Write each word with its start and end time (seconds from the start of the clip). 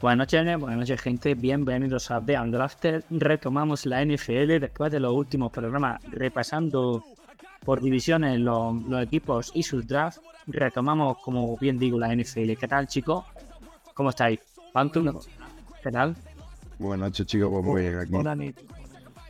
Buenas 0.00 0.32
noches, 0.32 0.60
buenas 0.60 0.78
noches 0.78 1.00
gente, 1.00 1.34
bienvenidos 1.34 2.12
a 2.12 2.20
The 2.20 2.38
Undrafted. 2.38 3.02
Retomamos 3.10 3.84
la 3.84 4.04
NFL 4.04 4.60
después 4.60 4.92
de 4.92 5.00
los 5.00 5.12
últimos 5.12 5.50
programas 5.50 6.00
repasando 6.12 7.02
por 7.64 7.80
divisiones 7.80 8.38
los, 8.38 8.80
los 8.84 9.02
equipos 9.02 9.50
y 9.54 9.64
sus 9.64 9.88
drafts. 9.88 10.20
Retomamos, 10.46 11.18
como 11.18 11.56
bien 11.56 11.80
digo, 11.80 11.98
la 11.98 12.14
NFL. 12.14 12.52
¿Qué 12.52 12.68
tal 12.68 12.86
chicos? 12.86 13.24
¿Cómo 13.94 14.10
estáis? 14.10 14.38
Pantu, 14.72 15.20
¿qué 15.82 15.90
tal? 15.90 16.14
Buenas 16.78 17.08
noches, 17.08 17.26
chicos. 17.26 17.50
Pues 17.50 17.64
muy 17.64 17.82
bien 17.82 17.98
aquí. 17.98 18.12
Buenas 18.12 18.36
noches. 18.36 18.64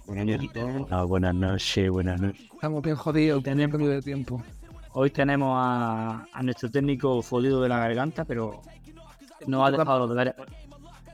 Buenas 0.07 0.27
noches 0.27 0.51
a 0.51 0.53
todos. 0.53 0.93
Ah, 0.93 1.03
buenas 1.05 1.35
noches, 1.35 1.91
buenas 1.91 2.21
noches. 2.21 2.43
Estamos 2.53 2.83
bien 2.83 2.97
jodidos, 2.97 3.43
tenemos 3.43 3.73
cambio 3.73 3.89
de 3.89 4.03
tiempo. 4.03 4.43
Hoy 4.93 5.09
tenemos 5.09 5.55
a, 5.57 6.27
a 6.31 6.43
nuestro 6.43 6.71
técnico 6.71 7.23
folido 7.23 7.63
de 7.63 7.71
la 7.71 7.79
garganta, 7.79 8.27
pero 8.27 8.61
no 9.47 9.65
ha 9.65 9.71
dejado 9.71 10.01
los 10.01 10.11
deberes. 10.11 10.35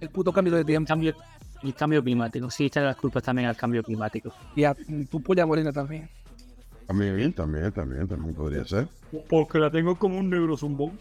El 0.00 0.08
puto 0.10 0.32
cambio 0.32 0.54
de 0.54 0.60
El 0.60 0.66
tiempo. 0.66 0.88
cambio, 0.88 1.14
el 1.62 1.74
cambio 1.74 2.02
climático, 2.02 2.50
sí, 2.50 2.66
echan 2.66 2.84
las 2.84 2.96
culpas 2.96 3.22
también 3.22 3.48
al 3.48 3.56
cambio 3.56 3.82
climático. 3.82 4.32
Y 4.54 4.64
a 4.64 4.76
tu 5.10 5.22
polla 5.22 5.46
morena 5.46 5.72
también. 5.72 6.08
También, 6.86 7.32
también, 7.32 7.72
también, 7.72 8.06
también 8.06 8.34
podría 8.34 8.64
ser. 8.64 8.88
Porque 9.28 9.58
la 9.58 9.70
tengo 9.70 9.96
como 9.96 10.18
un 10.18 10.28
negro 10.28 10.56
zumbón. 10.56 10.98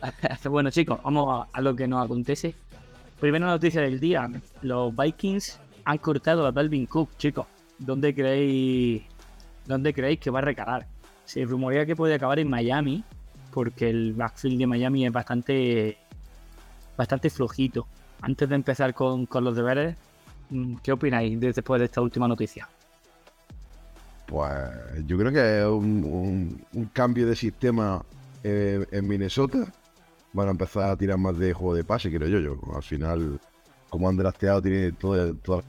bueno, 0.50 0.70
chicos, 0.70 1.00
vamos 1.02 1.46
a, 1.52 1.58
a 1.58 1.60
lo 1.60 1.74
que 1.76 1.86
nos 1.86 2.04
acontece. 2.04 2.54
Primera 3.20 3.46
noticia 3.46 3.82
del 3.82 4.00
día: 4.00 4.30
los 4.62 4.94
Vikings 4.96 5.60
han 5.84 5.98
cortado 5.98 6.46
a 6.46 6.52
Dalvin 6.52 6.86
Cook, 6.86 7.16
chicos. 7.18 7.46
¿Dónde 7.78 8.14
creéis, 8.14 9.02
dónde 9.66 9.92
creéis 9.92 10.20
que 10.20 10.30
va 10.30 10.38
a 10.38 10.42
recalar? 10.42 10.86
Se 11.24 11.44
rumorea 11.44 11.84
que 11.84 11.96
puede 11.96 12.14
acabar 12.14 12.38
en 12.38 12.48
Miami, 12.48 13.04
porque 13.52 13.90
el 13.90 14.14
backfield 14.14 14.58
de 14.58 14.66
Miami 14.66 15.06
es 15.06 15.12
bastante, 15.12 15.98
bastante 16.98 17.30
flojito. 17.30 17.86
Antes 18.20 18.48
de 18.48 18.56
empezar 18.56 18.92
con, 18.92 19.24
con 19.26 19.44
los 19.44 19.56
deberes, 19.56 19.96
mm, 20.50 20.76
¿qué 20.82 20.92
opináis 20.92 21.38
de- 21.40 21.52
después 21.52 21.78
de 21.78 21.86
esta 21.86 22.02
última 22.02 22.26
noticia? 22.26 22.68
Pues 24.26 24.52
yo 25.06 25.16
creo 25.16 25.32
que 25.32 25.60
es 25.60 25.66
un, 25.66 26.90
cambio 26.92 27.26
de 27.26 27.36
sistema 27.36 28.04
eh, 28.42 28.84
en 28.90 29.08
Minnesota. 29.08 29.72
Van 30.34 30.48
a 30.48 30.50
empezar 30.50 30.90
a 30.90 30.96
tirar 30.96 31.16
más 31.16 31.38
de 31.38 31.54
juego 31.54 31.74
de 31.74 31.84
pase, 31.84 32.12
creo 32.12 32.28
yo. 32.28 32.40
yo. 32.40 32.60
Al 32.74 32.82
final, 32.82 33.40
como 33.88 34.08
han 34.08 34.16
drafteado, 34.16 34.60
tiene 34.60 34.92
toda, 34.92 35.32
toda 35.34 35.62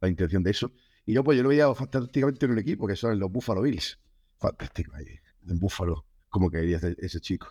la 0.00 0.08
intención 0.08 0.42
de 0.42 0.50
eso. 0.50 0.70
Y 1.06 1.14
yo, 1.14 1.24
pues 1.24 1.36
yo 1.36 1.42
lo 1.44 1.50
veía 1.50 1.72
fantásticamente 1.74 2.44
en 2.44 2.52
un 2.52 2.58
equipo 2.58 2.86
que 2.86 2.96
son 2.96 3.18
los 3.18 3.30
Buffalo 3.30 3.62
Bills. 3.62 3.98
Fantástico 4.38 4.92
ahí, 4.96 5.06
en 5.48 5.58
Buffalo. 5.58 6.04
Como 6.28 6.50
que 6.50 6.62
iría 6.62 6.78
ese, 6.78 6.96
ese 6.98 7.20
chico. 7.20 7.46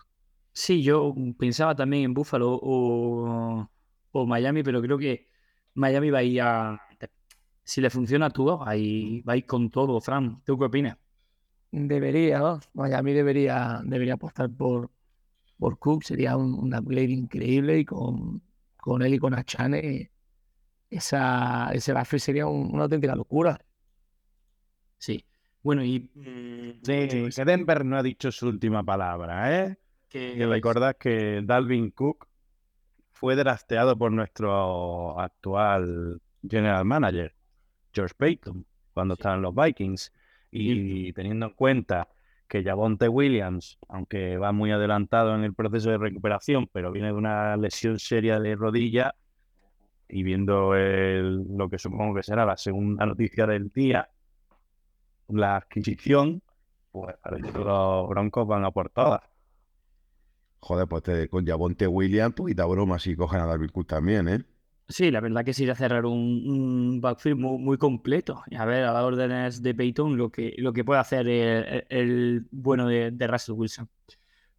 Sí, 0.54 0.84
yo 0.84 1.14
pensaba 1.38 1.76
también 1.76 2.04
en 2.06 2.14
Buffalo 2.14 2.60
o, 2.62 3.70
o 4.12 4.26
Miami, 4.26 4.62
pero 4.64 4.82
creo 4.82 4.98
que 4.98 5.28
Miami 5.74 6.10
va 6.12 6.20
a 6.20 6.24
ir 6.24 6.42
a. 6.42 6.80
Si 7.64 7.82
le 7.82 7.90
funciona 7.90 8.28
a 8.28 8.30
Tua, 8.32 8.58
va 8.58 8.72
a 8.72 8.78
ir, 8.78 9.28
va 9.28 9.34
a 9.34 9.38
ir 9.38 9.46
con 9.46 9.70
todo, 9.72 10.00
Fran. 10.02 10.42
¿Tú 10.46 10.58
qué 10.60 10.66
opinas? 10.66 10.98
Debería, 11.72 12.40
¿no? 12.40 12.60
Miami 12.74 13.14
debería, 13.14 13.82
debería 13.86 14.16
apostar 14.16 14.50
por, 14.52 14.92
por 15.58 15.80
Cook. 15.80 16.04
Sería 16.04 16.38
un, 16.38 16.54
un 16.56 16.76
upgrade 16.76 17.12
increíble 17.12 17.80
y 17.80 17.86
con, 17.86 18.42
con 18.78 19.02
él 19.04 19.16
y 19.16 19.20
con 19.20 19.34
Achane 19.36 20.12
esa, 20.90 21.72
ese 21.74 21.94
backfield 21.94 22.22
sería 22.24 22.48
un- 22.48 22.74
una 22.74 22.84
auténtica 22.84 23.16
locura. 23.16 23.60
Sí. 24.98 25.26
Bueno, 25.62 25.84
y. 25.84 26.10
Sí, 26.84 27.30
que 27.36 27.46
Denver 27.46 27.86
no 27.86 27.98
ha 27.98 28.04
dicho 28.04 28.32
su 28.32 28.48
última 28.48 28.84
palabra, 28.84 29.66
¿eh? 29.66 29.78
Que- 30.14 30.36
Y 30.36 30.46
recordad 30.46 30.96
que 30.96 31.42
Dalvin 31.44 31.92
Cook 31.92 32.28
fue 33.12 33.36
drafteado 33.36 33.98
por 33.98 34.12
nuestro 34.12 35.20
actual 35.20 36.22
general 36.48 36.86
manager, 36.86 37.34
George 37.92 38.14
Payton, 38.18 38.66
cuando 38.94 39.16
estaban 39.16 39.42
los 39.42 39.54
Vikings. 39.56 40.14
Y 40.52 41.12
teniendo 41.14 41.48
en 41.48 41.54
cuenta 41.54 42.08
que 42.48 42.64
Javonte 42.64 43.10
Williams, 43.10 43.80
aunque 43.90 44.38
va 44.38 44.52
muy 44.52 44.72
adelantado 44.72 45.34
en 45.34 45.44
el 45.44 45.56
proceso 45.56 45.90
de 45.90 45.98
recuperación, 45.98 46.70
pero 46.72 46.92
viene 46.92 47.08
de 47.08 47.14
una 47.14 47.58
lesión 47.58 47.98
seria 47.98 48.40
de 48.40 48.56
rodilla, 48.56 49.16
y 50.08 50.22
viendo 50.22 50.76
el- 50.76 51.44
lo 51.58 51.70
que 51.70 51.80
supongo 51.80 52.14
que 52.14 52.22
será 52.22 52.46
la 52.46 52.56
segunda 52.56 53.04
noticia 53.08 53.48
del 53.48 53.72
día, 53.72 54.08
la 55.30 55.56
adquisición, 55.56 56.44
pues 56.92 57.16
parece 57.24 57.52
que 57.52 57.58
los 57.60 58.08
Broncos 58.10 58.46
van 58.46 58.66
a 58.66 58.70
por 58.70 58.92
todas. 58.92 59.22
Joder, 60.64 60.88
pues 60.88 61.04
te- 61.04 61.28
con 61.30 61.46
Javonte 61.46 61.88
Williams, 61.88 62.36
poquita 62.36 62.66
broma 62.66 62.98
si 62.98 63.16
cogen 63.16 63.42
a 63.42 63.46
Darwin 63.46 63.70
Cook 63.70 63.88
también, 63.88 64.28
¿eh? 64.30 64.46
Sí, 64.88 65.12
la 65.12 65.22
verdad 65.22 65.44
que 65.46 65.54
sí 65.54 65.68
a 65.70 65.76
cerrar 65.76 66.06
un, 66.06 66.44
un 66.46 67.02
backfield 67.02 67.40
muy, 67.40 67.58
muy 67.58 67.78
completo. 67.78 68.44
A 68.58 68.66
ver, 68.66 68.84
a 68.84 68.94
las 68.94 69.04
órdenes 69.04 69.62
de 69.64 69.74
Peyton, 69.74 70.18
lo 70.18 70.30
que, 70.32 70.54
lo 70.58 70.72
que 70.74 70.84
puede 70.84 71.00
hacer 71.00 71.28
el, 71.28 72.48
bueno 72.52 72.88
de, 72.88 73.12
de 73.12 73.28
Russell 73.28 73.56
Wilson. 73.56 73.90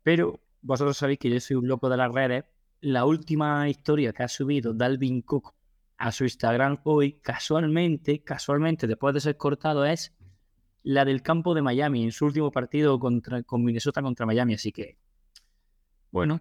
Pero 0.03 0.41
vosotros 0.63 0.97
sabéis 0.97 1.19
que 1.21 1.31
yo 1.31 1.41
soy 1.41 1.57
un 1.57 1.69
loco 1.69 1.89
de 1.89 1.97
las 1.97 2.13
redes. 2.13 2.45
La 2.81 3.05
última 3.07 3.69
historia 3.69 4.13
que 4.13 4.23
ha 4.25 4.29
subido 4.29 4.75
Dalvin 4.75 5.23
Cook 5.23 5.55
a 5.99 6.11
su 6.13 6.25
Instagram 6.25 6.81
hoy, 6.85 7.15
casualmente, 7.23 8.23
casualmente, 8.25 8.87
después 8.87 9.15
de 9.15 9.21
ser 9.21 9.37
cortado, 9.37 9.85
es 9.85 10.13
la 10.83 11.05
del 11.05 11.23
campo 11.23 11.55
de 11.55 11.63
Miami, 11.63 12.05
en 12.05 12.13
su 12.13 12.27
último 12.27 12.51
partido 12.51 12.99
contra, 12.99 13.43
con 13.43 13.65
Minnesota 13.65 14.03
contra 14.03 14.27
Miami. 14.27 14.55
Así 14.55 14.73
que, 14.73 14.99
bueno, 16.15 16.41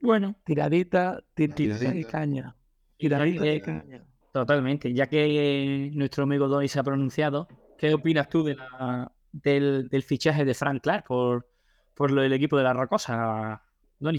bueno. 0.00 0.34
Tiradita, 0.44 1.22
tir- 1.34 1.54
tiradita 1.54 1.92
de 1.92 2.04
caña. 2.04 2.56
Tiradita 2.98 3.44
de 3.44 3.60
caña. 3.62 4.04
Totalmente. 4.32 4.92
Ya 4.92 5.06
que 5.06 5.90
nuestro 5.94 6.24
amigo 6.24 6.48
Donny 6.48 6.68
se 6.68 6.80
ha 6.80 6.82
pronunciado, 6.82 7.46
¿qué 7.78 7.94
opinas 7.94 8.28
tú 8.28 8.42
de 8.44 8.56
la- 8.56 9.10
del, 9.32 9.88
del 9.88 10.02
fichaje 10.02 10.44
de 10.44 10.54
Frank 10.54 10.82
Clark 10.82 11.06
por, 11.06 11.48
por 11.94 12.10
lo 12.10 12.22
del 12.22 12.32
equipo 12.32 12.56
de 12.56 12.64
la 12.64 12.72
Rocosa, 12.72 13.62
Donny? 13.98 14.18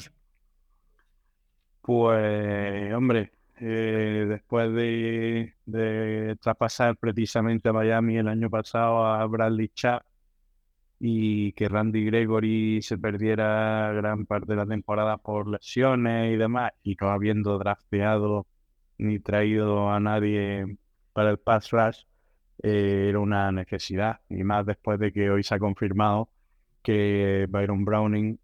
Pues, 1.82 2.94
hombre, 2.94 3.32
eh, 3.60 4.26
después 4.28 4.74
de, 4.74 5.54
de 5.66 6.36
traspasar 6.42 6.98
precisamente 6.98 7.70
a 7.70 7.74
Miami 7.74 8.18
el 8.18 8.28
año 8.28 8.50
pasado 8.50 9.06
a 9.06 9.26
Bradley 9.28 9.70
Chubb 9.70 10.02
y 11.00 11.54
que 11.54 11.70
Randy 11.70 12.06
Gregory 12.06 12.82
se 12.82 12.98
perdiera 12.98 13.92
gran 13.94 14.26
parte 14.26 14.48
de 14.54 14.56
la 14.58 14.66
temporada 14.66 15.18
por 15.18 15.48
lesiones 15.48 16.34
y 16.34 16.38
demás, 16.38 16.72
y 16.84 16.96
no 17.00 17.10
habiendo 17.10 17.58
drafteado 17.58 18.48
ni 18.98 19.20
traído 19.20 19.90
a 19.92 20.00
nadie 20.00 20.78
para 21.14 21.32
el 21.32 21.40
pass 21.40 21.72
rush, 21.72 22.04
eh, 22.64 23.08
era 23.10 23.20
una 23.20 23.52
necesidad. 23.52 24.22
Y 24.30 24.44
más 24.44 24.66
después 24.66 25.00
de 25.00 25.12
que 25.12 25.30
hoy 25.30 25.44
se 25.44 25.56
ha 25.56 25.60
confirmado 25.60 26.30
que 26.82 27.48
Byron 27.50 27.86
Browning 27.86 28.40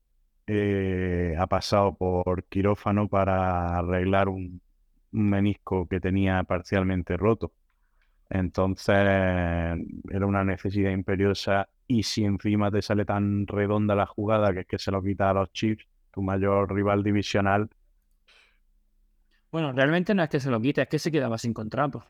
eh, 0.47 1.35
ha 1.37 1.47
pasado 1.47 1.95
por 1.95 2.43
quirófano 2.45 3.07
para 3.07 3.77
arreglar 3.79 4.29
un, 4.29 4.61
un 5.13 5.29
menisco 5.29 5.87
que 5.87 5.99
tenía 5.99 6.43
parcialmente 6.43 7.17
roto. 7.17 7.53
Entonces 8.29 8.95
era 8.95 10.25
una 10.25 10.43
necesidad 10.43 10.91
imperiosa 10.91 11.69
y 11.99 12.03
si 12.03 12.23
encima 12.25 12.71
te 12.71 12.81
sale 12.81 13.05
tan 13.05 13.47
redonda 13.47 13.95
la 13.95 14.05
jugada 14.05 14.53
que 14.53 14.61
es 14.61 14.67
que 14.67 14.79
se 14.79 14.91
lo 14.91 15.01
quita 15.03 15.29
a 15.29 15.33
los 15.33 15.51
Chiefs, 15.53 15.87
tu 16.11 16.21
mayor 16.21 16.73
rival 16.73 17.03
divisional, 17.03 17.69
Bueno, 19.51 19.71
realmente 19.71 20.13
no 20.13 20.23
es 20.23 20.29
que 20.29 20.39
se 20.41 20.49
lo 20.51 20.59
quite, 20.61 20.81
es 20.81 20.87
que 20.89 20.99
se 20.99 21.11
quedaba 21.11 21.37
sin 21.37 21.53
contrato. 21.53 22.03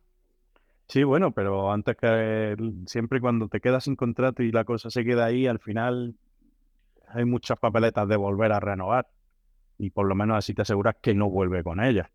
Sí, 0.88 1.04
bueno, 1.04 1.31
pero 1.33 1.72
antes 1.72 1.95
que 1.95 2.56
siempre 2.86 3.22
cuando 3.22 3.48
te 3.48 3.62
quedas 3.62 3.86
sin 3.86 3.95
contrato 3.95 4.44
y 4.44 4.51
la 4.51 4.66
cosa 4.66 4.89
se 4.89 5.06
queda 5.06 5.25
ahí, 5.25 5.48
al 5.48 5.60
final 5.60 6.16
hay 7.10 7.25
muchas 7.25 7.60
papeletas 7.60 8.07
de 8.10 8.18
volver 8.18 8.51
a 8.54 8.60
renovar. 8.62 9.10
y 9.80 9.92
por 9.92 10.07
lo 10.07 10.16
menos 10.16 10.38
así 10.38 10.54
te 10.56 10.63
aseguras 10.63 10.95
que 11.01 11.16
no 11.16 11.30
vuelve 11.30 11.63
con 11.63 11.81
ella. 11.83 12.12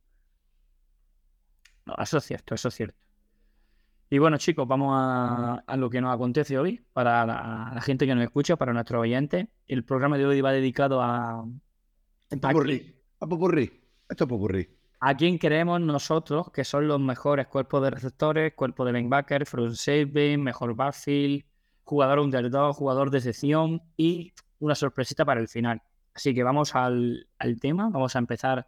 No, 1.86 1.94
eso 1.98 2.18
es 2.18 2.24
cierto, 2.24 2.54
eso 2.54 2.68
es 2.68 2.74
cierto. 2.74 3.05
Y 4.08 4.18
bueno, 4.18 4.36
chicos, 4.38 4.68
vamos 4.68 4.92
a, 4.96 5.64
a 5.66 5.76
lo 5.76 5.90
que 5.90 6.00
nos 6.00 6.14
acontece 6.14 6.58
hoy 6.58 6.80
para 6.92 7.26
la, 7.26 7.72
la 7.74 7.80
gente 7.80 8.06
que 8.06 8.14
nos 8.14 8.22
escucha, 8.24 8.56
para 8.56 8.72
nuestros 8.72 9.00
oyentes. 9.02 9.48
El 9.66 9.84
programa 9.84 10.16
de 10.16 10.26
hoy 10.26 10.40
va 10.40 10.52
dedicado 10.52 11.00
a, 11.02 11.40
a, 11.40 11.46
Popurrí. 12.40 12.94
A 13.20 13.26
popurrí. 13.26 13.64
Esto 14.08 14.24
es 14.24 14.28
popurrí. 14.28 14.68
a 15.00 15.16
quién 15.16 15.38
creemos 15.38 15.80
nosotros 15.80 16.50
que 16.52 16.64
son 16.64 16.86
los 16.88 17.00
mejores 17.00 17.48
cuerpos 17.48 17.82
de 17.82 17.90
receptores, 17.90 18.54
cuerpo 18.54 18.84
de 18.84 18.92
linebacker, 18.92 19.44
front 19.46 19.74
safety, 19.74 20.36
mejor 20.36 20.74
backfield, 20.76 21.44
jugador 21.84 22.20
underdog, 22.20 22.74
jugador 22.76 23.10
de 23.10 23.20
sección 23.20 23.82
y 23.96 24.32
una 24.60 24.74
sorpresita 24.74 25.24
para 25.24 25.40
el 25.40 25.48
final. 25.48 25.82
Así 26.14 26.34
que 26.34 26.42
vamos 26.44 26.74
al, 26.74 27.28
al 27.38 27.58
tema. 27.60 27.90
Vamos 27.90 28.14
a 28.16 28.20
empezar 28.20 28.66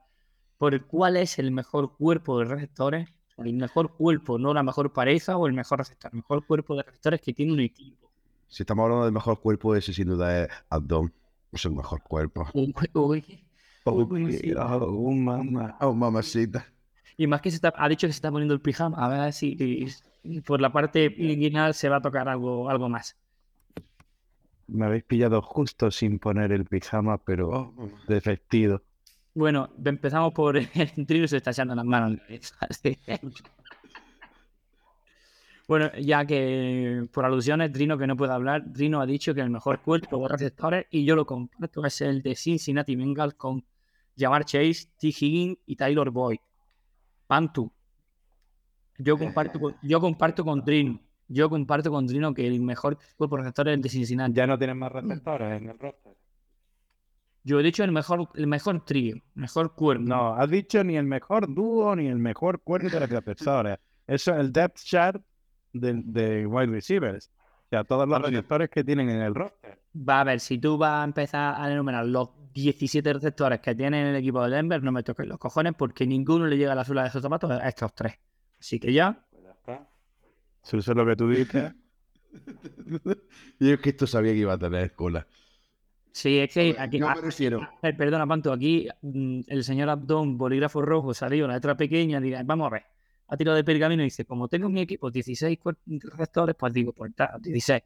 por 0.59 0.85
cuál 0.87 1.17
es 1.17 1.39
el 1.39 1.53
mejor 1.53 1.97
cuerpo 1.97 2.39
de 2.41 2.45
receptores. 2.47 3.09
El 3.39 3.55
mejor 3.55 3.93
cuerpo, 3.93 4.39
no 4.39 4.53
la 4.53 4.63
mejor 4.63 4.93
pareja 4.93 5.37
o 5.37 5.47
el 5.47 5.53
mejor 5.53 5.79
receptor. 5.79 6.11
El 6.13 6.19
mejor 6.19 6.45
cuerpo 6.45 6.77
de 6.77 6.83
receptores 6.83 7.21
que 7.21 7.33
tiene 7.33 7.53
un 7.53 7.61
equipo. 7.61 8.11
Si 8.49 8.63
estamos 8.63 8.85
hablando 8.85 9.05
del 9.05 9.13
mejor 9.13 9.41
cuerpo, 9.41 9.75
ese 9.75 9.93
sin 9.93 10.09
duda 10.09 10.45
es 10.45 10.49
Abdom. 10.71 11.11
Es 11.53 11.65
el 11.65 11.73
mejor 11.73 12.03
cuerpo. 12.03 12.47
Uy, 12.53 12.75
uy. 12.95 13.45
Uy. 13.85 14.55
Oh, 14.57 15.13
mamá. 15.13 15.77
Oh, 15.81 15.95
mamacita. 15.95 16.67
Y 17.17 17.27
más 17.27 17.41
que 17.41 17.51
se 17.51 17.57
está, 17.57 17.73
ha 17.77 17.89
dicho 17.89 18.07
que 18.07 18.13
se 18.13 18.19
está 18.19 18.31
poniendo 18.31 18.55
el 18.55 18.61
pijama. 18.61 18.99
A 18.99 19.09
ver 19.09 19.33
si 19.33 19.87
por 20.47 20.61
la 20.61 20.73
parte 20.73 21.07
inguinal 21.17 21.75
se 21.75 21.89
va 21.89 21.97
a 21.97 22.03
tocar 22.03 22.29
algo, 22.29 22.69
algo 22.69 22.89
más. 22.89 23.17
Me 24.67 24.85
habéis 24.85 25.05
pillado 25.05 25.41
justo 25.41 25.91
sin 25.91 26.19
poner 26.19 26.53
el 26.53 26.67
pijama, 26.67 27.19
pero 27.19 27.49
Oh, 27.49 27.73
mamá. 27.73 28.83
Bueno, 29.39 29.71
empezamos 29.85 30.33
por 30.35 30.57
el 30.97 31.07
trío 31.07 31.29
se 31.29 31.37
está 31.37 31.53
echando 31.53 31.73
las 31.77 31.85
manos. 31.85 32.19
sí. 32.83 32.99
Bueno, 35.69 35.93
ya 36.01 36.25
que 36.27 37.07
por 37.13 37.25
alusiones, 37.25 37.73
Drino 37.73 37.97
que 37.97 38.09
no 38.09 38.17
puede 38.17 38.33
hablar, 38.33 38.63
Drino 38.73 39.01
ha 39.01 39.07
dicho 39.07 39.33
que 39.35 39.41
el 39.41 39.51
mejor 39.51 39.81
cuerpo 39.81 40.19
de 40.23 40.29
receptores, 40.29 40.87
y 40.91 41.05
yo 41.05 41.15
lo 41.15 41.25
comparto, 41.25 41.85
es 41.85 42.01
el 42.01 42.21
de 42.21 42.35
Cincinnati 42.35 42.97
Bengals 42.97 43.35
con 43.35 43.65
Jamar 44.19 44.45
Chase, 44.45 44.89
T. 44.99 45.07
Higgins 45.09 45.59
y 45.67 45.77
Taylor 45.77 46.11
Boyd. 46.11 46.39
Pantu. 47.29 47.71
Yo 48.97 49.17
comparto, 49.17 49.61
con- 49.61 49.77
yo 49.83 50.01
comparto 50.01 50.45
con 50.45 50.65
Drino. 50.65 50.99
Yo 51.29 51.49
comparto 51.49 51.93
con 51.93 52.09
Drino 52.09 52.35
que 52.35 52.45
el 52.45 52.59
mejor 52.61 52.99
cuerpo 53.17 53.37
de 53.37 53.43
receptores 53.43 53.73
es 53.73 53.77
el 53.77 53.83
de 53.83 53.89
Cincinnati. 53.89 54.33
Ya 54.33 54.49
no 54.49 54.59
tienen 54.59 54.79
más 54.79 54.91
receptores 54.91 55.63
en 55.63 55.69
el 55.69 55.79
roster. 55.79 56.18
Yo 57.49 57.59
he 57.59 57.63
dicho 57.63 57.83
el 57.83 57.93
mejor, 57.93 58.29
el 58.35 58.47
mejor 58.47 58.85
trío, 58.85 59.17
mejor 59.35 59.75
cuerpo. 59.75 60.05
No, 60.05 60.35
has 60.35 60.51
dicho 60.51 60.85
ni 60.85 60.99
el 60.99 61.07
mejor 61.07 61.55
dúo 61.55 61.97
ni 61.97 62.07
el 62.07 62.19
mejor 62.19 62.61
cuerpo 62.61 62.91
de 62.91 63.07
receptores. 63.07 63.79
Eso 64.07 64.35
es 64.35 64.39
el 64.39 64.53
depth 64.53 64.81
chart 64.85 65.23
de, 65.73 65.95
de 66.05 66.47
wide 66.47 66.67
receivers. 66.67 67.31
O 67.65 67.69
sea, 67.71 67.85
todos 67.85 68.07
los 68.07 68.21
receptores 68.21 68.69
que 68.69 68.85
tienen 68.85 69.09
en 69.09 69.23
el 69.23 69.35
roster. 69.35 69.79
Va 69.97 70.21
a 70.21 70.25
ver, 70.25 70.41
si 70.41 70.59
tú 70.59 70.77
vas 70.77 71.01
a 71.01 71.05
empezar 71.05 71.59
a 71.59 71.73
enumerar 71.73 72.05
los 72.05 72.29
17 72.53 73.15
receptores 73.15 73.61
que 73.61 73.75
tienen 73.75 74.09
el 74.09 74.17
equipo 74.17 74.45
de 74.45 74.55
Denver, 74.55 74.83
no 74.83 74.93
me 74.93 75.03
toques 75.03 75.27
los 75.27 75.39
cojones 75.39 75.73
porque 75.75 76.07
ninguno 76.07 76.47
le 76.47 76.59
llega 76.59 76.73
a 76.73 76.75
la 76.75 76.85
suela 76.85 77.05
de 77.05 77.09
esos 77.09 77.23
zapatos 77.23 77.51
a 77.51 77.67
estos 77.67 77.95
tres. 77.95 78.13
Así 78.61 78.79
que 78.79 78.93
ya, 78.93 79.25
Eso 80.63 80.77
es 80.77 80.87
lo 80.89 81.07
que 81.07 81.17
tú 81.17 81.31
dices. 81.31 81.73
Yo 83.59 83.73
es 83.73 83.81
que 83.81 83.89
esto 83.89 84.07
sabía 84.07 84.33
que 84.33 84.41
iba 84.41 84.53
a 84.53 84.59
tener 84.59 84.93
cola. 84.93 85.27
Sí, 86.13 86.39
es 86.39 86.53
que 86.53 86.77
aquí. 86.79 86.99
Yo 86.99 87.09
ah, 87.09 87.15
me 87.15 87.21
refiero. 87.23 87.69
perdona, 87.81 88.27
Panto, 88.27 88.53
aquí 88.53 88.89
mm, 89.03 89.41
el 89.47 89.65
señor 89.65 89.89
Abdón, 89.91 90.37
bolígrafo 90.39 90.83
rojo, 90.83 91.15
salió 91.15 91.45
una 91.45 91.55
letra 91.55 91.77
pequeña, 91.77 92.21
diga, 92.21 92.43
vamos 92.45 92.67
a 92.69 92.71
ver, 92.71 92.83
ha 93.29 93.37
tirado 93.37 93.57
de 93.57 93.65
pergamino 93.65 94.03
y 94.03 94.07
dice, 94.07 94.25
como 94.25 94.49
tengo 94.49 94.67
en 94.67 94.73
mi 94.75 94.81
equipo 94.81 95.11
16 95.11 95.59
cuer- 95.61 95.77
receptores, 95.87 96.55
pues 96.57 96.73
digo, 96.73 96.93
pues 96.93 97.11
está, 97.11 97.39
16. 97.41 97.83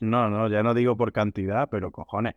No, 0.00 0.28
no, 0.28 0.48
ya 0.48 0.62
no 0.62 0.74
digo 0.74 0.96
por 0.96 1.12
cantidad, 1.12 1.68
pero 1.70 1.90
cojones. 1.90 2.34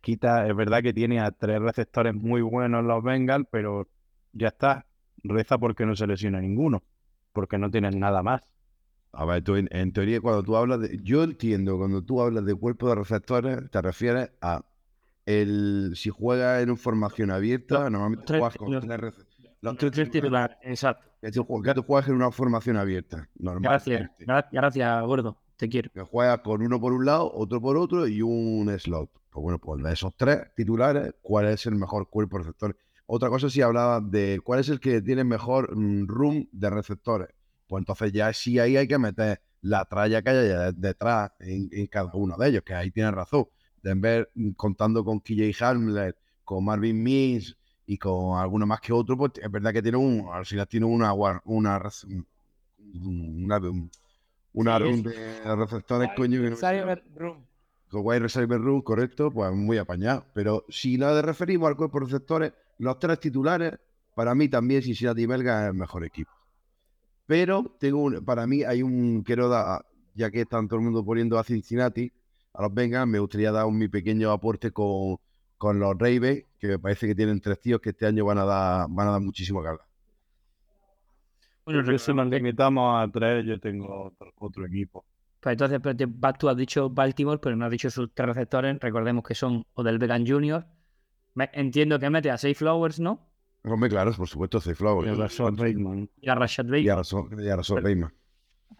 Quita, 0.00 0.46
es 0.46 0.54
verdad 0.54 0.82
que 0.82 0.92
tiene 0.92 1.20
a 1.20 1.30
tres 1.32 1.60
receptores 1.60 2.14
muy 2.14 2.40
buenos 2.40 2.84
los 2.84 3.02
Bengals, 3.02 3.46
pero 3.50 3.88
ya 4.32 4.48
está. 4.48 4.86
Reza 5.24 5.58
porque 5.58 5.84
no 5.84 5.96
se 5.96 6.06
lesiona 6.06 6.40
ninguno. 6.40 6.82
Porque 7.32 7.58
no 7.58 7.70
tienen 7.70 7.98
nada 7.98 8.22
más. 8.22 8.42
A 9.18 9.24
ver, 9.24 9.42
tú 9.42 9.56
en, 9.56 9.68
en 9.72 9.92
teoría, 9.92 10.20
cuando 10.20 10.42
tú 10.42 10.56
hablas 10.56 10.80
de. 10.80 11.00
Yo 11.02 11.22
entiendo, 11.24 11.78
cuando 11.78 12.02
tú 12.02 12.20
hablas 12.20 12.44
de 12.44 12.54
cuerpo 12.54 12.88
de 12.88 12.94
receptores, 12.96 13.70
te 13.70 13.80
refieres 13.82 14.30
a. 14.40 14.62
El, 15.24 15.92
si 15.96 16.10
juegas 16.10 16.62
en 16.62 16.70
una 16.70 16.78
formación 16.78 17.30
abierta, 17.32 17.90
normalmente 17.90 18.26
tres- 18.26 18.40
juegas 18.40 18.56
con 18.58 18.72
los- 18.72 18.84
tres 18.86 19.14
Los 19.60 19.76
tres 19.78 20.10
titulares, 20.10 20.56
exacto. 20.62 21.08
Que 21.20 21.32
tú, 21.32 21.62
que 21.62 21.74
tú 21.74 21.82
juegas 21.82 22.08
en 22.08 22.14
una 22.14 22.30
formación 22.30 22.76
abierta, 22.76 23.28
Gracias, 23.34 24.10
normalmente. 24.24 24.26
gracias, 24.52 25.02
gordo, 25.04 25.36
te 25.56 25.68
quiero. 25.68 25.90
Que 25.92 26.02
juegas 26.02 26.38
con 26.40 26.62
uno 26.62 26.78
por 26.80 26.92
un 26.92 27.04
lado, 27.06 27.28
otro 27.34 27.60
por 27.60 27.76
otro 27.76 28.06
y 28.06 28.22
un 28.22 28.68
slot. 28.78 29.10
Pues 29.30 29.42
bueno, 29.42 29.58
pues 29.58 29.82
de 29.82 29.92
esos 29.92 30.14
tres 30.16 30.42
titulares, 30.54 31.14
¿cuál 31.22 31.46
es 31.46 31.66
el 31.66 31.74
mejor 31.74 32.08
cuerpo 32.08 32.36
de 32.38 32.44
receptores? 32.44 32.76
Otra 33.06 33.28
cosa 33.28 33.50
si 33.50 33.62
hablaba 33.62 34.00
de 34.00 34.40
cuál 34.44 34.60
es 34.60 34.68
el 34.68 34.78
que 34.78 35.00
tiene 35.02 35.24
mejor 35.24 35.74
mm, 35.76 36.06
room 36.06 36.48
de 36.52 36.70
receptores. 36.70 37.28
Pues 37.66 37.80
entonces 37.82 38.12
ya 38.12 38.32
sí 38.32 38.58
ahí 38.58 38.76
hay 38.76 38.86
que 38.88 38.98
meter 38.98 39.40
la 39.62 39.84
tralla 39.84 40.22
que 40.22 40.30
haya 40.30 40.42
de- 40.42 40.72
detrás 40.72 41.32
en, 41.40 41.68
en 41.72 41.86
cada 41.88 42.10
uno 42.14 42.36
de 42.36 42.48
ellos, 42.48 42.62
que 42.64 42.74
ahí 42.74 42.90
tiene 42.90 43.10
razón. 43.10 43.46
Denver, 43.82 44.30
mm, 44.34 44.50
contando 44.52 45.04
con 45.04 45.20
KJ 45.20 45.62
Hamler, 45.70 46.16
con 46.44 46.64
Marvin 46.64 47.02
Mims 47.02 47.56
y 47.86 47.98
con 47.98 48.38
alguno 48.38 48.66
más 48.66 48.80
que 48.80 48.92
otro, 48.92 49.16
pues 49.16 49.32
es 49.42 49.50
verdad 49.50 49.72
que 49.72 49.82
tiene 49.82 49.98
un, 49.98 50.28
al 50.32 50.46
final 50.46 50.66
tiene 50.68 50.86
una, 50.86 51.12
una, 51.44 51.78
res- 51.78 52.04
un- 52.04 52.26
una, 53.04 53.60
una 54.52 54.78
Sí, 54.78 54.84
room 54.84 55.02
de 55.02 55.56
receptores, 55.56 56.08
coño, 56.16 56.42
que 56.42 56.50
no. 56.50 56.56
Con 57.88 58.02
wide 58.04 58.20
receiver 58.20 58.60
room, 58.60 58.82
correcto, 58.82 59.30
pues 59.32 59.52
muy 59.52 59.78
apañado. 59.78 60.24
Pero 60.34 60.64
si 60.68 60.98
nos 60.98 61.20
referimos 61.22 61.68
al 61.68 61.76
cuerpo 61.76 61.98
de 62.00 62.06
receptores, 62.06 62.52
los 62.78 62.98
tres 62.98 63.20
titulares, 63.20 63.74
para 64.14 64.34
mí 64.34 64.48
también 64.48 64.82
Cincinnati 64.82 65.26
Belga 65.26 65.62
es 65.64 65.68
el 65.70 65.74
mejor 65.74 66.04
equipo. 66.04 66.32
Pero 67.26 67.76
tengo 67.80 67.98
un, 68.02 68.24
para 68.24 68.46
mí 68.46 68.62
hay 68.62 68.82
un, 68.82 69.22
quiero 69.22 69.48
dar, 69.48 69.84
ya 70.14 70.30
que 70.30 70.42
está 70.42 70.60
todo 70.66 70.76
el 70.78 70.84
mundo 70.84 71.04
poniendo 71.04 71.38
a 71.38 71.44
Cincinnati, 71.44 72.12
a 72.54 72.62
los 72.62 72.72
Bengals, 72.74 73.08
me 73.08 73.18
gustaría 73.18 73.52
dar 73.52 73.66
un, 73.66 73.78
mi 73.78 73.88
pequeño 73.88 74.30
aporte 74.30 74.70
con, 74.72 75.16
con 75.58 75.78
los 75.78 75.94
Ravens, 75.98 76.44
que 76.58 76.68
me 76.68 76.78
parece 76.78 77.06
que 77.08 77.14
tienen 77.14 77.40
tres 77.40 77.60
tíos 77.60 77.80
que 77.80 77.90
este 77.90 78.06
año 78.06 78.24
van 78.24 78.38
a 78.38 78.44
dar, 78.44 78.86
van 78.90 79.08
a 79.08 79.12
dar 79.12 79.20
muchísimo 79.20 79.58
hablar. 79.60 79.80
Bueno, 81.64 81.82
Yo 81.90 81.98
si 81.98 82.14
nos 82.14 82.28
limitamos 82.28 83.02
a 83.02 83.10
tres, 83.10 83.44
yo 83.44 83.58
tengo 83.60 84.04
otro, 84.06 84.32
otro 84.38 84.66
equipo. 84.66 85.04
Pues 85.40 85.52
entonces, 85.54 85.80
pero 85.82 85.96
te- 85.96 86.06
tú 86.38 86.48
has 86.48 86.56
dicho 86.56 86.88
Baltimore, 86.90 87.38
pero 87.40 87.56
no 87.56 87.64
has 87.66 87.70
dicho 87.70 87.90
sus 87.90 88.12
tres 88.14 88.28
receptores. 88.28 88.78
Recordemos 88.80 89.24
que 89.24 89.34
son 89.34 89.64
Odell 89.74 89.98
Beckham 89.98 90.24
Jr. 90.26 90.66
Me- 91.34 91.50
entiendo 91.52 91.98
que 91.98 92.10
mete 92.10 92.30
a 92.30 92.38
Safe 92.38 92.54
Flowers, 92.54 93.00
¿no? 93.00 93.28
Hombre, 93.66 93.88
claro, 93.90 94.12
por 94.12 94.28
supuesto, 94.28 94.60
Flower. 94.74 95.06
Y 95.08 95.10
el 95.10 95.18
Rashad 95.18 95.52
Bateman. 95.52 96.08
Y 96.20 96.28
a 96.28 96.34
Rashad 96.36 96.66
Y 96.66 96.86
Bateman. 96.86 96.94
ahora 96.94 97.52
ahora. 97.70 98.12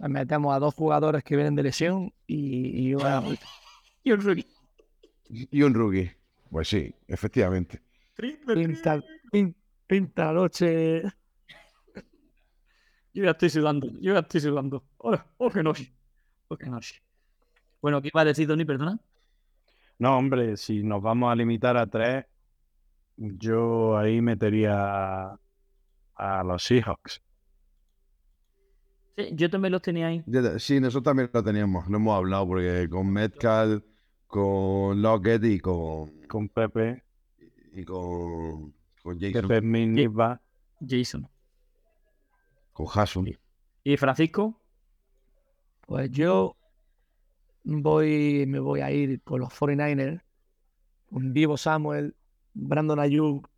Metemos 0.09 0.55
a 0.55 0.59
dos 0.61 0.75
jugadores 0.75 1.25
que 1.25 1.35
vienen 1.37 1.55
de 1.57 1.62
lesión 1.64 2.12
y, 2.26 2.88
y 2.90 2.95
una- 2.95 3.23
Y 4.05 4.12
un 4.12 4.21
rookie. 4.21 4.47
Y 5.28 5.62
un 5.62 5.75
rookie. 5.75 6.11
Pues 6.50 6.69
sí, 6.69 6.95
efectivamente. 7.09 7.83
pinta, 8.16 9.02
pin- 9.33 9.55
pinta 9.87 10.26
la 10.26 10.33
noche. 10.35 11.02
Yo 13.12 13.25
ya 13.25 13.31
estoy 13.31 13.50
sudando, 13.50 13.88
yo 14.00 14.12
ya 14.12 14.21
estoy 14.21 14.40
sudando. 14.40 14.85
Oh, 14.99 15.16
oh, 15.38 15.50
que 15.50 15.62
noche. 15.62 15.93
Oh, 16.49 16.57
que. 16.71 17.02
Bueno, 17.81 18.00
¿qué 18.02 18.09
iba 18.09 18.21
a 18.21 18.25
decir, 18.25 18.47
Tony? 18.47 18.64
Perdona. 18.64 18.99
No, 19.99 20.19
hombre, 20.19 20.57
si 20.59 20.83
nos 20.83 21.02
vamos 21.02 21.33
a 21.33 21.35
limitar 21.35 21.76
a 21.76 21.87
tres, 21.87 22.26
yo 23.16 23.96
ahí 23.96 24.20
metería 24.20 24.75
a, 25.32 25.40
a 26.14 26.44
los 26.44 26.62
Seahawks. 26.64 27.23
Sí, 29.16 29.30
yo 29.32 29.49
también 29.49 29.73
los 29.73 29.82
tenía 29.82 30.08
ahí. 30.08 30.23
Sí, 30.58 30.78
nosotros 30.78 31.04
también 31.04 31.30
lo 31.32 31.42
teníamos, 31.42 31.88
lo 31.88 31.96
hemos 31.96 32.16
hablado, 32.16 32.46
porque 32.46 32.87
con 32.90 33.11
Metcalf, 33.11 33.82
con 34.26 35.00
Lockett 35.00 35.44
y 35.44 35.58
con, 35.58 36.11
Con 36.28 36.49
Pepe, 36.50 37.02
y 37.73 37.85
con, 37.85 38.75
con 39.02 39.18
Jason, 39.18 39.49
Pepe 39.49 39.62
Mini 39.62 40.06
va. 40.06 40.40
Jason. 40.87 41.26
con 42.73 42.87
Hasson. 42.92 43.26
¿Y 43.85 43.96
Francisco? 43.96 44.61
Pues 45.87 46.11
yo 46.11 46.56
voy, 47.64 48.44
me 48.46 48.58
voy 48.58 48.80
a 48.80 48.90
ir 48.90 49.23
con 49.23 49.40
los 49.40 49.49
49ers, 49.50 50.20
con 51.08 51.32
Vivo 51.32 51.56
Samuel, 51.56 52.14
Brandon 52.59 52.99
Ayuk 52.99 53.49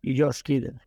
y 0.00 0.14
George 0.16 0.40
Kittle. 0.42 0.80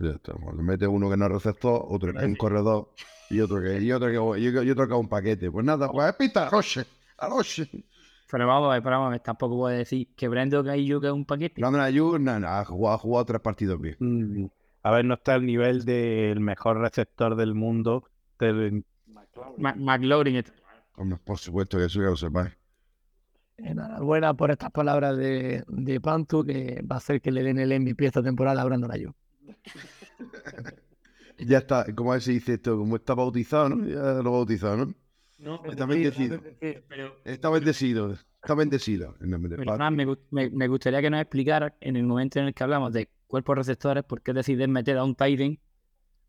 Ya 0.00 0.10
está, 0.10 0.32
bueno, 0.34 0.62
mete 0.62 0.86
uno 0.86 1.08
que 1.08 1.16
no 1.16 1.24
es 1.26 1.32
receptor, 1.32 1.82
otro 1.88 2.12
que 2.12 2.18
es 2.18 2.24
un 2.24 2.36
corredor 2.36 2.90
y 3.30 3.40
otro 3.40 3.62
que, 3.62 3.80
y 3.80 3.92
otro 3.92 4.08
que, 4.08 4.40
y 4.40 4.70
otro 4.70 4.86
que 4.86 4.94
es 4.94 5.00
un 5.00 5.08
paquete. 5.08 5.50
Pues 5.50 5.64
nada, 5.64 5.90
pues 5.90 6.12
pita 6.14 6.48
a 6.48 6.50
Roche, 6.50 6.84
a 7.18 7.28
Roche. 7.28 7.70
Pero 8.30 8.46
vamos 8.46 8.68
a 8.68 8.74
ver, 8.74 8.82
pero 8.82 9.00
vamos 9.00 9.14
a 9.14 9.18
tampoco 9.20 9.56
puedo 9.56 9.76
decir 9.76 10.08
que 10.14 10.28
Brandon 10.28 10.68
Ayuk 10.68 11.04
es 11.04 11.12
un 11.12 11.24
paquete. 11.24 11.60
Brandon 11.60 11.80
Ayuk 11.80 12.18
no, 12.18 12.40
no, 12.40 12.48
ha, 12.48 12.64
jugado, 12.64 12.94
ha 12.94 12.98
jugado 12.98 13.24
tres 13.24 13.40
partidos 13.40 13.80
bien. 13.80 13.96
Mm, 14.00 14.46
A 14.82 14.90
ver, 14.90 15.04
no 15.04 15.14
está 15.14 15.34
al 15.34 15.46
nivel 15.46 15.84
del 15.84 16.40
mejor 16.40 16.78
receptor 16.78 17.36
del 17.36 17.54
mundo. 17.54 18.04
Del... 18.38 18.84
Ma- 19.56 19.74
McLaurin 19.76 20.42
por 21.24 21.38
supuesto 21.38 21.78
que 21.78 21.84
eso 21.84 22.00
ya 22.00 22.08
lo 22.08 22.16
sepáis. 22.16 22.52
Enhorabuena 23.58 24.34
por 24.34 24.50
estas 24.50 24.70
palabras 24.70 25.16
de, 25.16 25.64
de 25.66 26.00
Pantu, 26.00 26.44
que 26.44 26.82
va 26.90 26.96
a 26.96 26.98
hacer 26.98 27.20
que 27.20 27.30
le 27.30 27.42
den 27.42 27.58
el 27.58 27.78
MVP 27.80 28.06
esta 28.06 28.22
temporada 28.22 28.60
a 28.60 28.64
Brandon 28.64 28.90
Ayuk. 28.92 29.14
Ya 31.38 31.58
está, 31.58 31.86
¿cómo 31.94 32.18
se 32.18 32.32
dice 32.32 32.54
esto? 32.54 32.76
Como 32.78 32.96
está 32.96 33.14
bautizado, 33.14 33.68
¿no? 33.70 33.86
Ya 33.86 34.22
lo 34.22 34.32
bautizado, 34.32 34.76
¿no? 34.86 34.94
Está 35.70 35.84
bendecido. 35.86 36.40
Pero, 36.60 37.16
Está 37.24 37.50
bendecido. 37.50 38.12
Está 38.12 38.54
bendecido. 38.54 39.14
En 39.20 39.30
nombre 39.30 39.50
del 39.50 39.58
pero. 39.58 39.74
Fran, 39.76 39.94
me, 39.94 40.06
me- 40.30 40.50
me 40.50 40.68
gustaría 40.68 41.02
que 41.02 41.10
nos 41.10 41.20
explicara 41.20 41.74
en 41.80 41.96
el 41.96 42.04
momento 42.04 42.38
en 42.38 42.46
el 42.46 42.54
que 42.54 42.62
hablamos 42.64 42.92
de 42.92 43.10
cuerpos 43.26 43.56
receptores, 43.56 44.04
por 44.04 44.22
qué 44.22 44.32
decides 44.32 44.68
meter 44.68 44.96
a 44.96 45.04
un 45.04 45.16
end 45.20 45.58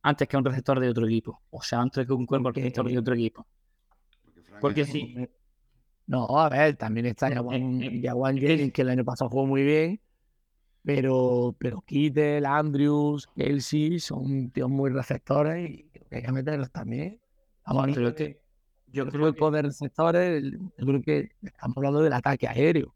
antes 0.01 0.27
que 0.27 0.36
a 0.36 0.39
un 0.39 0.46
receptor 0.46 0.79
de 0.79 0.89
otro 0.89 1.05
equipo. 1.05 1.41
O 1.51 1.62
sea, 1.62 1.79
antes 1.81 2.05
que 2.05 2.12
un 2.13 2.25
cuerpo 2.25 2.46
Porque- 2.46 2.62
receptor 2.62 2.89
de 2.89 2.98
otro 2.98 3.13
equipo. 3.13 3.46
Porque 4.60 4.86
sí. 4.86 5.15
No, 6.07 6.25
a 6.39 6.49
ver, 6.49 6.77
también 6.77 7.05
está 7.07 7.29
Jawan, 7.29 8.01
Jawan 8.01 8.37
Jennings, 8.37 8.71
que 8.73 8.81
el 8.83 8.89
año 8.89 9.03
pasado 9.03 9.29
jugó 9.29 9.45
muy 9.45 9.63
bien, 9.63 9.99
pero, 10.83 11.55
pero 11.59 11.81
Kittel, 11.81 12.45
Andrews, 12.45 13.27
Kelsey 13.35 13.99
son 13.99 14.51
tíos 14.51 14.69
muy 14.69 14.91
receptores 14.91 15.69
y 15.69 15.91
hay 16.11 16.23
que 16.23 16.31
meterlos 16.33 16.71
también. 16.71 17.21
Que 17.73 17.83
yo 18.93 19.03
el 19.03 19.11
creo 19.11 19.35
que... 19.35 19.51
de 19.51 19.61
receptores, 19.63 20.43
el- 20.43 20.59
yo 20.77 20.85
creo 20.85 21.01
que 21.01 21.31
estamos 21.41 21.77
hablando 21.77 22.01
del 22.01 22.13
ataque 22.13 22.47
aéreo. 22.47 22.95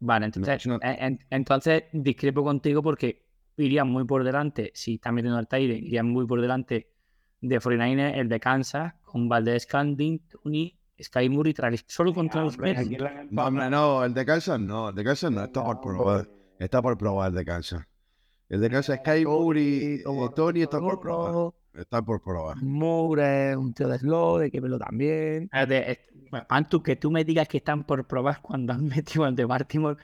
Vale, 0.00 0.26
entonces, 0.26 0.66
no. 0.66 0.78
en- 0.82 1.04
en- 1.04 1.20
entonces 1.30 1.84
discrepo 1.92 2.44
contigo 2.44 2.82
porque 2.82 3.22
iría 3.56 3.84
muy 3.84 4.04
por 4.04 4.24
delante, 4.24 4.72
si 4.74 4.94
está 4.94 5.12
metiendo 5.12 5.38
al 5.38 5.48
Tyre, 5.48 5.76
iría 5.76 6.02
muy 6.02 6.26
por 6.26 6.40
delante 6.40 6.88
de 7.40 7.60
49ers, 7.60 8.18
el 8.18 8.28
de 8.28 8.40
Kansas, 8.40 8.94
con 9.04 9.28
Valdez 9.28 9.64
Scandin, 9.64 10.20
Tony, 10.28 10.79
Sky 11.02 11.28
Moore 11.28 11.50
y 11.50 11.54
Travis. 11.54 11.84
Solo 11.86 12.12
contra 12.14 12.42
los 12.42 12.56
Bears. 12.56 12.88
No, 13.30 13.46
hombre, 13.46 13.70
no, 13.70 14.04
el 14.04 14.14
de 14.14 14.24
Kansas 14.26 14.58
no, 14.60 14.88
el 14.90 14.94
de 14.94 15.04
Kansas 15.04 15.30
no, 15.32 15.44
está 15.44 15.64
por 15.64 15.80
probar. 15.80 16.28
Está 16.58 16.82
por 16.82 16.98
probar 16.98 17.30
el 17.30 17.36
de 17.36 17.44
Kansas. 17.44 17.86
El 18.48 18.60
de 18.60 18.70
Kansas, 18.70 18.98
Sky 19.04 19.24
Moore 19.24 19.60
y 19.62 19.94
eh, 20.00 20.04
Tony 20.34 20.62
está 20.62 20.80
por 20.80 21.00
probar. 21.00 21.52
Está 21.72 22.02
por 22.02 22.20
probar. 22.20 22.56
Moore 22.62 23.50
es 23.52 23.56
un 23.56 23.72
tío 23.72 23.86
de 23.88 23.98
slow, 23.98 24.38
de 24.38 24.50
que 24.50 24.60
velo 24.60 24.78
también. 24.78 25.44
Espérate, 25.44 25.92
es- 25.92 25.98
bueno, 26.30 26.46
Pantu, 26.48 26.82
que 26.82 26.96
tú 26.96 27.10
me 27.10 27.24
digas 27.24 27.46
que 27.48 27.58
están 27.58 27.84
por 27.84 28.04
probar 28.06 28.40
cuando 28.42 28.72
han 28.72 28.84
metido 28.88 29.24
al 29.24 29.36
de 29.36 29.44
Baltimore. 29.44 29.96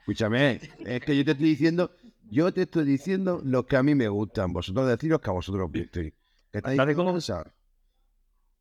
Escúchame, 0.00 0.60
es 0.84 1.00
que 1.00 1.16
yo 1.16 1.24
te 1.24 1.30
estoy 1.32 1.48
diciendo, 1.48 1.90
yo 2.28 2.52
te 2.52 2.62
estoy 2.62 2.84
diciendo 2.84 3.40
lo 3.44 3.66
que 3.66 3.76
a 3.76 3.82
mí 3.82 3.94
me 3.94 4.08
gustan. 4.08 4.52
Vosotros 4.52 4.86
deciros 4.88 5.20
que 5.20 5.30
a 5.30 5.32
vosotros 5.32 5.66
os. 5.66 5.72
¿Qué 5.72 6.12
estáis 6.52 6.76
Dale, 6.76 6.90
diciendo 6.90 6.94
¿cómo? 6.96 7.12
Kansas? 7.12 7.46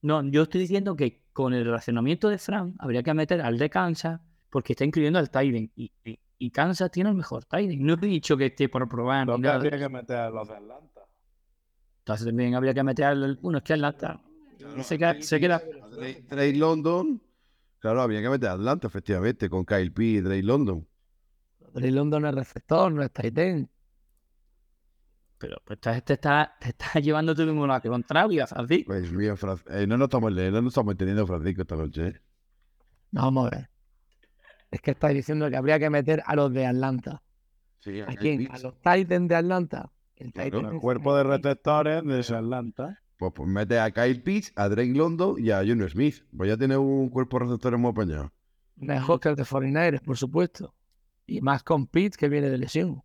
No, 0.01 0.23
yo 0.23 0.43
estoy 0.43 0.61
diciendo 0.61 0.95
que 0.95 1.23
con 1.33 1.53
el 1.53 1.65
racionamiento 1.69 2.29
de 2.29 2.37
Frank 2.37 2.75
habría 2.79 3.03
que 3.03 3.13
meter 3.13 3.41
al 3.41 3.57
de 3.57 3.69
Kansas 3.69 4.19
porque 4.49 4.73
está 4.73 4.83
incluyendo 4.83 5.19
al 5.19 5.29
Tyden 5.29 5.71
y, 5.75 5.91
y, 6.03 6.19
y 6.37 6.51
Kansas 6.51 6.89
tiene 6.91 7.09
el 7.11 7.15
mejor 7.15 7.45
Tyden. 7.45 7.85
No 7.85 7.93
he 7.93 7.97
dicho 7.97 8.35
que 8.35 8.47
esté 8.47 8.67
por 8.67 8.87
probar 8.89 9.25
ni 9.27 9.31
¿Dónde 9.31 9.47
nada. 9.47 9.59
habría 9.59 9.77
que 9.77 9.89
meter 9.89 10.17
a 10.17 10.29
los 10.29 10.47
de 10.47 10.55
Atlanta? 10.55 11.01
Entonces 11.99 12.25
también 12.25 12.55
habría 12.55 12.73
que 12.73 12.83
meter 12.83 13.05
al. 13.05 13.37
Bueno, 13.41 13.59
es 13.59 13.63
que 13.63 13.73
Atlanta 13.73 14.19
se 14.81 14.97
queda. 14.97 15.21
Se 15.21 15.39
queda 15.39 15.61
Drake- 15.91 16.23
Drake 16.27 16.55
London. 16.57 17.21
Claro, 17.79 18.01
había 18.01 18.21
que 18.21 18.29
meter 18.29 18.49
a 18.49 18.53
Atlanta, 18.53 18.87
efectivamente, 18.87 19.49
con 19.49 19.65
Kyle 19.65 19.91
P 19.91 20.03
y 20.03 20.21
Drake 20.21 20.43
London. 20.43 20.87
Drake 21.73 21.91
London 21.91 22.25
es 22.25 22.35
receptor, 22.35 22.91
no 22.91 23.01
es 23.03 23.11
end. 23.15 23.69
Pero 25.41 25.57
pues 25.65 25.79
te, 25.79 26.13
está, 26.13 26.55
te 26.59 26.69
está 26.69 26.93
llevando 27.01 27.33
tú 27.35 27.41
mismo 27.43 27.65
la 27.67 27.81
contraria, 27.81 28.45
así. 28.49 28.83
Pues 28.85 29.11
mira, 29.11 29.35
Fran- 29.35 29.59
eh, 29.71 29.87
no 29.87 29.97
nos 29.97 30.05
estamos 30.05 30.31
leyendo, 30.31 30.59
no 30.59 30.65
nos 30.65 30.73
estamos 30.73 30.91
entendiendo, 30.93 31.25
Francisco, 31.27 31.63
esta 31.63 31.75
noche. 31.75 32.07
¿eh? 32.07 32.21
No, 33.11 33.21
vamos 33.23 33.47
a 33.51 33.55
ver. 33.57 33.69
Es 34.69 34.79
que 34.81 34.91
estáis 34.91 35.15
diciendo 35.15 35.49
que 35.49 35.57
habría 35.57 35.79
que 35.79 35.89
meter 35.89 36.23
a 36.25 36.35
los 36.35 36.53
de 36.53 36.65
Atlanta. 36.65 37.21
Sí, 37.79 37.99
¿A 37.99 38.05
quién? 38.07 38.47
¿A 38.51 38.59
los 38.59 38.75
Titans 38.79 39.27
de 39.27 39.35
Atlanta? 39.35 39.91
El 40.15 40.31
Claro. 40.31 40.49
Titan 40.59 40.73
El 40.75 40.79
cuerpo 40.79 41.15
de 41.17 41.23
receptores 41.23 42.03
de 42.05 42.35
Atlanta. 42.37 42.99
Pues, 43.17 43.33
pues 43.35 43.49
mete 43.49 43.79
a 43.79 43.91
Kyle 43.91 44.21
Pitts, 44.21 44.53
a 44.55 44.69
Drake 44.69 44.93
London 44.93 45.35
y 45.37 45.49
a 45.51 45.57
Junior 45.59 45.89
Smith. 45.89 46.23
Pues 46.35 46.47
ya 46.49 46.57
tiene 46.57 46.77
un 46.77 47.09
cuerpo 47.09 47.39
de 47.39 47.45
receptores 47.45 47.79
muy 47.79 47.91
apañado. 47.91 48.31
Mejor 48.77 49.19
que 49.19 49.29
el 49.29 49.35
de 49.35 49.43
49ers, 49.43 50.01
por 50.01 50.17
supuesto. 50.17 50.73
Y 51.27 51.41
más 51.41 51.63
con 51.63 51.87
Pitt 51.87 52.15
que 52.15 52.29
viene 52.29 52.49
de 52.49 52.57
lesión. 52.57 53.01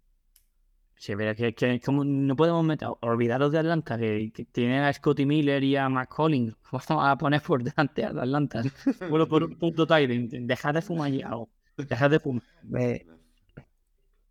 Sí, 0.99 1.15
pero 1.15 1.35
que, 1.35 1.55
que 1.55 1.79
como 1.81 2.05
no 2.05 2.35
podemos 2.37 2.65
meter, 2.65 2.88
olvidaros 3.00 3.53
de 3.53 3.59
Atlanta, 3.59 3.99
que, 3.99 4.31
que 4.33 4.45
tienen 4.47 4.83
a 4.83 4.93
Scotty 4.93 5.26
Miller 5.26 5.62
y 5.62 5.76
a 5.76 5.88
McCollin. 5.88 6.55
Vamos 6.73 6.87
a 7.07 7.17
poner 7.19 7.43
por 7.43 7.62
delante 7.62 8.05
a 8.05 8.09
Atlanta. 8.09 8.62
Solo 8.99 9.29
por 9.29 9.45
un 9.45 9.57
punto 9.59 9.87
Tyrant. 9.87 10.31
Dejad 10.33 10.75
de 10.75 10.83
fumar 10.83 11.11
ya. 11.12 11.37
o 11.37 11.49
Dejad 11.76 12.11
de 12.11 12.21
fumar. 12.21 12.43
Ve, 12.62 13.07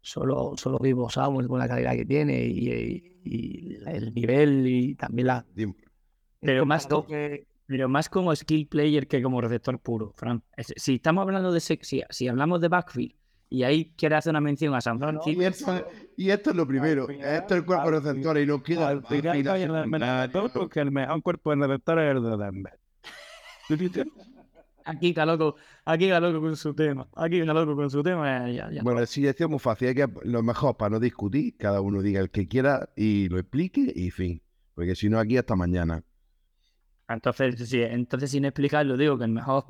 Solo, 0.02 0.54
solo 0.56 0.78
vivo 0.80 1.10
Samuel 1.10 1.48
con 1.48 1.58
la 1.58 1.68
calidad 1.68 1.94
que 1.94 2.06
tiene 2.06 2.46
y, 2.46 2.70
y- 2.70 3.12
y 3.24 3.78
el 3.88 4.14
nivel 4.14 4.68
y 4.68 4.94
también 4.96 5.28
la. 5.28 5.46
Pero 6.40 6.64
más 6.66 6.86
contacto 6.86 7.08
que- 7.08 7.48
Pero 7.66 7.90
más 7.90 8.08
como 8.10 8.36
skill 8.36 8.68
player 8.68 9.08
que 9.08 9.24
como 9.24 9.42
receptor 9.42 9.80
puro, 9.80 10.14
Fran. 10.16 10.44
Es- 10.56 10.74
Si 10.78 10.96
estamos 10.96 11.24
hablando 11.24 11.52
de 11.52 11.60
sex, 11.60 11.88
si, 11.88 12.04
si 12.12 12.28
hablamos 12.28 12.62
de 12.62 12.68
backfield 12.68 13.14
y 13.50 13.64
ahí 13.64 13.94
quiere 13.96 14.16
hacer 14.16 14.32
una 14.32 14.42
mención 14.42 14.74
a 14.74 14.82
San 14.82 15.00
Francisco, 15.00 15.42
Y 15.42 15.46
esto, 15.46 15.88
y 16.18 16.30
esto 16.30 16.50
es 16.50 16.56
lo 16.56 16.68
primero. 16.68 17.10
Esto 17.10 17.54
es 17.54 17.60
el 17.60 17.66
cuerpo 17.66 17.92
de 17.92 18.00
receptores 18.00 18.44
y 18.44 18.48
nos 18.48 18.64
queda. 18.64 18.90
Al 18.90 19.06
final 19.06 19.36
final- 19.38 19.56
hay 19.56 19.62
el 19.64 19.88
menor, 19.88 20.52
porque 20.54 20.80
el 20.80 20.92
mejor 20.92 21.22
cuerpo 21.22 21.56
de 21.56 21.68
receptores 21.68 22.12
es 22.12 22.18
el 22.18 22.24
de 22.24 22.38
Denver. 22.38 22.80
aquí 24.86 25.10
está 25.10 25.26
loco, 25.26 25.56
aquí 25.86 26.06
está 26.06 26.20
loco 26.20 26.42
con 26.42 26.56
su 26.56 26.74
tema, 26.74 27.08
aquí 27.16 27.40
está 27.40 27.54
loco 27.54 27.76
con 27.76 27.90
su 27.90 28.04
tema, 28.04 28.50
ya, 28.50 28.70
ya. 28.72 28.84
Bueno, 28.84 29.06
sí, 29.06 29.26
es 29.28 29.40
muy 29.48 29.60
fácil. 29.60 29.90
Hay 29.90 29.96
que, 29.96 30.08
lo 30.24 30.44
mejor 30.44 30.78
para 30.78 30.92
no 30.92 31.00
discutir, 31.00 31.56
cada 31.58 31.82
uno 31.82 32.02
diga 32.02 32.22
el 32.22 32.30
que 32.30 32.48
quiera 32.48 32.90
y 32.96 33.30
lo 33.30 33.40
explique 33.40 33.92
y 33.96 34.12
fin. 34.12 34.42
Porque 34.74 34.96
si 34.96 35.10
no, 35.10 35.20
aquí 35.20 35.38
hasta 35.38 35.56
mañana. 35.56 36.04
Entonces, 37.08 37.70
sí, 37.70 37.82
entonces 37.82 38.32
sin 38.32 38.46
explicarlo, 38.46 38.98
digo 38.98 39.18
que 39.18 39.26
el 39.26 39.32
mejor 39.32 39.64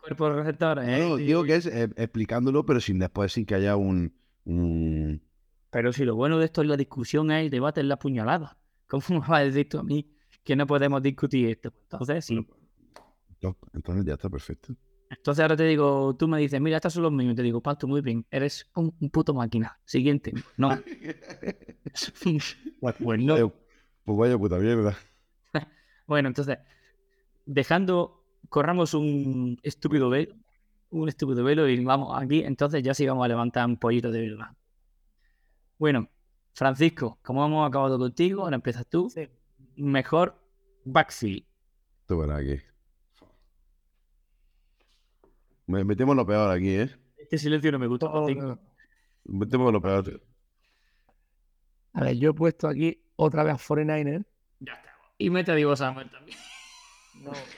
cuerpo 0.00 0.28
de 0.30 0.34
receptores 0.36 0.88
es- 0.88 1.08
No, 1.08 1.16
digo 1.16 1.44
que 1.44 1.56
es 1.56 1.66
eh, 1.66 1.88
explicándolo, 1.96 2.64
pero 2.66 2.80
sin 2.80 2.98
después, 2.98 3.32
sin 3.32 3.44
que 3.46 3.54
haya 3.54 3.76
un. 3.76 4.12
un- 4.44 5.22
Pero 5.70 5.92
si 5.92 6.04
lo 6.04 6.16
bueno 6.16 6.38
de 6.38 6.46
esto 6.46 6.62
es 6.62 6.68
la 6.68 6.76
discusión, 6.76 7.30
es 7.30 7.44
el 7.44 7.50
debate, 7.50 7.80
es 7.80 7.86
la 7.86 7.98
puñalada. 7.98 8.56
¿Cómo 8.88 9.04
me 9.10 9.18
vas 9.20 9.30
a 9.30 9.38
decir 9.44 9.68
tú 9.68 9.78
a 9.78 9.82
mí 9.82 10.10
que 10.44 10.56
no 10.56 10.66
podemos 10.66 11.02
discutir 11.02 11.48
esto? 11.48 11.72
Entonces, 11.82 12.24
sí. 12.24 12.46
No, 13.42 13.56
entonces 13.72 14.04
ya 14.04 14.14
está 14.14 14.28
perfecto. 14.28 14.74
Entonces 15.08 15.42
ahora 15.42 15.56
te 15.56 15.64
digo, 15.64 16.14
tú 16.16 16.28
me 16.28 16.38
dices, 16.38 16.60
mira, 16.60 16.76
estos 16.76 16.92
son 16.92 17.02
los 17.02 17.12
míos. 17.12 17.34
Te 17.34 17.42
digo, 17.42 17.60
Pato, 17.60 17.88
muy 17.88 18.00
bien, 18.00 18.24
eres 18.30 18.68
un, 18.76 18.94
un 19.00 19.10
puto 19.10 19.34
máquina. 19.34 19.78
Siguiente. 19.84 20.32
No. 20.56 20.70
pues 22.98 23.20
no. 23.20 23.36
Eh, 23.36 23.52
Pues 24.04 24.18
vaya 24.18 24.38
puta 24.38 24.56
mierda. 24.58 24.96
Bueno, 26.06 26.28
entonces, 26.28 26.58
dejando, 27.46 28.19
corramos 28.48 28.94
un 28.94 29.58
estúpido 29.62 30.08
velo, 30.10 30.34
un 30.90 31.08
estúpido 31.08 31.44
velo 31.44 31.68
y 31.68 31.84
vamos 31.84 32.20
aquí, 32.20 32.42
entonces 32.42 32.82
ya 32.82 32.94
sí 32.94 33.06
vamos 33.06 33.24
a 33.24 33.28
levantar 33.28 33.66
un 33.66 33.76
pollito 33.76 34.10
de 34.10 34.30
verdad. 34.30 34.48
Bueno, 35.78 36.08
Francisco, 36.52 37.18
como 37.22 37.44
hemos 37.46 37.66
acabado 37.68 37.98
contigo, 37.98 38.42
ahora 38.42 38.56
empiezas 38.56 38.86
tú. 38.86 39.10
Mejor 39.76 40.34
backfield. 40.84 41.44
Verá 42.08 42.36
aquí. 42.38 42.60
Me- 45.66 45.84
Metemos 45.84 46.16
lo 46.16 46.26
peor 46.26 46.50
aquí, 46.50 46.70
¿eh? 46.70 46.90
Este 47.16 47.38
silencio 47.38 47.70
no 47.72 47.78
me 47.78 47.86
gusta. 47.86 48.10
Francisco. 48.10 48.58
Metemos 49.24 49.72
lo 49.72 49.80
peor. 49.80 50.20
A 51.92 52.02
ver, 52.04 52.16
yo 52.18 52.30
he 52.30 52.34
puesto 52.34 52.68
aquí 52.68 53.00
otra 53.16 53.42
vez 53.44 53.54
a 53.54 53.58
49ers. 53.58 54.24
Ya 54.60 54.72
está. 54.74 54.90
Y 55.18 55.30
mete 55.30 55.52
a 55.52 55.54
Diego 55.54 55.76
Samuel 55.76 56.10
también. 56.10 56.36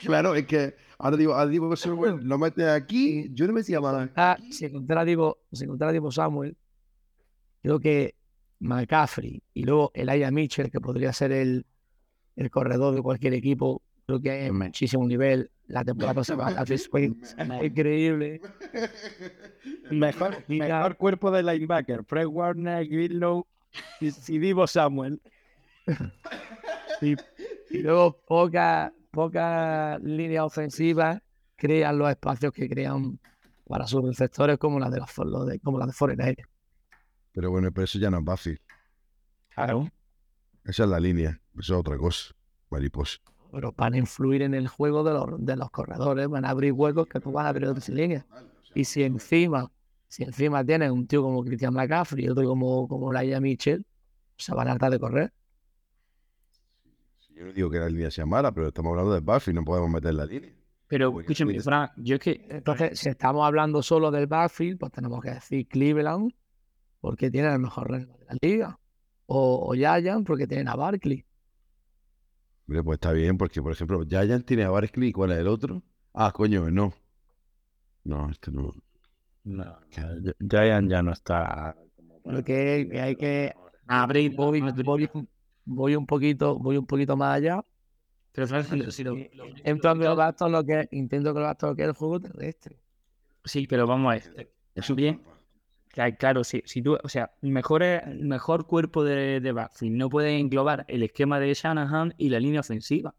Claro, 0.01 0.35
es 0.35 0.45
que 0.45 0.75
ahora 0.97 1.17
digo, 1.17 1.33
ahora 1.33 1.49
digo 1.49 1.75
Samuel 1.75 2.19
lo 2.23 2.37
mete 2.37 2.69
aquí. 2.69 3.29
Yo 3.33 3.47
no 3.47 3.53
me 3.53 3.61
decía 3.61 3.79
mal. 3.79 4.11
Ah, 4.15 4.37
si 4.49 4.65
encontrara 4.65 5.05
Divo, 5.05 5.39
si 5.51 5.63
encontrara 5.63 5.91
Divo 5.91 6.11
Samuel, 6.11 6.55
creo 7.61 7.79
que 7.79 8.15
McCaffrey 8.59 9.41
y 9.53 9.63
luego 9.63 9.91
Elijah 9.93 10.31
Mitchell, 10.31 10.71
que 10.71 10.79
podría 10.79 11.13
ser 11.13 11.31
el, 11.31 11.65
el 12.35 12.49
corredor 12.49 12.95
de 12.95 13.01
cualquier 13.01 13.33
equipo, 13.33 13.81
creo 14.05 14.21
que 14.21 14.31
hay 14.31 14.51
muchísimo 14.51 15.05
nivel. 15.07 15.49
La 15.67 15.83
temporada 15.83 16.15
pasada 16.15 16.51
la 16.51 16.65
fue 16.65 17.11
increíble. 17.63 18.41
Mejor, 19.91 20.43
mejor 20.47 20.97
cuerpo 20.97 21.31
de 21.31 21.43
linebacker. 21.43 22.03
Fred 22.03 22.25
Warner, 22.25 22.85
Greenlow 22.87 23.47
y, 24.01 24.07
y 24.27 24.37
Divo 24.39 24.67
Samuel. 24.67 25.21
Y, 27.01 27.15
y 27.69 27.77
luego 27.79 28.19
poca, 28.27 28.93
poca 29.13 29.99
línea 29.99 30.43
ofensiva 30.43 31.21
crean 31.55 31.99
los 31.99 32.09
espacios 32.09 32.51
que 32.51 32.67
crean 32.67 33.19
para 33.67 33.85
sus 33.85 34.03
receptores 34.03 34.57
como 34.57 34.79
la 34.79 34.89
de 34.89 34.97
los, 34.97 35.17
los 35.19 35.47
de, 35.47 35.59
como 35.59 35.77
la 35.77 35.85
de 35.85 35.93
49ers. 35.93 36.47
Pero 37.31 37.51
bueno, 37.51 37.71
pero 37.71 37.85
eso 37.85 37.99
ya 37.99 38.09
no 38.09 38.17
es 38.17 38.25
Buffy. 38.25 38.57
Claro. 39.53 39.87
Esa 40.65 40.83
es 40.83 40.89
la 40.89 40.99
línea. 40.99 41.39
Eso 41.53 41.75
es 41.75 41.79
otra 41.79 41.97
cosa. 41.97 42.33
Mariposa. 42.71 43.19
Pero 43.51 43.71
van 43.77 43.93
a 43.93 43.97
influir 43.97 44.41
en 44.41 44.55
el 44.55 44.67
juego 44.67 45.03
de 45.03 45.13
los, 45.13 45.45
de 45.45 45.55
los 45.55 45.69
corredores, 45.69 46.27
van 46.27 46.43
a 46.45 46.49
abrir 46.49 46.73
huecos 46.73 47.05
que 47.05 47.19
tú 47.19 47.31
vas 47.31 47.45
a 47.45 47.49
abrir 47.49 47.67
otras 47.67 47.87
líneas. 47.89 48.25
Y 48.73 48.85
si 48.85 49.03
encima, 49.03 49.71
si 50.07 50.23
encima 50.23 50.65
tienes 50.65 50.89
un 50.89 51.05
tío 51.05 51.21
como 51.21 51.43
Christian 51.43 51.75
McCaffrey 51.75 52.25
y 52.25 52.29
otro 52.29 52.43
como, 52.45 52.87
como 52.87 53.13
Laia 53.13 53.39
Mitchell, 53.39 53.85
se 54.37 54.55
van 54.55 54.69
a 54.69 54.71
hartar 54.71 54.91
de 54.91 54.99
correr. 54.99 55.31
Yo 57.35 57.45
no 57.45 57.53
digo 57.53 57.69
que 57.69 57.79
la 57.79 57.89
línea 57.89 58.11
sea 58.11 58.25
mala, 58.25 58.51
pero 58.51 58.67
estamos 58.67 58.91
hablando 58.91 59.13
de 59.13 59.19
Buffy, 59.21 59.53
no 59.53 59.63
podemos 59.63 59.89
meter 59.89 60.13
la 60.13 60.25
línea. 60.25 60.53
Pero 60.87 61.11
Porque 61.11 61.25
escúchame, 61.25 61.53
mira- 61.53 61.63
Fran, 61.63 61.91
yo 61.97 62.15
es 62.15 62.21
que 62.21 62.45
Entonces, 62.49 62.99
si 62.99 63.09
estamos 63.09 63.45
hablando 63.45 63.81
solo 63.81 64.11
del 64.11 64.27
backfield, 64.27 64.77
pues 64.79 64.91
tenemos 64.91 65.21
que 65.21 65.31
decir 65.31 65.67
Cleveland 65.67 66.31
porque 66.99 67.31
tiene 67.31 67.51
el 67.51 67.59
mejor 67.59 67.91
ritmo 67.91 68.17
de 68.19 68.25
la 68.25 68.37
liga. 68.41 68.79
O, 69.25 69.69
o 69.71 69.73
Giants 69.73 70.25
porque 70.25 70.45
tienen 70.45 70.67
a 70.67 70.75
Barkley. 70.75 71.25
Hombre, 72.67 72.83
pues 72.83 72.97
está 72.97 73.11
bien, 73.11 73.37
porque 73.37 73.61
por 73.61 73.71
ejemplo, 73.71 74.03
Giant 74.07 74.45
tiene 74.45 74.63
a 74.63 74.69
Barkley, 74.69 75.11
¿cuál 75.11 75.31
es 75.31 75.39
el 75.39 75.47
otro? 75.47 75.81
Ah, 76.13 76.31
coño, 76.31 76.69
no. 76.69 76.93
No, 78.03 78.29
este 78.29 78.51
no. 78.51 78.73
No, 79.45 79.77
Giant 79.89 80.89
ya 80.89 81.01
no 81.01 81.11
está. 81.11 81.75
Porque 82.23 82.87
que 82.89 83.01
hay 83.01 83.15
que 83.15 83.53
abrir, 83.87 84.35
voy, 84.35 84.61
voy, 84.83 85.09
voy 85.65 85.95
un 85.95 86.05
poquito, 86.05 86.57
voy 86.57 86.77
un 86.77 86.85
poquito 86.85 87.15
más 87.17 87.37
allá. 87.37 87.63
pero 88.31 88.47
Fran, 88.47 88.63
si 88.65 88.75
lo- 88.77 88.91
si 88.91 89.03
lo- 89.03 89.15
lo- 89.15 89.45
Entro 89.63 89.93
que 89.93 90.03
lo 90.05 90.15
gasto 90.15 90.49
lo 90.49 90.63
que 90.65 90.87
intento 90.91 91.33
que 91.33 91.39
lo 91.39 91.45
gasto 91.45 91.67
lo 91.67 91.75
que 91.75 91.83
es 91.83 91.87
el 91.89 91.93
juego 91.93 92.19
terrestre. 92.19 92.77
sí, 93.45 93.67
pero 93.67 93.85
vamos 93.87 94.11
a 94.11 94.15
ver. 94.35 94.51
Eso 94.75 94.95
Bien. 94.95 95.21
Cla- 95.93 96.17
Claro, 96.17 96.43
si, 96.43 96.63
si 96.65 96.81
tú, 96.81 96.97
o 97.03 97.07
sea, 97.09 97.31
mejor, 97.41 97.83
el 97.83 98.25
mejor 98.25 98.65
cuerpo 98.65 99.03
de, 99.03 99.39
de 99.39 99.51
backfield 99.51 99.95
no 99.95 100.09
puede 100.09 100.39
englobar 100.39 100.85
el 100.87 101.03
esquema 101.03 101.39
de 101.39 101.53
Shanahan 101.53 102.15
y 102.17 102.29
la 102.29 102.39
línea 102.39 102.61
ofensiva. 102.61 103.13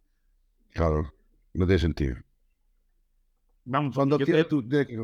Claro, 0.72 1.14
no 1.52 1.66
tiene 1.66 1.78
sentido. 1.78 2.16
Vamos, 3.64 3.94
Son 3.94 4.08
dos 4.08 4.18
yo 4.18 4.26
tíos, 4.26 4.38
creo- 4.38 4.48
tú 4.48 4.68
tienes 4.68 4.86
que... 4.88 4.96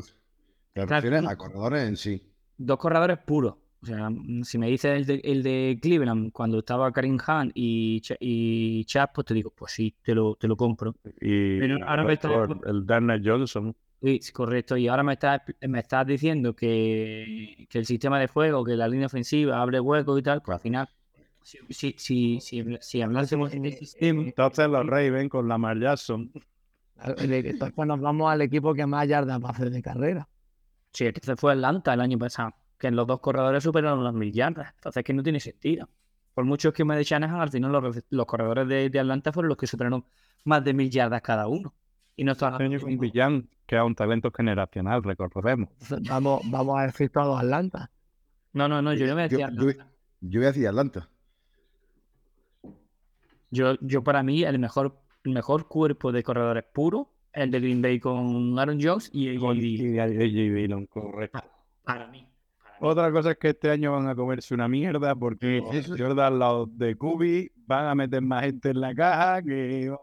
Claro, 0.72 1.28
a 1.28 1.36
corredores 1.36 1.88
en 1.88 1.96
sí. 1.96 2.22
dos 2.56 2.78
corredores 2.78 3.18
puros. 3.18 3.54
O 3.82 3.86
sea, 3.86 4.10
mm, 4.10 4.42
si 4.44 4.58
me 4.58 4.68
dices 4.68 4.94
el 4.96 5.06
de, 5.06 5.20
el 5.24 5.42
de 5.42 5.78
Cleveland 5.80 6.32
cuando 6.32 6.58
estaba 6.58 6.92
Karim 6.92 7.16
Hunt 7.26 7.52
y, 7.54 8.00
Ch- 8.02 8.16
y 8.20 8.84
Chap, 8.84 9.12
pues 9.14 9.26
te 9.26 9.34
digo, 9.34 9.50
pues 9.56 9.72
sí, 9.72 9.94
te 10.02 10.14
lo, 10.14 10.34
te 10.36 10.46
lo 10.48 10.56
compro. 10.56 10.94
Y 11.20 11.58
Pero 11.58 11.78
ahora 11.86 12.04
me 12.04 12.12
está- 12.14 12.46
el 12.66 12.84
Darnell 12.86 13.22
Johnson. 13.24 13.74
Sí, 14.02 14.18
sí, 14.22 14.32
correcto. 14.32 14.76
Y 14.76 14.88
ahora 14.88 15.02
me 15.02 15.14
estás, 15.14 15.42
me 15.66 15.78
estás 15.80 16.06
diciendo 16.06 16.54
que, 16.54 17.66
que 17.68 17.78
el 17.78 17.86
sistema 17.86 18.18
de 18.18 18.28
juego, 18.28 18.64
que 18.64 18.74
la 18.76 18.88
línea 18.88 19.06
ofensiva 19.06 19.60
abre 19.60 19.80
huecos 19.80 20.18
y 20.18 20.22
tal, 20.22 20.40
pues 20.42 20.56
al 20.56 20.60
final, 20.62 20.88
si, 21.42 21.58
si, 21.70 21.94
si, 21.98 22.40
si, 22.40 22.64
si 22.80 23.02
hablásemos 23.02 23.50
de 23.50 23.72
sistema, 23.72 24.22
Entonces 24.22 24.68
los 24.68 24.86
Ravens 24.86 25.30
con 25.30 25.48
Lamar 25.48 25.78
Jackson. 25.78 26.30
Entonces 27.18 27.76
nos 27.86 28.00
vamos 28.00 28.30
al 28.30 28.42
equipo 28.42 28.74
que 28.74 28.86
más 28.86 29.08
yardas 29.08 29.42
va 29.42 29.48
a 29.48 29.52
hacer 29.52 29.70
de 29.70 29.82
carrera. 29.82 30.28
sí, 30.92 31.06
este 31.06 31.36
fue 31.36 31.52
Atlanta 31.52 31.94
el 31.94 32.00
año 32.00 32.18
pasado, 32.18 32.52
que 32.80 32.88
en 32.88 32.96
los 32.96 33.06
dos 33.06 33.20
corredores 33.20 33.62
superaron 33.62 34.02
las 34.02 34.14
mil 34.14 34.32
yardas. 34.32 34.72
Entonces 34.74 35.00
es 35.02 35.04
que 35.04 35.12
no 35.12 35.22
tiene 35.22 35.38
sentido. 35.38 35.88
Por 36.34 36.44
mucho 36.44 36.68
esquema 36.70 36.96
de 36.96 37.04
Shanahan, 37.04 37.40
al 37.40 37.50
final 37.50 37.70
los, 37.72 38.02
los 38.08 38.26
corredores 38.26 38.66
de, 38.66 38.88
de 38.90 38.98
Atlanta 39.00 39.32
fueron 39.32 39.50
los 39.50 39.58
que 39.58 39.66
superaron 39.66 40.04
más 40.44 40.64
de 40.64 40.72
mil 40.74 40.90
yardas 40.90 41.20
cada 41.22 41.46
uno. 41.46 41.74
Y 42.16 42.24
no 42.24 42.32
está 42.32 42.56
año 42.56 42.80
con 42.80 42.98
Villan, 42.98 43.48
que 43.66 43.76
es 43.76 43.82
un 43.82 43.94
talento 43.94 44.30
generacional, 44.34 45.02
recordemos. 45.02 45.68
Entonces, 45.80 46.08
vamos, 46.08 46.42
vamos 46.50 46.78
a 46.78 46.82
decir 46.86 47.10
todos 47.10 47.38
Atlanta. 47.38 47.90
No, 48.52 48.66
no, 48.68 48.82
no, 48.82 48.92
yo 48.94 49.06
no 49.06 49.14
me 49.14 49.28
Yo, 49.28 49.38
decía. 49.38 49.50
yo, 49.54 49.70
yo 50.20 50.40
voy 50.40 50.44
a 50.44 50.48
decir 50.52 50.66
Atlanta. 50.68 51.08
Yo, 53.50 53.74
yo 53.80 54.02
para 54.04 54.22
mí, 54.22 54.42
el 54.44 54.58
mejor, 54.58 54.98
el 55.24 55.32
mejor 55.32 55.66
cuerpo 55.68 56.12
de 56.12 56.22
corredores 56.22 56.64
puro 56.72 57.10
es 57.32 57.44
el 57.44 57.50
de 57.50 57.60
Green 57.60 57.82
Bay 57.82 57.98
con 58.00 58.58
Aaron 58.58 58.78
Jones 58.80 59.10
y, 59.12 59.28
y- 59.30 59.94
y 59.94 59.98
AJ 59.98 60.10
Dillon, 60.18 60.86
correcto. 60.86 61.42
para 61.84 62.06
mí. 62.08 62.26
Otra 62.82 63.12
cosa 63.12 63.32
es 63.32 63.38
que 63.38 63.50
este 63.50 63.70
año 63.70 63.92
van 63.92 64.08
a 64.08 64.14
comerse 64.14 64.54
una 64.54 64.66
mierda 64.68 65.14
porque 65.14 65.62
Eso- 65.72 65.94
Jordan, 65.98 66.38
los 66.38 66.78
de 66.78 66.96
Kubi, 66.96 67.50
van 67.66 67.86
a 67.86 67.94
meter 67.94 68.22
más 68.22 68.44
gente 68.44 68.70
en 68.70 68.80
la 68.80 68.94
caja 68.94 69.42
que 69.42 69.94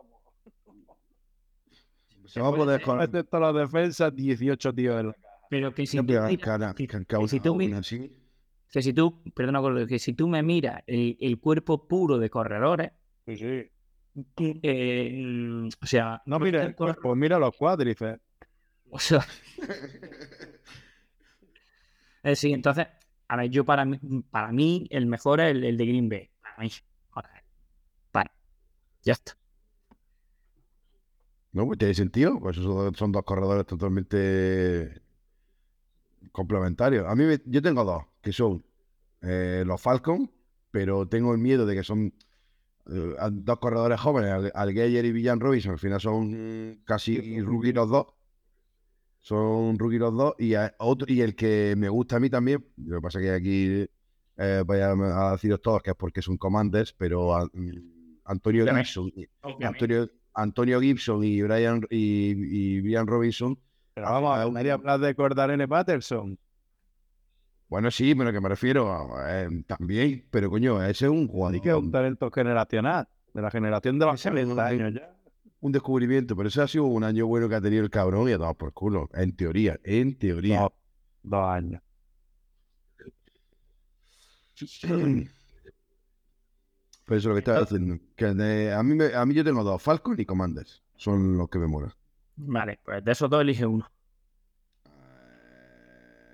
Se 2.25 2.39
va 2.41 2.49
a 2.49 2.51
poder 2.55 2.81
van 2.85 2.97
a 2.97 3.01
meter 3.01 3.23
todas 3.23 3.53
las 3.53 3.63
defensas, 3.71 4.13
18 4.15 4.73
tíos 4.73 4.99
en 4.99 5.07
la 5.07 5.13
caja. 5.13 5.27
Pero 5.49 5.73
que 5.73 5.85
si, 5.85 5.91
Siempre 5.93 6.15
tú, 6.35 6.39
cara, 6.41 6.73
que- 6.75 6.87
si 7.27 7.39
tú 7.39 7.53
una 7.53 7.81
que 8.69 8.81
si 8.81 8.93
tú, 8.93 9.23
perdona, 9.33 9.87
que 9.87 9.97
si 9.97 10.13
tú 10.13 10.27
me 10.27 10.43
miras 10.43 10.83
el, 10.87 11.17
el 11.21 11.39
cuerpo 11.39 11.87
puro 11.87 12.17
de 12.19 12.29
corredores, 12.29 12.91
Sí, 13.25 13.37
sí. 13.37 13.71
eh, 14.61 15.69
o 15.81 15.85
sea, 15.85 16.21
No, 16.25 16.37
mira 16.37 16.63
el 16.63 16.75
cuerpo, 16.75 17.15
mira 17.15 17.39
los 17.39 17.55
cuádriceps. 17.55 18.21
O 18.89 18.99
sea. 18.99 19.25
Eh, 22.23 22.35
sí, 22.35 22.51
entonces, 22.53 22.87
a 23.27 23.35
ver, 23.37 23.49
yo 23.49 23.65
para 23.65 23.85
mí, 23.85 23.99
para 24.31 24.51
mí 24.51 24.87
el 24.91 25.05
mejor 25.07 25.39
es 25.41 25.51
el, 25.51 25.63
el 25.63 25.77
de 25.77 25.85
Green 25.85 26.09
Bay. 26.09 26.29
Para 26.41 26.57
mí. 26.57 26.69
Para. 28.11 28.31
Ya 29.03 29.13
está. 29.13 29.37
No, 31.51 31.65
pues 31.65 31.79
tiene 31.79 31.93
sentido. 31.93 32.39
Pues 32.39 32.55
son, 32.57 32.93
son 32.95 33.11
dos 33.11 33.23
corredores 33.23 33.65
totalmente 33.65 35.01
complementarios. 36.31 37.05
A 37.07 37.15
mí, 37.15 37.23
me- 37.25 37.41
yo 37.45 37.61
tengo 37.61 37.83
dos, 37.83 38.03
que 38.21 38.31
son 38.31 38.63
eh, 39.21 39.63
los 39.65 39.81
Falcons, 39.81 40.29
pero 40.71 41.07
tengo 41.07 41.33
el 41.33 41.39
miedo 41.39 41.65
de 41.65 41.75
que 41.75 41.83
son 41.83 42.13
eh, 42.91 43.15
dos 43.31 43.59
corredores 43.59 43.99
jóvenes, 43.99 44.31
Al- 44.31 44.53
Alguer 44.55 45.05
y 45.05 45.13
Villan 45.13 45.39
Robinson. 45.39 45.73
Al 45.73 45.79
final 45.79 46.01
son 46.01 46.81
casi 46.85 47.41
rookie 47.41 47.73
los 47.73 47.89
dos. 47.89 48.07
Son 49.27 49.77
rookie 49.77 49.97
los 49.97 50.15
dos. 50.15 50.35
Y, 50.39 50.53
a- 50.53 50.73
otro, 50.79 51.05
y 51.11 51.19
el 51.19 51.35
que 51.35 51.73
me 51.77 51.89
gusta 51.89 52.15
a 52.15 52.19
mí 52.21 52.29
también, 52.29 52.65
lo 52.77 52.95
que 52.97 53.01
pasa 53.01 53.19
que 53.19 53.31
aquí 53.31 53.85
eh, 54.37 54.63
voy 54.65 54.79
a, 54.79 55.31
deciros 55.31 55.61
todos 55.61 55.81
que 55.81 55.89
es 55.91 55.97
porque 55.97 56.21
son 56.21 56.37
commanders, 56.37 56.93
pero 56.93 57.35
a- 57.35 57.45
mm, 57.51 58.19
Antonio. 58.23 58.65
Gibson, 58.73 59.11
Antonio, 59.61 60.09
Antonio 60.33 60.79
Gibson 60.79 61.23
y 61.25 61.41
Brian 61.41 61.81
y, 61.89 62.77
y 62.77 62.81
Brian 62.81 63.05
Robinson. 63.05 63.59
Pero 63.95 64.07
vamos, 64.07 64.37
Ah, 64.37 64.43
a 64.43 64.49
nadie 64.49 64.71
hablar 64.71 64.99
de 65.01 65.13
Cordarene 65.13 65.67
Patterson. 65.67 66.37
Bueno, 67.67 67.91
sí, 67.91 68.15
pero 68.15 68.31
que 68.31 68.39
me 68.39 68.47
refiero 68.47 69.09
eh, 69.27 69.49
también, 69.67 70.25
pero 70.31 70.49
coño, 70.49 70.81
ese 70.81 71.05
es 71.07 71.11
un 71.11 71.23
Y 71.23 71.27
que 71.27 71.33
es 71.33 71.75
un 71.75 71.81
jugador, 71.81 71.91
talento 71.91 72.31
generacional, 72.31 73.09
de 73.33 73.41
la 73.41 73.51
generación 73.51 73.99
de 73.99 74.05
los 74.05 74.15
Ese 74.15 74.29
es 74.29 74.35
70 74.35 74.53
un- 74.53 74.59
años 74.59 74.93
ya. 74.93 75.16
Un 75.59 75.71
descubrimiento, 75.71 76.35
pero 76.35 76.49
ese 76.49 76.61
ha 76.61 76.67
sido 76.67 76.85
un 76.85 77.03
año 77.03 77.25
bueno 77.27 77.49
que 77.49 77.55
ha 77.55 77.61
tenido 77.61 77.83
el 77.83 77.89
cabrón 77.89 78.29
y 78.29 78.33
a 78.33 78.37
tomar 78.37 78.55
por 78.55 78.73
culo, 78.73 79.09
en 79.13 79.35
teoría, 79.35 79.79
en 79.83 80.17
teoría. 80.17 80.61
Dos, 80.61 80.71
dos 81.23 81.45
años. 81.49 81.81
Pero 84.81 84.97
eso 85.07 85.25
es 87.07 87.25
lo 87.25 87.33
que 87.33 87.39
estaba 87.39 87.61
diciendo. 87.61 87.97
Que 88.15 88.25
de- 88.33 88.73
a, 88.73 88.83
mí 88.83 88.95
me- 88.95 89.13
a 89.13 89.25
mí 89.25 89.33
yo 89.33 89.43
tengo 89.43 89.63
dos, 89.63 89.81
Falcon 89.81 90.15
y 90.19 90.25
Commanders. 90.25 90.83
Son 90.95 91.37
los 91.37 91.49
que 91.49 91.59
me 91.59 91.67
molan. 91.67 91.93
Vale, 92.35 92.79
pues 92.83 93.03
de 93.03 93.11
esos 93.11 93.29
dos 93.29 93.41
elige 93.41 93.65
uno. 93.65 93.89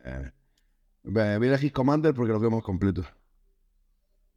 Eh, 0.05 0.31
voy 1.03 1.21
a 1.21 1.35
elegir 1.35 1.71
Commander 1.71 2.13
porque 2.13 2.33
los 2.33 2.41
vemos 2.41 2.61
completos. 2.63 3.05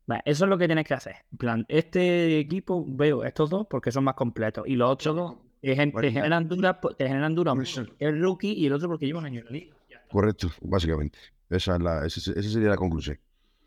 Vale, 0.07 0.23
eso 0.25 0.45
es 0.45 0.49
lo 0.49 0.57
que 0.57 0.67
tienes 0.67 0.87
que 0.87 0.95
hacer. 0.95 1.17
En 1.33 1.39
plan, 1.39 1.65
este 1.69 2.39
equipo 2.39 2.85
veo 2.87 3.25
estos 3.25 3.51
dos 3.51 3.67
porque 3.69 3.91
son 3.91 4.05
más 4.05 4.15
completos. 4.15 4.65
Y 4.67 4.77
los 4.77 4.91
otros 4.91 5.17
dos 5.17 5.35
te 5.61 5.75
Bueno. 5.75 6.11
generan 6.13 6.49
dudas, 6.49 6.77
te 6.97 7.09
generan 7.09 7.35
dudas. 7.35 7.57
El 7.99 8.21
rookie 8.21 8.53
y 8.53 8.67
el 8.67 8.73
otro 8.73 8.89
porque 8.89 9.07
lleva 9.07 9.19
un 9.19 9.27
año 9.27 9.41
en 9.41 9.45
la 9.47 9.51
liga. 9.51 9.77
Correcto, 10.09 10.49
básicamente. 10.63 11.19
Esa, 11.51 11.75
es 11.77 11.83
la, 11.83 12.07
esa, 12.07 12.33
esa 12.33 12.49
sería 12.49 12.69
la 12.69 12.77
conclusión. 12.77 13.19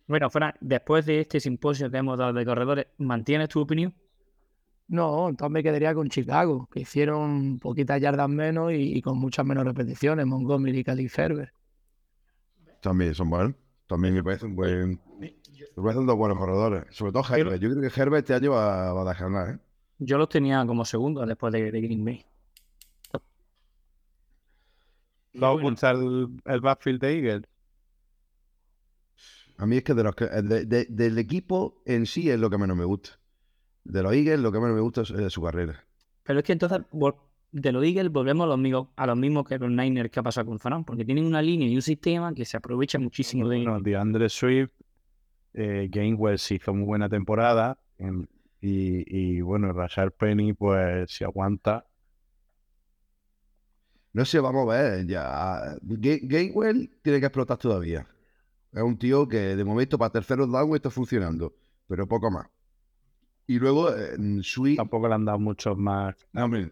Bueno, 0.08 0.30
Fran, 0.30 0.54
después 0.62 1.06
de 1.06 1.20
este 1.22 1.40
simposio 1.40 1.92
que 1.92 1.98
hemos 1.98 2.18
dado 2.18 2.34
de 2.34 2.46
corredores, 2.46 2.88
¿mantienes 2.98 3.50
tu 3.50 3.60
opinión? 3.60 3.94
No, 4.88 5.30
entonces 5.30 5.52
me 5.52 5.62
quedaría 5.62 5.94
con 5.94 6.10
Chicago, 6.10 6.68
que 6.72 6.80
hicieron 6.80 7.60
poquitas 7.60 8.02
yardas 8.02 8.28
menos 8.28 8.72
y, 8.72 8.98
y 8.98 9.02
con 9.02 9.20
muchas 9.20 9.46
menos 9.46 9.64
repeticiones, 9.66 10.26
Montgomery 10.26 10.80
y 10.80 10.84
Cali 10.84 11.08
Ferber. 11.10 11.54
También 12.82 13.14
son 13.14 13.30
buenos. 13.30 13.54
También 13.90 14.14
me 14.14 14.24
parecen 14.24 14.56
buen. 14.56 15.02
Me 15.20 15.84
parecen 15.84 16.06
dos 16.06 16.16
buenos 16.16 16.38
corredores. 16.38 16.86
Sobre 16.96 17.12
todo 17.12 17.24
Herbert. 17.36 17.60
Yo 17.62 17.70
creo 17.72 17.82
que 17.82 18.00
Herbert 18.02 18.24
este 18.24 18.36
año 18.36 18.52
va, 18.52 18.94
va 18.94 19.02
a 19.02 19.10
dejar 19.14 19.32
nada, 19.32 19.52
¿eh? 19.56 19.60
Yo 19.98 20.18
los 20.20 20.30
tenía 20.30 20.64
como 20.68 20.86
segundos 20.86 21.28
después 21.28 21.52
de, 21.52 21.72
de 21.72 21.82
Green 21.82 22.06
Bay. 22.06 22.26
¿Va 25.42 25.48
a 25.48 25.52
ocultar 25.52 25.96
el, 25.96 26.28
el 26.46 26.62
backfield 26.62 27.02
de 27.02 27.16
Eagles? 27.18 27.44
A 29.58 29.66
mí 29.66 29.78
es 29.78 29.84
que 29.84 29.94
de 29.94 30.04
los 30.04 30.16
que, 30.16 30.26
de- 30.26 30.66
de- 30.66 30.86
del 30.90 31.18
equipo 31.18 31.82
en 31.86 32.06
sí 32.06 32.30
es 32.30 32.40
lo 32.40 32.50
que 32.50 32.58
menos 32.58 32.78
me 32.78 32.86
gusta. 32.86 33.20
De 33.84 34.04
los 34.04 34.14
Eagles, 34.14 34.40
lo 34.40 34.52
que 34.52 34.60
menos 34.60 34.76
me 34.76 34.82
gusta 34.82 35.02
es, 35.02 35.10
es 35.12 35.34
su 35.34 35.42
carrera. 35.42 35.84
Pero 36.24 36.40
es 36.40 36.46
que 36.46 36.54
entonces 36.54 36.82
de 37.52 37.72
los 37.72 37.84
Eagles 37.84 38.12
volvemos 38.12 38.46
a 38.46 38.48
los 38.48 38.58
mismos, 38.60 38.88
a 38.96 39.08
los 39.08 39.18
mismos 39.18 39.48
que 39.48 39.58
los 39.58 39.72
Niners 39.72 40.10
que 40.12 40.20
ha 40.20 40.24
pasado 40.24 40.48
con 40.48 40.60
Farán, 40.60 40.84
porque 40.86 41.04
tienen 41.06 41.26
una 41.26 41.42
línea 41.42 41.68
y 41.68 41.76
un 41.76 41.82
sistema 41.82 42.34
que 42.34 42.46
se 42.46 42.58
aprovecha 42.58 43.00
muchísimo 43.00 43.48
de 43.48 43.58
Bueno, 43.64 43.80
de 43.82 43.96
Andre 43.96 44.30
Swift, 44.30 44.72
eh, 45.54 45.88
Gainwell 45.92 46.38
se 46.40 46.56
hizo 46.56 46.74
muy 46.74 46.86
buena 46.86 47.10
temporada. 47.10 47.78
em, 47.98 48.26
y, 48.62 49.38
y 49.38 49.42
bueno, 49.42 49.72
Rashard 49.74 50.12
Penny, 50.12 50.54
pues 50.54 51.12
si 51.12 51.24
aguanta. 51.24 51.86
No 54.14 54.26
sé, 54.26 54.40
vamos 54.40 54.68
a 54.70 54.78
ver. 54.78 55.06
Ya. 55.08 55.78
Ga- 55.82 56.20
Gainwell 56.24 56.90
tiene 57.02 57.20
que 57.20 57.26
explotar 57.28 57.58
todavía. 57.58 58.08
Es 58.72 58.82
un 58.84 58.98
tío 58.98 59.28
que 59.28 59.56
de 59.56 59.64
momento 59.64 59.98
para 59.98 60.12
terceros 60.12 60.52
down 60.52 60.76
está 60.76 60.90
funcionando, 60.90 61.54
pero 61.88 62.08
poco 62.08 62.30
más. 62.30 62.48
Y 63.50 63.58
luego 63.58 63.90
eh, 63.96 64.16
Sweet. 64.44 64.78
Tampoco 64.78 65.08
le 65.08 65.16
han 65.16 65.26
dado 65.26 65.40
muchos 65.40 65.76
más. 65.76 66.16
Bueno, 66.32 66.70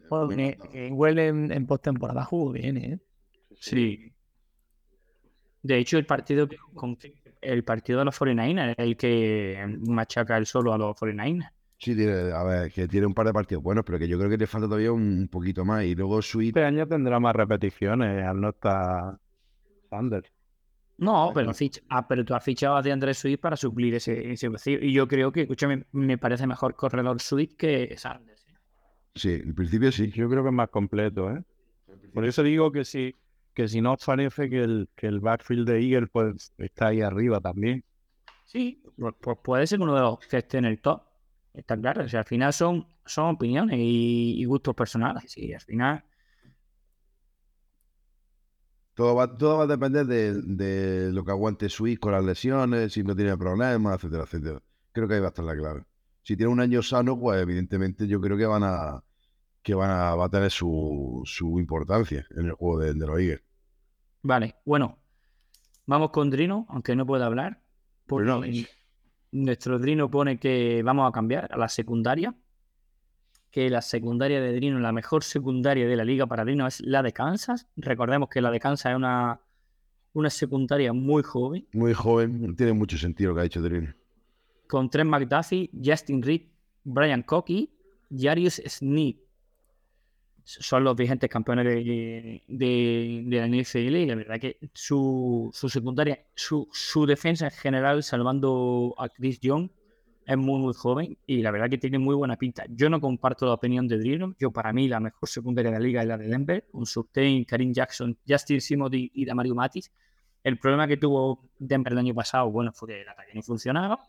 igual 0.76 1.18
en, 1.18 1.52
en 1.52 1.66
postemporada 1.66 2.24
jugó 2.24 2.52
bien, 2.52 2.78
¿eh? 2.78 3.00
Sí. 3.60 4.14
De 5.64 5.80
hecho, 5.80 5.98
el 5.98 6.06
partido 6.06 6.48
que- 6.48 6.58
con 6.76 6.96
el 7.42 7.64
partido 7.64 7.98
de 7.98 8.06
los 8.06 8.16
49ers 8.16 8.76
es 8.78 8.78
el 8.78 8.96
que 8.96 9.80
machaca 9.88 10.38
el 10.38 10.46
solo 10.46 10.72
a 10.72 10.78
los 10.78 10.96
49ers. 10.96 11.50
Sí, 11.80 11.96
tiene, 11.96 12.32
a 12.32 12.44
ver, 12.44 12.72
que 12.72 12.88
tiene 12.88 13.08
un 13.08 13.16
par 13.16 13.26
de 13.26 13.34
partidos 13.34 13.64
buenos, 13.64 13.84
pero 13.84 13.98
que 13.98 14.08
yo 14.08 14.20
creo 14.20 14.30
que 14.30 14.38
le 14.38 14.46
falta 14.46 14.68
todavía 14.68 14.92
un, 14.92 15.02
un 15.02 15.28
poquito 15.30 15.66
más. 15.66 15.84
Y 15.84 15.96
luego 15.96 16.22
Sweet. 16.22 16.50
Este 16.50 16.64
año 16.64 16.88
tendrá 16.88 17.20
más 17.20 17.36
repeticiones 17.36 18.24
al 18.24 18.40
no 18.40 18.50
estar 18.50 19.18
Sanders. 19.90 20.32
No, 21.00 21.32
pero, 21.34 21.54
ficha- 21.54 21.82
ah, 21.90 22.08
pero 22.08 22.26
tú 22.26 22.34
has 22.34 22.44
fichado 22.44 22.76
a 22.76 22.82
DeAndre 22.82 23.14
Swift 23.14 23.40
para 23.40 23.56
suplir 23.56 23.94
ese, 23.96 24.32
ese 24.32 24.48
vacío. 24.50 24.80
Y 24.84 24.92
yo 24.94 25.08
creo 25.08 25.32
que, 25.32 25.42
escúchame, 25.42 25.86
me 25.92 26.18
parece 26.18 26.48
mejor 26.48 26.76
corredor 26.76 27.22
Swift 27.22 27.56
que 27.56 27.96
Sanders. 27.98 28.48
¿eh? 28.48 28.54
Sí, 29.16 29.34
en 29.34 29.54
principio 29.54 29.92
sí. 29.92 30.10
Yo 30.12 30.28
creo 30.28 30.42
que 30.44 30.50
es 30.50 30.56
más 30.56 30.70
completo, 30.70 31.32
¿eh? 31.32 31.44
Por 32.14 32.26
eso 32.26 32.42
digo 32.42 32.72
que 32.72 32.84
si, 32.84 33.14
que 33.54 33.68
si 33.68 33.80
no 33.80 33.94
os 33.94 34.04
parece 34.04 34.50
que 34.50 34.64
el, 34.64 34.90
que 34.96 35.06
el 35.08 35.20
backfield 35.20 35.68
de 35.70 35.80
Eagle 35.82 36.08
pues 36.08 36.52
está 36.58 36.88
ahí 36.88 37.02
arriba 37.02 37.40
también. 37.40 37.84
Sí, 38.46 38.82
pues, 38.98 39.14
pues 39.22 39.38
puede 39.44 39.68
ser 39.68 39.80
uno 39.82 39.94
de 39.94 40.02
los 40.02 40.20
que 40.20 40.38
esté 40.38 40.58
en 40.58 40.66
el 40.66 40.80
top. 40.80 41.04
Está 41.54 41.78
claro. 41.78 42.06
O 42.06 42.08
sea, 42.08 42.22
al 42.22 42.26
final 42.26 42.54
son, 42.54 42.88
son 43.06 43.36
opiniones 43.36 43.78
y, 43.80 44.42
y 44.42 44.46
gustos 44.46 44.74
personales. 44.74 45.38
Y 45.38 45.54
al 45.54 45.62
final, 45.62 46.04
Todo 48.98 49.16
va, 49.16 49.38
todo 49.38 49.58
va 49.60 49.64
a 49.66 49.68
depender 49.68 50.06
de, 50.08 50.34
de 50.42 51.12
lo 51.14 51.24
que 51.24 51.32
aguante 51.32 51.70
Sweet 51.70 52.00
con 52.00 52.14
las 52.14 52.24
lesiones, 52.26 52.94
si 52.94 53.04
no 53.04 53.16
tiene 53.16 53.38
problemas, 53.38 53.96
etcétera, 53.98 54.24
etcétera. 54.24 54.62
Creo 54.92 55.08
que 55.08 55.14
ahí 55.16 55.20
va 55.22 55.28
a 55.28 55.30
estar 55.30 55.46
la 55.46 55.56
clave. 55.56 55.84
Si 56.24 56.36
tiene 56.36 56.52
un 56.52 56.60
año 56.60 56.82
sano, 56.82 57.20
pues 57.20 57.42
evidentemente 57.42 58.08
yo 58.08 58.20
creo 58.22 58.38
que 58.38 58.46
van 58.48 58.64
a 58.64 59.04
que 59.62 59.76
van 59.76 59.92
a, 59.92 60.16
va 60.16 60.26
a 60.26 60.30
tener 60.30 60.52
su, 60.52 61.22
su 61.26 61.60
importancia 61.60 62.26
en 62.32 62.48
el 62.48 62.54
juego 62.54 62.80
de, 62.80 62.94
de 62.94 63.08
los 63.08 63.20
Eagles. 63.20 63.44
vale. 64.22 64.56
Bueno, 64.66 65.00
vamos 65.86 66.12
con 66.12 66.30
Drino, 66.30 66.66
aunque 66.70 66.96
no 66.96 67.06
pueda 67.06 67.26
hablar. 67.28 67.62
Porque 68.08 68.68
nuestro 69.32 69.80
Drino 69.80 70.10
pone 70.10 70.40
que 70.40 70.82
vamos 70.84 71.08
a 71.10 71.12
cambiar 71.12 71.50
a 71.52 71.58
la 71.58 71.70
secundaria. 71.70 72.36
Que 73.58 73.72
la 73.72 73.82
secundaria 73.82 74.40
de 74.40 74.54
Drino, 74.54 74.78
la 74.80 74.92
mejor 74.92 75.24
secundaria 75.24 75.88
de 75.88 75.96
la 75.96 76.06
liga 76.06 76.28
para 76.28 76.44
Drino 76.46 76.68
es 76.68 76.80
la 76.82 77.02
de 77.02 77.12
Kansas. 77.12 77.66
Recordemos 77.76 78.30
que 78.30 78.40
la 78.40 78.52
de 78.52 78.60
Kansas 78.60 78.92
es 78.92 78.96
una, 78.96 79.40
una 80.14 80.30
secundaria 80.30 80.94
muy 80.94 81.24
joven. 81.24 81.66
Muy 81.74 81.92
joven, 81.96 82.56
tiene 82.56 82.74
mucho 82.74 83.00
sentido 83.00 83.32
lo 83.32 83.36
que 83.36 83.40
ha 83.40 83.44
dicho 83.46 83.60
Drino. 83.64 83.96
con 84.68 84.92
Trent 84.92 85.10
McDuffie, 85.10 85.72
Justin 85.84 86.22
Reed, 86.22 86.42
Brian 86.84 87.24
Cocky, 87.24 87.68
Jarius 88.16 88.62
Sneed. 88.64 89.16
Son 90.44 90.84
los 90.84 90.96
vigentes 90.96 91.28
campeones 91.28 91.66
de, 91.66 92.44
de- 92.48 93.24
de 93.26 93.38
la 93.40 93.48
NFL 93.48 93.96
y 93.96 94.06
la 94.06 94.14
verdad 94.14 94.40
que 94.40 94.60
su, 94.72 95.50
su 95.52 95.68
secundaria, 95.68 96.20
su, 96.36 96.70
su 96.72 97.08
defensa 97.08 97.46
en 97.46 97.52
general, 97.54 98.04
salvando 98.04 98.94
a 99.00 99.10
Chris 99.10 99.40
Young, 99.40 99.68
es 100.28 100.38
muy, 100.38 100.60
muy 100.60 100.74
joven 100.74 101.18
y 101.26 101.42
la 101.42 101.52
verdad 101.52 101.70
que 101.70 101.78
tiene 101.78 101.98
muy 101.98 102.14
buena 102.14 102.36
pinta. 102.36 102.66
Yo 102.70 102.90
no 102.90 103.00
comparto 103.00 103.46
la 103.46 103.54
opinión 103.54 103.88
de 103.88 103.98
Drino. 103.98 104.36
Yo, 104.38 104.52
para 104.52 104.74
mí, 104.74 104.90
la 104.90 105.00
mejor 105.00 105.30
secundaria 105.30 105.72
de 105.72 105.80
la 105.80 105.84
liga 105.84 106.02
es 106.02 106.08
la 106.08 106.18
de 106.18 106.28
Denver, 106.28 106.66
con 106.70 106.86
Surtain, 106.86 107.46
Karim 107.46 107.72
Jackson, 107.74 108.18
Justin 108.28 108.60
Simmons 108.60 108.92
y, 108.94 109.26
Damario 109.26 109.56
Matis. 109.56 109.90
El 110.44 110.60
problema 110.60 110.86
que 110.86 110.98
tuvo 110.98 111.50
Denver 111.58 111.94
el 111.94 112.00
año 112.00 112.14
pasado, 112.14 112.52
bueno, 112.52 112.74
fue 112.74 112.90
que 112.90 113.02
el 113.04 113.08
ataque 113.08 113.32
no 113.36 113.42
funcionaba, 113.42 114.04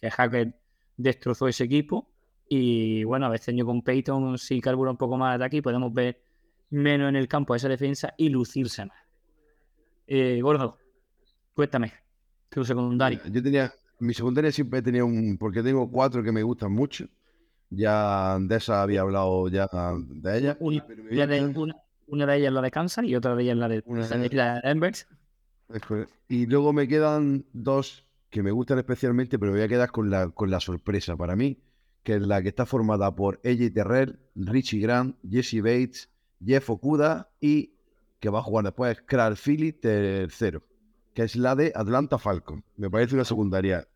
que, 0.00 0.10
Hackett 0.10 0.56
destrozó 0.96 1.46
ese 1.46 1.64
equipo. 1.64 2.08
Y 2.48 3.04
bueno, 3.04 3.26
a 3.26 3.28
veces 3.28 3.50
año 3.50 3.66
con 3.66 3.82
Peyton, 3.82 4.38
si 4.38 4.62
carbura 4.62 4.90
un 4.90 4.96
poco 4.96 5.18
más 5.18 5.38
de 5.38 5.44
ataque, 5.44 5.60
podemos 5.60 5.92
ver 5.92 6.22
menos 6.70 7.10
en 7.10 7.16
el 7.16 7.28
campo 7.28 7.54
esa 7.54 7.68
defensa 7.68 8.14
y 8.16 8.30
lucirse 8.30 8.86
más. 8.86 8.96
Eh, 10.06 10.40
Gordo, 10.40 10.78
cuéntame, 11.52 11.92
tu 12.48 12.64
secundario. 12.64 13.20
Yo 13.30 13.42
tenía, 13.42 13.70
mi 14.00 14.14
secundaria 14.14 14.50
siempre 14.52 14.80
he 14.80 14.82
tenido 14.82 15.06
un, 15.06 15.36
porque 15.38 15.62
tengo 15.62 15.90
cuatro 15.90 16.22
que 16.22 16.32
me 16.32 16.42
gustan 16.42 16.72
mucho. 16.72 17.06
Ya 17.70 18.36
de 18.40 18.56
esa 18.56 18.82
había 18.82 19.02
hablado 19.02 19.48
ya 19.48 19.68
de 20.06 20.38
ella. 20.38 20.56
Una, 20.60 21.26
de, 21.26 21.36
quedar- 21.38 21.56
una- 21.56 21.76
una 22.08 22.26
de 22.26 22.36
ellas 22.36 22.48
es 22.48 22.54
la 22.54 22.62
de 22.62 22.70
Kansas 22.72 23.04
y 23.04 23.14
otra 23.14 23.36
de 23.36 23.42
ellas 23.44 23.52
es 23.54 23.58
la 23.58 23.68
de, 23.68 23.82
Una 23.86 24.00
la 24.00 24.06
de- 24.18 24.28
es. 24.88 25.06
Y 26.28 26.46
luego 26.46 26.72
me 26.72 26.88
quedan 26.88 27.44
dos 27.52 28.04
que 28.30 28.42
me 28.42 28.50
gustan 28.50 28.78
especialmente, 28.78 29.38
pero 29.38 29.52
me 29.52 29.58
voy 29.58 29.64
a 29.64 29.68
quedar 29.68 29.90
con 29.90 30.10
la, 30.10 30.28
con 30.30 30.50
la 30.50 30.58
sorpresa 30.60 31.16
para 31.16 31.36
mí, 31.36 31.58
que 32.02 32.14
es 32.16 32.22
la 32.22 32.42
que 32.42 32.48
está 32.48 32.66
formada 32.66 33.14
por 33.14 33.40
AJ 33.44 33.72
Terrell, 33.72 34.18
Richie 34.34 34.80
Grant, 34.80 35.16
Jesse 35.28 35.60
Bates, 35.62 36.08
Jeff 36.44 36.70
Okuda 36.70 37.28
y 37.40 37.74
que 38.18 38.28
va 38.30 38.40
a 38.40 38.42
jugar 38.42 38.64
después 38.64 39.00
Kral 39.06 39.36
Philly 39.36 39.72
tercero, 39.72 40.62
que 41.14 41.22
es 41.22 41.36
la 41.36 41.54
de 41.54 41.72
Atlanta 41.74 42.18
Falcon. 42.18 42.64
Me 42.76 42.90
parece 42.90 43.14
una 43.14 43.24
secundaria, 43.24 43.86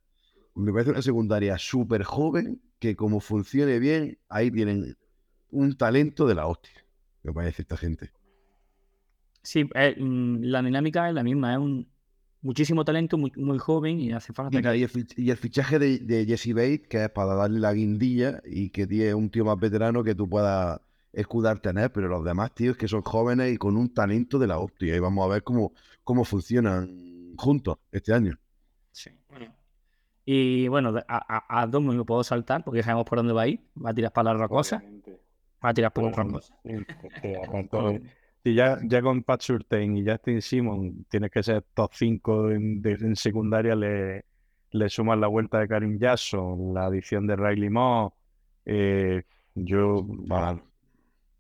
me 0.54 0.72
parece 0.72 0.90
una 0.90 1.02
secundaria 1.02 1.58
súper 1.58 2.02
joven, 2.04 2.60
que 2.78 2.96
como 2.96 3.20
funcione 3.20 3.78
bien, 3.78 4.18
ahí 4.28 4.50
tienen 4.50 4.96
un 5.50 5.76
talento 5.76 6.26
de 6.26 6.34
la 6.34 6.46
hostia, 6.46 6.84
me 7.22 7.32
parece 7.32 7.62
esta 7.62 7.76
gente. 7.76 8.10
Sí, 9.42 9.68
eh, 9.74 9.94
mm, 9.98 10.42
la 10.44 10.62
dinámica 10.62 11.08
es 11.08 11.14
la 11.14 11.22
misma, 11.22 11.52
es 11.52 11.58
un 11.58 11.86
muchísimo 12.42 12.84
talento, 12.84 13.18
muy, 13.18 13.32
muy 13.36 13.58
joven 13.58 14.00
y 14.00 14.12
hace 14.12 14.32
falta 14.32 14.50
que- 14.58 14.62
nada, 14.62 14.76
y 14.76 14.82
el, 14.82 14.90
fich- 14.90 15.14
y 15.16 15.30
el 15.30 15.36
fichaje 15.36 15.78
de, 15.78 15.98
de 15.98 16.24
Jesse 16.26 16.54
Bates, 16.54 16.88
que 16.88 17.04
es 17.04 17.10
para 17.10 17.34
darle 17.34 17.58
la 17.60 17.72
guindilla 17.72 18.40
y 18.44 18.70
que 18.70 18.86
tiene 18.86 19.14
un 19.14 19.30
tío 19.30 19.44
más 19.44 19.58
veterano 19.58 20.02
que 20.04 20.14
tú 20.14 20.28
puedas 20.28 20.80
escudarte 21.12 21.70
en 21.70 21.78
él, 21.78 21.90
pero 21.90 22.08
los 22.08 22.24
demás 22.24 22.54
tíos 22.54 22.76
que 22.76 22.88
son 22.88 23.02
jóvenes 23.02 23.52
y 23.54 23.56
con 23.58 23.76
un 23.76 23.92
talento 23.92 24.38
de 24.38 24.46
la 24.46 24.58
hostia. 24.58 24.96
Y 24.96 24.98
vamos 24.98 25.24
a 25.26 25.28
ver 25.32 25.42
cómo, 25.42 25.72
cómo 26.02 26.24
funcionan 26.24 27.34
juntos 27.36 27.78
este 27.92 28.12
año. 28.12 28.38
Bueno. 30.26 30.38
Y 30.38 30.68
bueno, 30.68 30.94
a, 31.08 31.36
a, 31.48 31.62
a 31.62 31.66
dos 31.66 31.82
me 31.82 31.94
lo 31.94 32.04
puedo 32.04 32.24
saltar 32.24 32.64
porque 32.64 32.82
sabemos 32.82 33.04
por 33.04 33.18
dónde 33.18 33.32
va 33.32 33.42
a 33.42 33.48
ir. 33.48 33.60
Va 33.84 33.90
a 33.90 33.94
tirar 33.94 34.12
para 34.12 34.32
la 34.32 34.38
rocosa. 34.40 34.82
Va 35.64 35.68
a 35.70 35.74
tirar 35.74 35.92
por 35.92 36.10
porque 36.12 36.46
aparte, 37.48 38.02
si 38.42 38.54
ya, 38.54 38.78
ya 38.86 39.02
con 39.02 39.22
Pat 39.22 39.40
Surtain 39.40 39.96
y 39.96 40.04
Justin 40.06 40.42
Simon 40.42 41.04
tienes 41.08 41.30
que 41.30 41.42
ser 41.42 41.62
top 41.74 41.90
5 41.94 42.50
en, 42.50 42.82
de- 42.82 42.92
en 42.92 43.16
secundaria, 43.16 43.74
le, 43.74 44.24
le 44.72 44.88
sumas 44.88 45.18
la 45.18 45.26
vuelta 45.28 45.58
de 45.60 45.68
Karim 45.68 45.98
Jackson, 45.98 46.74
la 46.74 46.86
adición 46.86 47.26
de 47.26 47.36
Riley 47.36 47.70
Moss, 47.70 48.12
eh, 48.66 49.22
yo, 49.54 50.02
Vale. 50.04 50.62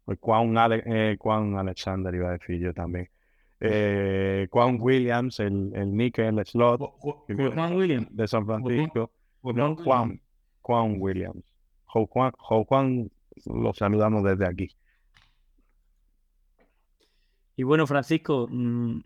pues, 0.04 0.18
Ale- 0.58 0.82
eh, 0.86 1.16
Quan 1.18 1.56
Alexander 1.56 2.14
iba 2.14 2.28
a 2.30 2.32
decir 2.32 2.58
yo 2.60 2.72
también. 2.74 3.08
Eh, 3.66 4.48
Quan 4.50 4.78
Williams, 4.80 5.40
el, 5.40 5.72
el 5.74 5.96
Nickel, 5.96 6.38
el 6.38 6.46
slot 6.46 6.80
Juan 7.00 7.74
Williams. 7.76 8.08
de 8.10 8.28
San 8.28 8.44
Francisco. 8.46 9.10
Juan 9.40 9.56
No, 9.56 9.64
Williams. 9.70 9.84
Juan, 9.84 10.20
Juan 10.62 10.96
Williams. 10.98 11.44
Ho 11.94 12.06
Juan, 12.06 12.32
Ho 12.50 12.64
Juan, 12.64 13.10
lo 13.46 13.72
saludamos 13.72 14.24
desde 14.24 14.46
aquí. 14.46 14.76
Y 17.56 17.62
bueno, 17.62 17.86
Francisco, 17.86 18.48
mm, 18.50 19.00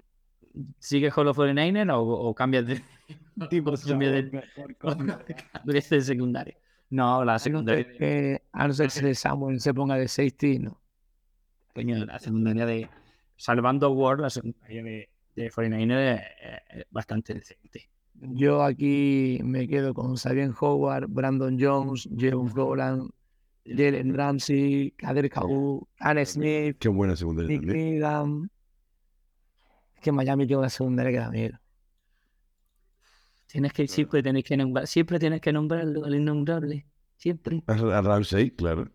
¿sigues 0.79 1.13
con 1.13 1.27
los 1.27 1.37
49ers 1.37 1.93
o, 1.95 2.01
o 2.03 2.35
cambias 2.35 2.67
de 2.67 2.83
tipo 3.51 3.75
cambias 3.87 4.13
de, 4.13 4.43
de 5.65 6.01
secundaria? 6.01 6.57
No, 6.91 7.25
la 7.25 7.39
secundaria, 7.39 8.41
a 8.53 8.67
no 8.67 8.73
ser 8.73 8.91
que 8.91 9.15
Samuel 9.15 9.61
se 9.61 9.75
ponga 9.75 9.97
de 9.97 10.09
safety, 10.09 10.59
no. 10.59 10.81
coño, 11.75 12.07
la 12.07 12.19
secundaria 12.19 12.65
de 12.65 12.89
salvando 13.39 13.91
Ward, 13.93 14.21
la 14.21 14.29
secundaria 14.29 14.83
de, 14.83 15.09
de 15.35 15.51
49ers 15.51 16.23
es, 16.43 16.81
es 16.81 16.87
bastante 16.91 17.33
decente. 17.33 17.89
Yo 18.21 18.63
aquí 18.63 19.41
me 19.45 19.69
quedo 19.69 19.95
con 19.95 20.17
Sabien 20.17 20.53
Howard, 20.61 21.07
Brandon 21.09 21.57
Jones, 21.59 22.09
Jalen 22.17 22.55
Rowland, 22.55 23.11
Jalen 23.65 24.15
Ramsey, 24.15 24.91
Kader 24.97 25.31
Kabu, 25.31 25.87
Anne 26.01 26.27
Smith, 26.27 26.77
Qué 26.79 26.89
buena 26.89 27.15
secundaria 27.15 27.59
Nick. 27.59 27.69
Needham. 27.69 28.49
Es 29.95 30.01
que 30.03 30.13
Miami 30.13 30.47
tiene 30.47 30.61
una 30.61 30.69
secundaria 30.69 31.13
que 31.13 31.19
da 31.19 31.31
miedo. 31.31 31.59
Tienes 33.47 33.73
que, 33.73 33.87
siempre 33.89 34.23
tienes 34.23 34.45
que 34.45 34.57
nombrar, 34.57 34.87
siempre 34.87 35.19
tienes 35.19 35.41
que 35.41 35.53
nombrarlo, 35.53 36.05
el 36.05 36.17
innombrable. 36.17 36.87
Siempre. 37.17 37.63
A 37.67 37.73
a 37.73 38.03
Ramsey, 38.03 38.51
claro. 38.51 38.91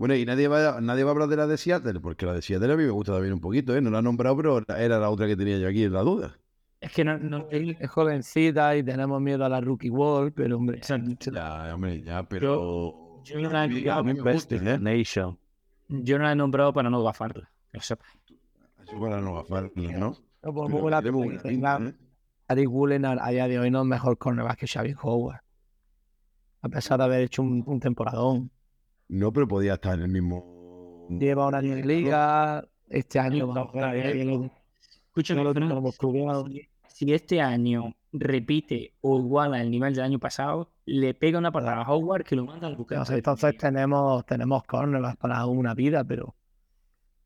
Bueno, 0.00 0.14
y 0.14 0.24
nadie 0.24 0.48
va, 0.48 0.80
nadie 0.80 1.04
va 1.04 1.10
a 1.10 1.12
hablar 1.12 1.28
de 1.28 1.36
la 1.36 1.46
de 1.46 1.58
Seattle, 1.58 2.00
porque 2.00 2.24
la 2.24 2.32
de 2.32 2.40
Seattle 2.40 2.72
a 2.72 2.76
mí 2.78 2.84
me 2.84 2.90
gusta 2.90 3.12
también 3.12 3.34
un 3.34 3.40
poquito, 3.40 3.76
¿eh? 3.76 3.82
No 3.82 3.90
la 3.90 3.98
han 3.98 4.04
nombrado, 4.04 4.34
pero 4.34 4.62
era 4.74 4.98
la 4.98 5.10
otra 5.10 5.26
que 5.26 5.36
tenía 5.36 5.58
yo 5.58 5.68
aquí 5.68 5.84
en 5.84 5.92
la 5.92 6.00
duda. 6.00 6.38
Es 6.80 6.90
que 6.90 7.04
no, 7.04 7.18
no- 7.18 7.46
Es 7.50 7.90
jovencita 7.90 8.74
y 8.78 8.82
tenemos 8.82 9.20
miedo 9.20 9.44
a 9.44 9.50
la 9.50 9.60
rookie 9.60 9.90
wall, 9.90 10.32
pero 10.32 10.56
hombre, 10.56 10.80
Ya, 11.34 11.74
hombre, 11.74 12.00
ya, 12.00 12.22
pero. 12.22 13.20
yo 13.24 13.40
no 13.42 13.50
la 13.50 13.66
he 13.66 13.68
gusta, 14.14 14.54
¿eh? 14.54 14.78
Yo 15.88 16.16
no 16.16 16.24
la 16.24 16.32
he 16.32 16.34
nombrado 16.34 16.72
para 16.72 16.88
no 16.88 17.02
gafarla. 17.02 17.50
que 17.70 17.76
lo 17.76 17.82
sepa. 17.82 18.06
Para 18.98 19.20
no 19.20 19.34
gafarla, 19.34 19.70
¿no? 19.76 20.16
no 20.42 20.54
por 20.54 20.70
que 21.02 21.10
tenga, 21.42 21.76
pinta, 21.76 21.90
¿eh? 21.90 21.94
A, 22.48 22.54
día 23.32 23.48
de 23.48 23.58
hoy 23.58 23.70
no 23.70 23.82
es 23.82 23.86
mejor 23.86 24.16
cornerback 24.16 24.60
que 24.60 24.66
Xavi 24.66 24.94
Howard. 25.02 25.42
A 26.62 26.70
pesar 26.70 26.96
de 26.96 27.04
haber 27.04 27.20
hecho 27.20 27.42
un, 27.42 27.62
un 27.66 27.80
temporadón. 27.80 28.50
No, 29.10 29.32
pero 29.32 29.48
podía 29.48 29.74
estar 29.74 29.94
en 29.94 30.02
el 30.04 30.08
mismo. 30.08 31.06
Lleva 31.10 31.48
un 31.48 31.54
año 31.56 31.72
en 31.74 31.86
liga. 31.86 32.64
Este 32.88 33.18
año 33.18 33.46
No, 33.46 33.54
vamos 33.54 33.74
a 33.82 33.90
ver, 33.90 34.16
lo- 34.24 34.50
Escúchame, 35.06 35.42
no 35.42 35.52
lo 35.52 36.44
si 36.86 37.12
este 37.12 37.40
año 37.40 37.94
repite 38.12 38.94
o 39.00 39.18
iguala 39.18 39.60
el 39.60 39.70
nivel 39.70 39.94
del 39.94 40.04
año 40.04 40.18
pasado, 40.20 40.70
le 40.84 41.14
pega 41.14 41.38
una 41.38 41.50
patada 41.50 41.82
a 41.82 41.90
Howard 41.90 42.24
que 42.24 42.36
lo 42.36 42.44
manda 42.44 42.68
al 42.68 42.76
buque. 42.76 42.94
Entonces, 42.94 43.16
entonces 43.16 43.56
tenemos, 43.56 44.24
tenemos 44.26 44.62
cornerbacks 44.64 45.16
para 45.16 45.44
una 45.46 45.74
vida, 45.74 46.04
pero 46.04 46.36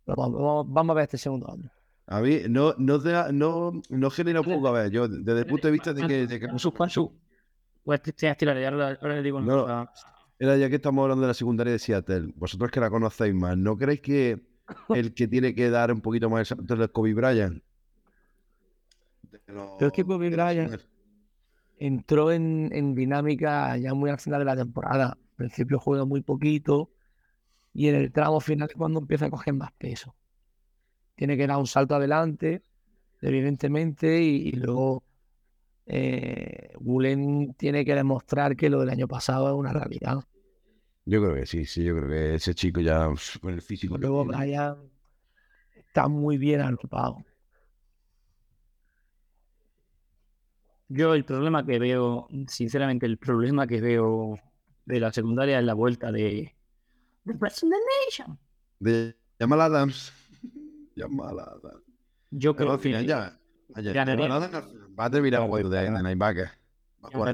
vamos, 0.07 0.91
a 0.91 0.95
ver 0.95 1.05
este 1.05 1.19
segundo 1.19 1.53
año. 1.53 1.71
A 2.07 2.21
mí 2.21 2.41
no, 2.49 2.75
no, 2.79 2.99
no, 3.33 3.73
no 3.91 4.11
genera 4.11 4.41
un 4.41 4.47
poco, 4.47 4.69
a 4.69 4.73
ver, 4.73 4.91
yo 4.91 5.07
desde 5.09 5.41
el 5.41 5.47
punto 5.47 5.69
de 5.69 5.73
vista 5.73 5.93
de 5.93 6.07
que, 6.07 6.27
de 6.27 6.41
que 6.41 6.49
Su, 6.59 6.73
su. 6.89 7.13
Pues 7.85 8.01
ahora, 8.23 8.99
ahora 9.03 9.17
le 9.17 9.23
digo 9.23 9.41
No. 9.43 9.87
Era 10.39 10.57
ya 10.57 10.69
que 10.69 10.77
estamos 10.77 11.03
hablando 11.03 11.23
de 11.23 11.29
la 11.29 11.35
secundaria 11.35 11.73
de 11.73 11.79
Seattle, 11.79 12.33
vosotros 12.37 12.71
que 12.71 12.81
la 12.81 12.91
conocéis 12.91 13.35
más, 13.35 13.57
¿no 13.57 13.77
creéis 13.77 14.01
que 14.01 14.43
el 14.93 15.15
que 15.15 15.29
tiene 15.29 15.55
que 15.55 15.71
dar 15.71 15.93
un 15.93 16.01
poquito 16.01 16.31
más 16.31 16.41
el 16.41 16.47
salto 16.47 16.83
es 16.83 16.91
Kobe 16.91 17.15
Bryant? 17.15 17.63
Los- 19.47 19.71
Pero 19.79 19.87
es 19.89 19.93
que 19.93 20.05
Kobe 20.05 20.31
Bryant 20.31 20.81
entró 21.79 22.33
en, 22.33 22.71
en 22.73 22.95
dinámica 22.95 23.77
ya 23.77 23.95
muy 23.95 24.11
al 24.11 24.19
final 24.21 24.41
de 24.41 24.45
la 24.47 24.57
temporada. 24.57 25.07
Al 25.11 25.37
principio 25.37 25.79
juega 25.79 26.05
muy 26.05 26.21
poquito 26.23 26.91
y 27.75 27.89
en 27.89 27.97
el 27.97 28.13
tramo 28.13 28.41
final 28.41 28.69
es 28.71 28.77
cuando 28.77 29.01
empieza 29.01 29.27
a 29.27 29.31
coger 29.31 29.55
más 29.55 29.73
peso. 29.73 30.15
Tiene 31.17 31.37
que 31.37 31.47
dar 31.47 31.59
un 31.59 31.67
salto 31.67 31.95
adelante, 31.95 32.63
evidentemente, 33.23 34.23
y, 34.23 34.49
y 34.49 34.53
luego 34.53 35.05
eh, 35.87 36.71
Gulen 36.79 37.55
tiene 37.55 37.85
que 37.85 37.95
demostrar 37.95 38.57
que 38.57 38.71
lo 38.71 38.81
del 38.81 38.91
año 38.91 39.09
pasado 39.09 39.49
es 39.49 39.55
una 39.55 39.73
realidad. 39.73 40.25
Yo 41.07 41.23
creo 41.23 41.35
que 41.35 41.47
sí, 41.47 41.67
sí, 41.67 41.85
yo 41.85 41.97
creo 41.97 42.09
que 42.09 42.35
ese 42.37 42.55
chico 42.55 42.81
ya 42.81 43.09
con 43.41 43.53
el 43.53 43.61
físico. 43.61 43.97
que 43.97 44.01
Luego 44.01 44.23
tiene. 44.23 44.39
Brian 44.39 44.77
está 45.77 46.09
muy 46.09 46.39
bien 46.39 46.61
agrupado. 46.61 47.25
Yo 50.89 51.15
el 51.15 51.25
problema 51.25 51.65
que 51.65 51.79
veo, 51.79 52.29
sinceramente, 52.49 53.07
el 53.07 53.19
problema 53.19 53.67
que 53.67 53.81
veo 53.81 54.39
de 54.85 55.01
la 55.01 55.13
secundaria 55.13 55.59
es 55.59 55.65
la 55.65 55.75
vuelta 55.75 56.13
de... 56.13 56.55
The 57.25 57.35
President 57.35 57.81
Nation. 58.07 58.39
De 58.81 59.17
Jamal 59.39 59.61
Adams. 59.63 60.13
Jamal 60.97 61.39
Adams. 61.41 61.83
Yo 62.31 62.55
Pero 62.55 62.67
creo 62.67 62.73
al 62.73 62.81
final 62.81 63.03
que 63.03 63.09
ya. 63.09 63.39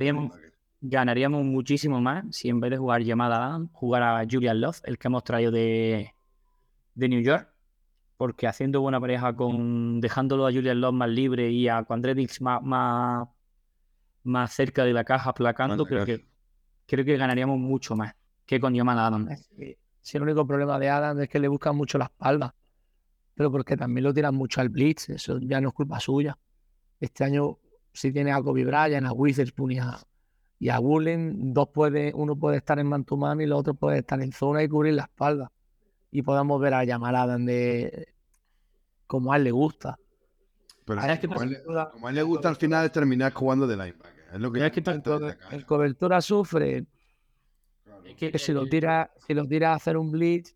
Ganaríamos- 0.00 0.32
ganaríamos 0.80 1.44
muchísimo 1.44 2.00
más 2.00 2.24
si 2.30 2.48
en 2.48 2.60
vez 2.60 2.70
de 2.70 2.78
jugar 2.78 3.02
llamada 3.02 3.44
Adam, 3.46 3.68
jugara 3.72 4.26
Julian 4.30 4.60
Love, 4.60 4.80
el 4.84 4.98
que 4.98 5.08
hemos 5.08 5.24
traído 5.24 5.50
de, 5.50 6.14
de 6.94 7.08
New 7.08 7.20
York. 7.20 7.48
Porque 8.16 8.46
haciendo 8.46 8.80
buena 8.82 9.00
pareja 9.00 9.34
con. 9.34 10.00
dejándolo 10.00 10.46
a 10.46 10.52
Julian 10.52 10.80
Love 10.80 10.94
más 10.94 11.08
libre 11.08 11.50
y 11.50 11.68
a 11.68 11.82
Quandredix 11.84 12.40
más, 12.42 12.62
más, 12.62 13.28
más 14.24 14.52
cerca 14.52 14.84
de 14.84 14.92
la 14.92 15.04
caja, 15.04 15.30
aplacando, 15.30 15.84
Más 15.84 15.88
creo 15.88 16.04
que, 16.18 16.26
creo 16.86 17.04
que 17.04 17.16
ganaríamos 17.16 17.58
mucho 17.58 17.96
más 17.96 18.14
que 18.46 18.60
con. 18.60 18.74
Es 19.30 19.48
que, 19.56 19.78
Si 20.02 20.16
el 20.16 20.22
único 20.24 20.46
problema 20.46 20.78
de 20.78 20.88
Adam 20.90 21.20
es 21.20 21.28
que 21.28 21.38
le 21.38 21.48
buscan 21.48 21.76
mucho 21.76 21.96
la 21.98 22.06
espalda, 22.06 22.54
pero 23.34 23.50
porque 23.50 23.76
también 23.76 24.04
lo 24.04 24.12
tiran 24.14 24.34
mucho 24.34 24.60
al 24.60 24.68
blitz, 24.68 25.08
eso 25.10 25.38
ya 25.40 25.60
no 25.60 25.68
es 25.68 25.74
culpa 25.74 25.98
suya. 26.00 26.36
Este 27.00 27.24
año, 27.24 27.58
si 27.92 28.12
tiene 28.12 28.32
a 28.32 28.42
Kobe 28.42 28.64
Bryant, 28.64 29.06
a 29.06 29.12
Witherspoon 29.12 29.72
y 29.72 29.78
a, 29.78 29.98
y 30.58 30.68
a 30.68 30.78
Woolen, 30.80 31.52
dos 31.54 31.68
puede, 31.70 32.12
uno 32.14 32.36
puede 32.36 32.58
estar 32.58 32.78
en 32.78 32.86
man 32.86 33.04
to 33.04 33.16
man 33.16 33.40
y 33.40 33.44
el 33.44 33.52
otro 33.52 33.74
puede 33.74 33.98
estar 34.00 34.20
en 34.22 34.32
zona 34.32 34.62
y 34.62 34.68
cubrir 34.68 34.94
la 34.94 35.04
espalda. 35.04 35.50
Y 36.10 36.22
podemos 36.22 36.60
ver 36.60 36.74
a 36.74 36.84
Jamal 36.86 37.14
Adam 37.16 37.44
de 37.46 38.08
como 39.06 39.32
a 39.32 39.36
él 39.36 39.44
le 39.44 39.50
gusta. 39.52 39.96
Pero 40.84 41.00
¿Sabes 41.00 41.20
qué 41.20 41.28
como, 41.28 41.40
a 41.40 41.44
él, 41.44 41.56
pasa? 41.66 41.90
como 41.90 42.06
a 42.06 42.10
él 42.10 42.16
le 42.16 42.22
gusta 42.22 42.48
al 42.48 42.56
final 42.56 42.84
es 42.86 42.92
terminar 42.92 43.32
jugando 43.32 43.66
de 43.66 43.76
linebacker. 43.76 44.24
Es 44.34 44.40
lo 44.40 44.52
que 44.52 44.58
¿Sabes 44.60 44.72
qué 44.72 44.82
pasa? 44.82 44.96
intenta 44.96 45.18
destacar. 45.26 45.54
En 45.54 45.62
cobertura 45.66 46.20
sufre, 46.20 46.84
Es 48.04 48.16
que 48.16 48.32
que 48.32 48.38
si 48.38 48.52
lo 48.52 48.62
el- 48.62 48.68
tira, 48.70 49.10
si 49.26 49.34
lo 49.34 49.46
tira 49.46 49.72
a 49.72 49.76
hacer 49.76 49.96
un 49.96 50.10
blitz, 50.10 50.54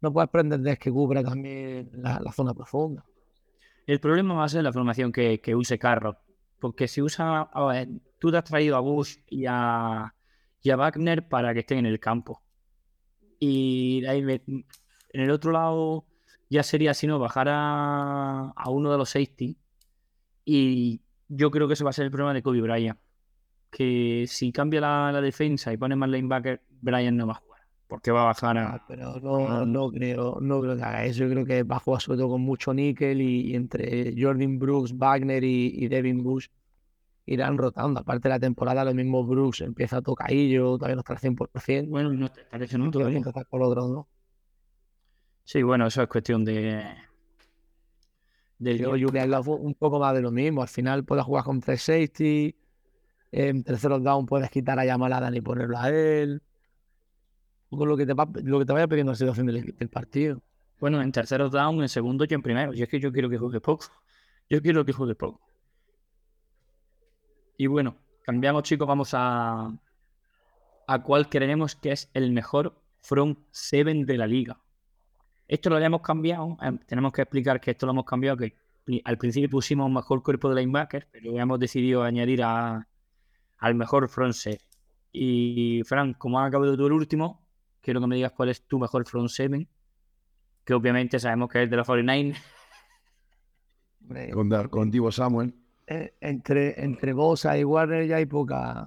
no 0.00 0.12
puedes 0.12 0.30
pretender 0.30 0.78
que 0.78 0.90
cubra 0.90 1.22
también 1.22 1.90
la, 1.94 2.20
la 2.20 2.32
zona 2.32 2.54
profunda. 2.54 3.04
El 3.88 4.00
problema 4.00 4.34
va 4.34 4.44
a 4.44 4.48
ser 4.50 4.62
la 4.62 4.72
formación 4.72 5.10
que, 5.10 5.40
use 5.54 5.78
Carro. 5.78 6.18
Porque 6.60 6.86
si 6.88 7.00
usa. 7.00 7.48
tú 8.18 8.30
te 8.30 8.36
has 8.36 8.44
traído 8.44 8.76
a 8.76 8.80
Bush 8.80 9.16
y 9.30 9.46
a, 9.48 10.14
Wagner 10.62 11.26
para 11.26 11.54
que 11.54 11.60
estén 11.60 11.78
en 11.78 11.86
el 11.86 11.98
campo. 11.98 12.42
Y 13.40 14.04
ahí 14.04 14.20
en 14.20 14.66
el 15.22 15.30
otro 15.30 15.52
lado 15.52 16.04
ya 16.50 16.62
sería, 16.62 16.92
si 16.92 17.06
no, 17.06 17.18
bajar 17.18 17.48
a, 17.50 18.52
uno 18.66 18.92
de 18.92 18.98
los 18.98 19.08
safety. 19.08 19.56
Y 20.44 21.00
yo 21.28 21.50
creo 21.50 21.66
que 21.66 21.72
ese 21.72 21.84
va 21.84 21.88
a 21.88 21.94
ser 21.94 22.04
el 22.04 22.10
problema 22.10 22.34
de 22.34 22.42
Kobe 22.42 22.60
Bryant. 22.60 22.98
Que 23.70 24.26
si 24.28 24.52
cambia 24.52 24.82
la, 24.82 25.20
defensa 25.22 25.72
y 25.72 25.78
pone 25.78 25.96
más 25.96 26.10
linebacker, 26.10 26.60
Bryant 26.82 27.16
no 27.16 27.26
va 27.26 27.34
a. 27.36 27.47
Porque 27.88 28.10
va 28.10 28.22
a 28.22 28.26
bajar 28.26 28.58
a. 28.58 28.74
Ah, 28.74 28.84
pero 28.86 29.18
no, 29.20 29.64
no 29.66 29.90
creo, 29.90 30.38
no 30.40 30.60
creo 30.60 30.76
que 30.76 30.82
haga 30.82 31.04
eso. 31.06 31.24
Yo 31.24 31.30
creo 31.30 31.44
que 31.46 31.62
va 31.62 31.76
a 31.76 31.80
jugar 31.80 32.02
sobre 32.02 32.18
todo 32.18 32.28
con 32.28 32.42
mucho 32.42 32.74
níquel 32.74 33.20
y, 33.22 33.50
y 33.50 33.54
entre 33.56 34.14
Jordan 34.16 34.58
Brooks, 34.58 34.96
Wagner 34.96 35.42
y, 35.42 35.72
y 35.74 35.88
Devin 35.88 36.22
Bush 36.22 36.48
irán 37.28 37.58
rotando. 37.58 38.00
Aparte 38.00 38.28
de 38.28 38.34
la 38.34 38.40
temporada, 38.40 38.84
lo 38.84 38.94
mismo 38.94 39.24
Brooks 39.24 39.62
empieza 39.62 39.98
a 39.98 40.02
tocaillo, 40.02 40.76
todavía 40.76 40.96
no 40.96 41.00
está 41.00 41.14
al 41.14 41.18
100%. 41.18 41.88
Bueno, 41.88 42.12
no 42.12 42.30
te 42.30 42.44
parece, 42.44 42.78
¿no? 42.78 42.90
Todavía 42.90 43.18
empezar 43.18 43.46
con 43.46 43.60
los 43.60 43.70
otros. 43.70 44.06
Sí, 45.44 45.62
bueno, 45.62 45.86
eso 45.86 46.02
es 46.02 46.08
cuestión 46.08 46.44
de. 46.44 46.84
del 48.58 48.78
Yo. 48.78 48.90
Julian 48.90 49.30
Love, 49.30 49.48
un 49.48 49.74
poco 49.74 49.98
más 49.98 50.14
de 50.14 50.20
lo 50.20 50.30
mismo. 50.30 50.62
Al 50.62 50.68
final 50.68 51.04
puedes 51.04 51.24
jugar 51.24 51.44
con 51.44 51.60
tres 51.60 51.82
safety. 51.82 52.54
En 53.30 53.62
terceros 53.62 54.02
down 54.02 54.26
puedes 54.26 54.50
quitar 54.50 54.78
a 54.78 54.86
Jamal 54.86 55.12
Adams 55.12 55.36
y 55.36 55.40
ponerlo 55.40 55.78
a 55.78 55.90
él. 55.90 56.42
Poco 57.68 57.84
lo 57.84 57.96
que 57.96 58.06
te, 58.06 58.14
va, 58.14 58.26
lo 58.44 58.58
que 58.58 58.64
te 58.64 58.72
vaya 58.72 58.88
pidiendo 58.88 59.12
la 59.12 59.16
situación 59.16 59.46
del, 59.46 59.88
partido. 59.90 60.40
Bueno, 60.80 61.02
en 61.02 61.12
terceros 61.12 61.50
down, 61.52 61.82
en 61.82 61.88
segundo 61.88 62.24
y 62.28 62.32
en 62.32 62.42
primero. 62.42 62.72
Y 62.72 62.82
es 62.82 62.88
que 62.88 62.98
yo 62.98 63.12
quiero 63.12 63.28
que 63.28 63.36
juegue 63.36 63.60
poco. 63.60 63.86
Yo 64.48 64.62
quiero 64.62 64.84
que 64.84 64.92
juegue 64.92 65.14
poco. 65.14 65.40
Y 67.58 67.66
bueno, 67.66 67.96
cambiamos, 68.24 68.62
chicos. 68.62 68.88
Vamos 68.88 69.10
a. 69.12 69.70
a 70.86 71.02
cuál 71.02 71.28
creemos 71.28 71.76
que 71.76 71.92
es 71.92 72.10
el 72.14 72.32
mejor 72.32 72.80
front 73.00 73.38
seven 73.50 74.06
de 74.06 74.16
la 74.16 74.26
liga. 74.26 74.58
Esto 75.46 75.68
lo 75.68 75.76
habíamos 75.76 76.00
cambiado. 76.00 76.56
eh, 76.62 76.78
tenemos 76.86 77.12
que 77.12 77.22
explicar 77.22 77.60
que 77.60 77.72
esto 77.72 77.84
lo 77.84 77.92
hemos 77.92 78.04
cambiado. 78.06 78.38
Que 78.38 78.54
al 79.04 79.18
principio 79.18 79.50
pusimos 79.50 79.86
un 79.86 79.94
mejor 79.94 80.22
cuerpo 80.22 80.48
de 80.48 80.62
linebacker, 80.62 81.08
pero 81.12 81.38
hemos 81.38 81.58
decidido 81.58 82.02
añadir 82.02 82.42
a, 82.42 82.86
al 83.58 83.74
mejor 83.74 84.08
front 84.08 84.34
seven. 84.34 84.60
Y 85.12 85.82
Fran, 85.84 86.14
como 86.14 86.40
has 86.40 86.48
acabado 86.48 86.76
tú 86.76 86.86
el 86.86 86.92
último, 86.92 87.47
quiero 87.88 88.02
que 88.02 88.06
me 88.06 88.16
digas 88.16 88.32
cuál 88.32 88.50
es 88.50 88.60
tu 88.66 88.78
mejor 88.78 89.06
front 89.08 89.30
seven 89.30 89.66
que 90.62 90.74
obviamente 90.74 91.18
sabemos 91.18 91.48
que 91.48 91.62
es 91.62 91.70
de 91.70 91.76
los 91.76 91.86
49. 91.86 92.34
Hombre, 94.02 94.30
Con, 94.30 94.48
Dar- 94.50 94.68
con 94.68 94.90
Divo 94.90 95.10
Samuel. 95.10 95.54
eh, 95.86 96.12
entre, 96.20 96.84
entre 96.84 97.14
Bosa 97.14 97.56
y 97.56 97.64
Warner 97.64 98.06
ya 98.06 98.16
hay 98.16 98.26
poca. 98.26 98.86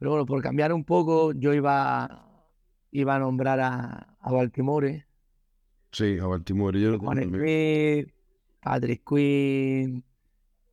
Pero 0.00 0.10
bueno, 0.10 0.26
por 0.26 0.42
cambiar 0.42 0.72
un 0.72 0.84
poco, 0.84 1.32
yo 1.32 1.54
iba, 1.54 2.26
iba 2.90 3.14
a 3.14 3.18
nombrar 3.20 3.60
a, 3.60 4.16
a 4.20 4.32
Baltimore, 4.32 5.06
Sí, 5.92 6.18
a 6.18 6.26
Baltimore. 6.26 6.80
Yo 6.80 6.90
lo 6.90 6.98
Juan. 6.98 7.22
Smith, 7.22 8.08
Patrick 8.60 9.02
Quinn, 9.08 10.04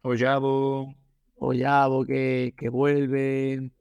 Oyabo. 0.01 0.93
Oyabo 1.35 2.03
que, 2.05 2.53
que 2.57 2.69
vuelve. 2.69 3.71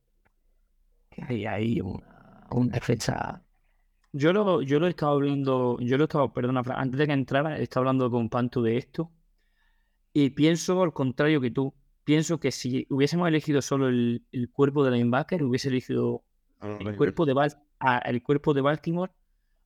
Que 1.10 1.22
hay 1.26 1.46
ahí 1.46 1.80
una, 1.80 2.13
una 2.50 2.72
defensa. 2.72 3.42
Yo 4.12 4.32
lo, 4.32 4.62
yo 4.62 4.78
lo 4.78 4.86
he 4.86 4.90
estado 4.90 5.12
hablando, 5.12 5.76
yo 5.80 5.96
lo 5.98 6.04
he 6.04 6.06
estado, 6.06 6.32
perdona, 6.32 6.62
antes 6.76 6.98
de 6.98 7.06
que 7.06 7.12
entrara, 7.12 7.58
he 7.58 7.62
estado 7.64 7.80
hablando 7.82 8.10
con 8.10 8.28
Pantu 8.28 8.62
de 8.62 8.76
esto. 8.76 9.10
Y 10.12 10.30
pienso 10.30 10.82
al 10.82 10.92
contrario 10.92 11.40
que 11.40 11.50
tú. 11.50 11.74
Pienso 12.04 12.38
que 12.38 12.52
si 12.52 12.86
hubiésemos 12.90 13.26
elegido 13.28 13.62
solo 13.62 13.88
el, 13.88 14.24
el 14.30 14.50
cuerpo 14.50 14.84
de 14.84 14.90
linebacker, 14.92 15.42
hubiese 15.42 15.68
elegido 15.68 16.22
Ah, 16.60 16.76
el 16.80 16.96
cuerpo 16.96 17.26
de, 17.26 17.34
Bal- 17.34 17.58
a- 17.80 17.98
el 17.98 18.22
cuerpo 18.22 18.54
de 18.54 18.60
Baltimore, 18.60 19.10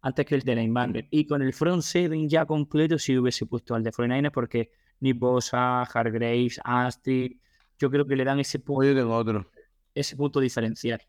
antes 0.01 0.25
que 0.25 0.35
el 0.37 0.43
de 0.43 0.55
linebacker. 0.57 1.07
Y 1.11 1.27
con 1.27 1.43
el 1.43 1.53
front 1.53 1.83
seven 1.83 2.29
ya 2.29 2.47
completo, 2.47 2.99
sí 2.99 3.17
hubiese 3.19 3.45
puesto 3.47 3.75
al 3.75 3.83
de 3.85 3.91
49ers 3.93 4.33
porque 4.33 4.71
ni 5.01 5.13
Bosa, 5.13 5.83
Hargraves, 5.83 6.59
Astrid, 6.65 7.37
yo 7.79 7.91
creo 7.91 8.07
que 8.07 8.17
le 8.17 8.25
dan 8.25 8.41
ese 8.41 8.59
punto, 8.61 8.85
yo 8.85 8.95
tengo 8.95 9.15
otro. 9.15 9.51
ese 9.95 10.17
punto 10.17 10.41
diferencial. 10.41 11.01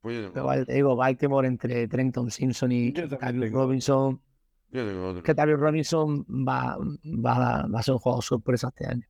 Pues 0.00 0.30
yo 0.32 0.64
te 0.64 0.72
digo, 0.74 0.94
Baltimore 0.96 1.48
entre 1.48 1.88
Trenton 1.88 2.30
Simpson 2.30 2.70
y 2.72 2.92
tengo. 2.92 3.18
Robinson. 3.50 4.20
yo 4.70 4.86
tengo 4.86 5.08
otro. 5.08 5.22
Que 5.22 5.34
Tavius 5.34 5.58
Robinson 5.58 6.22
va, 6.24 6.76
va, 6.78 7.60
a- 7.62 7.66
va 7.66 7.80
a 7.80 7.82
ser 7.82 7.94
un 7.94 8.00
juego 8.00 8.22
sorpresa 8.22 8.68
este 8.68 8.86
año. 8.86 9.06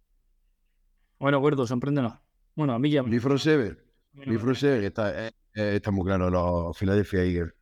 Bueno, 1.18 1.40
gordo, 1.40 1.66
sorpréndenos. 1.66 2.14
Bueno, 2.55 2.72
a 2.75 2.79
mí 2.79 2.90
ya. 2.90 3.03
Mi 3.03 3.18
front 3.18 3.40
seven. 3.40 3.79
Mi 4.14 4.38
front 4.38 4.57
seven 4.57 4.85
está, 4.85 5.27
eh, 5.27 5.33
eh, 5.55 5.72
está 5.77 5.90
muy 5.90 6.05
claro, 6.07 6.31
los 6.31 6.77
Philadelphia 6.79 7.22
Eagles. 7.25 7.53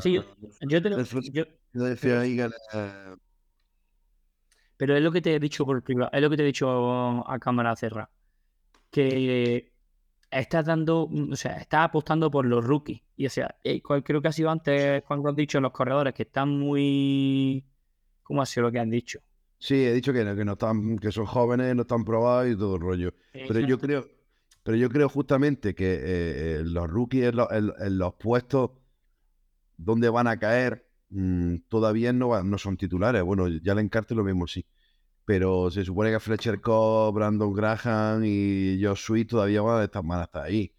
Sí, 0.00 0.14
yo 0.68 0.82
te 0.82 0.90
lo- 0.90 1.02
yo- 1.02 1.44
Philadelphia 1.72 2.24
Eagles, 2.24 2.54
eh, 2.74 3.14
pero 4.76 4.96
es 4.96 5.02
lo 5.02 5.12
que 5.12 5.20
te 5.20 5.34
he 5.34 5.40
dicho 5.40 5.64
por 5.64 5.82
privado, 5.82 6.10
es 6.12 6.20
lo 6.22 6.30
que 6.30 6.36
te 6.36 6.42
he 6.42 6.46
dicho 6.46 7.28
a 7.28 7.38
cámara 7.38 7.74
cerrada. 7.76 8.10
Que 8.90 9.72
estás 10.30 10.64
dando, 10.66 11.08
mm, 11.10 11.32
o 11.32 11.36
sea, 11.36 11.56
estás 11.58 11.84
apostando 11.86 12.30
por 12.30 12.44
los 12.46 12.64
rookies. 12.64 13.00
Y 13.16 13.26
o 13.26 13.30
sea, 13.30 13.56
eh, 13.64 13.80
creo 13.82 14.22
que 14.22 14.28
ha 14.28 14.32
sido 14.32 14.50
antes 14.50 15.02
cuando 15.04 15.28
has 15.28 15.36
dicho 15.36 15.60
los 15.60 15.72
corredores 15.72 16.14
que 16.14 16.22
están 16.24 16.50
muy. 16.58 17.64
¿Cómo 18.22 18.42
ha 18.42 18.46
sido 18.46 18.66
lo 18.66 18.72
que 18.72 18.78
han 18.78 18.90
dicho? 18.90 19.20
sí, 19.60 19.74
he 19.84 19.92
dicho 19.92 20.12
que, 20.12 20.24
no- 20.24 20.36
que 20.36 20.44
no 20.44 20.52
están, 20.52 20.98
que 20.98 21.10
son 21.10 21.26
jóvenes, 21.26 21.74
no 21.74 21.82
están 21.82 22.04
probados 22.04 22.48
y 22.52 22.56
todo 22.56 22.76
el 22.76 22.80
rollo. 22.80 23.14
Pero 23.32 23.58
yo 23.60 23.78
creo, 23.78 24.06
pero 24.62 24.76
yo 24.76 24.88
creo 24.88 25.08
justamente 25.08 25.74
que 25.74 25.94
eh, 25.94 26.00
eh, 26.60 26.62
los 26.64 26.86
rookies 26.88 27.24
en, 27.24 27.36
los- 27.36 27.50
en- 27.50 27.72
en 27.80 27.98
los 27.98 28.14
puestos 28.14 28.70
donde 29.76 30.08
van 30.08 30.26
a 30.26 30.38
caer 30.38 30.86
mm, 31.10 31.56
todavía 31.68 32.12
no, 32.12 32.40
no 32.42 32.58
son 32.58 32.76
titulares. 32.76 33.22
Bueno, 33.22 33.48
ya 33.48 33.74
le 33.74 33.80
encarte 33.82 34.14
lo 34.14 34.24
mismo, 34.24 34.46
sí. 34.46 34.64
Pero 35.28 35.70
se 35.70 35.84
supone 35.84 36.10
que 36.10 36.20
Fletcher 36.20 36.58
Cobb, 36.60 37.14
Brandon 37.16 37.52
Graham 37.52 38.22
y 38.24 38.80
Josh 38.82 39.02
Sweet 39.04 39.28
todavía 39.28 39.60
van 39.60 39.82
a 39.82 39.84
estar, 39.84 40.02
van 40.02 40.20
a 40.20 40.24
estar 40.24 40.44
ahí. 40.46 40.72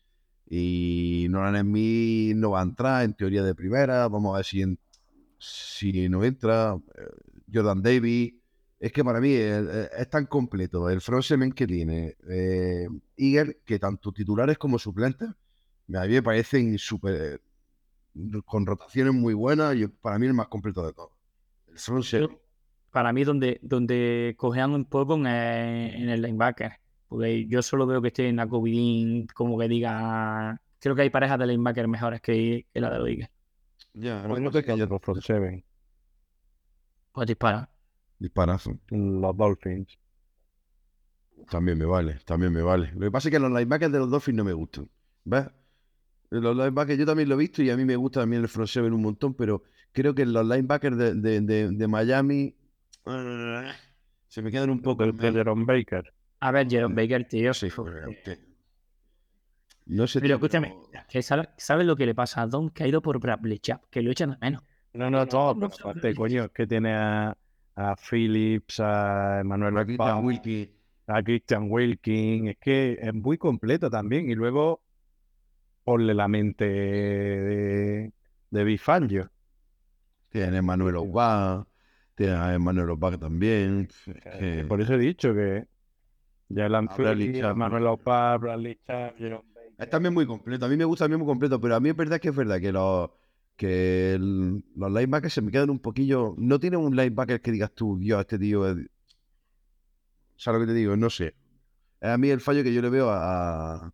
Y 0.50 1.28
Nolan 1.30 1.62
Smith 1.64 2.36
no 2.36 2.52
va 2.52 2.62
a 2.62 2.64
entrar 2.64 3.04
en 3.06 3.14
teoría 3.14 3.44
de 3.44 3.54
primera. 3.54 4.08
Vamos 4.08 4.34
a 4.34 4.38
ver 4.38 4.46
si, 4.46 4.62
en- 4.64 4.80
si 5.38 6.10
no 6.10 6.24
entra. 6.24 6.76
Eh, 6.98 7.02
Jordan 7.54 7.82
Davis. 7.84 8.34
Es 8.80 8.92
que 8.92 9.04
para 9.04 9.20
mí 9.22 9.34
es, 9.34 9.68
es- 9.68 9.90
es 10.00 10.10
tan 10.10 10.26
completo 10.26 10.90
el 10.90 11.02
front 11.02 11.24
seven 11.24 11.52
que 11.52 11.68
tiene 11.68 12.16
eh, 12.30 12.88
Eagle 13.18 13.60
que 13.66 13.78
tanto 13.80 14.12
titulares 14.12 14.58
como 14.58 14.80
suplentes 14.80 15.30
a 15.96 16.02
mí 16.06 16.14
me 16.14 16.24
parecen 16.24 16.78
súper 16.78 17.42
con 18.46 18.66
rotaciones 18.66 19.14
muy 19.14 19.34
buenas 19.34 19.76
y 19.76 19.88
para 19.88 20.18
mí 20.20 20.28
el 20.28 20.34
más 20.34 20.48
completo 20.48 20.86
de 20.86 20.94
todos. 20.94 21.12
El 21.68 21.78
front 21.80 22.04
seven. 22.06 22.30
Para 22.92 23.14
mí, 23.14 23.24
donde, 23.24 23.60
donde 23.62 24.36
cojean 24.38 24.72
un 24.72 24.86
poco 24.86 25.16
en 25.16 25.28
el, 25.28 25.96
en 26.04 26.10
el 26.10 26.22
linebacker. 26.22 26.74
Porque 27.08 27.48
yo 27.48 27.62
solo 27.62 27.86
veo 27.88 28.02
que 28.02 28.10
esté 28.10 28.28
en 28.30 28.38
la 28.38 28.48
COVID, 28.48 29.28
como 29.34 29.58
que 29.60 29.68
diga. 29.68 30.62
Creo 30.80 30.96
que 30.96 31.02
hay 31.04 31.10
parejas 31.10 31.40
de 31.40 31.48
linebacker 31.48 31.88
mejores 31.88 32.22
que, 32.22 32.66
que 32.74 32.80
la 32.82 32.90
de 32.92 33.00
los 33.00 33.10
Eagles. 33.10 33.30
Ya, 33.94 34.24
Pues 34.28 34.42
no 34.42 34.52
te 34.52 34.64
calles 34.64 34.88
los 34.90 35.02
front 35.02 35.22
seven. 35.22 35.64
Pues 37.12 37.28
dispara. 37.28 37.70
Disparazo. 38.18 38.80
Los 38.90 39.36
Dolphins. 39.38 39.98
También 41.50 41.78
me 41.78 41.86
vale, 41.86 42.20
también 42.26 42.54
me 42.54 42.62
vale. 42.62 42.92
Lo 42.94 43.02
que 43.02 43.12
pasa 43.12 43.30
es 43.30 43.32
que 43.34 43.40
los 43.40 43.50
linebackers 43.52 43.92
de 43.92 44.00
los 44.00 44.10
Dolphins 44.10 44.38
no 44.38 44.44
me 44.44 44.54
gustan. 44.54 44.90
¿Ves? 45.24 45.46
Los 46.30 46.56
linebackers 46.56 47.00
yo 47.00 47.06
también 47.06 47.30
lo 47.30 47.36
he 47.36 47.38
visto 47.40 47.64
y 47.64 47.70
a 47.72 47.78
mí 47.78 47.86
me 47.86 47.96
gusta 47.96 48.22
también 48.22 48.42
el 48.44 48.48
front 48.50 48.70
seven 48.70 48.94
un 48.94 49.02
montón, 49.02 49.34
pero 49.34 49.64
creo 49.92 50.14
que 50.14 50.26
los 50.26 50.46
linebackers 50.46 50.98
de, 50.98 51.16
de, 51.16 51.42
de- 51.42 51.70
de 51.72 51.88
Miami 51.88 52.56
se 54.28 54.42
me 54.42 54.52
quedan 54.52 54.70
un 54.70 54.82
poco. 54.82 55.06
De, 55.06 55.12
de 55.12 55.32
Jerome 55.32 55.66
Baker. 55.66 56.14
A 56.42 56.52
ver, 56.52 56.70
Jerome 56.70 56.96
Baker, 56.96 57.28
tío. 57.28 57.54
Sí, 57.54 57.70
No 59.86 60.08
sé. 60.08 60.22
Pero 60.22 60.36
escúchame, 60.36 60.76
que 61.10 61.22
sabe- 61.22 61.50
¿sabes 61.58 61.86
lo 61.86 61.96
que 61.96 62.06
le 62.06 62.14
pasa 62.16 62.42
a 62.42 62.48
Don? 62.48 62.70
Que 62.70 62.84
ha 62.84 62.88
ido 62.88 63.02
por 63.02 63.20
Bradley 63.20 63.60
Chap, 63.60 63.84
que 63.90 64.02
lo 64.02 64.12
echan 64.12 64.32
de 64.32 64.38
menos. 64.40 64.64
No, 64.94 65.10
no, 65.10 65.26
todo. 65.28 65.56
pero 65.56 65.68
aparte, 65.68 66.16
coño, 66.16 66.46
es 66.46 66.52
que 66.52 66.68
tiene 66.68 66.94
a, 66.94 67.36
a 67.76 67.96
Phillips, 67.96 68.80
a 68.80 69.42
Manuel 69.44 69.76
Wilkie. 70.24 70.72
a 71.08 71.24
Christian 71.24 71.68
Wilkin, 71.70 72.48
es 72.50 72.58
que 72.58 72.98
es 73.02 73.14
muy 73.14 73.38
completo 73.38 73.90
también. 73.90 74.30
Y 74.30 74.36
luego 74.36 74.82
ponle 75.84 76.14
la 76.14 76.28
mente 76.28 76.66
de, 76.66 78.12
de 78.52 78.64
Bifangio. 78.64 79.32
Tiene 80.30 80.62
Manuel 80.62 80.98
Oba, 80.98 81.66
tiene 82.26 82.34
a 82.56 82.60
Manuel 82.60 82.90
Oba 82.92 83.18
también. 83.18 83.88
que- 84.06 84.66
Por 84.68 84.82
eso 84.82 84.94
he 84.94 84.98
dicho 84.98 85.34
que 85.34 85.66
Jalen 86.54 86.90
A 86.90 86.96
Bradley 86.96 87.28
Phillips, 87.28 87.48
Chubb. 87.48 87.56
Manuel 87.58 87.88
Opa, 87.88 88.38
Bradley 88.38 88.80
Baker. 88.88 89.42
Es 89.78 89.90
también 89.90 90.14
muy 90.14 90.26
completo. 90.26 90.66
A 90.66 90.70
mí 90.70 90.76
me 90.76 90.84
gusta 90.86 91.06
también 91.06 91.20
muy 91.20 91.28
completo, 91.28 91.60
pero 91.62 91.76
a 91.76 91.80
mí 91.80 91.90
es 91.90 91.96
verdad 91.96 92.20
que 92.20 92.30
es 92.30 92.36
verdad 92.36 92.60
que 92.60 92.72
los, 92.72 93.10
que 93.56 94.14
el- 94.16 94.64
los 94.76 94.92
linebackers 94.92 95.34
se 95.34 95.42
me 95.42 95.52
quedan 95.52 95.70
un 95.70 95.80
poquillo. 95.80 96.36
No 96.38 96.60
tiene 96.60 96.76
un 96.78 96.96
linebacker 96.96 97.40
que 97.42 97.52
digas 97.52 97.72
tú, 97.74 97.98
Dios, 97.98 98.20
este 98.20 98.38
tío 98.38 98.68
es. 98.68 98.78
¿Sabes 100.36 100.60
lo 100.62 100.66
que 100.68 100.74
te 100.74 100.78
digo? 100.78 100.96
No 100.98 101.10
sé. 101.10 101.36
Es 102.02 102.10
a 102.10 102.18
mí 102.18 102.30
el 102.30 102.40
fallo 102.42 102.64
que 102.64 102.74
yo 102.74 102.82
le 102.82 102.90
veo 102.90 103.10
a. 103.10 103.76
a- 103.86 103.94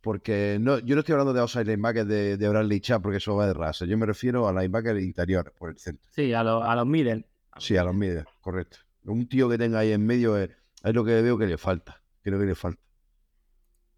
porque 0.00 0.58
no, 0.60 0.78
yo 0.80 0.94
no 0.94 1.00
estoy 1.00 1.14
hablando 1.14 1.32
de 1.32 1.40
outside 1.40 1.64
linebackers 1.64 2.06
de, 2.06 2.36
de 2.36 2.48
Bradley 2.50 2.78
Chubb, 2.80 3.00
porque 3.00 3.16
eso 3.16 3.34
va 3.36 3.46
de 3.46 3.54
raza. 3.54 3.86
Yo 3.86 3.96
me 3.96 4.04
refiero 4.04 4.46
a 4.46 4.52
linebackers 4.52 5.02
interiores, 5.02 5.50
por 5.58 5.70
el 5.70 5.78
centro. 5.78 6.06
Sí, 6.12 6.34
a, 6.34 6.44
los 6.44 6.62
a 6.62 6.76
los 6.76 6.86
middle. 6.86 7.24
Sí, 7.58 7.76
a 7.76 7.84
los 7.84 7.94
medios, 7.94 8.26
correcto. 8.40 8.78
Un 9.04 9.28
tío 9.28 9.48
que 9.48 9.58
tenga 9.58 9.80
ahí 9.80 9.92
en 9.92 10.04
medio 10.04 10.36
es, 10.36 10.50
es 10.82 10.94
lo 10.94 11.04
que 11.04 11.20
veo 11.22 11.38
que 11.38 11.46
le 11.46 11.58
falta. 11.58 12.02
Creo 12.22 12.38
que 12.38 12.46
le 12.46 12.54
falta. 12.54 12.80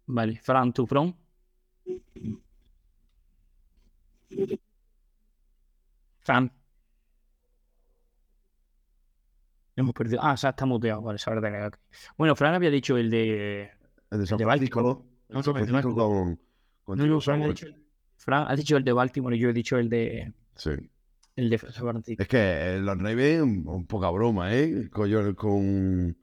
Vale, 0.07 0.39
Fran, 0.41 0.73
tu 0.73 0.85
front. 0.85 1.15
Fran. 6.19 6.51
Hemos 9.75 9.93
perdido. 9.93 10.19
Ah, 10.21 10.33
o 10.33 10.37
sea, 10.37 10.49
está 10.49 10.65
muteado. 10.65 11.01
Vale, 11.01 11.19
tenido 11.19 11.65
aquí. 11.65 11.79
Bueno, 12.17 12.35
Fran 12.35 12.55
había 12.55 12.71
dicho 12.71 12.97
el 12.97 13.09
de. 13.09 13.71
El 14.11 14.19
de 14.19 14.27
San 14.27 14.37
de 14.37 14.45
Francisco, 14.45 14.83
Baltimore. 14.83 15.05
¿no? 15.29 15.35
No, 15.35 15.43
con, 16.83 17.21
Fran 17.21 17.43
ha 17.43 17.47
dicho, 17.47 17.67
Fran 18.15 18.45
ha 18.49 18.55
dicho 18.55 18.77
el 18.77 18.83
de 18.83 18.93
Baltimore 18.93 19.35
y 19.35 19.39
yo 19.39 19.49
he 19.49 19.53
dicho 19.53 19.77
el 19.77 19.89
de. 19.89 20.33
Sí. 20.55 20.71
El. 21.37 21.53
Es 21.53 22.27
que 22.27 22.37
eh, 22.37 22.79
los 22.81 22.97
Ravens, 22.97 23.41
un, 23.43 23.63
un 23.67 23.85
poca 23.87 24.09
broma, 24.09 24.53
¿eh? 24.53 24.89
Con, 24.91 25.33
con, 25.35 26.17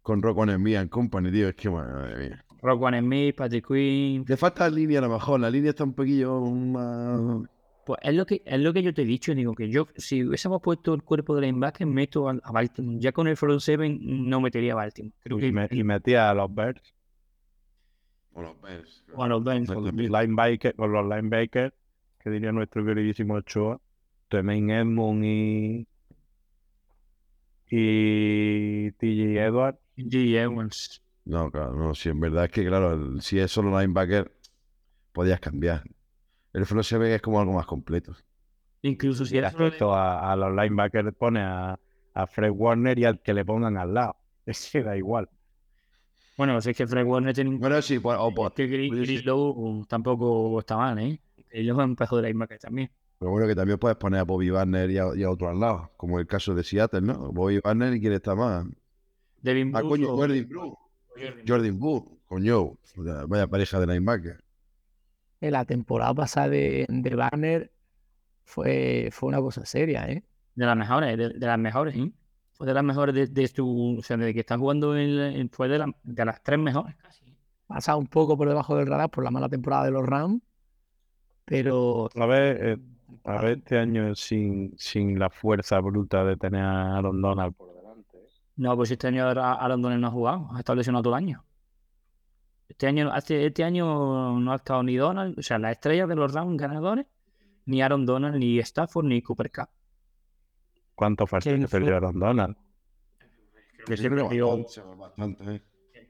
con 0.00 0.22
Rock 0.22 0.38
One 0.38 0.56
Mía 0.56 0.80
en 0.80 0.88
Company, 0.88 1.30
tío. 1.30 1.48
Es 1.48 1.54
que, 1.56 1.68
madre 1.68 2.28
mía. 2.28 2.44
Rock 2.62 2.82
One 2.82 3.00
Smith, 3.00 3.36
Patrick 3.36 3.66
Quinn. 3.66 4.24
Le 4.26 4.36
falta 4.38 4.70
línea 4.70 5.00
a 5.00 5.02
lo 5.02 5.10
mejor. 5.10 5.40
La 5.40 5.50
línea 5.50 5.70
está 5.70 5.84
un 5.84 5.92
poquillo 5.94 6.40
más. 6.40 7.42
Pues 7.84 8.00
es 8.02 8.14
lo 8.14 8.24
que 8.26 8.42
es 8.44 8.58
lo 8.60 8.72
que 8.72 8.82
yo 8.82 8.92
te 8.94 9.02
he 9.02 9.04
dicho, 9.04 9.32
digo 9.34 9.54
que 9.54 9.68
yo, 9.68 9.86
si 9.96 10.24
hubiésemos 10.24 10.60
puesto 10.60 10.92
el 10.94 11.02
cuerpo 11.04 11.36
de 11.36 11.42
linebacker, 11.42 11.86
meto 11.86 12.28
a, 12.28 12.32
a 12.42 12.50
Baltimore. 12.52 12.98
Ya 12.98 13.12
con 13.12 13.28
el 13.28 13.36
front 13.36 13.60
seven 13.60 13.98
no 14.28 14.40
metería 14.40 14.72
a 14.72 14.76
Baltimore. 14.76 15.14
Creo 15.20 15.38
que 15.38 15.46
Y, 15.48 15.52
me- 15.52 15.68
y 15.70 15.84
metía 15.84 16.30
a 16.30 16.34
los 16.34 16.52
Bears. 16.52 16.82
O 18.32 18.42
los 18.42 18.60
Bears. 18.60 19.04
o 19.14 19.22
a 19.22 19.28
los 19.28 19.42
Bengals. 19.44 19.72
Con 19.72 19.84
los 19.84 19.94
linebackers, 19.94 20.74
con 20.76 20.92
los 20.92 21.04
linebackers, 21.04 21.72
que 22.18 22.30
diría 22.30 22.52
nuestro 22.52 22.84
queridísimo 22.84 23.34
Ochoa, 23.34 23.80
Tremaine 24.28 24.70
Edmund 24.80 25.24
y, 25.24 25.86
y 27.70 28.92
TJ 28.92 29.40
Edwards. 29.46 29.78
G. 29.96 30.36
Evans. 30.36 31.02
No, 31.24 31.50
claro, 31.50 31.74
no. 31.74 31.94
Si 31.94 32.08
en 32.08 32.20
verdad 32.20 32.44
es 32.44 32.50
que, 32.50 32.64
claro, 32.66 32.92
el- 32.92 33.22
si 33.22 33.38
es 33.38 33.50
solo 33.50 33.70
linebacker, 33.78 34.30
podías 35.12 35.40
cambiar. 35.40 35.82
El 36.52 36.66
front 36.66 36.84
seven 36.84 37.10
es 37.12 37.22
como 37.22 37.40
algo 37.40 37.52
más 37.52 37.66
completo. 37.66 38.14
Incluso 38.82 39.24
si 39.24 39.36
era 39.36 39.50
solo 39.50 39.64
Respecto 39.64 39.94
a, 39.94 40.32
a 40.32 40.36
los 40.36 40.50
linebackers 40.54 41.12
pone 41.14 41.40
a, 41.40 41.78
a 42.14 42.26
Fred 42.26 42.50
Warner 42.50 42.98
y 42.98 43.04
al 43.04 43.20
que 43.20 43.34
le 43.34 43.44
pongan 43.44 43.76
al 43.76 43.92
lado. 43.94 44.16
Es 44.46 44.70
que 44.70 44.82
da 44.82 44.96
igual. 44.96 45.28
Bueno, 46.36 46.60
si 46.60 46.70
es 46.70 46.76
que 46.76 46.86
Fred 46.86 47.04
Warner 47.04 47.34
tiene 47.34 47.50
un... 47.50 47.58
Bueno, 47.58 47.80
sí, 47.82 47.98
pues, 47.98 48.16
o, 48.20 48.32
pues, 48.32 48.50
Es 48.50 48.54
que 48.56 48.66
Gris, 48.90 49.24
Lowe 49.24 49.84
tampoco 49.88 50.60
está 50.60 50.76
mal, 50.76 50.98
¿eh? 51.00 51.18
Ellos 51.50 51.76
empezó 51.80 52.16
de 52.18 52.28
linebacker 52.28 52.58
también. 52.58 52.90
Pero 53.18 53.30
bueno, 53.30 53.46
que 53.46 53.54
también 53.54 53.78
puedes 53.78 53.96
poner 53.96 54.20
a 54.20 54.24
Bobby 54.24 54.50
Warner 54.50 54.90
y 54.90 54.98
a, 54.98 55.06
y 55.16 55.22
a 55.22 55.30
otro 55.30 55.48
al 55.48 55.58
lado, 55.58 55.90
como 55.96 56.18
el 56.18 56.26
caso 56.26 56.54
de 56.54 56.62
Seattle, 56.62 57.00
¿no? 57.00 57.32
Bobby 57.32 57.60
Warner 57.64 57.94
y 57.94 58.00
quién 58.00 58.12
está 58.12 58.34
más. 58.34 58.66
Devin 59.40 59.74
Ah, 59.74 59.82
coño, 59.82 60.12
o- 60.12 60.16
Jordan 60.16 60.46
Blue. 60.48 60.76
Jordan. 61.46 61.78
Boo, 61.78 62.18
coño, 62.26 62.76
vaya- 63.26 63.46
pareja 63.46 63.80
de 63.80 63.86
linebacker. 63.86 64.42
En 65.40 65.52
la 65.52 65.64
temporada 65.64 66.12
pasada 66.14 66.48
de, 66.48 66.86
de 66.88 67.14
Warner 67.16 67.72
fue, 68.44 69.08
fue 69.12 69.28
una 69.30 69.38
cosa 69.40 69.64
seria, 69.64 70.06
¿eh? 70.10 70.22
De 70.54 70.66
las 70.66 70.76
mejores, 70.76 71.16
de, 71.16 71.28
de 71.30 71.46
las 71.46 71.58
mejores, 71.58 71.96
¿eh? 71.96 72.10
Fue 72.52 72.66
de 72.66 72.74
las 72.74 72.84
mejores 72.84 73.14
de, 73.14 73.26
de 73.26 73.48
su... 73.48 73.96
O 73.98 74.02
sea, 74.02 74.16
desde 74.16 74.32
que 74.34 74.40
está 74.40 74.56
jugando 74.58 74.96
en, 74.96 75.10
en- 75.20 75.50
fue 75.50 75.68
de, 75.68 75.78
la- 75.78 75.94
de 76.02 76.24
las 76.24 76.42
tres 76.42 76.58
mejores 76.58 76.96
casi. 76.96 77.34
Pasa 77.66 77.96
un 77.96 78.06
poco 78.06 78.36
por 78.36 78.48
debajo 78.48 78.76
del 78.76 78.86
radar 78.86 79.10
por 79.10 79.24
la 79.24 79.30
mala 79.30 79.48
temporada 79.48 79.84
de 79.84 79.90
los 79.90 80.06
Rams, 80.06 80.40
pero 81.44 82.08
A 82.14 82.26
ver, 82.26 82.58
eh, 82.60 82.78
a 83.24 83.40
ver 83.42 83.58
este 83.58 83.78
año 83.78 84.14
sin, 84.14 84.74
sin 84.78 85.18
la 85.18 85.30
fuerza 85.30 85.80
bruta 85.80 86.24
de 86.24 86.36
tener 86.36 86.62
a 86.62 86.96
Aaron 86.98 87.20
Donald 87.20 87.54
por 87.54 87.74
delante. 87.74 88.18
No, 88.56 88.76
pues 88.76 88.90
este 88.90 89.08
año 89.08 89.26
Aaron 89.28 89.82
Donald 89.82 90.00
no 90.00 90.06
ha 90.08 90.10
jugado, 90.10 90.48
ha 90.54 90.58
estado 90.58 90.76
lesionado 90.76 91.02
todo 91.04 91.16
el 91.16 91.24
año. 91.24 91.44
Este 92.68 92.86
año, 92.88 93.10
hace- 93.12 93.46
este 93.46 93.62
año 93.64 94.38
no 94.40 94.52
ha 94.52 94.56
estado 94.56 94.82
ni 94.82 94.96
Donald, 94.96 95.38
o 95.38 95.42
sea, 95.42 95.58
las 95.58 95.72
estrellas 95.72 96.08
de 96.08 96.16
los 96.16 96.32
rounds 96.32 96.60
ganadores, 96.60 97.06
ni 97.66 97.80
Aaron 97.82 98.04
Donald, 98.06 98.36
ni 98.36 98.58
Stafford, 98.58 99.06
ni 99.06 99.22
Cooper 99.22 99.50
Cup. 99.52 99.68
¿Cuánto 100.94 101.26
falta 101.26 101.50
¿Quién 101.50 101.62
que 101.62 101.68
fue? 101.68 101.78
perdió 101.80 101.96
Aaron 101.96 102.18
Donald? 102.18 102.56
Creo 103.76 103.86
que, 103.86 104.02
que 104.02 104.10
perdió- 104.10 104.56
bastante, 104.58 104.96
bastante, 105.00 105.54
¿eh? 105.54 105.62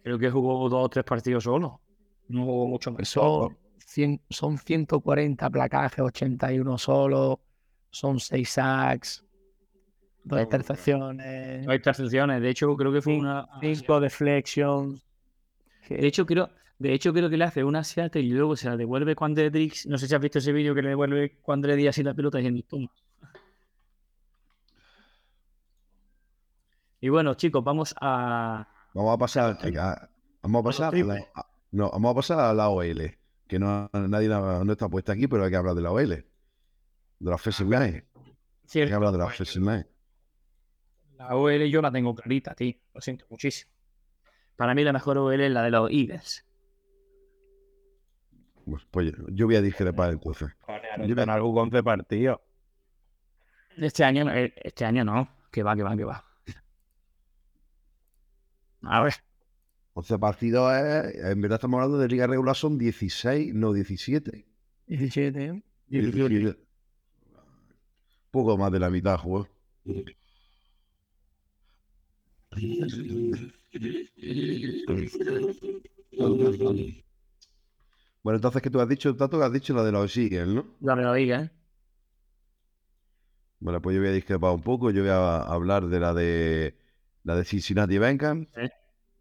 creo 0.02 0.18
que 0.18 0.30
jugó 0.30 0.68
dos 0.68 0.84
o 0.84 0.88
tres 0.88 1.04
partidos 1.04 1.44
solo. 1.44 1.80
No 2.28 2.44
jugó 2.44 2.66
mucho 2.68 2.90
más. 2.92 3.08
son, 3.08 3.56
100 3.86 4.20
son 4.28 4.58
140 4.58 5.48
placajes, 5.48 6.00
81 6.00 6.76
solo, 6.76 7.40
son 7.90 8.18
6 8.20 8.50
sacks, 8.50 9.24
dos 10.24 10.40
intercepciones, 10.42 11.66
hay 11.68 11.76
intercepciones. 11.76 12.42
De 12.42 12.50
hecho, 12.50 12.76
creo 12.76 12.92
que 12.92 13.00
fue 13.00 13.16
una. 13.16 13.46
5 13.60 14.00
deflections. 14.00 15.04
De 15.88 16.04
hecho, 16.06 16.26
creo, 16.26 16.50
de 16.78 16.92
hecho, 16.92 17.12
creo 17.12 17.30
que 17.30 17.36
le 17.36 17.44
hace 17.44 17.62
una 17.62 17.84
Seattle 17.84 18.22
y 18.22 18.30
luego 18.30 18.56
se 18.56 18.68
la 18.68 18.76
devuelve 18.76 19.14
cuando 19.14 19.48
Drix. 19.48 19.86
No 19.86 19.96
sé 19.98 20.08
si 20.08 20.14
has 20.16 20.20
visto 20.20 20.40
ese 20.40 20.52
vídeo 20.52 20.74
que 20.74 20.82
le 20.82 20.88
devuelve 20.90 21.36
cuando 21.40 21.68
le 21.68 21.88
así 21.88 22.02
la 22.02 22.12
pelota 22.12 22.38
diciendo 22.38 22.62
toma. 22.68 22.90
Y 27.00 27.08
bueno, 27.08 27.34
chicos, 27.34 27.62
vamos 27.62 27.94
a. 28.00 28.66
Vamos 28.94 29.14
a 29.14 29.18
pasar, 29.18 29.58
a- 29.78 30.08
vamos 30.42 30.60
a 30.60 30.64
pasar, 30.64 30.94
a 30.94 30.98
la, 30.98 31.14
a- 31.34 31.46
no, 31.70 31.90
vamos 31.90 32.10
a 32.10 32.14
pasar 32.14 32.40
a 32.40 32.52
la 32.52 32.68
OL, 32.68 33.16
que 33.46 33.58
no 33.58 33.88
nadie 33.92 34.28
la- 34.28 34.62
no 34.64 34.72
está 34.72 34.88
puesta 34.88 35.12
aquí, 35.12 35.26
pero 35.28 35.44
hay 35.44 35.50
que 35.50 35.56
hablar 35.56 35.74
de 35.74 35.82
la 35.82 35.90
OL, 35.92 36.08
de 36.08 36.24
la 37.20 37.34
offensive 37.34 37.70
line, 37.78 38.06
hay 38.74 38.86
que 38.88 38.92
hablar 38.92 39.12
de 39.12 39.18
la 39.18 39.26
offensive 39.26 39.64
line. 39.64 39.86
La 41.16 41.34
OL 41.36 41.68
yo 41.70 41.80
la 41.80 41.90
tengo 41.90 42.14
clarita, 42.14 42.54
tío. 42.54 42.74
Lo 42.92 43.00
siento 43.00 43.24
muchísimo. 43.30 43.70
Para 44.56 44.74
mí 44.74 44.84
la 44.84 44.92
mejor 44.92 45.16
OL 45.18 45.40
es 45.40 45.50
la 45.50 45.62
de 45.62 45.70
los 45.70 45.90
Eagles. 45.90 46.44
Pues, 48.64 48.82
pues 48.90 49.12
yo 49.28 49.46
voy 49.46 49.56
a 49.56 49.62
discrepar 49.62 50.12
entonces. 50.12 50.48
Aaron 50.66 51.14
Donald 51.14 51.42
jugó 51.42 51.62
11 51.62 51.82
partidos. 51.82 52.40
Este 53.76 54.02
año, 54.04 54.28
eh, 54.34 54.52
este 54.56 54.84
año 54.84 55.04
no. 55.04 55.28
Que 55.52 55.62
va, 55.62 55.76
que 55.76 55.82
va, 55.82 55.96
que 55.96 56.04
va. 56.04 56.24
A 58.82 59.02
ver. 59.02 59.14
11 59.98 60.18
partidos, 60.18 60.70
es- 60.74 61.24
en 61.24 61.40
verdad 61.40 61.56
estamos 61.56 61.78
hablando 61.78 61.96
de 61.98 62.08
liga 62.08 62.26
regular, 62.26 62.54
son 62.54 62.76
16, 62.76 63.54
no 63.54 63.72
17. 63.72 64.44
17. 64.86 65.62
17. 65.88 66.58
Poco 68.30 68.58
más 68.58 68.70
de 68.72 68.78
la 68.78 68.90
mitad 68.90 69.16
jugó. 69.18 69.48
Bueno, 78.22 78.36
entonces, 78.36 78.60
¿qué 78.62 78.70
tú 78.70 78.80
has 78.80 78.88
dicho, 78.88 79.14
Tato? 79.16 79.42
Has 79.42 79.52
dicho 79.52 79.72
la 79.74 79.84
de 79.84 79.92
los 79.92 80.16
Eagles, 80.16 80.48
¿no? 80.48 80.66
La 80.80 80.96
de 80.96 81.02
los 81.02 81.16
Eagles. 81.16 81.50
Bueno, 83.60 83.80
pues 83.80 83.94
yo 83.94 84.00
voy 84.02 84.10
a 84.10 84.12
discrepar 84.12 84.52
un 84.52 84.62
poco. 84.62 84.90
Yo 84.90 85.02
voy 85.02 85.10
a 85.10 85.38
hablar 85.42 85.86
de 85.86 86.00
la 86.00 86.12
de 86.12 86.74
la 87.24 87.36
de 87.36 87.44
Cincinnati 87.44 87.98
Bengals. 87.98 88.48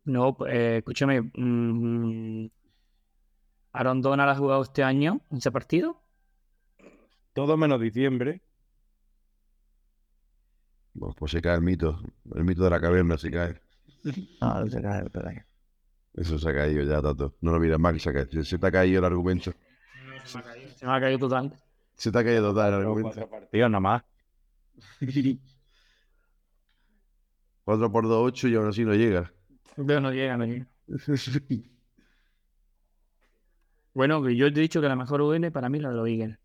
No, 0.06 0.36
pues, 0.38 0.54
eh, 0.54 0.78
escúchame. 0.78 1.22
mm, 1.22 2.48
Aaron 3.74 4.02
Donald 4.02 4.30
ha 4.32 4.36
jugado 4.36 4.62
este 4.64 4.84
año 4.84 5.22
en 5.32 5.38
ese 5.38 5.52
partido. 5.52 6.02
Todo 7.34 7.58
menos 7.58 7.82
diciembre. 7.82 8.42
Bueno, 10.94 11.14
pues 11.18 11.32
se 11.34 11.42
cae 11.42 11.56
el 11.56 11.62
mito. 11.62 12.00
El 12.34 12.46
mito 12.46 12.64
de 12.64 12.70
la 12.70 12.80
caverna 12.80 13.18
se 13.18 13.30
cae. 13.30 13.60
Ah, 14.40 14.62
no 14.64 14.70
se 14.70 14.82
cae. 14.82 15.06
Eso 16.14 16.40
se 16.40 16.50
ha 16.50 16.54
caído 16.54 16.84
ya, 16.84 17.02
Tato. 17.02 17.36
No 17.42 17.52
lo 17.52 17.60
mires 17.60 17.78
más 17.80 17.92
que 17.94 18.00
se 18.00 18.10
ha 18.10 18.14
caído. 18.14 18.44
Se 18.46 18.58
te 18.58 18.68
ha 18.68 18.72
caído 18.72 19.00
el 19.00 19.06
argumento. 19.06 19.52
Se 20.24 20.38
me 20.86 20.94
ha 20.94 21.00
caído 21.02 21.20
total. 21.20 21.52
Se 21.96 22.12
te 22.12 22.18
ha 22.20 22.24
caído 22.24 22.50
total 22.54 22.68
el 22.74 22.80
Pero 22.80 22.90
argumento. 22.90 23.10
cuatro 23.20 23.30
partidos 23.30 23.70
nada 23.72 23.82
más. 23.82 24.04
4 27.66 27.92
por 27.92 28.04
2, 28.08 28.28
8 28.28 28.48
y 28.48 28.56
aún 28.56 28.68
así 28.70 28.86
no 28.86 28.94
llega. 28.94 29.34
Pero 29.76 30.00
no 30.02 30.12
llega, 30.12 30.38
no 30.38 30.46
llega. 30.46 30.68
Bueno, 33.94 34.22
que 34.22 34.36
yo 34.36 34.52
te 34.52 34.60
he 34.60 34.64
dicho 34.64 34.82
que 34.82 34.90
la 34.90 34.96
mejor 34.98 35.22
OL 35.22 35.52
para 35.54 35.70
mí 35.70 35.78
es 35.78 35.84
la 35.84 35.90
de 35.90 35.96
los 35.96 36.08
Eagles. 36.08 36.38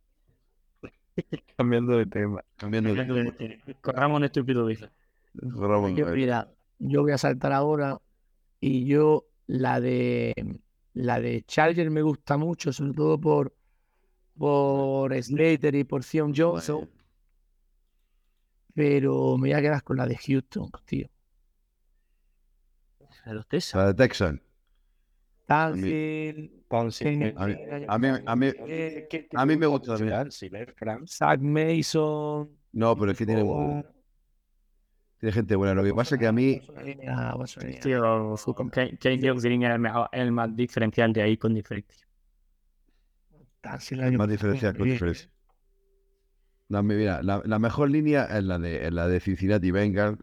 Cambiando 1.57 1.99
de 1.99 2.07
tema. 2.07 2.45
Cambiando 2.57 2.95
de... 2.95 3.61
Corramos 3.81 4.19
en 4.19 4.25
estúpido 4.25 4.65
bife. 4.67 4.89
Ramón, 5.35 5.97
Yo, 5.97 6.07
a 6.07 6.11
ver. 6.11 6.17
mira, 6.19 6.49
yo 6.79 7.03
voy 7.03 7.13
a 7.13 7.19
saltar 7.19 7.53
ahora 7.53 8.01
y 8.61 8.87
yo 8.87 9.27
la 9.47 9.81
de 9.81 10.33
la 10.95 11.21
de 11.21 11.43
Charger 11.43 11.91
me 11.91 12.03
gusta 12.03 12.37
mucho, 12.37 12.73
sobre 12.73 12.93
todo 12.95 13.21
por 13.21 13.53
por 14.37 15.13
Slater 15.23 15.75
y 15.75 15.85
por 15.85 16.03
Zion 16.05 16.33
Johnson, 16.35 16.89
pero 18.75 19.37
me 19.37 19.49
voy 19.49 19.53
a 19.53 19.61
quedar 19.61 19.83
con 19.83 19.97
la 19.97 20.07
de 20.07 20.17
Houston, 20.17 20.71
tío. 20.85 21.09
De 23.25 23.35
los 23.35 23.47
Texas. 23.49 23.75
La 23.81 23.87
de 23.89 23.95
Texan. 23.95 24.43
Ponce. 26.69 27.09
A 27.37 27.47
mí, 27.47 27.55
a 27.89 27.99
mí, 27.99 28.09
a 28.25 28.37
mí, 28.37 28.47
eh, 28.69 29.29
a 29.35 29.47
me 29.57 29.67
gusta 29.67 29.97
también. 29.97 30.13
Zach 31.09 31.41
Mason. 31.41 32.49
No, 32.73 32.97
pero 32.97 33.11
es 33.11 33.19
que 33.19 33.27
tiene, 33.27 33.43
tiene 35.19 35.33
gente 35.33 35.57
buena. 35.57 35.75
Lo 35.75 35.83
que 35.83 35.93
pasa 35.93 36.15
es 36.15 36.21
que 36.21 36.27
a 36.29 36.33
mí, 36.33 36.63
eh, 36.85 36.97
Kane 38.71 38.97
Kane 38.99 39.19
Johnson 39.29 39.53
es 39.63 39.71
el, 39.71 39.79
mejor- 39.81 40.09
el 40.13 40.31
más 40.33 40.55
diferencial 40.55 41.13
de 41.13 41.23
ahí 41.23 41.37
con 41.37 41.53
diferencia. 41.55 42.07
El 44.07 44.19
más 44.19 44.29
pasado 44.29 44.53
diferencia 44.53 44.69
muy 44.71 44.79
con 44.79 44.89
diferencia. 44.89 45.31
La, 46.69 46.83
mira, 46.83 47.23
la, 47.25 47.43
la 47.45 47.59
mejor 47.59 47.91
línea 47.91 48.27
es 48.27 48.45
la 48.45 48.59
de, 48.61 48.89
la 48.93 49.09
de 49.09 49.19
Cincinnati 49.19 49.73
Bengals, 49.73 50.19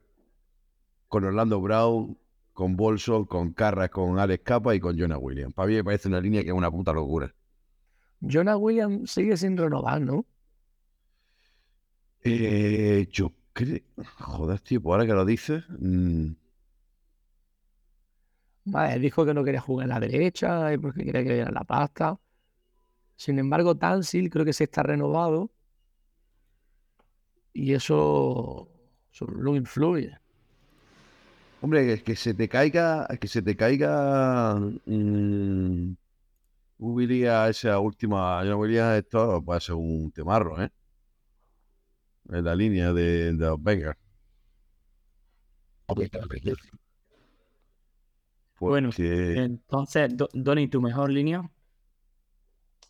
con 1.10 1.26
Orlando 1.26 1.60
Brown, 1.60 2.18
con 2.58 2.76
Bolson, 2.76 3.26
con 3.26 3.54
Carras, 3.54 3.92
con 3.92 4.18
Alex 4.18 4.44
Capa 4.44 4.74
y 4.74 4.80
con 4.80 4.98
Jonah 4.98 5.20
Williams. 5.20 5.54
Para 5.54 5.68
mí 5.68 5.76
me 5.76 5.84
parece 5.84 6.08
una 6.08 6.20
línea 6.20 6.42
que 6.42 6.48
es 6.50 6.56
una 6.56 6.72
puta 6.72 6.92
locura. 6.92 7.32
Jonah 8.22 8.58
Williams 8.58 9.10
sigue 9.12 9.36
sin 9.38 9.58
renovar, 9.58 10.00
¿no? 10.02 10.26
Eh, 12.24 13.08
yo 13.12 13.34
creo. 13.54 13.80
Joder, 14.20 14.60
tío, 14.62 14.82
pues 14.82 14.92
ahora 14.94 15.06
que 15.06 15.14
lo 15.14 15.26
dices. 15.26 15.64
mm, 15.70 16.32
Vale, 18.66 19.00
dijo 19.00 19.26
que 19.26 19.34
no 19.34 19.44
quería 19.44 19.62
jugar 19.62 19.86
en 19.86 19.90
la 19.90 20.00
derecha 20.00 20.72
y 20.74 20.78
porque 20.78 21.04
quería 21.06 21.24
que 21.24 21.30
le 21.30 21.36
dieran 21.36 21.54
la 21.54 21.64
pasta. 21.64 22.20
Sin 23.18 23.40
embargo, 23.40 23.76
Tansil 23.78 24.30
creo 24.30 24.46
que 24.46 24.54
se 24.54 24.66
está 24.66 24.84
renovado 24.84 25.52
y 27.54 27.74
eso, 27.74 28.70
eso 29.12 29.26
lo 29.26 29.56
influye. 29.56 30.18
Hombre, 31.62 31.86
que, 31.98 32.04
que 32.04 32.16
se 32.16 32.34
te 32.34 32.48
caiga. 32.50 33.08
Que 33.20 33.28
se 33.28 33.42
te 33.42 33.56
caiga. 33.56 34.56
mm, 34.86 35.94
Hubiría 36.80 37.50
esa 37.50 37.80
última. 37.80 38.40
Jonah 38.44 38.56
Williams, 38.58 38.98
esto 39.00 39.44
puede 39.44 39.62
ser 39.62 39.76
un 39.76 40.12
temarro, 40.12 40.62
¿eh? 40.64 40.72
En 42.30 42.46
la 42.46 42.56
línea 42.56 42.94
de, 42.94 43.34
de 43.34 43.46
los 43.46 43.62
Bengals. 43.62 43.98
Bueno, 48.60 48.90
Entonces, 48.98 50.16
Do- 50.16 50.30
Donny, 50.34 50.68
tu 50.68 50.82
mejor 50.82 51.10
línea. 51.12 51.50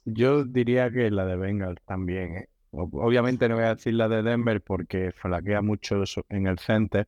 Yo 0.06 0.44
diría 0.44 0.90
que 0.92 1.12
la 1.12 1.26
de 1.26 1.36
Bengals 1.36 1.82
también. 1.86 2.38
¿eh? 2.38 2.50
Obviamente 2.72 3.48
no 3.50 3.56
voy 3.56 3.66
a 3.66 3.76
decir 3.76 3.94
la 3.94 4.08
de 4.08 4.24
Denver 4.24 4.62
porque 4.62 5.12
flaquea 5.12 5.62
mucho 5.62 6.02
eso 6.04 6.26
en 6.30 6.48
el 6.48 6.58
center. 6.60 7.08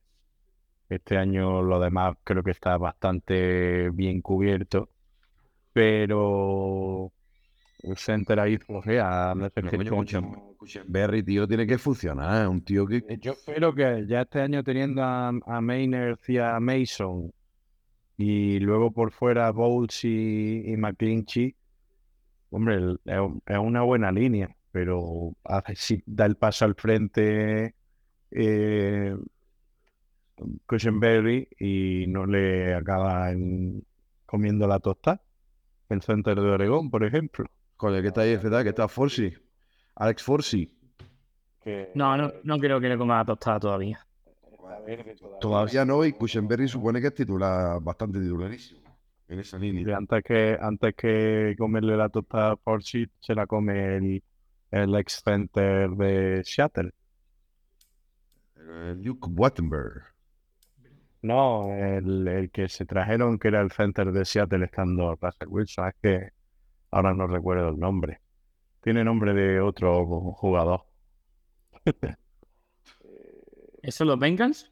Este 0.90 1.16
año 1.16 1.62
lo 1.62 1.80
demás 1.80 2.16
creo 2.24 2.42
que 2.42 2.50
está 2.50 2.76
bastante 2.76 3.88
bien 3.90 4.20
cubierto. 4.20 4.90
Pero 5.72 7.12
el 7.82 7.96
center 7.96 8.40
ahí. 8.40 8.58
Pero, 8.58 9.70
necesita 9.70 9.90
coño, 9.90 10.18
un- 10.28 10.34
Cushen- 10.34 10.56
Cushenberry, 10.56 11.22
tío, 11.22 11.48
tiene 11.48 11.66
que 11.66 11.78
funcionar. 11.78 12.48
Un 12.48 12.62
tío 12.62 12.86
que. 12.86 13.02
Yo 13.20 13.32
espero 13.32 13.74
que 13.74 14.04
ya 14.06 14.22
este 14.22 14.40
año 14.40 14.62
teniendo 14.62 15.02
a, 15.02 15.28
a 15.28 15.60
Maynard 15.60 16.18
y 16.28 16.38
a 16.38 16.58
Mason 16.60 17.32
y 18.18 18.58
luego 18.58 18.90
por 18.90 19.12
fuera 19.12 19.50
Bowles 19.50 20.04
y, 20.04 20.64
y 20.66 20.76
McClinchy, 20.76 21.54
hombre, 22.50 22.96
es, 23.06 23.18
un- 23.18 23.42
es 23.46 23.58
una 23.58 23.82
buena 23.82 24.12
línea, 24.12 24.54
pero 24.72 25.32
si 25.74 26.02
da 26.04 26.26
el 26.26 26.36
paso 26.36 26.64
al 26.66 26.74
frente 26.74 27.74
eh, 28.32 29.16
Cushenberry 30.66 31.48
y 31.58 32.06
no 32.08 32.26
le 32.26 32.74
acaba 32.74 33.30
en- 33.30 33.84
comiendo 34.26 34.66
la 34.66 34.78
tostada. 34.78 35.20
El 35.88 36.02
center 36.02 36.36
de 36.40 36.48
Oregón, 36.50 36.90
por 36.90 37.04
ejemplo. 37.04 37.44
Coño, 37.76 38.00
que 38.00 38.08
está 38.08 38.20
ahí, 38.22 38.30
es 38.30 38.42
verdad, 38.42 38.62
que 38.62 38.68
está 38.70 38.86
Forsi. 38.88 39.32
Alex 39.96 40.22
Forsi. 40.22 40.72
Que 41.62 41.90
No, 41.94 42.16
no, 42.16 42.32
no 42.44 42.58
creo 42.58 42.80
que 42.80 42.88
le 42.88 42.96
coma 42.96 43.18
la 43.18 43.24
tostada 43.24 43.58
todavía. 43.60 44.06
verde 44.86 45.14
todavía. 45.16 45.38
Todavía 45.40 45.84
no, 45.84 46.04
y 46.04 46.12
Cushenberry 46.12 46.68
supone 46.68 47.00
que 47.00 47.08
es 47.08 47.14
titular, 47.14 47.80
bastante 47.82 48.18
titularísimo 48.20 48.80
en 49.28 49.40
esa 49.40 49.58
Y 49.58 49.72
línea. 49.72 49.96
antes 49.96 50.22
que, 50.24 50.56
antes 50.60 50.94
que 50.94 51.54
comerle 51.58 51.96
la 51.96 52.08
tostada 52.08 52.52
a 52.52 52.56
Porsche, 52.56 53.08
se 53.20 53.34
la 53.34 53.46
come 53.46 53.96
el, 53.96 54.22
el 54.70 54.94
ex 54.96 55.20
center 55.24 55.90
de 55.90 56.42
Seattle. 56.44 56.92
Luke 59.02 59.28
Wattenberg. 59.30 60.04
No, 61.22 61.74
el, 61.74 62.26
el 62.26 62.50
que 62.50 62.68
se 62.68 62.86
trajeron, 62.86 63.38
que 63.38 63.48
era 63.48 63.60
el 63.60 63.70
center 63.70 64.10
de 64.10 64.24
Seattle 64.24 64.64
estando 64.64 65.16
Russell 65.16 65.48
Wilson, 65.48 65.88
es 65.88 65.94
que 66.02 66.30
ahora 66.90 67.12
no 67.12 67.26
recuerdo 67.26 67.68
el 67.68 67.78
nombre. 67.78 68.20
Tiene 68.82 69.04
nombre 69.04 69.34
de 69.34 69.60
otro 69.60 70.06
jugador. 70.06 70.84
¿Eso 73.82 74.04
los 74.04 74.18
Bengals? 74.18 74.70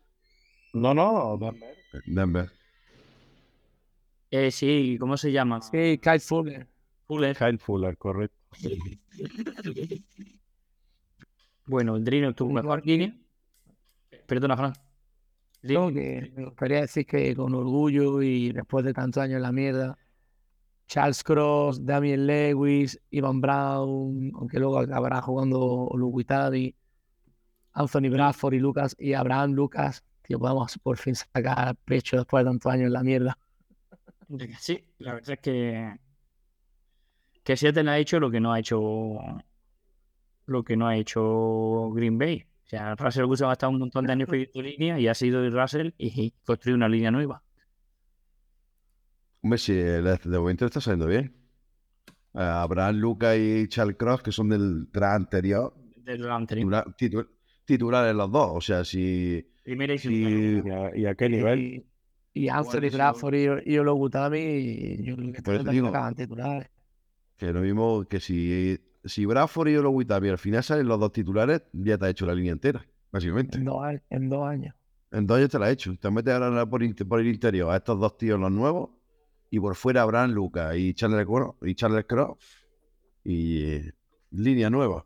No, 0.72 0.94
no, 0.94 1.38
Denver. 2.06 2.50
Eh, 4.30 4.50
sí, 4.50 4.96
¿cómo 5.00 5.16
se 5.16 5.32
llama? 5.32 5.60
Sí, 5.62 5.98
Kyle 5.98 6.20
Fuller. 6.20 6.66
Fuller. 7.06 7.36
Kyle 7.36 7.58
Fuller, 7.58 7.96
correcto. 7.96 8.36
Bueno, 11.66 11.96
el 11.96 12.04
Drino 12.04 12.34
tu 12.34 12.50
mejor 12.50 12.84
línea. 12.86 13.14
Perdona, 14.26 14.56
Fran. 14.56 14.72
Que 15.62 16.32
me 16.36 16.44
gustaría 16.44 16.82
decir 16.82 17.06
que 17.06 17.34
con 17.34 17.54
orgullo 17.54 18.22
y 18.22 18.52
después 18.52 18.84
de 18.84 18.92
tantos 18.92 19.22
años 19.22 19.36
en 19.36 19.42
la 19.42 19.52
mierda, 19.52 19.98
Charles 20.86 21.22
Cross, 21.22 21.84
Damien 21.84 22.26
Lewis, 22.26 22.98
Ivan 23.10 23.40
Brown, 23.40 24.32
aunque 24.34 24.58
luego 24.58 24.78
acabará 24.78 25.20
jugando 25.20 25.90
Luguitadi, 25.94 26.74
Anthony 27.72 28.08
Bradford 28.10 28.54
y 28.54 28.58
Lucas 28.58 28.96
y 28.98 29.12
Abraham 29.12 29.52
Lucas, 29.52 30.02
tío, 30.22 30.38
podemos 30.38 30.78
por 30.78 30.96
fin 30.96 31.14
sacar 31.14 31.76
pecho 31.84 32.16
después 32.16 32.44
de 32.44 32.50
tantos 32.50 32.72
años 32.72 32.86
en 32.86 32.92
la 32.92 33.02
mierda. 33.02 33.38
Sí, 34.58 34.84
la 34.98 35.14
verdad 35.14 35.30
es 35.32 35.40
que 35.40 35.98
que 37.42 37.56
Seattle 37.56 37.90
ha 37.90 37.98
hecho 37.98 38.20
lo 38.20 38.30
que 38.30 38.40
no 38.40 38.52
ha 38.52 38.58
hecho 38.58 39.18
lo 40.44 40.64
que 40.64 40.76
no 40.76 40.86
ha 40.86 40.96
hecho 40.96 41.90
Green 41.92 42.18
Bay. 42.18 42.44
O 42.68 42.70
sea, 42.70 42.94
Russell 42.96 43.24
Wilson 43.24 43.48
ha 43.48 43.52
estado 43.54 43.72
un 43.72 43.78
montón 43.78 44.04
de 44.04 44.12
años 44.12 44.28
pidiendo 44.28 44.60
línea 44.60 45.00
y 45.00 45.08
ha 45.08 45.14
sido 45.14 45.42
el 45.42 45.52
Russell 45.58 45.92
y 45.96 46.32
construido 46.44 46.76
una 46.76 46.88
línea 46.88 47.10
nueva. 47.10 47.42
Hombre, 49.42 49.58
si 49.58 49.72
el 49.72 50.04
de 50.04 50.38
momento 50.38 50.66
está 50.66 50.80
saliendo 50.80 51.06
bien. 51.06 51.34
Eh, 52.34 52.40
Abraham, 52.42 52.96
Luca 52.96 53.34
y 53.36 53.66
Charles 53.68 53.96
Cross, 53.96 54.22
que 54.22 54.32
son 54.32 54.50
del 54.50 54.88
tras 54.92 55.16
anterior, 55.16 55.74
Del 55.96 56.30
anterior. 56.30 56.66
titular- 56.94 56.96
titu- 56.96 57.28
titulares 57.64 58.14
los 58.14 58.30
dos. 58.30 58.50
O 58.52 58.60
sea, 58.60 58.84
si, 58.84 59.46
Primera 59.62 59.94
y 59.94 59.98
si 59.98 60.60
¿Y 60.64 60.70
a, 60.70 60.94
y 60.96 61.06
a 61.06 61.14
qué 61.14 61.28
nivel? 61.30 61.58
Y, 61.60 61.86
y 62.34 62.48
Anthony 62.50 62.90
Bradford 62.92 63.34
y, 63.34 63.72
y 63.72 63.78
Ologutami, 63.78 64.96
yo 65.04 65.16
creo 65.42 65.64
que 65.64 65.78
acaban 65.88 66.14
titulares. 66.14 66.68
que 67.38 67.50
lo 67.52 67.60
mismo 67.62 68.04
que 68.04 68.20
si, 68.20 68.78
si 69.08 69.26
Bradford 69.26 69.68
y 69.68 69.76
Olowitami 69.76 70.28
al 70.28 70.38
final 70.38 70.62
salen 70.62 70.86
los 70.88 70.98
dos 71.00 71.12
titulares, 71.12 71.62
ya 71.72 71.98
te 71.98 72.06
ha 72.06 72.08
hecho 72.10 72.26
la 72.26 72.34
línea 72.34 72.52
entera, 72.52 72.86
básicamente. 73.10 73.58
En 73.58 73.64
dos, 73.64 73.82
a- 73.82 74.02
en 74.10 74.28
dos 74.28 74.46
años. 74.46 74.74
En 75.10 75.26
dos 75.26 75.38
años 75.38 75.50
te 75.50 75.58
la 75.58 75.66
ha 75.66 75.70
hecho. 75.70 75.96
Te 75.98 76.10
metes 76.10 76.34
ahora 76.34 76.66
por, 76.66 76.82
por 77.06 77.20
el 77.20 77.26
interior 77.28 77.70
a 77.70 77.76
estos 77.76 77.98
dos 77.98 78.16
tíos 78.18 78.38
los 78.38 78.50
nuevos 78.52 78.90
y 79.50 79.58
por 79.60 79.74
fuera 79.74 80.02
Abraham, 80.02 80.32
Luca 80.32 80.76
y 80.76 80.92
Charles, 80.94 81.26
Cross- 81.26 81.54
y 81.62 81.74
Charles 81.74 82.04
Cross 82.06 82.36
y 83.24 83.62
eh, 83.72 83.92
línea 84.30 84.68
nueva. 84.70 85.04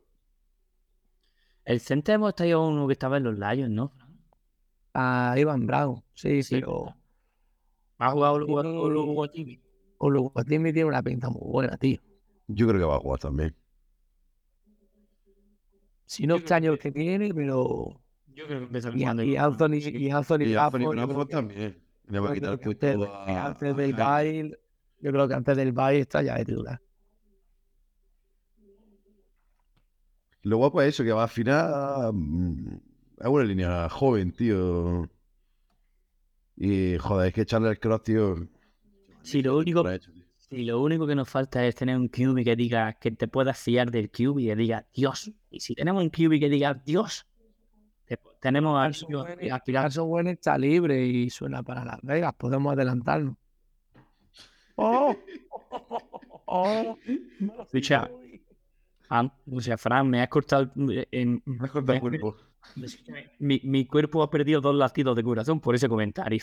El 1.64 1.78
center 1.80 2.16
hemos 2.16 2.34
traído 2.34 2.66
uno 2.66 2.86
que 2.88 2.94
estaba 2.94 3.16
en 3.18 3.24
los 3.24 3.38
Lions, 3.38 3.70
¿no? 3.70 3.92
A 4.94 5.34
Ivan 5.38 5.66
Brown, 5.66 6.03
sí, 6.12 6.42
Sí. 6.42 6.57
pero 6.57 6.94
Ha 7.98 8.11
jugado. 8.11 8.34
Oluwatimi. 8.44 9.61
Ologutami 9.98 10.72
tiene 10.72 10.84
una 10.86 11.03
pinta 11.03 11.30
muy 11.30 11.42
buena, 11.44 11.76
tío. 11.76 12.00
Yo 12.48 12.66
creo 12.66 12.80
que 12.80 12.84
va 12.86 12.96
a 12.96 12.98
jugar 12.98 13.20
también. 13.20 13.55
Si 16.13 16.27
no 16.27 16.35
este 16.37 16.53
año 16.53 16.77
que 16.77 16.93
tiene, 16.93 17.33
pero. 17.33 17.99
Yo 18.35 18.47
creo 18.47 18.69
que 18.69 18.79
Y, 18.95 19.01
y 19.01 19.05
Anthony, 19.05 19.23
y 19.79 20.11
Anthony 20.11 20.43
Y 20.45 20.55
Anthony 20.55 21.27
también. 21.27 21.83
Le 22.07 22.21
va 22.21 22.31
a 22.31 22.35
quitar 22.35 22.53
el 22.53 22.69
antes, 22.69 22.97
a- 23.09 23.47
a 23.47 23.73
del 23.73 23.95
bye, 23.95 24.59
yo 25.01 25.11
creo 25.11 25.27
que 25.27 25.33
antes 25.35 25.57
del 25.57 25.73
bye 25.73 26.01
está 26.01 26.21
ya 26.21 26.37
de 26.37 26.45
titular. 26.45 26.79
Lo 30.43 30.59
guapo 30.59 30.83
es 30.83 30.89
eso, 30.91 31.03
que 31.03 31.13
va 31.13 31.23
al 31.23 31.29
final. 31.31 32.13
mm, 32.13 32.75
Es 33.21 33.27
una 33.29 33.45
línea 33.45 33.89
joven, 33.89 34.33
tío. 34.33 35.09
Y 36.57 36.99
joder, 36.99 37.29
es 37.29 37.35
que 37.35 37.47
Charles 37.47 37.79
Cross, 37.79 38.03
tío. 38.03 38.37
Sí, 39.23 39.41
lo 39.43 39.57
único, 39.57 39.83
sí, 40.57 40.64
lo 40.64 40.80
único 40.82 41.07
que 41.07 41.14
nos 41.14 41.28
falta 41.28 41.64
es 41.66 41.74
tener 41.74 41.96
un 41.96 42.09
QB 42.09 42.44
que 42.44 42.55
diga 42.57 42.92
que 42.94 43.11
te 43.11 43.26
puedas 43.28 43.59
fiar 43.59 43.90
del 43.90 44.11
QB 44.11 44.38
y 44.38 44.46
que 44.46 44.57
diga 44.57 44.86
Dios. 44.94 45.30
Y 45.50 45.61
si 45.61 45.74
tenemos 45.74 46.03
un 46.03 46.11
QB 46.11 46.38
que 46.38 46.48
diga 46.48 46.74
Dios, 46.74 47.26
te- 48.05 48.18
tenemos 48.40 48.78
a 48.78 48.84
Carson 48.84 49.11
Wentz- 49.12 49.53
aspirar. 49.53 49.82
Carson 49.84 50.09
Wentz 50.11 50.30
está 50.32 50.59
libre 50.59 51.05
y 51.07 51.30
suena 51.30 51.62
para 51.62 51.84
Las 51.84 52.00
Vegas. 52.03 52.34
Podemos 52.36 52.72
adelantarnos. 52.72 53.36
¡Oh! 54.76 55.16
¡Oh! 56.46 56.98
Dicha, 57.72 58.11
ah, 59.11 59.32
o 59.50 59.61
sea, 59.61 59.78
Fran, 59.78 60.09
me 60.09 60.20
has 60.20 60.28
cortado. 60.28 60.70
el- 60.76 61.09
en- 61.11 61.42
Me 61.46 61.64
has 61.64 61.70
cortado 61.70 61.94
el 61.94 62.00
cuerpo. 62.00 62.36
mi, 63.38 63.61
mi 63.64 63.86
cuerpo 63.86 64.22
ha 64.22 64.30
perdido 64.30 64.61
dos 64.61 64.74
latidos 64.74 65.16
de 65.16 65.22
corazón 65.24 65.61
por 65.61 65.74
ese 65.74 65.88
comentario. 65.88 66.42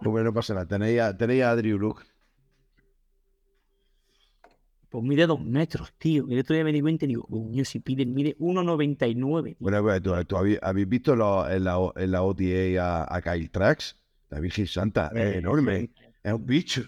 Bueno, 0.00 0.24
no 0.24 0.34
pasa 0.34 0.54
nada. 0.54 0.66
Tenéis 0.66 1.00
a, 1.00 1.16
tenéis 1.16 1.44
a 1.44 1.54
Drew 1.54 1.78
Luke. 1.78 2.02
Pues 4.92 5.02
mide 5.04 5.26
dos 5.26 5.40
metros, 5.40 5.92
tío. 5.98 6.26
El 6.28 6.38
otro 6.40 6.54
día 6.54 6.64
me 6.64 6.72
di 6.72 6.82
cuenta 6.82 7.06
y 7.06 7.08
digo, 7.08 7.22
coño, 7.24 7.64
si 7.64 7.80
pide, 7.80 8.04
mide 8.06 8.36
1,99. 8.38 9.44
tío. 9.44 9.56
Bueno, 9.58 9.82
pues, 9.82 10.02
¿tú, 10.02 10.12
tú 10.26 10.36
habéis, 10.36 10.58
habéis 10.62 10.88
visto 10.88 11.16
lo- 11.16 11.48
en, 11.50 11.64
la, 11.64 11.78
en 11.96 12.10
la 12.12 12.22
OTA 12.22 13.04
a, 13.06 13.16
a 13.16 13.22
Kyle 13.22 13.50
Trax? 13.50 13.96
La 14.28 14.38
Virgen 14.40 14.66
Santa, 14.66 15.10
es 15.14 15.36
enorme. 15.36 15.90
Es 16.22 16.32
un 16.32 16.46
bicho. 16.46 16.82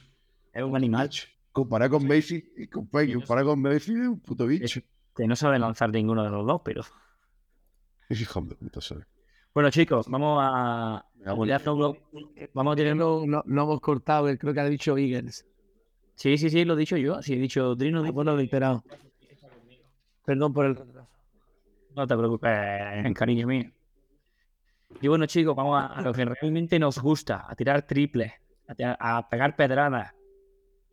Es 0.52 0.62
un 0.62 0.76
animal. 0.76 1.10
Comparado 1.52 1.92
con 1.98 2.06
Mayfield, 2.06 2.44
compa- 2.70 3.10
comparado 3.12 3.48
con 3.48 3.60
Mayfield, 3.62 4.02
es 4.02 4.08
un 4.08 4.20
puto 4.20 4.46
bicho. 4.46 4.80
Que 5.16 5.26
no 5.26 5.34
sabe 5.36 5.58
lanzar 5.58 5.90
ninguno 5.90 6.24
de 6.24 6.30
los 6.30 6.46
dos, 6.46 6.60
pero. 6.64 6.82
Hijo 8.10 8.40
de 8.42 8.54
puta. 8.56 8.80
Bueno, 9.54 9.70
chicos, 9.70 10.08
vamos 10.08 10.40
a. 10.42 11.06
Vamos 12.52 12.72
a 12.72 12.76
tener. 12.76 12.96
No, 12.96 13.24
no, 13.26 13.42
no 13.46 13.62
hemos 13.62 13.80
cortado, 13.80 14.26
creo 14.36 14.52
que 14.52 14.60
ha 14.60 14.64
dicho 14.68 14.96
Eagles. 14.98 15.46
Sí, 16.16 16.38
sí, 16.38 16.50
sí, 16.50 16.64
lo 16.64 16.74
he 16.74 16.76
dicho 16.76 16.96
yo. 16.96 17.20
Sí, 17.22 17.34
he 17.34 17.38
dicho 17.38 17.74
Drino. 17.74 18.04
Ah, 18.04 18.10
bueno, 18.10 18.32
lo 18.34 18.40
he 18.40 18.44
enterado. 18.44 18.84
Perdón 20.24 20.52
por 20.52 20.66
el 20.66 20.76
retraso. 20.76 21.08
No 21.94 22.06
te 22.06 22.16
preocupes, 22.16 22.50
cariño 23.14 23.46
mío. 23.46 23.70
Y 25.00 25.08
bueno, 25.08 25.26
chicos, 25.26 25.54
vamos 25.56 25.80
a, 25.82 25.86
a 25.86 26.02
lo 26.02 26.12
que 26.12 26.24
realmente 26.24 26.78
nos 26.78 26.98
gusta, 27.00 27.44
a 27.48 27.54
tirar 27.54 27.82
triples, 27.86 28.32
a, 28.68 28.74
tirar- 28.74 28.96
a 29.00 29.28
pegar 29.28 29.56
pedradas. 29.56 30.12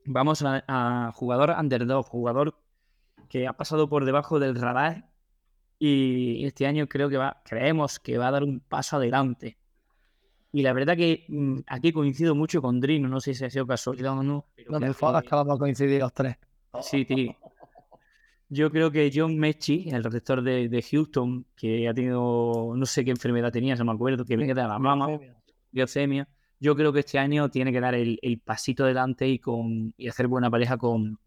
Vamos 0.05 0.41
a, 0.43 0.63
a 0.67 1.11
jugador 1.13 1.51
underdog, 1.57 2.05
jugador 2.07 2.55
que 3.29 3.47
ha 3.47 3.53
pasado 3.53 3.87
por 3.87 4.05
debajo 4.05 4.39
del 4.39 4.55
radar 4.55 5.09
y 5.79 6.45
este 6.45 6.65
año 6.67 6.87
creo 6.87 7.09
que 7.09 7.17
va, 7.17 7.41
creemos 7.45 7.99
que 7.99 8.17
va 8.17 8.27
a 8.27 8.31
dar 8.31 8.43
un 8.43 8.59
paso 8.59 8.97
adelante. 8.97 9.57
Y 10.53 10.61
la 10.63 10.73
verdad 10.73 10.97
que 10.97 11.25
mm, 11.29 11.59
aquí 11.67 11.91
coincido 11.93 12.35
mucho 12.35 12.61
con 12.61 12.79
Drino, 12.79 13.07
no 13.07 13.19
sé 13.21 13.33
si 13.33 13.45
ha 13.45 13.49
sido 13.49 13.65
casualidad 13.65 14.17
o 14.17 14.23
no. 14.23 14.45
pero 14.55 14.71
No 14.71 14.79
me 14.79 14.91
jodas 14.93 15.23
que- 15.23 15.29
vamos 15.29 15.55
a 15.55 15.59
coincidir 15.59 15.99
los 16.01 16.13
tres. 16.13 16.35
Sí, 16.81 17.05
tío. 17.05 17.35
Yo 18.49 18.69
creo 18.69 18.91
que 18.91 19.09
John 19.13 19.37
Mechie, 19.37 19.89
el 19.95 20.03
receptor 20.03 20.41
de, 20.41 20.67
de 20.67 20.81
Houston, 20.81 21.45
que 21.55 21.87
ha 21.87 21.93
tenido, 21.93 22.73
no 22.75 22.85
sé 22.85 23.05
qué 23.05 23.11
enfermedad 23.11 23.49
tenía, 23.51 23.75
no 23.75 23.85
me 23.85 23.93
acuerdo, 23.93 24.25
que 24.25 24.35
viene 24.35 24.53
de 24.53 24.61
la 24.61 24.77
mama, 24.77 25.07
leucemia. 25.71 26.27
Yo 26.59 26.75
creo 26.75 26.91
que 26.91 26.99
este 26.99 27.17
año 27.17 27.49
tiene 27.49 27.71
que 27.71 27.79
dar 27.79 27.95
el, 27.95 28.19
el 28.21 28.39
pasito 28.39 28.83
adelante 28.83 29.27
y, 29.27 29.39
con, 29.39 29.93
y 29.97 30.07
hacer 30.09 30.27
buena 30.27 30.51
pareja 30.51 30.77
con. 30.77 31.17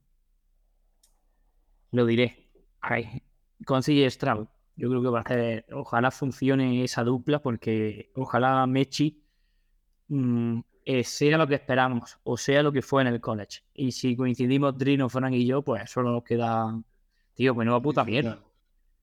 Lo 1.93 2.05
diré. 2.07 2.47
Ay, 2.81 3.22
con 3.64 3.83
CJ 3.83 4.11
Stroud. 4.11 4.47
Yo 4.77 4.89
creo 4.89 5.03
que 5.03 5.09
va 5.09 5.18
a 5.18 5.22
hacer. 5.22 5.66
Ojalá 5.72 6.11
funcione 6.11 6.83
esa 6.85 7.05
dupla, 7.05 7.41
porque 7.41 8.11
ojalá 8.16 8.66
Mechi 8.66 9.22
mm, 10.09 10.61
eh, 10.85 11.05
sea 11.05 11.39
lo 11.39 11.47
que 11.47 11.55
esperamos, 11.55 12.18
o 12.25 12.37
sea 12.37 12.62
lo 12.62 12.72
que 12.72 12.83
fue 12.83 13.03
en 13.03 13.09
el 13.09 13.20
college. 13.20 13.62
Y 13.75 13.93
si 13.93 14.16
coincidimos 14.16 14.77
Drino, 14.77 15.09
Frank 15.09 15.35
y 15.35 15.47
yo, 15.47 15.62
pues 15.62 15.91
solo 15.91 16.11
nos 16.11 16.25
queda. 16.25 16.79
Tío, 17.35 17.55
pues 17.55 17.66
no 17.66 17.81
puta 17.83 18.05
mierda. 18.05 18.39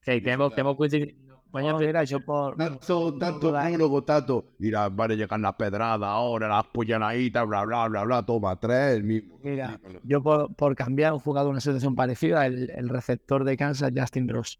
Que, 0.01 0.21
que 0.21 0.31
hemos, 0.31 0.53
que 0.53 0.61
hemos 0.61 0.75
coincidido, 0.77 1.15
Vaya, 1.51 1.73
mira, 1.73 2.03
yo 2.05 2.21
por. 2.21 2.55
Tanto, 2.55 3.17
tanto 3.17 3.51
luego 3.77 4.03
tanto. 4.03 4.53
Dirá, 4.57 4.87
van 4.87 5.11
a 5.11 5.15
llegar 5.15 5.39
las 5.39 5.53
pedradas 5.55 6.07
ahora, 6.07 6.47
las 6.47 6.65
puñaladitas, 6.67 7.45
bla, 7.45 7.65
bla, 7.65 7.89
bla, 7.89 8.03
bla. 8.05 8.25
Toma, 8.25 8.57
tres, 8.57 8.95
el 8.95 9.03
mismo. 9.03 9.37
Mira, 9.43 9.77
yo 10.03 10.23
por, 10.23 10.53
por 10.55 10.75
cambiar 10.75 11.11
un 11.11 11.19
jugador 11.19 11.51
una 11.51 11.59
situación 11.59 11.93
parecida, 11.93 12.45
el, 12.45 12.69
el 12.69 12.87
receptor 12.87 13.43
de 13.43 13.57
Kansas, 13.57 13.91
Justin 13.93 14.29
Ross. 14.29 14.59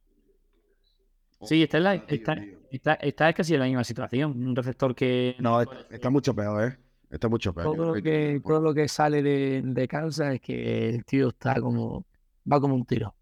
Sí, 1.44 1.64
está, 1.64 1.78
en 1.78 1.84
la, 1.84 1.96
está, 1.96 2.36
está, 2.72 2.94
está 2.96 3.34
casi 3.34 3.54
en 3.54 3.60
la 3.62 3.66
misma 3.66 3.84
situación. 3.84 4.32
Un 4.48 4.56
receptor 4.56 4.96
que. 4.96 5.36
No, 5.40 5.62
está, 5.62 5.88
está 5.90 6.10
mucho 6.10 6.36
peor, 6.36 6.72
¿eh? 6.72 6.78
Está 7.10 7.28
mucho 7.28 7.54
peor. 7.54 7.76
Todo 7.76 7.96
lo 7.96 8.02
que, 8.02 8.42
todo 8.44 8.62
lo 8.62 8.74
que 8.74 8.88
sale 8.88 9.22
de, 9.22 9.62
de 9.64 9.88
Kansas 9.88 10.36
es 10.36 10.42
que 10.42 10.90
el 10.90 11.06
tío 11.06 11.30
está 11.30 11.60
como. 11.60 12.06
va 12.52 12.60
como 12.62 12.76
un 12.76 12.86
tiro. 12.86 13.16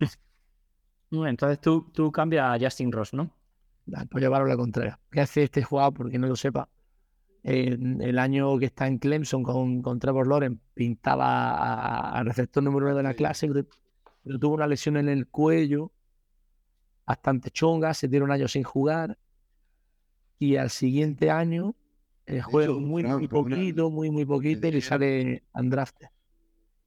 Bueno, 1.10 1.28
entonces 1.28 1.60
tú, 1.60 1.90
tú 1.92 2.10
cambias 2.10 2.44
a 2.46 2.58
Justin 2.64 2.90
Ross, 2.90 3.12
¿no? 3.12 3.36
Da, 3.84 4.04
Por 4.06 4.20
llevarlo 4.20 4.46
a 4.46 4.50
la 4.50 4.56
contraria. 4.56 4.98
¿Qué 5.10 5.20
hace 5.20 5.42
este 5.44 5.62
jugador? 5.62 5.92
Porque 5.94 6.18
no 6.18 6.26
lo 6.26 6.36
sepa. 6.36 6.68
En 7.44 8.00
el 8.02 8.18
año 8.18 8.58
que 8.58 8.66
está 8.66 8.86
en 8.88 8.98
Clemson 8.98 9.42
con, 9.42 9.82
con 9.82 9.98
Trevor 9.98 10.26
Lawrence, 10.28 10.60
pintaba 10.74 11.52
a- 11.56 12.18
al 12.18 12.26
receptor 12.26 12.62
número 12.62 12.86
uno 12.86 12.96
de 12.96 13.02
la 13.04 13.14
clase, 13.14 13.48
pero, 14.24 14.38
tuvo 14.38 14.54
una 14.54 14.66
lesión 14.66 14.96
en 14.96 15.08
el 15.08 15.26
cuello, 15.28 15.92
bastante 17.06 17.50
chonga, 17.50 17.94
se 17.94 18.08
tiene 18.08 18.24
un 18.24 18.30
año 18.30 18.48
sin 18.48 18.62
jugar. 18.62 19.18
Y 20.38 20.56
al 20.56 20.70
siguiente 20.70 21.30
año 21.30 21.74
eh, 22.26 22.40
juega 22.40 22.72
hecho, 22.72 22.80
muy, 22.80 23.04
muy 23.04 23.28
poquito, 23.28 23.90
muy, 23.90 24.10
muy 24.10 24.24
poquito 24.24 24.66
y 24.66 24.72
le 24.72 24.80
sale 24.80 25.44
undrafted. 25.54 26.08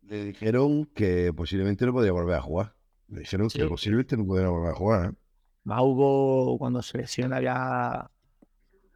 Le 0.02 0.26
dijeron 0.26 0.86
que 0.94 1.34
posiblemente 1.34 1.86
no 1.86 1.94
podía 1.94 2.12
volver 2.12 2.36
a 2.36 2.42
jugar. 2.42 2.76
Le 3.08 3.22
dijeron 3.22 3.50
que 3.50 3.66
posiblemente 3.68 4.18
no 4.18 4.26
podía 4.26 4.50
volver 4.50 4.72
a 4.72 4.76
jugar, 4.76 5.10
¿eh? 5.12 5.16
Más 5.64 5.82
hubo, 5.82 6.60
cuando 6.60 6.82
se 6.84 7.00
lesiona, 7.00 7.38
había, 7.38 8.12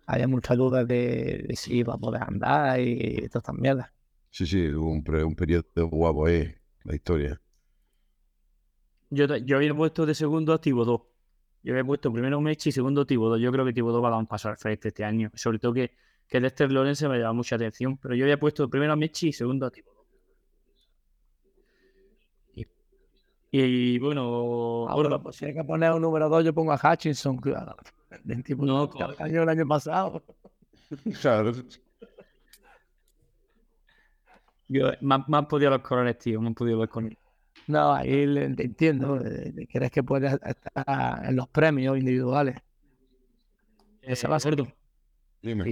había 0.05 0.27
muchas 0.27 0.55
dudas 0.55 0.87
de, 0.87 1.45
de 1.47 1.55
si 1.55 1.77
iba 1.77 1.95
a 1.95 1.97
poder 1.97 2.21
andar 2.21 2.79
y 2.79 3.27
todas 3.27 3.41
estas 3.41 3.55
mierdas. 3.55 3.91
Sí, 4.29 4.45
sí, 4.45 4.67
hubo 4.69 4.91
un, 4.91 5.03
un 5.25 5.35
periodo 5.35 5.87
guapo 5.87 6.27
ahí, 6.27 6.53
la 6.83 6.95
historia. 6.95 7.41
Yo, 9.09 9.27
te- 9.27 9.43
yo 9.43 9.57
había 9.57 9.73
puesto 9.75 10.05
de 10.05 10.13
segundo 10.15 10.53
a 10.53 10.61
Thibodeau. 10.61 11.07
Yo 11.63 11.73
había 11.73 11.83
puesto 11.83 12.11
primero 12.13 12.39
Mechi 12.41 12.69
y 12.69 12.71
segundo 12.71 13.05
Thibodeau. 13.05 13.37
Yo 13.39 13.51
creo 13.51 13.65
que 13.65 13.73
Thibodeau 13.73 14.01
va 14.01 14.07
a 14.09 14.11
dar 14.11 14.19
un 14.19 14.27
paso 14.27 14.49
al 14.49 14.57
frente 14.57 14.89
este 14.89 15.03
año. 15.03 15.29
Sobre 15.33 15.59
todo 15.59 15.73
que, 15.73 15.91
que 16.27 16.39
Dexter 16.39 16.71
Lawrence 16.71 17.07
me 17.09 17.17
llama 17.19 17.33
mucha 17.33 17.55
atención. 17.55 17.97
Pero 17.97 18.15
yo 18.15 18.23
había 18.25 18.39
puesto 18.39 18.69
primero 18.69 18.93
a 18.93 18.95
Mechi 18.95 19.29
y 19.29 19.33
segundo 19.33 19.65
a 19.65 19.71
Thibodeau. 19.71 19.99
Y, 23.51 23.61
y 23.61 23.99
bueno, 23.99 24.21
Ahora, 24.87 25.09
bueno, 25.09 25.23
pues 25.23 25.37
si 25.37 25.45
hay 25.45 25.53
que 25.55 25.63
poner 25.63 25.91
un 25.91 26.01
número 26.03 26.29
2, 26.29 26.45
yo 26.45 26.53
pongo 26.53 26.71
a 26.71 26.79
Hutchinson, 26.93 27.37
claro. 27.37 27.75
Del 28.23 28.43
tipo 28.43 28.63
No, 28.63 28.87
que 28.89 29.03
año 29.23 29.41
el 29.43 29.49
año 29.49 29.67
pasado. 29.67 30.23
Claro. 31.21 31.51
yo, 34.67 34.91
me, 35.01 35.15
han- 35.15 35.25
me 35.27 35.37
han 35.37 35.47
podido 35.47 35.69
los 35.71 35.81
colores, 35.81 36.17
tío. 36.17 36.41
Me 36.41 36.47
han 36.47 36.55
podido 36.55 36.79
ver 36.79 36.89
con 36.89 37.05
él. 37.07 37.17
No, 37.69 37.93
ahí 37.93 38.25
te 38.55 38.63
entiendo. 38.63 39.23
eh, 39.23 39.53
eh, 39.55 39.67
¿Crees 39.71 39.91
que 39.91 40.01
puedes 40.01 40.33
estar 40.33 41.23
en 41.23 41.35
los 41.35 41.47
premios 41.49 41.99
individuales? 41.99 42.55
Esa 44.01 44.27
va 44.27 44.37
a 44.37 44.39
ser 44.39 44.55
tu 44.55 44.67
Dime. 45.43 45.71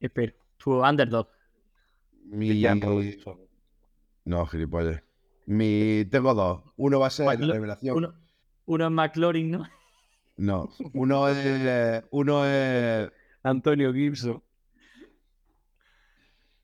Espero. 0.00 0.32
Tu 0.56 0.84
underdog. 0.84 1.28
Mi... 2.24 2.60
No, 4.24 4.44
gilipollas. 4.46 5.04
Mi... 5.46 6.04
Tengo 6.10 6.34
dos. 6.34 6.62
Uno 6.76 6.98
va 6.98 7.06
a 7.06 7.10
ser 7.10 7.38
revelación. 7.38 7.96
Uno, 7.96 8.14
uno 8.66 8.86
es 8.86 8.90
McLaurin, 8.90 9.52
¿no? 9.52 9.68
No. 10.36 10.68
Uno 10.94 11.28
es... 11.28 12.02
Uno 12.10 12.44
es... 12.44 13.08
Antonio 13.44 13.92
Gibson. 13.94 14.42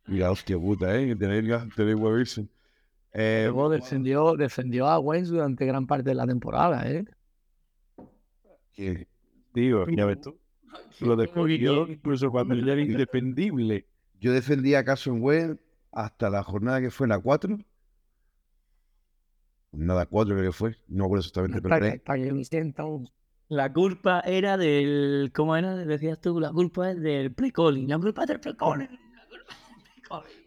Mira, 0.07 0.33
hostia 0.33 0.59
puta, 0.59 0.93
¿eh? 0.99 1.15
Tenéis, 1.15 1.55
tenéis. 1.77 2.41
Eh, 3.19 3.45
Luego 3.47 3.71
defendió, 3.71 4.37
defendió 4.37 4.87
a 4.89 4.99
Wentz 4.99 5.29
durante 5.31 5.65
gran 5.65 5.87
parte 5.87 6.11
de 6.11 6.15
la 6.15 6.27
temporada, 6.27 6.87
¿eh? 6.91 7.05
que- 8.75 9.09
Digo, 9.55 9.87
ya 9.89 10.05
ves 10.05 10.21
tú. 10.21 10.37
Lo 11.01 11.17
defendió 11.17 11.89
incluso 11.89 12.31
cuando 12.31 12.55
ya 12.57 12.73
era 12.75 12.83
indefendible. 12.83 13.87
Yo 14.21 14.33
defendí 14.33 14.75
a 14.75 14.85
Carson 14.85 15.23
Wentz 15.23 15.59
hasta 15.93 16.29
la 16.29 16.43
jornada 16.43 16.83
que 16.83 16.91
fue 16.91 17.09
la 17.09 17.19
4. 17.19 17.57
Nada, 19.73 20.05
4 20.07 20.35
creo 20.37 20.51
que 20.51 20.57
fue. 20.57 20.77
No 20.89 21.05
me 21.05 21.05
acuerdo 21.07 21.21
exactamente, 21.21 21.57
pero 21.63 21.69
Para 21.71 21.81
tres. 21.81 21.93
que, 21.95 22.01
para 22.01 22.23
que 22.23 22.33
me 22.33 22.45
sienta 22.45 22.85
un- 22.85 23.09
La 23.49 23.73
culpa 23.73 24.21
era 24.21 24.57
del. 24.59 25.31
¿Cómo 25.35 25.57
era? 25.57 25.75
Decías 25.77 26.21
tú, 26.21 26.39
la 26.41 26.51
culpa 26.53 26.91
es 26.91 27.01
del 27.01 27.33
pre-calling. 27.33 27.89
La 27.89 27.99
culpa 27.99 28.23
es 28.25 28.29
del 28.29 28.41
pre-calling. 28.41 28.89
La 29.17 29.27
culpa 29.29 29.55
es 29.55 29.61
del 29.63 29.85
pre-calling. 29.95 30.46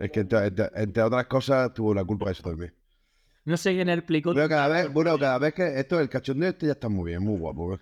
Es 0.00 0.10
que 0.10 0.20
entre, 0.20 0.46
entre- 0.46 0.70
entre 0.74 1.02
otras 1.02 1.26
cosas 1.26 1.72
tuvo 1.74 1.94
la 1.94 2.04
culpa 2.04 2.26
de 2.26 2.32
eso 2.32 2.42
también. 2.42 2.74
No 3.44 3.56
sé 3.56 3.72
quién 3.74 3.86
pre-calling. 4.06 4.34
Bueno, 4.34 4.48
cada 4.48 4.68
vez, 4.68 4.92
bueno, 4.92 5.18
cada 5.18 5.38
vez 5.38 5.52
que 5.54 5.78
esto, 5.78 6.00
el 6.00 6.08
cachondeo 6.08 6.48
este 6.50 6.66
ya 6.66 6.72
está 6.72 6.88
muy 6.88 7.10
bien, 7.10 7.22
muy 7.22 7.38
guapo. 7.38 7.74
¿eh? 7.74 7.78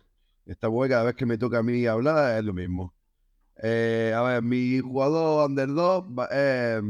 Está 0.46 0.66
bueno, 0.68 0.92
cada 0.92 1.04
vez 1.04 1.14
que 1.14 1.24
me 1.26 1.38
toca 1.38 1.58
a 1.58 1.62
mí 1.62 1.86
hablar 1.86 2.38
es 2.38 2.44
lo 2.44 2.52
mismo. 2.52 2.92
Eh, 3.62 4.12
a 4.16 4.22
ver, 4.22 4.42
mi 4.42 4.80
jugador 4.80 5.48
underdog 5.48 6.18
va- 6.18 6.26
es 6.26 6.82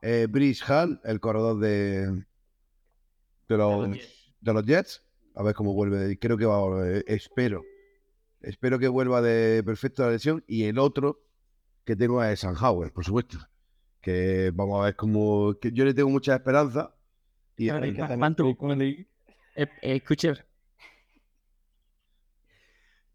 eh, 0.00 0.26
Brice 0.30 0.64
Hall, 0.72 1.00
el 1.04 1.20
corredor 1.20 1.58
de, 1.60 2.06
de, 3.48 3.56
los, 3.56 3.90
de 4.40 4.52
los 4.54 4.64
Jets. 4.64 5.02
A 5.34 5.42
ver 5.42 5.54
cómo 5.54 5.74
vuelve. 5.74 6.18
Creo 6.18 6.36
que 6.38 6.46
va 6.46 6.56
a 6.56 6.60
volver. 6.60 7.04
Espero. 7.06 7.62
Espero 8.40 8.78
que 8.78 8.88
vuelva 8.88 9.20
de 9.22 9.62
perfecta 9.62 10.08
lesión. 10.10 10.42
Y 10.46 10.64
el 10.64 10.78
otro 10.78 11.20
que 11.84 11.96
tengo 11.96 12.22
es 12.24 12.40
Sanhauer, 12.40 12.92
por 12.92 13.04
supuesto. 13.04 13.38
Que 14.02 14.50
vamos 14.52 14.80
a 14.80 14.84
ver 14.86 14.96
cómo. 14.96 15.54
que 15.58 15.72
yo 15.72 15.86
le 15.86 15.94
tengo 15.94 16.10
mucha 16.10 16.34
esperanza. 16.34 16.94
Y 17.56 17.70
Mantu, 17.70 18.56
eh, 18.80 19.06
eh, 19.54 19.68
escucha. 19.80 20.34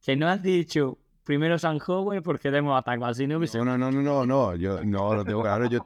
Que 0.01 0.15
no 0.15 0.27
has 0.27 0.41
dicho 0.41 0.97
primero 1.27 1.59
San 1.59 1.79
Howard 1.85 2.23
porque 2.23 2.49
le 2.49 2.59
hemos 2.59 2.79
atacado. 2.79 3.13
Si 3.13 3.27
no, 3.27 3.37
No, 3.37 3.65
no, 3.65 3.77
no, 3.77 3.91
no, 3.91 4.01
no, 4.01 4.25
no, 4.25 4.55
yo 4.55 4.83
no 4.85 5.13
lo 5.13 5.25
tengo 5.25 5.41
claro. 5.41 5.65
Yo, 5.67 5.85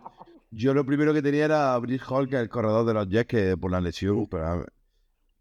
yo 0.51 0.73
lo 0.75 0.85
primero 0.85 1.13
que 1.13 1.23
tenía 1.23 1.45
era 1.45 1.77
Brice 1.79 2.05
Hall, 2.07 2.29
que 2.29 2.35
es 2.35 2.41
el 2.43 2.49
corredor 2.49 2.85
de 2.85 2.93
los 2.93 3.09
Jets, 3.09 3.27
que 3.27 3.57
por 3.57 3.71
la 3.71 3.81
lesión, 3.81 4.27
pero, 4.27 4.45
a 4.45 4.55
ver, 4.57 4.73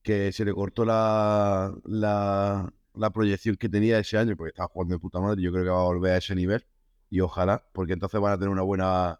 que 0.02 0.32
se 0.32 0.46
le 0.46 0.54
cortó 0.54 0.86
la, 0.86 1.74
la, 1.84 2.72
la 2.94 3.10
proyección 3.10 3.56
que 3.56 3.68
tenía 3.68 3.98
ese 3.98 4.16
año, 4.16 4.34
porque 4.36 4.50
estaba 4.50 4.68
jugando 4.68 4.94
de 4.94 4.98
puta 5.00 5.20
madre. 5.20 5.42
Yo 5.42 5.52
creo 5.52 5.64
que 5.64 5.70
va 5.70 5.80
a 5.80 5.84
volver 5.84 6.12
a 6.12 6.16
ese 6.16 6.34
nivel, 6.34 6.64
y 7.10 7.20
ojalá, 7.20 7.62
porque 7.72 7.92
entonces 7.92 8.18
van 8.18 8.32
a 8.32 8.38
tener 8.38 8.48
una 8.48 8.62
buena 8.62 9.19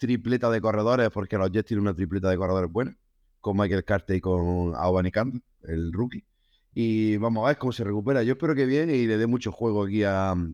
tripleta 0.00 0.50
de 0.50 0.60
corredores, 0.62 1.10
porque 1.10 1.36
los 1.36 1.52
Jets 1.52 1.68
tienen 1.68 1.82
una 1.82 1.94
tripleta 1.94 2.30
de 2.30 2.36
corredores 2.38 2.72
buena, 2.72 2.96
con 3.40 3.56
Michael 3.56 3.84
Carter 3.84 4.16
y 4.16 4.20
con 4.20 4.74
Albany 4.74 5.10
Campbell, 5.12 5.42
el 5.64 5.92
rookie. 5.92 6.24
Y 6.72 7.16
vamos 7.18 7.44
a 7.44 7.48
ver 7.48 7.58
cómo 7.58 7.70
se 7.72 7.84
recupera. 7.84 8.22
Yo 8.22 8.32
espero 8.32 8.54
que 8.54 8.64
bien 8.64 8.88
y 8.90 9.06
le 9.06 9.18
dé 9.18 9.26
mucho 9.26 9.52
juego 9.52 9.84
aquí 9.84 10.02
a, 10.04 10.30
al 10.32 10.46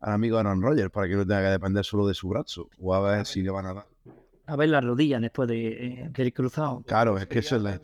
amigo 0.00 0.38
Aaron 0.38 0.62
Rodgers 0.62 0.90
para 0.90 1.08
que 1.08 1.14
no 1.16 1.26
tenga 1.26 1.42
que 1.42 1.48
depender 1.48 1.84
solo 1.84 2.06
de 2.06 2.14
su 2.14 2.28
brazo. 2.28 2.68
O 2.78 2.94
a 2.94 3.00
ver 3.00 3.26
si 3.26 3.42
le 3.42 3.50
van 3.50 3.66
a 3.66 3.74
dar. 3.74 3.86
A 4.46 4.54
ver 4.54 4.68
la 4.68 4.80
rodilla 4.80 5.18
después 5.18 5.48
de, 5.48 5.66
eh, 5.68 6.08
del 6.12 6.32
cruzado. 6.32 6.82
Claro, 6.86 7.18
es 7.18 7.26
que 7.26 7.40
eso 7.40 7.56
es 7.56 7.62
la. 7.62 7.80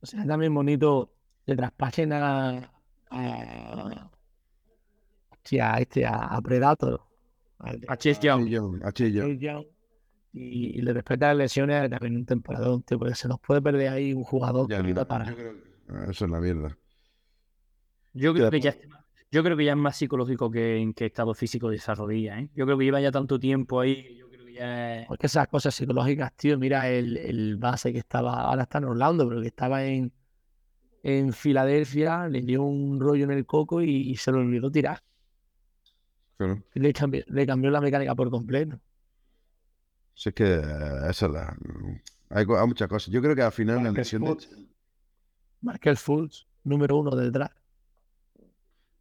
O 0.00 0.06
sea, 0.06 0.24
también 0.24 0.54
bonito 0.54 1.10
que 1.44 1.54
traspasen 1.54 2.12
a. 2.14 2.70
a 3.10 4.10
hostia, 5.30 5.74
a 5.74 5.78
este, 5.80 6.06
a, 6.06 6.14
a 6.36 6.40
Predator. 6.40 7.02
de- 7.64 7.84
A 7.88 7.96
Chase 7.96 8.20
Young. 8.22 8.46
Young, 8.46 8.82
a 8.84 8.92
Chase 8.92 9.12
Young. 9.12 9.66
Y, 10.38 10.78
y 10.78 10.82
le 10.82 10.92
respeta 10.92 11.28
las 11.28 11.36
lesiones 11.38 11.88
también 11.88 12.14
un 12.16 12.26
temporadón, 12.26 12.82
tío, 12.82 12.98
porque 12.98 13.14
se 13.14 13.26
nos 13.26 13.40
puede 13.40 13.62
perder 13.62 13.88
ahí 13.88 14.12
un 14.12 14.22
jugador 14.22 14.68
Ya, 14.68 14.82
que 14.82 14.92
no, 14.92 15.08
para. 15.08 15.30
yo 15.30 15.34
creo 15.34 15.52
que- 15.54 15.62
ah, 15.88 16.06
Eso 16.10 16.24
es 16.26 16.30
la 16.30 16.40
mierda. 16.40 16.76
Yo 18.12 18.34
creo, 18.34 18.50
que 18.50 18.56
después- 18.58 18.78
ya, 18.82 18.88
yo 19.32 19.42
creo 19.42 19.56
que 19.56 19.64
ya 19.64 19.72
es 19.72 19.78
más 19.78 19.96
psicológico 19.96 20.50
que 20.50 20.76
en 20.76 20.92
qué 20.92 21.06
estado 21.06 21.32
físico 21.32 21.70
de 21.70 21.76
esa 21.76 21.94
rodilla. 21.94 22.38
¿eh? 22.38 22.50
Yo 22.54 22.66
creo 22.66 22.76
que 22.76 22.84
lleva 22.84 23.00
ya 23.00 23.10
tanto 23.10 23.38
tiempo 23.40 23.80
ahí. 23.80 24.02
que 24.02 24.16
Yo 24.16 24.28
creo 24.28 24.44
que 24.44 24.52
ya 24.52 25.00
es- 25.00 25.06
Porque 25.08 25.26
esas 25.26 25.48
cosas 25.48 25.74
psicológicas, 25.74 26.34
tío, 26.36 26.58
mira 26.58 26.86
el, 26.90 27.16
el 27.16 27.56
base 27.56 27.92
que 27.92 27.98
estaba, 27.98 28.42
ahora 28.42 28.64
está 28.64 28.76
en 28.78 28.84
Orlando, 28.84 29.26
pero 29.28 29.40
que 29.40 29.48
estaba 29.48 29.84
en, 29.84 30.12
en 31.02 31.32
Filadelfia, 31.32 32.28
le 32.28 32.42
dio 32.42 32.62
un 32.62 33.00
rollo 33.00 33.24
en 33.24 33.30
el 33.30 33.46
coco 33.46 33.80
y, 33.80 33.88
y 34.10 34.16
se 34.16 34.32
lo 34.32 34.38
olvidó 34.40 34.70
tirar. 34.70 35.00
Claro. 36.36 36.62
Le 36.74 36.92
cambió, 36.92 37.22
le 37.26 37.46
cambió 37.46 37.70
la 37.70 37.80
mecánica 37.80 38.14
por 38.14 38.28
completo. 38.30 38.78
Si 40.16 40.30
es 40.30 40.34
que 40.34 40.44
eh, 40.44 41.10
esa 41.10 41.26
es 41.26 41.32
la. 41.32 41.56
Hay, 42.30 42.46
muchas 42.46 42.88
cosas. 42.88 43.12
Yo 43.12 43.20
creo 43.20 43.36
que 43.36 43.42
al 43.42 43.52
final 43.52 43.84
la 43.84 43.92
lesión 43.92 44.24
de, 44.24 44.36
Markel 45.60 45.96
Fultz, 45.98 46.46
número 46.64 46.96
uno 46.96 47.14
del 47.14 47.30
draft. 47.30 47.56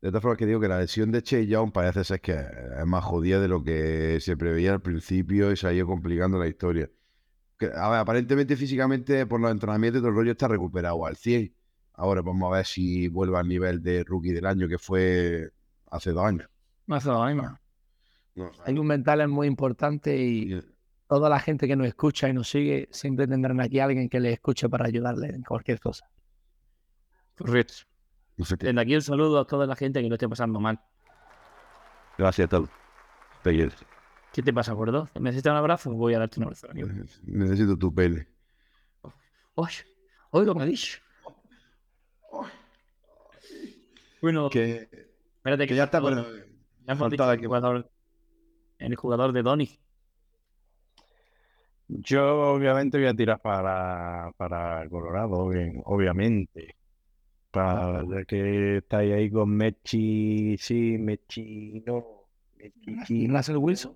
de 0.01 0.09
todas 0.09 0.21
formas 0.21 0.37
que 0.37 0.45
digo 0.45 0.59
que 0.59 0.67
la 0.67 0.79
lesión 0.79 1.11
de 1.11 1.23
Chase 1.23 1.47
Young 1.47 1.71
parece 1.71 2.03
ser 2.03 2.19
que 2.19 2.33
es 2.33 2.85
más 2.85 3.03
jodida 3.05 3.39
de 3.39 3.47
lo 3.47 3.63
que 3.63 4.19
se 4.19 4.35
preveía 4.35 4.73
al 4.73 4.81
principio 4.81 5.53
y 5.53 5.57
se 5.57 5.67
ha 5.67 5.73
ido 5.73 5.87
complicando 5.87 6.37
la 6.37 6.47
historia. 6.47 6.91
Que, 7.57 7.67
a 7.67 7.89
ver, 7.89 7.99
aparentemente 7.99 8.57
físicamente 8.57 9.25
por 9.25 9.39
los 9.39 9.49
entrenamientos 9.49 9.99
y 9.99 10.01
todo 10.01 10.09
el 10.09 10.15
rollo 10.15 10.31
está 10.31 10.49
recuperado 10.49 11.05
al 11.05 11.15
100. 11.15 11.55
Ahora 11.93 12.21
vamos 12.23 12.51
a 12.51 12.57
ver 12.57 12.65
si 12.65 13.07
vuelve 13.07 13.37
al 13.37 13.47
nivel 13.47 13.81
de 13.81 14.03
rookie 14.03 14.33
del 14.33 14.45
año 14.45 14.67
que 14.67 14.77
fue 14.77 15.49
hace 15.89 16.11
dos 16.11 16.25
años. 16.25 16.49
Hace 16.89 17.09
dos 17.09 17.21
años. 17.21 17.53
No, 18.35 18.51
Hay 18.65 18.77
un 18.77 18.85
mental 18.85 19.21
es 19.21 19.29
muy 19.29 19.47
importante 19.47 20.17
y 20.17 20.61
toda 21.07 21.29
la 21.29 21.39
gente 21.39 21.67
que 21.67 21.75
nos 21.75 21.87
escucha 21.87 22.27
y 22.29 22.33
nos 22.33 22.49
sigue 22.49 22.87
siempre 22.91 23.27
tendrán 23.27 23.59
aquí 23.61 23.79
a 23.79 23.85
alguien 23.85 24.09
que 24.09 24.19
les 24.19 24.33
escuche 24.33 24.67
para 24.69 24.85
ayudarle 24.85 25.27
en 25.29 25.43
cualquier 25.43 25.79
cosa. 25.79 26.09
Correcto. 27.37 27.73
Desde 28.37 28.79
aquí 28.81 28.95
un 28.95 29.01
saludo 29.01 29.39
a 29.39 29.45
toda 29.47 29.65
la 29.65 29.75
gente 29.75 30.01
que 30.01 30.09
lo 30.09 30.15
esté 30.15 30.27
pasando 30.27 30.59
mal. 30.59 30.79
Gracias 32.17 32.45
a 32.45 32.49
todos. 32.49 32.69
Te 33.43 33.51
quiero. 33.51 33.71
¿Qué 34.33 34.41
te 34.41 34.51
pasa, 34.51 34.73
gordo? 34.73 35.07
¿Necesitas 35.19 35.51
un 35.51 35.57
abrazo? 35.57 35.91
Voy 35.93 36.13
a 36.13 36.19
darte 36.19 36.39
un 36.39 36.45
abrazo. 36.45 36.69
amigo. 36.69 36.89
Necesito 37.23 37.77
tu 37.77 37.93
pele. 37.93 38.27
Uy, 39.55 39.69
uy, 40.31 40.45
lo 40.45 40.53
que 40.53 40.57
me 40.59 40.63
ha 40.63 40.67
dicho. 40.67 40.99
Bueno, 44.21 44.49
Que, 44.49 44.89
espérate 45.37 45.67
que 45.67 45.75
ya 45.75 45.83
está, 45.85 45.99
bueno, 45.99 46.25
ya 46.85 46.93
hemos 46.93 47.11
dicho 47.11 47.31
el 47.31 47.39
que- 47.39 47.45
jugador, 47.45 47.89
el 48.79 48.95
jugador 48.95 49.31
de 49.33 49.43
Donny. 49.43 49.79
Yo 51.87 52.53
obviamente 52.53 52.97
voy 52.97 53.07
a 53.07 53.13
tirar 53.13 53.41
para, 53.41 54.31
para 54.37 54.87
Colorado, 54.89 55.45
obvi- 55.45 55.81
obviamente. 55.85 56.75
Para 57.51 58.03
ya 58.03 58.25
que 58.25 58.77
estáis 58.77 59.13
ahí 59.13 59.31
con 59.31 59.49
Mechi, 59.49 60.57
sí, 60.57 60.97
Mechi, 60.97 61.83
no. 61.85 62.05
Mechi, 62.57 63.05
sí. 63.05 63.23
¿Y 63.23 63.27
Russell 63.27 63.57
Wilson? 63.57 63.95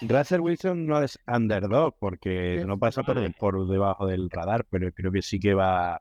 Russell 0.00 0.40
Wilson 0.40 0.86
no 0.86 1.02
es 1.02 1.18
underdog 1.26 1.94
porque 1.98 2.64
no 2.66 2.78
pasa 2.78 3.02
por, 3.02 3.34
por 3.34 3.68
debajo 3.68 4.06
del 4.06 4.30
radar, 4.30 4.64
pero 4.70 4.90
creo 4.92 5.12
que 5.12 5.20
sí 5.22 5.38
que 5.38 5.52
va, 5.52 6.00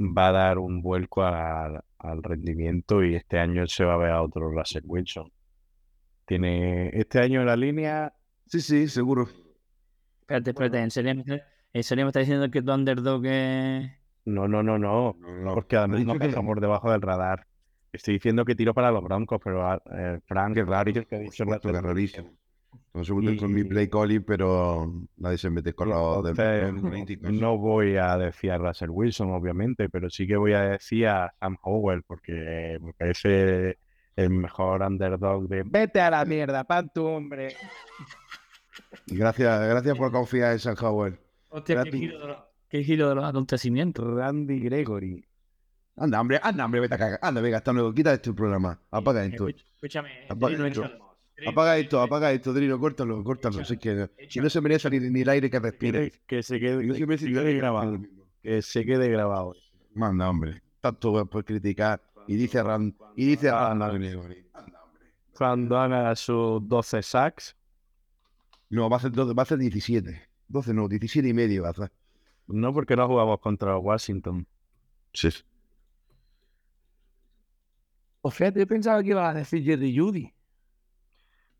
va 0.00 0.28
a 0.28 0.32
dar 0.32 0.58
un 0.58 0.82
vuelco 0.82 1.22
al, 1.22 1.80
al 1.98 2.22
rendimiento 2.22 3.04
y 3.04 3.14
este 3.14 3.38
año 3.38 3.66
se 3.68 3.84
va 3.84 3.94
a 3.94 3.98
ver 3.98 4.10
a 4.10 4.22
otro 4.22 4.50
Russell 4.50 4.82
Wilson. 4.84 5.30
Tiene 6.26 6.88
este 6.98 7.20
año 7.20 7.40
en 7.40 7.46
la 7.46 7.56
línea, 7.56 8.12
Sí, 8.46 8.60
sí, 8.60 8.88
seguro. 8.88 9.28
Espérate, 10.30 10.50
espérate, 10.50 10.78
¿en 10.78 10.90
serio, 10.92 11.14
me 11.16 11.20
está- 11.22 11.46
¿en 11.72 11.82
serio 11.82 12.04
me 12.04 12.08
está 12.10 12.20
diciendo 12.20 12.48
que 12.50 12.62
tu 12.62 12.72
underdog 12.72 13.26
es... 13.26 13.90
no, 14.24 14.46
no, 14.46 14.62
no, 14.62 14.78
no, 14.78 15.16
porque 15.54 15.76
además 15.76 16.04
no 16.04 16.14
dicho 16.14 16.54
que- 16.54 16.60
debajo 16.60 16.92
del 16.92 17.02
radar. 17.02 17.46
Estoy 17.92 18.14
diciendo 18.14 18.44
que 18.44 18.54
tiro 18.54 18.72
para 18.72 18.92
los 18.92 19.02
Broncos, 19.02 19.40
pero 19.42 19.66
ah, 19.66 19.82
eh, 19.92 20.20
Frank 20.26 20.54
Qué 20.54 20.64
raro, 20.64 20.92
que 20.92 21.02
por 21.02 21.32
supuesto, 21.34 21.72
rarísimo. 21.72 22.30
No 22.94 23.02
se 23.02 23.12
meten 23.12 23.36
con 23.38 23.52
mi 23.52 23.62
Y- 23.62 23.64
play 23.64 23.88
calling, 23.88 24.22
pero 24.22 24.92
nadie 25.16 25.38
se 25.38 25.50
mete 25.50 25.72
con 25.72 25.88
los 25.88 26.22
de 26.22 26.72
políticos. 26.80 27.32
no 27.32 27.58
voy 27.58 27.96
a 27.96 28.16
decir 28.16 28.52
a 28.52 28.58
Russell 28.58 28.90
Wilson, 28.90 29.32
obviamente, 29.32 29.88
pero 29.88 30.08
sí 30.08 30.28
que 30.28 30.36
voy 30.36 30.52
a 30.52 30.60
decir 30.62 31.08
a 31.08 31.34
Sam 31.40 31.56
Howell, 31.62 32.04
porque 32.04 32.78
me 32.80 32.92
parece 32.92 33.78
el 34.14 34.30
mejor 34.30 34.82
underdog 34.82 35.48
de 35.48 35.64
vete 35.64 36.00
a 36.00 36.10
la 36.10 36.24
mierda, 36.24 36.62
pan 36.62 36.88
tu 36.94 37.04
hombre. 37.04 37.56
Gracias, 39.06 39.68
gracias 39.68 39.96
por 39.96 40.10
confiar 40.12 40.52
en 40.52 40.58
San 40.58 40.76
Howell. 40.80 41.18
Hostia, 41.48 41.82
qué 41.84 41.92
giro, 41.92 42.18
de 42.20 42.26
los, 42.28 42.36
qué 42.68 42.84
giro 42.84 43.08
de 43.08 43.14
los 43.16 43.24
acontecimientos. 43.24 44.14
Randy 44.16 44.60
Gregory. 44.60 45.24
Anda, 45.96 46.20
hombre, 46.20 46.40
anda, 46.42 46.64
hombre, 46.64 46.80
vete 46.80 46.94
a 46.94 46.98
cagar. 46.98 47.18
Anda, 47.22 47.40
venga, 47.40 47.58
hasta 47.58 47.72
luego. 47.72 47.92
Quita 47.92 48.12
este 48.14 48.32
programa. 48.32 48.80
Apaga 48.90 49.24
esto. 49.24 49.48
Escuch- 49.48 49.64
Escúchame, 49.74 50.10
Apaga 50.28 50.48
Drino, 50.54 50.66
esto. 50.66 50.82
Drino, 50.82 51.50
Apaga 51.50 51.78
esto, 51.78 51.96
échalo. 51.96 52.02
apaga 52.02 52.32
esto, 52.32 52.52
Drino, 52.52 52.78
córtalo, 52.78 53.24
córtalo. 53.24 53.58
Que, 53.80 54.08
si 54.28 54.40
no 54.40 54.50
se 54.50 54.60
merece 54.60 54.90
ni, 54.90 55.00
ni 55.00 55.20
el 55.22 55.28
aire 55.28 55.50
que 55.50 55.58
respire. 55.58 56.10
Que, 56.10 56.18
que 56.26 56.42
se 56.42 56.58
quede, 56.60 56.86
que 56.86 56.92
se 56.94 57.18
siento 57.18 57.40
quede 57.40 57.52
que 57.52 57.58
grabado. 57.58 57.98
Que 58.42 58.62
se 58.62 58.84
quede 58.84 59.08
grabado. 59.08 59.54
Manda, 59.94 60.28
hombre. 60.30 60.62
Tanto 60.80 61.26
por 61.26 61.44
criticar. 61.44 62.00
Y 62.26 62.36
dice 62.36 62.62
Rand, 62.62 62.94
y 63.16 63.26
dice 63.26 63.50
Rand 63.50 63.82
Gregory. 63.98 64.46
Cuando 65.36 65.78
haga 65.78 66.14
sus 66.16 66.66
12 66.68 67.02
sacks, 67.02 67.56
No, 68.76 68.88
va 68.92 68.96
a 68.98 69.00
ser 69.00 69.12
12, 69.12 69.34
va 69.34 69.42
a 69.42 69.46
ser 69.46 69.58
17. 69.58 70.14
12 70.48 70.74
no, 70.74 70.88
17 70.88 71.28
y 71.28 71.34
medio 71.34 71.62
va 71.62 71.68
a 71.68 71.72
hacer. 71.72 71.92
no 72.48 72.72
porque 72.74 72.96
no 72.96 73.08
jugamos 73.08 73.40
contra 73.40 73.78
Washington. 73.78 74.46
Sí. 75.14 75.30
Pues 78.22 78.34
fíjate, 78.34 78.60
yo 78.60 78.66
pensaba 78.66 79.02
que 79.02 79.10
iba 79.10 79.28
a 79.28 79.34
decir 79.34 79.62
Jerry 79.62 79.94
Judy. 79.96 80.32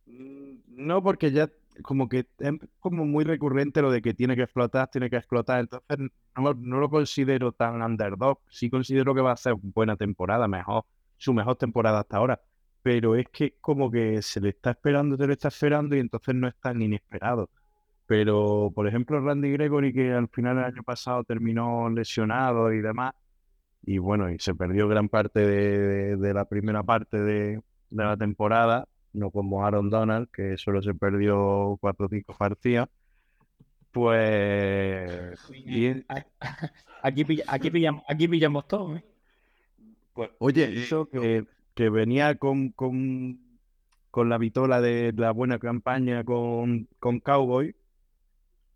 Mm, 0.07 0.57
No, 0.87 1.03
porque 1.03 1.31
ya 1.33 1.51
como 1.83 2.09
que 2.09 2.27
es 2.39 2.53
como 2.81 3.05
muy 3.07 3.25
recurrente 3.25 3.81
lo 3.83 3.91
de 3.91 4.03
que 4.03 4.15
tiene 4.15 4.37
que 4.37 4.43
explotar, 4.43 4.91
tiene 4.91 5.09
que 5.11 5.17
explotar. 5.17 5.61
Entonces 5.61 5.99
no, 6.37 6.55
no 6.55 6.79
lo 6.81 6.91
considero 6.91 7.53
tan 7.53 7.83
underdog. 7.83 8.41
Sí 8.51 8.71
considero 8.71 9.15
que 9.15 9.21
va 9.23 9.33
a 9.33 9.37
ser 9.37 9.55
buena 9.55 9.97
temporada, 9.97 10.49
mejor, 10.49 10.85
su 11.17 11.33
mejor 11.33 11.57
temporada 11.57 12.01
hasta 12.01 12.17
ahora. 12.19 12.41
Pero 12.83 13.16
es 13.16 13.26
que 13.31 13.55
como 13.61 13.91
que 13.91 14.22
se 14.22 14.41
le 14.41 14.51
está 14.51 14.70
esperando, 14.70 15.16
se 15.16 15.26
le 15.26 15.35
está 15.35 15.49
esperando 15.49 15.97
y 15.97 16.01
entonces 16.01 16.35
no 16.35 16.49
es 16.49 16.55
tan 16.57 16.81
inesperado. 16.81 17.51
Pero, 18.07 18.72
por 18.74 18.89
ejemplo, 18.89 19.20
Randy 19.20 19.53
Gregory, 19.53 19.93
que 19.93 20.12
al 20.12 20.28
final 20.28 20.57
del 20.57 20.64
año 20.66 20.83
pasado 20.83 21.24
terminó 21.24 21.89
lesionado 21.91 22.72
y 22.72 22.81
demás, 22.81 23.14
y 23.85 23.99
bueno, 23.99 24.31
y 24.31 24.39
se 24.39 24.55
perdió 24.55 24.89
gran 24.89 25.09
parte 25.09 25.41
de, 25.41 25.78
de- 25.78 26.16
de 26.16 26.35
la 26.35 26.45
primera 26.47 26.83
parte 26.83 27.18
de, 27.20 27.57
de 27.91 28.05
la 28.05 28.16
temporada, 28.16 28.87
no 29.12 29.31
como 29.31 29.64
Aaron 29.64 29.91
Donald, 29.91 30.28
que 30.33 30.57
solo 30.59 30.83
se 30.83 30.95
perdió 30.95 31.76
cuatro 31.81 32.07
o 32.07 32.09
cinco 32.09 32.35
partidos, 32.37 32.89
pues... 33.93 35.39
y- 35.55 36.05
Aquí, 37.03 37.24
pilla- 37.24 37.45
aquí, 37.49 37.70
pillamos, 37.70 38.05
aquí 38.09 38.28
pillamos 38.28 38.66
todo, 38.68 38.97
¿eh? 38.97 39.05
pues 40.12 40.31
Oye, 40.39 40.83
eso 40.83 41.09
que, 41.09 41.45
que 41.81 41.89
venía 41.89 42.35
con, 42.35 42.72
con, 42.72 43.39
con 44.11 44.28
la 44.28 44.37
vitola 44.37 44.83
de 44.83 45.14
la 45.16 45.31
buena 45.31 45.59
campaña 45.59 46.24
con, 46.24 46.87
con 46.99 47.20
Cowboy 47.20 47.74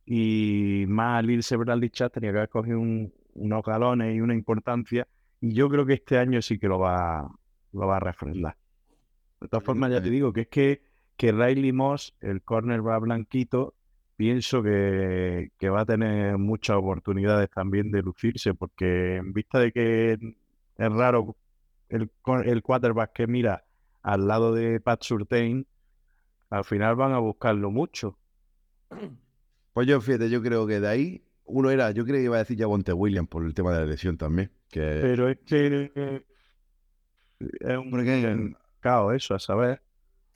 y 0.07 0.87
más 0.89 1.19
al 1.19 1.31
irse 1.31 1.55
Bradley 1.57 1.91
Chat 1.91 2.15
tenía 2.15 2.33
que 2.33 2.39
haber 2.39 2.49
cogido 2.49 2.81
un- 2.81 3.13
unos 3.35 3.63
galones 3.63 4.17
y 4.17 4.23
una 4.23 4.33
importancia 4.33 5.07
y 5.39 5.53
yo 5.53 5.69
creo 5.69 5.85
que 5.85 5.93
este 5.93 6.17
año 6.17 6.41
sí 6.41 6.59
que 6.59 6.67
lo 6.67 6.79
va, 6.79 7.31
lo 7.75 7.87
va 7.87 7.99
a 7.99 8.01
refrendar. 8.01 8.57
De 9.39 9.49
todas 9.49 9.65
formas, 9.65 9.91
ya 9.91 10.03
te 10.03 10.09
digo 10.09 10.33
que 10.33 10.43
es 10.43 10.49
que, 10.49 10.81
que 11.19 11.31
Riley 11.31 11.73
Moss, 11.73 12.15
el 12.23 12.41
cornerback 12.41 13.03
blanquito, 13.03 13.75
pienso 14.17 14.63
que, 14.63 15.51
que 15.59 15.69
va 15.69 15.83
a 15.83 15.85
tener 15.85 16.39
muchas 16.39 16.77
oportunidades 16.79 17.51
también 17.51 17.91
de 17.91 18.01
lucirse, 18.01 18.55
porque 18.55 19.17
en 19.17 19.35
vista 19.35 19.59
de 19.59 19.73
que 19.73 20.13
es 20.15 20.93
raro 20.93 21.37
el, 21.95 22.11
el 22.45 22.63
quarterback 22.63 23.13
que 23.13 23.27
mira 23.27 23.65
al 24.03 24.27
lado 24.27 24.53
de 24.55 24.81
Pat 24.81 25.03
Surtain, 25.03 25.67
al 26.51 26.65
final 26.65 26.97
van 26.97 27.13
a 27.13 27.19
buscarlo 27.19 27.71
mucho. 27.71 28.19
Pues 29.73 29.87
yo, 29.87 30.01
fíjate, 30.01 30.29
yo 30.31 30.43
creo 30.43 30.67
que 30.67 30.81
de 30.81 30.89
ahí, 30.89 31.25
uno 31.45 31.71
era, 31.71 31.91
yo 31.91 32.05
creo 32.05 32.17
que 32.17 32.25
iba 32.25 32.37
a 32.37 32.41
decir 32.41 32.57
ya 32.57 32.67
Bonte 32.67 32.93
Williams 32.93 33.29
por 33.29 33.45
el 33.45 33.55
tema 33.55 33.73
de 33.73 33.81
la 33.81 33.87
lesión 33.87 34.17
también. 34.17 34.51
Que, 34.69 34.99
Pero 35.01 35.29
es 35.29 35.39
que 35.39 35.91
eh, 35.95 36.25
es 37.61 37.77
un 37.77 37.91
porque, 37.91 38.55
caos 38.81 39.15
eso, 39.15 39.35
a 39.35 39.39
saber. 39.39 39.83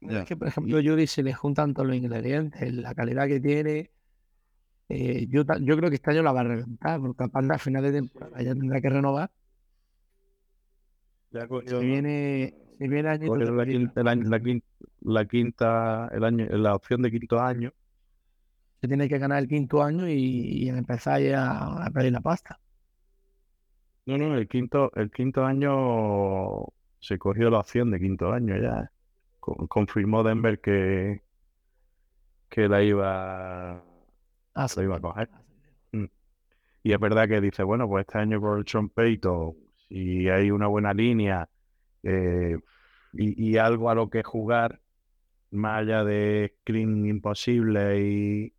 ya. 0.01 0.21
Es 0.21 0.27
que, 0.27 0.37
por 0.37 0.49
ejemplo, 0.49 0.79
Judy 0.83 1.07
se 1.07 1.23
le 1.23 1.35
juntan 1.35 1.75
todos 1.75 1.89
los 1.89 1.97
ingredientes, 1.97 2.73
la 2.73 2.95
calidad 2.95 3.27
que 3.27 3.41
tiene. 3.41 3.91
Eh, 4.89 5.27
yo, 5.29 5.45
yo 5.61 5.77
creo 5.77 5.91
que 5.91 5.97
este 5.97 6.11
año 6.13 6.23
la 6.23 6.33
va 6.33 6.41
a 6.41 6.45
reventar, 6.45 7.01
porque 7.01 7.25
aparte 7.25 7.53
a 7.53 7.59
final 7.59 7.83
de 7.83 7.93
temporada 7.93 8.43
ya 8.43 8.55
tendrá 8.55 8.81
que 8.81 8.89
renovar. 8.89 9.31
Ya 11.31 11.47
Se 11.47 11.79
viene, 11.79 12.55
se 12.79 12.89
viene 12.89 13.19
cogió 13.27 13.51
la, 13.53 13.67
quinta, 13.67 14.01
el 14.01 14.09
año- 14.09 14.29
la, 14.29 14.39
quin- 14.41 14.63
la 15.01 15.25
quinta, 15.27 16.09
el 16.13 16.25
año, 16.25 16.47
la 16.51 16.75
opción 16.75 17.03
de 17.03 17.11
quinto 17.11 17.39
año. 17.41 17.73
Se 18.81 18.89
tiene 18.89 19.09
que 19.09 19.19
ganar 19.19 19.43
el 19.43 19.49
quinto 19.49 19.83
año 19.83 20.09
y, 20.09 20.15
y 20.65 20.69
empezar 20.69 21.21
ya 21.21 21.85
a 21.85 21.91
pedir 21.91 22.13
la 22.13 22.21
pasta. 22.21 22.59
No, 24.07 24.17
no, 24.17 24.35
el 24.37 24.49
quinto, 24.49 24.91
el 24.95 25.11
quinto 25.11 25.45
año 25.45 26.65
se 26.99 27.19
cogió 27.19 27.51
la 27.51 27.59
opción 27.61 27.91
de 27.91 28.01
quinto 28.01 28.33
año 28.33 28.57
ya. 28.61 28.91
Con- 29.41 29.67
confirmó 29.67 30.23
Denver 30.23 30.61
que, 30.61 31.23
que 32.49 32.69
la 32.69 32.83
iba, 32.83 33.83
Así 34.55 34.81
la 34.81 34.85
iba 34.85 34.97
a 34.97 35.01
coger. 35.01 35.29
Y 36.83 36.93
es 36.93 37.01
verdad 37.01 37.29
que 37.29 37.41
dice, 37.41 37.63
bueno, 37.63 37.87
pues 37.89 38.07
este 38.07 38.19
año 38.19 38.41
por 38.41 38.69
Sean 38.69 38.89
Payton, 38.89 39.55
si 39.89 40.29
hay 40.29 40.51
una 40.51 40.67
buena 40.69 40.95
línea 40.95 41.49
eh, 42.03 42.59
y, 43.13 43.51
y 43.53 43.59
algo 43.59 43.91
a 43.91 43.95
lo 43.95 44.11
que 44.11 44.23
jugar, 44.23 44.81
más 45.51 45.81
allá 45.83 46.05
de 46.05 46.55
screen 46.63 47.07
imposible 47.07 48.01
y, 48.03 48.55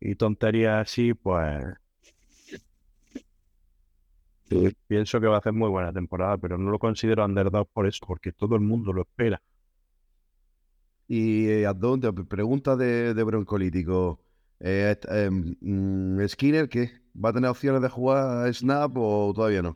y 0.00 0.14
tonterías 0.16 0.82
así, 0.88 1.14
pues 1.14 1.64
eh, 4.50 4.72
pienso 4.86 5.20
que 5.20 5.26
va 5.26 5.36
a 5.36 5.38
hacer 5.38 5.52
muy 5.52 5.68
buena 5.70 5.92
temporada, 5.92 6.36
pero 6.38 6.58
no 6.58 6.70
lo 6.70 6.78
considero 6.78 7.24
underdog 7.24 7.68
por 7.72 7.86
eso, 7.86 8.04
porque 8.06 8.32
todo 8.32 8.54
el 8.56 8.60
mundo 8.62 8.92
lo 8.92 9.02
espera. 9.02 9.42
Y 11.08 11.48
eh, 11.48 11.66
Abdón, 11.66 12.00
te 12.00 12.12
pregunta 12.12 12.76
de, 12.76 13.14
de 13.14 13.22
broncolítico. 13.24 14.20
Em, 14.60 15.56
mm, 15.60 16.26
¿Skinner 16.28 16.68
qué? 16.68 16.92
¿Va 17.14 17.30
a 17.30 17.32
tener 17.32 17.50
opciones 17.50 17.82
de 17.82 17.88
jugar 17.88 18.46
a 18.46 18.52
Snap 18.52 18.92
o 18.96 19.32
todavía 19.34 19.62
no? 19.62 19.74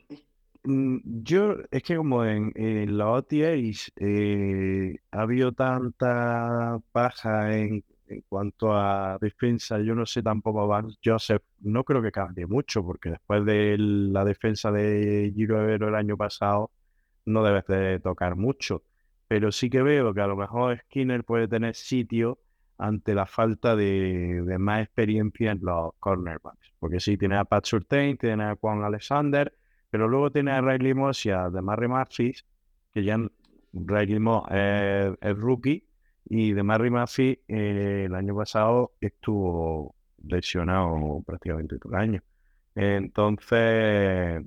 Mm, 0.67 1.23
yo, 1.23 1.55
es 1.71 1.83
que 1.83 1.95
como 1.97 2.25
en, 2.25 2.51
en 2.55 2.97
los 2.97 3.07
OTAs 3.19 3.91
eh, 3.97 4.95
ha 5.11 5.21
habido 5.21 5.51
tanta 5.53 6.79
paja 6.91 7.57
en, 7.57 7.83
en 8.07 8.21
cuanto 8.29 8.73
a 8.73 9.17
defensa, 9.19 9.79
yo 9.79 9.95
no 9.95 10.05
sé 10.05 10.23
tampoco 10.23 10.67
Van 10.67 10.89
Joseph, 11.03 11.43
no 11.61 11.83
creo 11.83 12.01
que 12.01 12.11
cambie 12.11 12.45
mucho, 12.45 12.83
porque 12.83 13.11
después 13.11 13.45
de 13.45 13.77
la 13.77 14.25
defensa 14.25 14.71
de 14.71 15.31
Giro 15.35 15.61
Evero 15.61 15.89
el 15.89 15.95
año 15.95 16.17
pasado, 16.17 16.71
no 17.25 17.43
debes 17.43 17.65
de 17.67 17.99
tocar 17.99 18.35
mucho. 18.35 18.83
Pero 19.27 19.51
sí 19.51 19.69
que 19.69 19.81
veo 19.81 20.13
que 20.13 20.21
a 20.21 20.27
lo 20.27 20.37
mejor 20.37 20.79
Skinner 20.79 21.23
puede 21.23 21.47
tener 21.47 21.75
sitio 21.75 22.39
ante 22.77 23.13
la 23.15 23.25
falta 23.25 23.75
de, 23.75 24.41
de 24.45 24.57
más 24.57 24.83
experiencia 24.83 25.51
en 25.51 25.59
los 25.61 25.93
cornerbacks. 25.99 26.73
Porque 26.79 26.99
sí, 26.99 27.17
tiene 27.17 27.37
a 27.37 27.43
Pat 27.45 27.65
Surtain, 27.65 28.17
tiene 28.17 28.43
a 28.45 28.55
Juan 28.55 28.83
Alexander, 28.83 29.53
pero 29.89 30.07
luego 30.07 30.31
tiene 30.31 30.51
a 30.51 30.61
Riley 30.61 30.93
Moss 30.93 31.25
y 31.25 31.31
a 31.31 31.49
Demarri 31.49 31.87
Murphy, 31.87 32.33
que 32.93 33.03
ya 33.03 33.19
Riley 33.73 34.19
Moss 34.19 34.43
es, 34.51 35.13
es 35.21 35.37
rookie, 35.37 35.83
y 36.29 36.53
Demarri 36.53 36.89
Murphy 36.89 37.39
eh, 37.47 38.03
el 38.05 38.15
año 38.15 38.35
pasado 38.35 38.93
estuvo 38.99 39.95
lesionado 40.23 41.23
prácticamente 41.25 41.77
todo 41.79 41.93
el 41.93 41.99
año. 41.99 42.23
Entonces, 42.75 44.43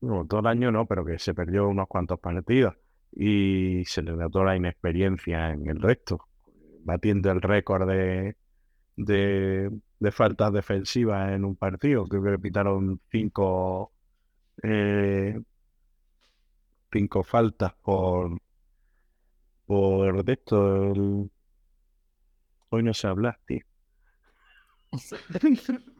bueno, 0.00 0.26
todo 0.26 0.40
el 0.40 0.46
año 0.46 0.70
no, 0.70 0.86
pero 0.86 1.04
que 1.04 1.18
se 1.18 1.34
perdió 1.34 1.68
unos 1.68 1.88
cuantos 1.88 2.20
partidos 2.20 2.74
y 3.12 3.82
se 3.86 4.02
le 4.02 4.12
notó 4.12 4.44
la 4.44 4.56
inexperiencia 4.56 5.50
en 5.50 5.68
el 5.68 5.80
resto, 5.80 6.28
batiendo 6.84 7.30
el 7.30 7.40
récord 7.42 7.88
de, 7.88 8.36
de, 8.96 9.70
de 9.98 10.12
faltas 10.12 10.52
defensivas 10.52 11.32
en 11.32 11.44
un 11.44 11.56
partido. 11.56 12.06
Creo 12.06 12.22
que 12.22 12.30
le 12.30 12.38
pitaron 12.38 13.00
cinco, 13.10 13.92
eh, 14.62 15.34
cinco 16.92 17.24
faltas 17.24 17.74
por, 17.82 18.38
por 19.66 20.24
de 20.24 20.32
esto. 20.34 20.92
el- 20.92 21.30
Hoy 22.70 22.82
no 22.82 22.92
sé 22.92 23.06
hablar, 23.06 23.38
tío. 23.46 23.60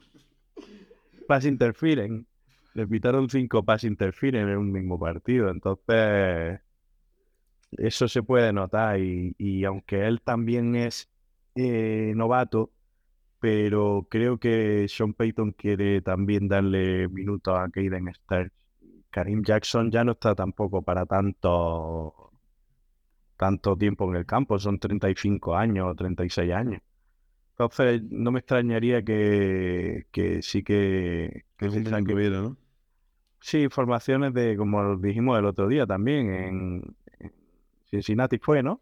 Pass 1.26 1.44
interfieren. 1.46 2.26
Le 2.74 2.86
pitaron 2.86 3.28
cinco 3.28 3.62
pass 3.64 3.84
interfieren 3.84 4.48
en 4.48 4.56
un 4.58 4.72
mismo 4.72 4.98
partido. 4.98 5.50
Entonces, 5.50 6.60
eso 7.72 8.08
se 8.08 8.22
puede 8.22 8.52
notar. 8.52 8.98
Y, 9.00 9.34
y 9.38 9.64
aunque 9.64 10.06
él 10.06 10.20
también 10.22 10.74
es 10.76 11.08
eh, 11.54 12.12
novato, 12.16 12.72
pero 13.42 14.06
creo 14.08 14.38
que 14.38 14.86
Sean 14.88 15.14
Payton 15.14 15.50
quiere 15.50 16.00
también 16.00 16.46
darle 16.46 17.08
minutos 17.08 17.58
a 17.58 17.68
Kaden 17.68 18.14
Stearns. 18.14 18.52
Karim 19.10 19.42
Jackson 19.42 19.90
ya 19.90 20.04
no 20.04 20.12
está 20.12 20.36
tampoco 20.36 20.82
para 20.82 21.06
tanto, 21.06 22.30
tanto 23.36 23.76
tiempo 23.76 24.08
en 24.08 24.14
el 24.14 24.26
campo, 24.26 24.60
son 24.60 24.78
35 24.78 25.56
años 25.56 25.88
o 25.90 25.94
36 25.96 26.52
años. 26.52 26.82
Entonces, 27.54 28.04
no 28.10 28.30
me 28.30 28.38
extrañaría 28.38 29.02
que, 29.02 30.06
que 30.12 30.40
sí 30.40 30.62
que, 30.62 31.44
Que 31.56 31.68
tengan 31.68 32.06
que 32.06 32.14
¿no? 32.14 32.56
Sí, 33.40 33.68
formaciones 33.70 34.32
de, 34.34 34.56
como 34.56 34.98
dijimos 34.98 35.36
el 35.36 35.46
otro 35.46 35.66
día 35.66 35.84
también, 35.84 36.32
en, 36.32 36.96
en 37.18 37.32
Cincinnati 37.90 38.38
fue, 38.38 38.62
¿no? 38.62 38.80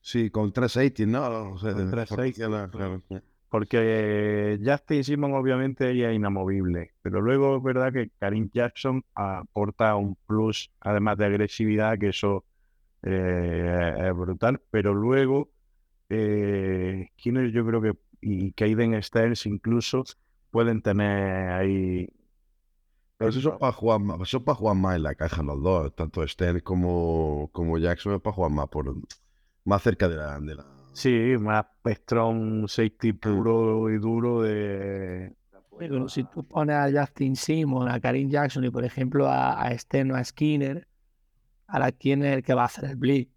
Sí, 0.00 0.30
con 0.30 0.52
tres 0.52 0.70
safeties, 0.70 1.08
¿no? 1.08 1.54
O 1.54 1.58
sea, 1.58 1.72
Con. 3.08 3.35
Porque 3.48 4.58
Justin 4.64 5.04
Simon 5.04 5.34
obviamente 5.34 5.90
ella 5.90 6.10
es 6.10 6.16
inamovible, 6.16 6.92
pero 7.02 7.20
luego 7.20 7.56
es 7.56 7.62
verdad 7.62 7.92
que 7.92 8.10
Karim 8.18 8.50
Jackson 8.52 9.04
aporta 9.14 9.94
un 9.96 10.16
plus, 10.26 10.70
además 10.80 11.16
de 11.18 11.26
agresividad, 11.26 11.98
que 11.98 12.08
eso 12.08 12.44
eh, 13.02 13.94
es 14.08 14.14
brutal, 14.16 14.60
pero 14.70 14.94
luego 14.94 15.50
eh, 16.08 17.08
Skinner 17.18 17.50
yo 17.52 17.66
creo 17.66 17.80
que 17.80 17.92
y 18.20 18.52
Kaiden 18.52 19.00
Stearns 19.02 19.46
incluso 19.46 20.04
pueden 20.50 20.82
tener 20.82 21.52
ahí 21.52 22.08
Pero 23.18 23.30
eso 23.30 23.52
es 23.52 23.58
para 23.58 23.72
jugar 23.72 24.00
más, 24.00 24.20
eso 24.20 24.38
es 24.38 24.42
para 24.42 24.56
jugar 24.56 24.76
más 24.76 24.96
en 24.96 25.02
la 25.04 25.14
caja 25.14 25.42
los 25.42 25.62
dos, 25.62 25.94
tanto 25.94 26.26
Stern 26.26 26.60
como, 26.60 27.50
como 27.52 27.78
Jackson 27.78 28.14
es 28.14 28.20
para 28.20 28.34
jugar 28.34 28.50
más 28.52 28.68
por 28.68 28.94
más 29.64 29.82
cerca 29.82 30.08
de 30.08 30.16
la, 30.16 30.40
de 30.40 30.54
la 30.54 30.75
Sí, 30.96 31.36
más 31.38 31.66
strong 31.84 32.66
safety 32.68 33.12
puro 33.12 33.90
y 33.90 33.98
duro 33.98 34.40
de... 34.40 35.34
Pero 35.78 36.08
si 36.08 36.24
tú 36.24 36.42
pones 36.42 36.74
a 36.74 36.88
Justin 36.90 37.36
Simon, 37.36 37.86
a 37.90 38.00
Karim 38.00 38.30
Jackson 38.30 38.64
y, 38.64 38.70
por 38.70 38.82
ejemplo, 38.82 39.26
a, 39.28 39.60
a 39.60 39.76
Sten 39.76 40.10
o 40.10 40.16
a 40.16 40.24
Skinner, 40.24 40.88
ahora 41.66 41.92
quién 41.92 42.24
es 42.24 42.36
el 42.36 42.42
que 42.42 42.54
va 42.54 42.62
a 42.62 42.64
hacer 42.64 42.86
el 42.86 42.96
blitz. 42.96 43.28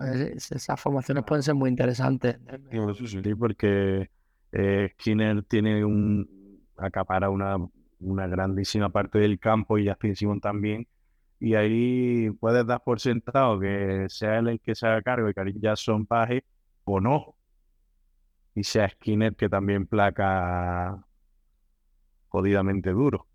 Es- 0.00 0.52
Esas 0.52 0.80
formaciones 0.80 1.22
pueden 1.24 1.42
ser 1.42 1.54
muy 1.54 1.68
interesantes. 1.68 2.38
Sí, 3.22 3.34
porque 3.34 4.08
eh, 4.52 4.88
Skinner 4.94 5.42
tiene 5.42 5.84
un... 5.84 6.62
acapara 6.78 7.28
una, 7.28 7.58
una 8.00 8.26
grandísima 8.26 8.88
parte 8.88 9.18
del 9.18 9.38
campo 9.38 9.76
y 9.76 9.86
Justin 9.86 10.16
Simon 10.16 10.40
también. 10.40 10.86
Y 11.38 11.56
ahí 11.56 12.30
puedes 12.40 12.66
dar 12.66 12.82
por 12.82 13.00
sentado 13.00 13.60
que 13.60 14.06
sea 14.08 14.38
él 14.38 14.48
el 14.48 14.60
que 14.60 14.74
se 14.74 14.86
haga 14.86 15.02
cargo 15.02 15.28
y 15.28 15.34
Karim 15.34 15.60
Jackson 15.60 16.06
paje 16.06 16.42
o 16.84 17.00
no. 17.00 17.34
Y 18.54 18.64
sea 18.64 18.88
Skinner 18.88 19.34
que 19.34 19.48
también 19.48 19.86
placa 19.86 21.04
jodidamente 22.28 22.90
duro. 22.90 23.26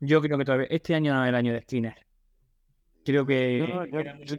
Yo 0.00 0.20
creo 0.22 0.38
que 0.38 0.44
todavía 0.44 0.66
este 0.70 0.94
año 0.94 1.14
no 1.14 1.22
es 1.24 1.28
el 1.28 1.34
año 1.34 1.52
de 1.52 1.62
Skinner. 1.62 1.94
Creo 3.04 3.26
que 3.26 3.58
No, 3.66 3.84
yo- 4.24 4.36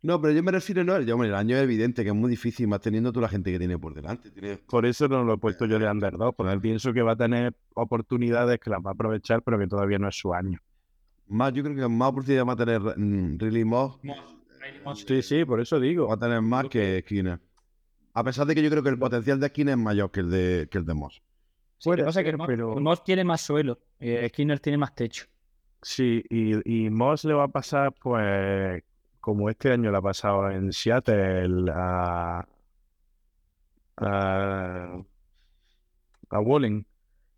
No, 0.00 0.20
pero 0.20 0.32
yo 0.32 0.42
me 0.42 0.52
refiero, 0.52 0.84
no, 0.84 1.00
yo, 1.00 1.14
hombre, 1.14 1.28
el 1.28 1.34
año 1.34 1.56
es 1.56 1.62
evidente 1.62 2.02
que 2.04 2.10
es 2.10 2.14
muy 2.14 2.30
difícil, 2.30 2.68
más 2.68 2.80
teniendo 2.80 3.12
toda 3.12 3.22
la 3.22 3.28
gente 3.30 3.50
que 3.50 3.58
tiene 3.58 3.78
por 3.78 3.94
delante. 3.94 4.30
Tiene, 4.30 4.56
Por 4.58 4.86
eso 4.86 5.08
no 5.08 5.24
lo 5.24 5.34
he 5.34 5.38
puesto 5.38 5.66
yo 5.66 5.78
de 5.78 5.90
underdog, 5.90 6.34
porque 6.36 6.58
pienso 6.60 6.92
que 6.92 7.02
va 7.02 7.12
a 7.12 7.16
tener 7.16 7.54
oportunidades 7.74 8.60
que 8.60 8.70
las 8.70 8.80
va 8.80 8.90
a 8.90 8.94
aprovechar, 8.94 9.42
pero 9.42 9.58
que 9.58 9.66
todavía 9.66 9.98
no 9.98 10.08
es 10.08 10.16
su 10.16 10.32
año. 10.32 10.58
más, 11.26 11.52
yo 11.52 11.62
creo 11.62 11.74
que 11.76 11.88
más 11.88 12.08
oportunidad 12.10 12.46
va 12.46 12.52
a 12.52 12.56
tener 12.56 12.80
mm, 12.80 13.38
Riley 13.38 13.64
Moss, 13.64 13.98
Sí, 15.06 15.22
sí, 15.22 15.44
por 15.44 15.60
eso 15.60 15.78
digo. 15.80 16.08
va 16.08 16.14
a 16.14 16.18
tener 16.18 16.40
más 16.42 16.66
que 16.68 17.00
Skinner. 17.04 17.38
A 18.14 18.24
pesar 18.24 18.46
de 18.46 18.54
que 18.54 18.62
yo 18.62 18.70
creo 18.70 18.82
que 18.82 18.88
el 18.88 18.98
potencial 18.98 19.38
de 19.38 19.48
Skinner 19.48 19.72
es 19.72 19.78
mayor 19.78 20.10
que 20.10 20.20
el 20.20 20.30
de, 20.30 20.68
que 20.70 20.78
el 20.78 20.84
de 20.84 20.94
Moss. 20.94 21.22
Sí, 21.78 21.90
lo 21.90 22.04
pasa 22.04 22.24
que 22.24 22.32
Moss- 22.36 22.46
pero- 22.46 22.74
Moss 22.80 23.04
tiene 23.04 23.22
más 23.24 23.40
suelo. 23.40 23.78
eh, 24.00 24.28
Skinner 24.28 24.58
tiene 24.60 24.78
más 24.78 24.94
techo. 24.94 25.26
Sí, 25.82 26.24
y, 26.28 26.86
y 26.86 26.90
Moss 26.90 27.24
le 27.24 27.34
va 27.34 27.44
a 27.44 27.48
pasar, 27.48 27.92
pues, 28.02 28.82
como 29.20 29.48
este 29.48 29.70
año 29.72 29.90
le 29.92 29.98
ha 29.98 30.02
pasado 30.02 30.50
en 30.50 30.72
Seattle 30.72 31.70
a, 31.72 32.44
a, 33.96 35.02
a 36.30 36.40
Wallen, 36.40 36.84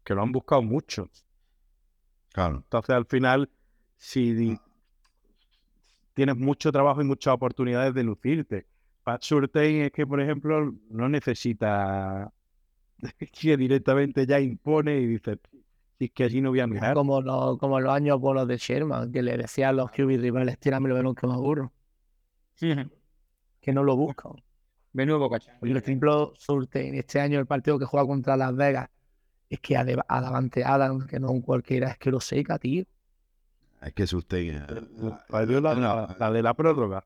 que 0.04 0.14
lo 0.14 0.22
han 0.22 0.32
buscado 0.32 0.62
mucho. 0.62 1.08
Claro. 2.32 2.56
Entonces, 2.56 2.94
al 2.94 3.06
final, 3.06 3.50
si 3.98 4.58
tienes 6.14 6.36
mucho 6.36 6.72
trabajo 6.72 7.00
y 7.00 7.04
muchas 7.04 7.34
oportunidades 7.34 7.94
de 7.94 8.04
lucirte. 8.04 8.66
Pat 9.02 9.22
Surtain 9.22 9.82
es 9.82 9.92
que, 9.92 10.06
por 10.06 10.20
ejemplo, 10.20 10.74
no 10.88 11.08
necesita 11.08 12.32
es 13.02 13.30
que 13.32 13.56
directamente 13.56 14.26
ya 14.26 14.40
impone 14.40 14.98
y 14.98 15.06
dice, 15.06 15.38
si 15.98 16.06
es 16.06 16.10
que 16.12 16.24
allí 16.24 16.40
no 16.40 16.50
voy 16.50 16.60
a 16.60 16.66
mirar. 16.66 16.94
Como, 16.94 17.20
los, 17.20 17.58
como 17.58 17.80
los 17.80 17.92
años 17.92 18.20
buenos 18.20 18.46
de 18.48 18.56
Sherman, 18.56 19.12
que 19.12 19.22
le 19.22 19.36
decían 19.36 19.70
a 19.70 19.72
los 19.72 19.90
QB 19.90 20.20
rivales, 20.20 20.58
tírame 20.58 20.88
el 20.88 20.94
balón 20.94 21.14
que 21.14 21.26
me 21.26 21.34
aburro. 21.34 21.72
Que 23.60 23.72
no 23.72 23.82
lo 23.82 23.96
buscan. 23.96 24.32
Menudo 24.92 25.30
cachán. 25.30 25.58
Por 25.60 25.68
ejemplo, 25.68 26.32
Surtain, 26.36 26.94
este 26.94 27.20
año 27.20 27.38
el 27.38 27.46
partido 27.46 27.78
que 27.78 27.84
juega 27.84 28.06
contra 28.06 28.36
Las 28.36 28.54
Vegas, 28.54 28.88
es 29.48 29.60
que 29.60 29.76
a 29.76 29.84
Davante 29.84 30.64
Adams, 30.64 31.06
que 31.06 31.18
no 31.18 31.28
es 31.28 31.32
un 31.32 31.42
cualquiera, 31.42 31.90
es 31.90 31.98
que 31.98 32.10
lo 32.10 32.20
seca, 32.20 32.58
tío. 32.58 32.84
Es 33.80 33.92
que 33.94 34.02
usted. 34.02 34.52
La, 35.30 35.46
de 35.46 35.60
la- 35.60 35.74
la- 35.74 36.16
la 36.18 36.30
de 36.30 36.42
la 36.42 36.54
prórroga. 36.54 37.04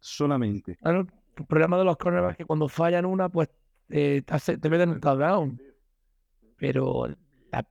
Solamente. 0.00 0.76
Claro, 0.76 1.06
el 1.36 1.46
problema 1.46 1.78
de 1.78 1.84
los 1.84 1.96
cornerbacks 1.96 2.32
es 2.32 2.36
que 2.38 2.44
cuando 2.44 2.68
fallan 2.68 3.04
una, 3.04 3.28
pues 3.28 3.48
eh, 3.90 4.22
te, 4.24 4.34
hace- 4.34 4.58
te 4.58 4.68
meten 4.70 4.90
un 4.90 5.00
touchdown. 5.00 5.60
Pero 6.56 7.08
la- 7.50 7.66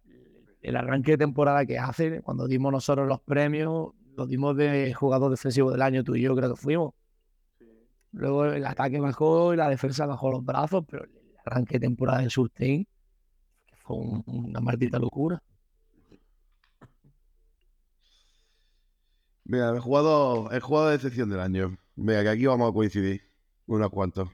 el 0.62 0.76
arranque 0.76 1.12
de 1.12 1.18
temporada 1.18 1.66
que 1.66 1.78
hace, 1.80 2.22
cuando 2.22 2.47
dimos 2.47 2.72
nosotros 2.72 3.08
los 3.08 3.22
premios, 3.22 3.91
lo 4.16 4.26
dimos 4.26 4.55
de 4.58 4.93
jugador 4.93 5.30
defensivo 5.32 5.72
del 5.72 5.82
año, 5.82 6.03
tú 6.03 6.16
y 6.16 6.22
yo 6.22 6.36
creo 6.36 6.49
que 6.55 6.62
fuimos. 6.62 6.93
Luego 8.12 8.45
el 8.45 8.66
ataque 8.66 8.99
bajó 8.99 9.53
y 9.53 9.58
la 9.58 9.70
defensa 9.70 10.05
bajó 10.05 10.32
los 10.32 10.43
brazos, 10.43 10.84
pero 10.89 11.03
el 11.03 11.12
arranque 11.45 11.76
de 11.76 11.82
temporada 11.88 12.20
de 12.22 12.30
Surtain 12.30 12.88
fue 13.76 13.97
un- 13.97 14.24
una 14.26 14.60
maldita 14.60 14.97
locura. 14.99 15.41
Mira, 19.50 19.70
el 19.70 19.80
jugador, 19.80 20.54
el 20.54 20.60
jugador 20.60 20.89
de 20.89 20.95
excepción 20.95 21.30
del 21.30 21.39
año. 21.39 21.78
Venga, 21.95 22.22
que 22.24 22.30
aquí 22.30 22.45
vamos 22.45 22.70
a 22.70 22.74
coincidir. 22.74 23.22
Unos 23.66 23.89
cuantos. 23.89 24.30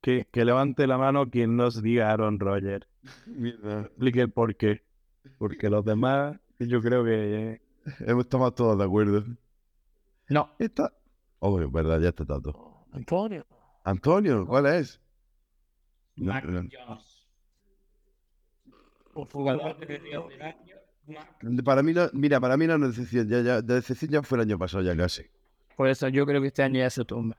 Que, 0.00 0.26
que 0.30 0.44
levante 0.44 0.86
la 0.88 0.98
mano 0.98 1.30
quien 1.30 1.56
nos 1.56 1.80
diga 1.80 2.10
Aaron 2.10 2.40
Rodgers. 2.40 2.86
Mira. 3.26 3.82
Explique 3.82 4.22
el 4.22 4.32
por 4.32 4.56
qué. 4.56 4.82
Porque 5.38 5.70
los 5.70 5.84
demás, 5.84 6.36
yo 6.58 6.80
creo 6.80 7.04
que 7.04 7.60
Estamos 8.00 8.54
todos 8.56 8.76
de 8.76 8.84
acuerdo. 8.84 9.24
No, 10.28 10.50
Está. 10.58 10.92
Oh, 11.38 11.60
es 11.60 11.70
verdad, 11.70 12.00
ya 12.00 12.08
está 12.08 12.24
Tato. 12.24 12.86
Antonio. 12.92 13.46
Antonio, 13.84 14.44
¿cuál 14.46 14.66
es? 14.66 15.00
No, 16.16 16.32
Mac 16.32 16.44
no. 16.44 16.68
Jones. 16.70 17.28
Por 19.12 19.30
jugador 19.30 19.78
defensivo 19.78 20.28
del 20.28 20.42
año. 20.42 20.77
Para 21.64 21.82
mí, 21.82 21.92
no, 21.92 22.08
mira, 22.12 22.40
para 22.40 22.56
mí 22.56 22.66
no 22.66 22.74
es 22.74 22.78
una 22.78 22.88
decepción. 22.88 23.28
Ya, 23.28 23.40
ya, 23.40 23.62
de 23.62 23.74
decepción 23.74 24.10
ya 24.10 24.22
fue 24.22 24.38
el 24.38 24.42
año 24.42 24.58
pasado, 24.58 24.82
ya 24.82 24.96
casi. 24.96 25.22
Por 25.76 25.88
eso 25.88 26.08
yo 26.08 26.26
creo 26.26 26.40
que 26.40 26.48
este 26.48 26.62
año 26.62 26.80
ya 26.80 26.90
se 26.90 27.04
tumba. 27.04 27.36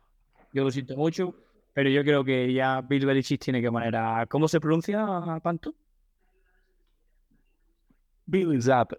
Yo 0.54 0.64
lo 0.64 0.72
siento 0.72 0.96
mucho, 0.96 1.36
pero 1.74 1.90
yo 1.90 2.04
creo 2.04 2.24
que 2.24 2.52
ya 2.54 2.82
Bill 2.82 3.06
Belichick 3.06 3.42
tiene 3.42 3.62
que 3.62 3.72
poner 3.72 3.96
a... 3.96 4.26
¿Cómo 4.28 4.48
se 4.48 4.60
pronuncia, 4.60 5.06
Panto? 5.44 5.76
Billy 8.26 8.62
Zapp. 8.62 8.94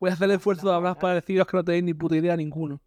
Voy 0.00 0.10
a 0.10 0.12
hacer 0.12 0.24
el 0.24 0.36
esfuerzo 0.36 0.68
de 0.68 0.74
hablar 0.74 0.98
para 0.98 1.14
deciros 1.14 1.46
que 1.46 1.56
no 1.56 1.64
tenéis 1.64 1.84
ni 1.84 1.94
puta 1.94 2.16
idea 2.16 2.36
ninguno. 2.36 2.80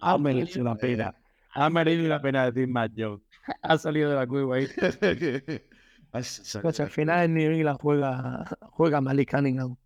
ha 0.00 0.18
merecido 0.18 0.64
la 0.64 0.76
pena. 0.76 1.14
Ha 1.56 1.70
merecido 1.70 2.08
la 2.08 2.20
pena 2.20 2.44
decir 2.50 2.68
Matt 2.68 2.92
Jones. 2.96 3.22
Ha 3.62 3.78
salido 3.78 4.10
de 4.10 4.16
la 4.16 4.26
cueva 4.26 4.56
ahí. 4.56 4.66
Pues 6.62 6.80
al 6.80 6.88
final 6.90 7.24
en 7.24 7.34
New 7.34 7.50
England 7.52 7.78
juega, 7.80 8.44
juega 8.70 9.00
Malik 9.02 9.30
Cunningham. 9.32 9.76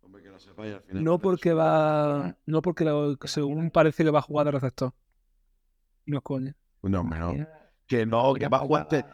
Hombre, 0.00 0.22
que 0.22 0.28
lo 0.30 0.38
sepáis 0.40 0.74
al 0.74 0.80
final. 0.82 1.04
No 1.04 1.18
porque 1.20 1.52
va. 1.52 2.36
No 2.46 2.62
porque 2.62 2.84
lo- 2.84 3.16
según 3.26 3.70
parece 3.70 4.02
que 4.02 4.10
va 4.10 4.18
a 4.18 4.22
jugar 4.22 4.46
de 4.46 4.52
receptor. 4.52 4.92
No 6.06 6.18
es 6.18 6.22
coña. 6.24 6.56
No, 6.82 7.00
hombre, 7.00 7.18
no. 7.20 7.46
Que 7.86 8.04
no, 8.06 8.34
que 8.34 8.48
va 8.48 8.56
a 8.56 8.60
jugar, 8.60 8.88
te- 8.88 9.04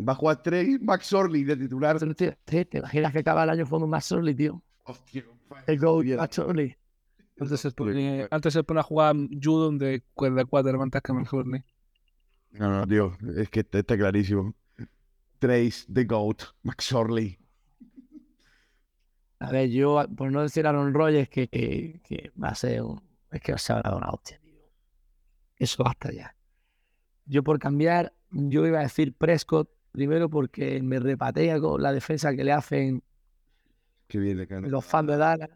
va 0.00 0.12
a 0.12 0.16
jugar 0.16 0.42
tres 0.42 0.80
Max 0.82 1.12
Orley 1.12 1.44
de 1.44 1.56
titular. 1.56 1.98
¿Te, 2.16 2.64
te 2.64 2.78
imaginas 2.78 3.12
que 3.12 3.18
acaba 3.20 3.44
el 3.44 3.50
año 3.50 3.64
jugando 3.64 3.86
Max 3.86 4.10
Orley, 4.10 4.34
tío? 4.34 4.60
Hostia, 4.84 5.24
El 5.68 5.78
Go. 5.78 6.02
Max 6.16 6.38
Orley. 6.40 6.76
Antes 7.38 7.60
se 7.60 7.70
pone, 7.70 8.26
antes 8.30 8.52
se 8.52 8.64
pone 8.64 8.80
a 8.80 8.82
jugar 8.82 9.14
Judon 9.42 9.78
de, 9.78 9.86
de 9.86 10.02
quarterback 10.14 10.82
antes 10.82 11.02
que 11.02 11.12
mejor. 11.12 11.46
¿no? 11.46 11.58
No, 12.52 12.70
no, 12.70 12.86
tío, 12.86 13.16
es 13.36 13.50
que 13.50 13.60
está, 13.60 13.78
está 13.78 13.96
clarísimo. 13.96 14.54
Trace, 15.38 15.84
The 15.92 16.04
Goat, 16.04 16.42
Max 16.62 16.92
Orley. 16.92 17.38
A 19.38 19.50
ver, 19.50 19.68
yo, 19.68 20.02
por 20.16 20.32
no 20.32 20.42
decir 20.42 20.66
Aaron 20.66 20.94
Rodgers, 20.94 21.28
que, 21.28 21.48
que, 21.48 22.00
que 22.04 22.32
va 22.42 22.48
a 22.48 22.54
ser 22.54 22.82
un. 22.82 23.02
Es 23.30 23.42
que 23.42 23.58
se 23.58 23.72
ha 23.74 23.82
dado 23.82 23.98
una 23.98 24.08
hostia, 24.08 24.40
tío. 24.42 24.54
Eso 25.58 25.84
basta 25.84 26.10
ya. 26.10 26.34
Yo, 27.26 27.42
por 27.42 27.58
cambiar, 27.58 28.14
yo 28.30 28.66
iba 28.66 28.78
a 28.78 28.82
decir 28.82 29.12
Prescott, 29.12 29.68
primero 29.92 30.30
porque 30.30 30.80
me 30.82 30.98
repatea 31.00 31.60
con 31.60 31.82
la 31.82 31.92
defensa 31.92 32.34
que 32.34 32.44
le 32.44 32.52
hacen 32.52 33.02
viene, 34.08 34.46
cara. 34.46 34.66
los 34.66 34.84
fans 34.84 35.08
de 35.08 35.16
Dallas. 35.16 35.50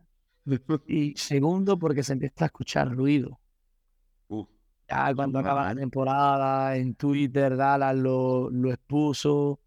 Y 0.86 1.14
segundo, 1.16 1.78
porque 1.78 2.02
se 2.02 2.12
empieza 2.14 2.44
a 2.44 2.46
escuchar 2.46 2.90
ruido. 2.94 3.40
Uh, 4.28 4.46
Ya 4.88 5.14
cuando 5.14 5.38
Madre. 5.38 5.50
acaba 5.50 5.68
la 5.74 5.74
temporada, 5.80 6.76
en 6.76 6.94
Twitter, 6.96 7.56
Dallas 7.56 7.96
lo, 7.96 8.50
lo 8.50 8.70
expuso. 8.72 9.60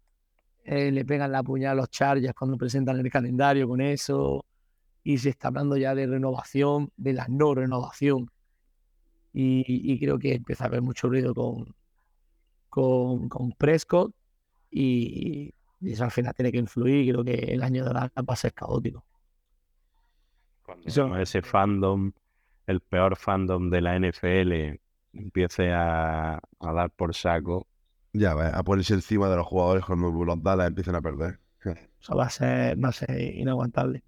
eh, 0.64 0.90
le 0.92 1.04
pegan 1.04 1.32
la 1.32 1.42
puñal 1.42 1.72
a 1.72 1.74
los 1.82 1.90
Chargers 1.90 2.34
cuando 2.34 2.56
presentan 2.58 2.98
el 3.00 3.10
calendario 3.10 3.68
con 3.68 3.80
eso. 3.80 4.44
Y 5.04 5.18
se 5.18 5.30
está 5.30 5.48
hablando 5.48 5.76
ya 5.76 5.94
de 5.94 6.06
renovación, 6.06 6.92
de 6.96 7.14
la 7.14 7.26
no 7.28 7.54
renovación. 7.54 8.30
Y, 9.32 9.64
y 9.92 9.98
creo 10.00 10.18
que 10.18 10.34
empieza 10.34 10.64
a 10.64 10.66
haber 10.68 10.82
mucho 10.82 11.08
ruido 11.08 11.34
con, 11.34 11.74
con, 12.70 13.28
con 13.28 13.52
Prescott. 13.52 14.14
Y, 14.70 15.54
y 15.80 15.92
eso 15.92 16.04
al 16.04 16.10
final 16.12 16.34
tiene 16.34 16.52
que 16.52 16.58
influir. 16.58 17.12
Creo 17.12 17.24
que 17.24 17.34
el 17.54 17.62
año 17.62 17.84
de 17.84 17.94
la 17.94 18.12
va 18.18 18.34
a 18.34 18.36
ser 18.36 18.52
caótico. 18.54 19.04
Cuando 20.64 21.16
ese 21.18 21.42
fandom, 21.42 22.12
el 22.66 22.80
peor 22.80 23.16
fandom 23.16 23.70
de 23.70 23.80
la 23.80 23.96
NFL, 23.96 24.80
empiece 25.12 25.72
a, 25.72 26.34
a 26.36 26.72
dar 26.72 26.90
por 26.90 27.14
saco. 27.14 27.68
ya, 28.12 28.34
va, 28.34 28.48
a 28.48 28.62
ponerse 28.62 28.94
encima 28.94 29.28
de 29.28 29.36
los 29.36 29.46
jugadores 29.46 29.84
cuando 29.84 30.10
los 30.10 30.42
Dallas 30.42 30.68
empiezan 30.68 30.94
a 30.96 31.02
perder. 31.02 31.40
O 32.00 32.02
sea, 32.04 32.14
va 32.16 32.24
a 32.26 32.30
ser, 32.30 32.82
va 32.82 32.88
a 32.90 32.92
ser 32.92 33.10
inaguantable. 33.34 34.02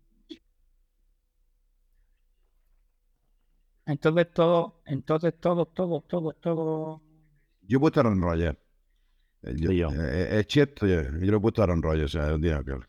Entonces 3.86 4.32
todo, 4.32 4.80
entonces 4.86 5.34
todo, 5.40 5.66
todo, 5.66 6.00
todo, 6.02 6.32
todo. 6.34 7.02
Yo 7.62 7.78
he 7.78 7.80
puesto 7.80 8.00
a 8.00 8.02
Aaron 8.04 8.20
Rodgers. 8.22 8.58
Eh, 9.42 9.54
Yo, 9.58 9.72
yo. 9.72 9.90
eh, 9.92 10.40
es 10.40 10.46
cierto, 10.48 10.86
yo, 10.86 11.02
yo 11.02 11.30
lo 11.32 11.38
he 11.38 11.40
puesto 11.40 11.62
a 11.62 11.64
Aaron 11.64 11.82
Rodgers, 11.82 12.14
o 12.14 12.18
sea, 12.20 12.28
tiene 12.38 12.50
nada 12.50 12.64
que. 12.64 12.86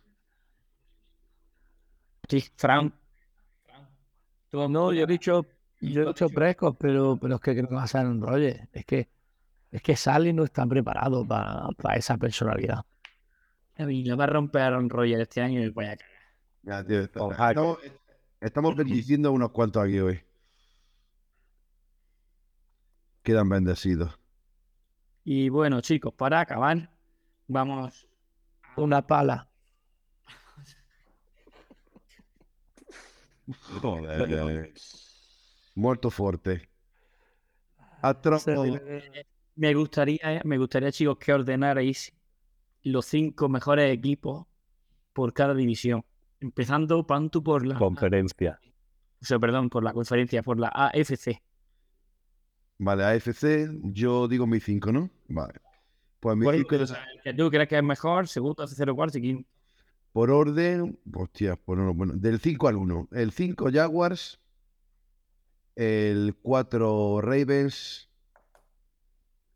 Sí, 2.29 2.41
Frank. 2.57 2.93
No, 4.69 4.93
yo 4.93 5.03
he 5.03 5.07
dicho, 5.07 5.45
yo 5.81 6.01
he 6.03 6.05
dicho 6.07 6.29
Prescott, 6.29 6.77
pero, 6.79 7.17
pero 7.21 7.35
es 7.35 7.41
que 7.41 7.53
creo 7.53 7.67
que 7.67 7.75
va 7.75 7.83
a 7.83 7.87
ser 7.87 8.05
un 8.05 8.21
Rodgers. 8.21 8.67
Es 8.73 8.85
que, 8.85 9.07
es 9.71 9.81
que 9.81 9.95
Sally 9.95 10.33
no 10.33 10.43
está 10.43 10.65
preparado 10.65 11.25
para, 11.25 11.67
para 11.77 11.95
esa 11.97 12.17
personalidad. 12.17 12.83
Y 13.77 14.03
le 14.03 14.15
va 14.15 14.23
a 14.23 14.27
romper 14.27 14.61
a 14.63 14.67
Aaron 14.67 14.89
Rodgers 14.89 15.21
este 15.21 15.41
año 15.41 15.61
y 15.61 15.69
voy 15.69 15.85
a 15.85 15.97
cagar. 15.97 16.15
Ya, 16.63 16.83
tío, 16.83 17.01
está- 17.01 17.21
Ojalá. 17.23 17.49
estamos, 17.51 17.77
estamos 18.41 18.75
bendiciendo 18.75 19.31
unos 19.31 19.51
cuantos 19.51 19.83
aquí 19.83 19.99
hoy. 19.99 20.19
Quedan 23.23 23.49
bendecidos. 23.49 24.17
Y 25.23 25.49
bueno, 25.49 25.81
chicos, 25.81 26.13
para 26.13 26.39
acabar, 26.39 26.89
vamos. 27.47 28.07
Una 28.77 29.05
pala. 29.05 29.46
Joder. 33.81 34.73
Muerto 35.75 36.09
fuerte. 36.09 36.67
Astro- 38.01 38.39
Me 39.55 39.73
gustaría, 39.73 40.41
me 40.43 40.57
gustaría, 40.57 40.91
chicos, 40.91 41.17
que 41.17 41.33
ordenarais 41.33 42.13
los 42.83 43.05
cinco 43.05 43.49
mejores 43.49 43.91
equipos 43.91 44.45
por 45.13 45.33
cada 45.33 45.53
división. 45.55 46.03
Empezando, 46.39 47.05
Pantu, 47.07 47.43
por 47.43 47.65
la. 47.65 47.75
Conferencia. 47.79 48.59
o 49.21 49.25
sea, 49.25 49.39
perdón, 49.39 49.69
por 49.69 49.83
la 49.83 49.93
conferencia, 49.93 50.43
por 50.43 50.59
la 50.59 50.67
AFC. 50.67 51.41
Vale, 52.77 53.03
AFC, 53.05 53.67
yo 53.85 54.27
digo 54.27 54.45
mi 54.45 54.59
5, 54.59 54.91
¿no? 54.91 55.09
Vale. 55.27 55.59
Pues 56.19 56.37
mi 56.37 56.43
¿Cuál- 56.43 56.57
cinco, 56.57 56.75
o 56.75 56.85
sea, 56.85 57.03
el 57.15 57.21
que 57.23 57.33
tú 57.33 57.49
crees 57.49 57.67
que 57.67 57.77
es 57.77 57.83
mejor, 57.83 58.27
segundo, 58.27 58.65
tercero, 58.65 58.95
cuarto 58.95 59.17
y 59.17 59.21
quinto. 59.21 59.49
Por 60.17 60.31
orden, 60.31 60.97
hostia, 61.13 61.57
pues 61.57 61.77
no, 61.77 61.93
bueno, 61.93 62.13
del 62.15 62.39
5 62.39 62.67
al 62.67 62.75
1. 62.77 63.07
El 63.11 63.31
5 63.31 63.69
Jaguars, 63.71 64.39
el 65.75 66.35
4 66.41 67.21
Ravens, 67.21 68.09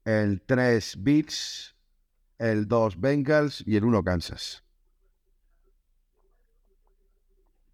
el 0.05 0.43
3 0.43 0.97
Beats, 0.99 1.75
el 2.37 2.67
2 2.67 3.01
Bengals 3.01 3.63
y 3.65 3.75
el 3.75 3.85
1 3.85 4.03
Kansas. 4.03 4.63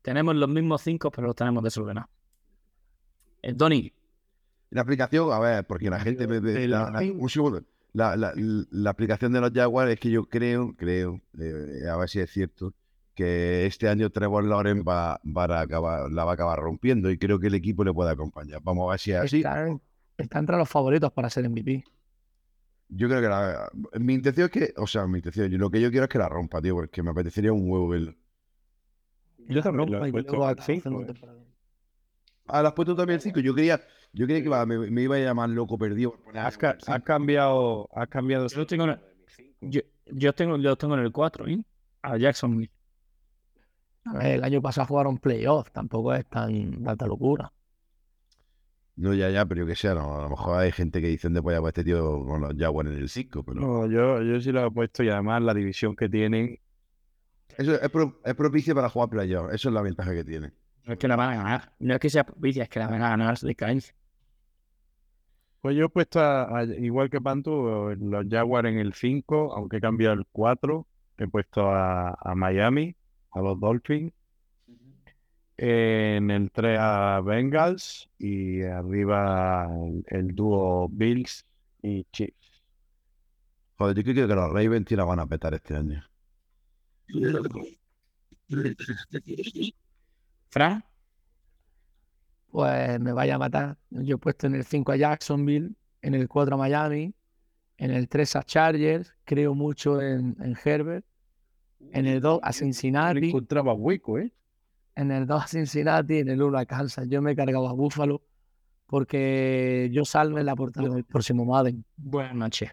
Tenemos 0.01 0.37
los 0.37 0.47
mismos 0.47 0.81
cinco, 0.81 1.11
pero 1.11 1.27
los 1.27 1.35
tenemos 1.35 1.61
desordenados. 1.65 2.09
Eh, 3.41 3.51
Donny, 3.53 3.91
La 4.69 4.79
aplicación, 4.83 5.33
a 5.33 5.39
ver, 5.39 5.67
porque 5.67 5.89
la 5.89 5.99
gente 5.99 6.25
me 6.25 6.39
ve. 6.39 6.69
la- 6.69 6.89
la- 6.89 6.99
un 7.01 7.29
segundo. 7.29 7.61
La, 7.97 8.15
la- 8.15 8.31
la 8.35 8.89
aplicación 8.91 9.33
de 9.33 9.41
los 9.41 9.51
Jaguars 9.51 9.91
es 9.91 9.99
que 9.99 10.11
yo 10.11 10.25
creo, 10.25 10.75
creo, 10.77 11.19
eh, 11.39 11.89
a 11.91 11.97
ver 11.97 12.07
si 12.07 12.19
es 12.19 12.29
cierto, 12.29 12.75
que 13.15 13.65
este 13.65 13.89
año 13.89 14.11
Trevor 14.11 14.43
Lawrence 14.43 14.83
va, 14.83 15.19
va 15.25 15.45
a 15.45 15.61
acabar, 15.61 16.11
la 16.11 16.23
va 16.23 16.31
a 16.31 16.33
acabar 16.35 16.59
rompiendo 16.59 17.09
y 17.09 17.17
creo 17.17 17.39
que 17.39 17.47
el 17.47 17.55
equipo 17.55 17.83
le 17.83 17.91
puede 17.91 18.11
acompañar. 18.11 18.61
Vamos 18.61 18.87
a 18.87 18.91
ver 18.91 18.99
si 18.99 19.11
es 19.13 19.17
así. 19.17 19.37
Está, 19.37 19.79
está 20.15 20.37
entre 20.37 20.57
los 20.57 20.69
favoritos 20.69 21.11
para 21.11 21.27
ser 21.31 21.45
MVP. 21.45 21.83
Yo 22.89 23.07
creo 23.09 23.19
que 23.19 23.27
la, 23.29 23.69
mi 23.99 24.13
intención 24.13 24.45
es 24.45 24.51
que, 24.51 24.73
o 24.77 24.85
sea, 24.85 25.07
mi 25.07 25.17
intención, 25.17 25.49
yo- 25.49 25.57
lo 25.57 25.71
que 25.71 25.81
yo 25.81 25.89
quiero 25.89 26.03
es 26.03 26.09
que 26.09 26.19
la 26.19 26.29
rompa, 26.29 26.61
tío, 26.61 26.75
porque 26.75 27.01
me 27.01 27.09
apetecería 27.09 27.51
un 27.51 27.67
huevo 27.67 27.87
verlo. 27.87 28.13
Yo 29.49 29.63
también 29.63 29.91
lo 29.91 30.05
he 30.05 30.09
Y 30.09 30.11
puesto. 30.11 30.33
Ah, 32.47 32.61
¿lo 32.61 32.67
has 32.67 32.73
puesto 32.75 32.95
también 32.95 33.15
el 33.15 33.21
5? 33.21 33.39
Yo 33.39 33.55
quería, 33.55 33.81
yo 34.17 34.25
creía 34.25 34.41
que 34.41 34.47
iba- 34.47 34.65
me, 34.65 34.77
me 34.91 35.01
iba 35.03 35.15
a 35.15 35.19
llamar 35.19 35.49
loco 35.49 35.77
perdido. 35.77 36.11
por 36.11 36.21
poner 36.23 36.41
Has, 36.45 36.57
ca- 36.57 36.77
has 36.87 37.03
cambiado, 37.03 37.87
has 37.93 38.07
cambiado. 38.07 38.47
Yo 38.47 38.65
tengo 38.65 38.85
en 38.85 38.89
el- 38.91 38.99
yo, 39.61 39.81
yo 40.07 40.33
tengo, 40.33 40.57
los 40.57 40.77
tengo 40.77 40.95
en 40.95 41.01
el 41.01 41.11
4, 41.11 41.47
¿eh? 41.47 41.63
A 42.01 42.17
Jacksonville. 42.17 42.71
A 44.05 44.13
ver, 44.17 44.27
el 44.35 44.43
año 44.43 44.61
pasado 44.61 44.87
jugaron 44.87 45.17
playoff, 45.17 45.69
tampoco 45.71 46.13
es 46.13 46.25
tan 46.27 46.83
tanta 46.83 47.05
locura. 47.05 47.51
No, 48.95 49.13
ya, 49.13 49.29
ya, 49.29 49.45
pero 49.45 49.61
yo 49.61 49.67
que 49.67 49.75
sé, 49.75 49.93
no, 49.93 50.17
a 50.17 50.23
lo 50.23 50.29
mejor 50.29 50.57
hay 50.59 50.71
gente 50.71 51.01
que 51.01 51.07
dicen 51.07 51.33
después, 51.33 51.59
pues 51.59 51.69
este 51.71 51.83
tío 51.83 52.25
con 52.25 52.41
los 52.41 52.55
Jaguars 52.57 52.89
en 52.89 52.97
el 52.97 53.09
5, 53.09 53.43
pero... 53.43 53.59
No, 53.59 53.85
yo, 53.85 54.23
yo 54.23 54.39
sí 54.41 54.51
lo 54.51 54.65
he 54.65 54.71
puesto 54.71 55.03
y 55.03 55.09
además 55.09 55.43
la 55.43 55.53
división 55.53 55.95
que 55.95 56.09
tienen. 56.09 56.57
Eso 57.57 57.73
es, 57.79 57.89
pro- 57.91 58.19
es 58.25 58.33
propicio 58.33 58.73
para 58.73 58.89
jugar 58.89 59.09
playoff. 59.09 59.53
Eso 59.53 59.69
es 59.69 59.73
la 59.75 59.81
ventaja 59.83 60.13
que 60.13 60.23
tiene. 60.23 60.51
No 60.85 60.93
es 60.93 60.99
que 60.99 61.07
la 61.07 61.15
van 61.15 61.29
a 61.33 61.43
ganar. 61.43 61.73
No 61.79 61.93
es 61.93 61.99
que 61.99 62.09
sea 62.09 62.23
propicia, 62.25 62.63
es 62.63 62.69
que 62.69 62.79
la 62.79 62.87
van 62.87 63.03
a 63.03 63.09
ganar 63.09 63.37
de 63.37 63.55
caen. 63.55 63.81
Pues 65.67 65.75
yo 65.75 65.87
he 65.87 65.89
puesto, 65.89 66.21
a- 66.21 66.59
a- 66.59 66.63
igual 66.63 67.09
que 67.09 67.19
Pantu, 67.19 67.93
los 67.99 68.25
Jaguars 68.29 68.69
en 68.69 68.77
el 68.79 68.93
5, 68.93 69.53
aunque 69.53 69.75
he 69.75 69.81
cambiado 69.81 70.13
el 70.13 70.25
4. 70.31 70.87
He 71.17 71.27
puesto 71.27 71.69
a, 71.69 72.11
a 72.17 72.35
Miami, 72.35 72.95
a 73.31 73.41
los 73.41 73.59
Dolphins. 73.59 74.13
En 75.57 76.31
el 76.31 76.51
3 76.51 76.77
a 76.79 77.19
Bengals 77.19 78.07
y 78.17 78.61
arriba 78.63 79.67
el, 79.85 80.05
el 80.07 80.33
dúo 80.33 80.87
Bills 80.89 81.45
y 81.81 82.05
Chiefs. 82.13 82.63
Joder, 83.77 83.97
yo 83.97 84.03
creo 84.13 84.25
que 84.29 84.35
los 84.35 84.49
Ravens 84.53 84.89
la 84.91 85.03
van 85.03 85.19
a 85.19 85.27
petar 85.27 85.53
este 85.53 85.75
año. 85.75 86.01
Fran, 90.49 90.81
Pues 92.51 92.99
me 92.99 93.11
vaya 93.11 93.35
a 93.35 93.37
matar. 93.37 93.77
Yo 93.89 94.15
he 94.15 94.17
puesto 94.17 94.47
en 94.47 94.55
el 94.55 94.63
5 94.63 94.91
a 94.91 94.95
Jacksonville, 94.95 95.71
en 96.01 96.13
el 96.15 96.27
4 96.27 96.55
a 96.55 96.57
Miami, 96.57 97.13
en 97.77 97.91
el 97.91 98.07
3 98.07 98.35
a 98.37 98.43
Chargers, 98.43 99.13
creo 99.25 99.53
mucho 99.53 100.01
en, 100.01 100.35
en 100.41 100.55
Herbert, 100.63 101.05
en 101.91 102.05
el 102.07 102.21
2 102.21 102.39
a 102.41 102.53
Cincinnati, 102.53 103.29
encontraba 103.29 103.73
hueco, 103.73 104.17
¿eh? 104.17 104.31
en 104.95 105.11
el 105.11 105.27
2 105.27 105.43
a 105.43 105.47
Cincinnati, 105.47 106.19
en 106.19 106.29
el 106.29 106.41
1 106.41 106.57
a 106.57 106.65
Kansas. 106.65 107.07
Yo 107.07 107.21
me 107.21 107.33
he 107.33 107.35
cargado 107.35 107.67
a 107.67 107.73
Buffalo 107.73 108.21
porque 108.87 109.89
yo 109.91 110.05
salvo 110.05 110.39
en 110.39 110.45
la 110.45 110.55
portada 110.55 110.89
del 110.89 111.03
próximo 111.03 111.45
Madden. 111.45 111.83
buenas 111.97 112.33
noches. 112.35 112.71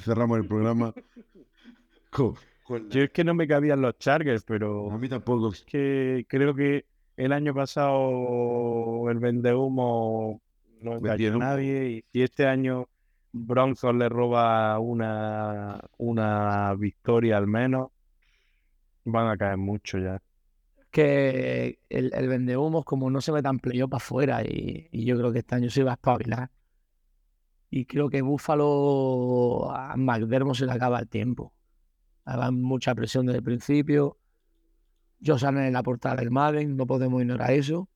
Cerramos 0.00 0.38
el 0.38 0.46
programa. 0.46 0.92
Yo 2.90 3.02
es 3.02 3.10
que 3.10 3.24
no 3.24 3.32
me 3.34 3.46
cabían 3.46 3.80
los 3.80 3.96
Chargers, 3.98 4.44
pero 4.44 4.90
A 4.90 4.98
mí 4.98 5.08
tampoco. 5.08 5.52
es 5.52 5.62
que 5.62 6.26
creo 6.28 6.54
que 6.54 6.84
el 7.18 7.32
año 7.32 7.52
pasado 7.52 9.10
el 9.10 9.18
vendehumo 9.18 10.40
no 10.80 10.92
engañó 10.94 11.34
a 11.34 11.38
nadie 11.38 11.90
y, 11.90 12.04
y 12.18 12.22
este 12.22 12.46
año 12.46 12.88
Broncos 13.32 13.94
le 13.94 14.08
roba 14.08 14.78
una, 14.78 15.80
una 15.98 16.74
victoria 16.74 17.36
al 17.36 17.46
menos, 17.46 17.90
van 19.04 19.28
a 19.28 19.36
caer 19.36 19.56
mucho 19.56 19.98
ya. 19.98 20.22
Que 20.90 21.80
el, 21.90 22.12
el 22.14 22.28
vendehumos, 22.28 22.84
como 22.84 23.10
no 23.10 23.20
se 23.20 23.32
metan 23.32 23.58
playoff 23.58 23.90
para 23.90 23.98
afuera, 23.98 24.42
y, 24.42 24.88
y 24.90 25.04
yo 25.04 25.18
creo 25.18 25.32
que 25.32 25.40
este 25.40 25.54
año 25.54 25.70
se 25.70 25.82
va 25.84 25.92
a 25.92 25.94
espabilar. 25.94 26.50
Y 27.70 27.84
creo 27.84 28.08
que 28.08 28.22
Buffalo 28.22 29.70
a 29.70 29.94
McDermott 29.96 30.56
se 30.56 30.64
le 30.64 30.72
acaba 30.72 31.00
el 31.00 31.08
tiempo. 31.08 31.52
Habrá 32.24 32.50
mucha 32.50 32.94
presión 32.94 33.26
desde 33.26 33.38
el 33.38 33.44
principio. 33.44 34.16
Josh 35.24 35.44
Allen 35.44 35.64
en 35.64 35.72
la 35.72 35.82
portada 35.82 36.16
del 36.16 36.30
Madden, 36.30 36.76
no 36.76 36.86
podemos 36.86 37.20
ignorar 37.20 37.50
eso. 37.52 37.88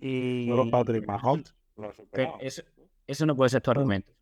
Y 0.00 0.46
Solo 0.48 0.70
Patrick 0.70 1.06
Mahomes. 1.06 1.54
eso, 2.40 2.62
eso 3.06 3.26
no 3.26 3.34
puede 3.36 3.50
ser 3.50 3.60
tu 3.62 3.70
argumento. 3.70 4.12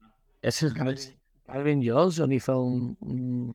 Eso 0.42 0.66
es- 0.68 1.16
Calvin 1.44 1.82
Johnson 1.86 2.32
hizo 2.32 2.61
un- 2.61 2.97
un- 3.01 3.55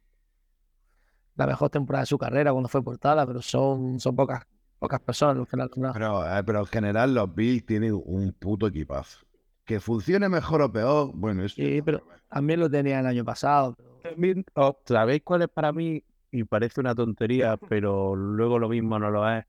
la 1.35 1.47
mejor 1.47 1.69
temporada 1.69 2.03
de 2.03 2.07
su 2.07 2.17
carrera 2.17 2.51
cuando 2.51 2.69
fue 2.69 2.83
portada, 2.83 3.25
pero 3.25 3.41
son, 3.41 3.99
son 3.99 4.15
pocas, 4.15 4.45
pocas 4.79 4.99
personas 5.01 5.35
los 5.37 5.47
que 5.47 5.57
la 5.57 5.63
han 5.63 5.69
logrado. 5.75 5.93
Pero, 5.93 6.37
eh, 6.37 6.43
pero 6.43 6.59
en 6.59 6.65
general 6.67 7.13
los 7.13 7.33
Bills 7.33 7.65
tienen 7.65 7.99
un 8.05 8.31
puto 8.33 8.67
equipazo. 8.67 9.25
Que 9.65 9.79
funcione 9.79 10.29
mejor 10.29 10.61
o 10.61 10.71
peor, 10.71 11.11
bueno, 11.13 11.43
eso 11.43 11.55
Sí, 11.55 11.81
pero 11.83 12.01
también 12.29 12.59
lo 12.59 12.69
tenía 12.69 12.99
el 12.99 13.05
año 13.05 13.25
pasado. 13.25 13.73
pero- 13.75 13.91
También, 14.01 14.45
¿Sabéis 14.85 15.21
cuál 15.23 15.43
es 15.43 15.49
para 15.49 15.71
mí? 15.71 16.03
Y 16.31 16.43
parece 16.45 16.79
una 16.79 16.95
tontería, 16.95 17.57
pero 17.57 18.15
luego 18.15 18.57
lo 18.59 18.69
mismo 18.69 18.97
no 18.99 19.11
lo 19.11 19.29
es. 19.29 19.45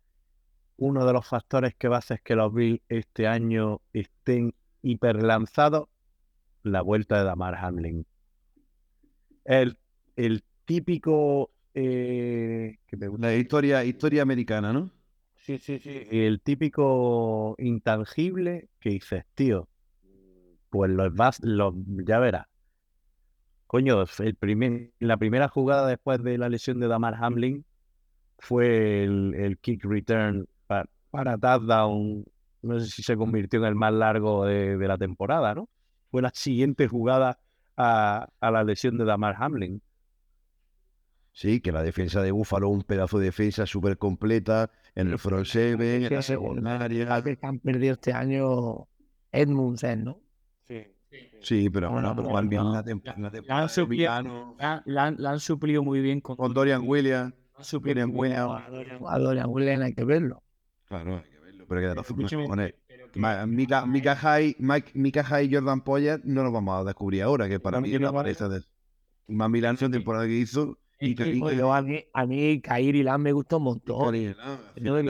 Uno 0.78 1.06
de 1.06 1.12
los 1.12 1.26
factores 1.26 1.74
que 1.76 1.88
va 1.88 1.96
a 1.96 1.98
hacer 2.00 2.22
que 2.22 2.36
los 2.36 2.52
Bills 2.52 2.82
este 2.88 3.26
año 3.26 3.80
estén 3.92 4.54
hiperlanzados, 4.82 5.88
la 6.64 6.82
vuelta 6.82 7.18
de 7.18 7.24
Damar 7.24 7.56
Hamlin. 7.56 8.06
El, 9.44 9.76
el 10.16 10.42
típico 10.64 11.50
eh, 11.74 12.76
que 12.86 12.96
me 12.96 13.08
gusta- 13.08 13.26
La 13.28 13.34
historia, 13.34 13.84
historia 13.84 14.22
americana, 14.22 14.72
¿no? 14.72 14.90
Sí, 15.36 15.58
sí, 15.58 15.78
sí. 15.80 16.06
El 16.10 16.40
típico 16.40 17.56
intangible 17.58 18.68
que 18.78 18.90
dices, 18.90 19.24
tío, 19.34 19.68
pues 20.70 20.90
los 20.90 21.14
vas, 21.14 21.40
los, 21.42 21.74
ya 22.04 22.18
verás. 22.18 22.46
Coño, 23.72 24.04
el 24.18 24.34
primer, 24.34 24.90
la 24.98 25.16
primera 25.16 25.48
jugada 25.48 25.88
después 25.88 26.22
de 26.22 26.36
la 26.36 26.50
lesión 26.50 26.78
de 26.78 26.88
Damar 26.88 27.14
Hamlin 27.18 27.64
fue 28.38 29.02
el, 29.02 29.34
el 29.34 29.56
kick 29.56 29.82
return 29.86 30.46
para, 30.66 30.90
para 31.10 31.38
touchdown. 31.38 32.22
No 32.60 32.78
sé 32.78 32.90
si 32.90 33.02
se 33.02 33.16
convirtió 33.16 33.60
en 33.60 33.64
el 33.64 33.74
más 33.74 33.94
largo 33.94 34.44
de, 34.44 34.76
de 34.76 34.88
la 34.88 34.98
temporada, 34.98 35.54
¿no? 35.54 35.70
Fue 36.10 36.20
la 36.20 36.30
siguiente 36.34 36.86
jugada 36.86 37.38
a, 37.74 38.28
a 38.40 38.50
la 38.50 38.62
lesión 38.62 38.98
de 38.98 39.06
Damar 39.06 39.36
Hamlin. 39.38 39.80
Sí, 41.32 41.62
que 41.62 41.72
la 41.72 41.82
defensa 41.82 42.20
de 42.20 42.30
Búfalo, 42.30 42.68
un 42.68 42.82
pedazo 42.82 43.18
de 43.18 43.24
defensa 43.24 43.64
súper 43.64 43.96
completa, 43.96 44.70
en 44.94 45.08
el 45.12 45.18
front 45.18 45.46
seven, 45.46 46.04
en 46.04 46.12
la 46.12 46.20
secundaria. 46.20 47.22
que 47.22 47.38
han 47.40 47.58
perdido 47.58 47.94
este 47.94 48.12
año 48.12 48.86
Edmundsen, 49.32 50.04
¿no? 50.04 50.20
Sí, 50.68 50.88
pero 51.70 51.90
bueno, 51.90 52.14
pero 52.16 52.28
igual 52.28 52.48
bien 52.48 52.72
la 52.72 52.84
tem- 52.84 53.00
la- 53.04 53.12
la 53.16 53.22
la 53.22 53.30
temporada 53.30 53.62
han 53.62 53.68
suplido- 53.68 54.10
la, 54.58 54.82
la 54.86 55.04
han- 55.06 55.16
la 55.18 55.30
muy 55.82 56.00
bien 56.00 56.20
con, 56.20 56.36
con 56.36 56.54
Dorian 56.54 56.82
Williams. 56.86 57.34
la 57.58 58.70
Dorian 58.70 58.98
Williams. 59.00 59.14
A 59.14 59.18
Dorian 59.18 59.46
Williams 59.50 59.82
hay 59.84 59.94
que 59.94 60.04
verlo. 60.04 60.42
Claro, 60.88 61.16
hay 61.16 61.30
que 61.30 61.38
verlo, 61.38 61.64
pero 61.68 61.80
que 61.80 61.86
de 61.88 61.94
con 62.48 62.60
él. 62.60 62.74
Mika, 63.46 63.84
Mika 63.86 64.16
High, 64.16 64.56
Mike, 64.58 64.92
Mika 64.94 65.22
High 65.24 65.46
y 65.50 65.54
Jordan 65.54 65.82
Poyer 65.82 66.20
no 66.24 66.42
los 66.42 66.52
vamos 66.52 66.80
a 66.80 66.84
descubrir 66.84 67.22
ahora, 67.22 67.48
que 67.48 67.60
para 67.60 67.80
mí 67.80 67.88
es 67.94 68.00
la 68.00 68.12
pareja 68.12 68.48
de 68.48 68.62
más 69.28 69.50
Milano 69.50 69.78
en 69.80 69.90
temporada 69.92 70.26
que 70.26 70.32
hizo. 70.32 70.78
Y, 70.98 71.14
que, 71.16 71.24
y- 71.34 71.40
a 71.74 71.82
mí, 71.82 71.98
a 72.14 72.26
mí 72.26 72.60
Kairi 72.60 73.02
Lam 73.02 73.22
me 73.22 73.32
gustó 73.32 73.58
un 73.58 73.64
montón. 73.64 74.14
y- 74.14 74.34
Yo 74.76 74.94
de 74.94 75.02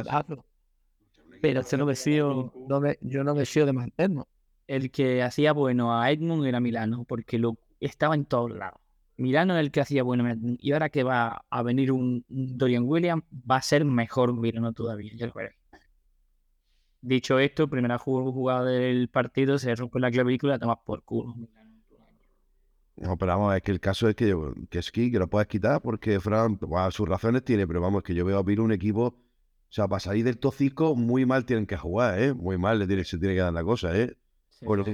Pero 1.40 1.60
este 1.60 1.76
no 1.76 1.86
me 1.86 1.94
fío, 1.96 2.52
no 2.68 2.80
me, 2.80 2.98
yo 3.02 3.24
no 3.24 3.34
me 3.34 3.44
fío 3.44 3.66
de 3.66 3.72
mantenernos. 3.72 4.26
El 4.66 4.90
que 4.90 5.22
hacía 5.22 5.52
bueno 5.52 5.98
a 5.98 6.10
Edmund 6.10 6.46
era 6.46 6.60
Milano, 6.60 7.04
porque 7.04 7.38
lo 7.38 7.56
estaba 7.80 8.14
en 8.14 8.24
todos 8.24 8.50
lados. 8.50 8.80
Milano 9.16 9.54
es 9.54 9.60
el 9.60 9.70
que 9.70 9.80
hacía 9.80 10.02
bueno 10.02 10.26
a 10.26 10.34
y 10.58 10.72
ahora 10.72 10.88
que 10.88 11.02
va 11.04 11.44
a 11.48 11.62
venir 11.62 11.92
un 11.92 12.24
Dorian 12.28 12.84
Williams, 12.84 13.24
va 13.50 13.56
a 13.56 13.62
ser 13.62 13.84
mejor 13.84 14.32
Milano 14.34 14.72
todavía, 14.72 15.12
ya 15.14 15.26
lo. 15.26 15.34
Dicho 17.00 17.38
esto, 17.38 17.68
primera 17.68 17.98
ju- 17.98 18.32
jugada 18.32 18.64
del 18.64 19.08
partido, 19.08 19.58
se 19.58 19.74
rompe 19.74 19.98
la 20.00 20.10
clavícula, 20.10 20.58
tomas 20.58 20.78
por 20.84 21.02
culo. 21.02 21.34
No, 22.96 23.16
pero 23.16 23.32
vamos, 23.32 23.56
es 23.56 23.62
que 23.62 23.72
el 23.72 23.80
caso 23.80 24.08
es 24.08 24.14
que, 24.14 24.28
yo- 24.28 24.54
que 24.70 24.78
es 24.78 24.92
que, 24.92 25.10
lo 25.10 25.28
puedes 25.28 25.48
quitar 25.48 25.80
porque 25.82 26.20
Fran, 26.20 26.58
bueno, 26.60 26.90
sus 26.90 27.08
razones 27.08 27.44
tiene, 27.44 27.66
pero 27.66 27.80
vamos, 27.80 28.02
que 28.02 28.14
yo 28.14 28.24
veo 28.24 28.38
a 28.38 28.42
un 28.62 28.70
equipo, 28.72 29.06
o 29.06 29.16
sea, 29.68 29.88
para 29.88 29.98
salir 30.00 30.24
del 30.24 30.38
5, 30.52 30.94
muy 30.94 31.26
mal 31.26 31.44
tienen 31.44 31.66
que 31.66 31.76
jugar, 31.76 32.20
¿eh? 32.22 32.34
Muy 32.34 32.58
mal 32.58 32.78
le 32.78 32.86
tiene, 32.86 33.04
se 33.04 33.18
tiene 33.18 33.34
que 33.34 33.40
dar 33.40 33.52
la 33.52 33.64
cosa, 33.64 33.96
¿eh? 33.98 34.16
Bueno, 34.62 34.84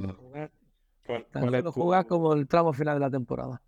Tan 1.32 1.42
solo 1.50 1.72
juega 1.72 2.04
como 2.04 2.32
el 2.34 2.46
tramo 2.46 2.72
final 2.72 2.96
de 2.96 3.00
la 3.00 3.10
temporada. 3.10 3.62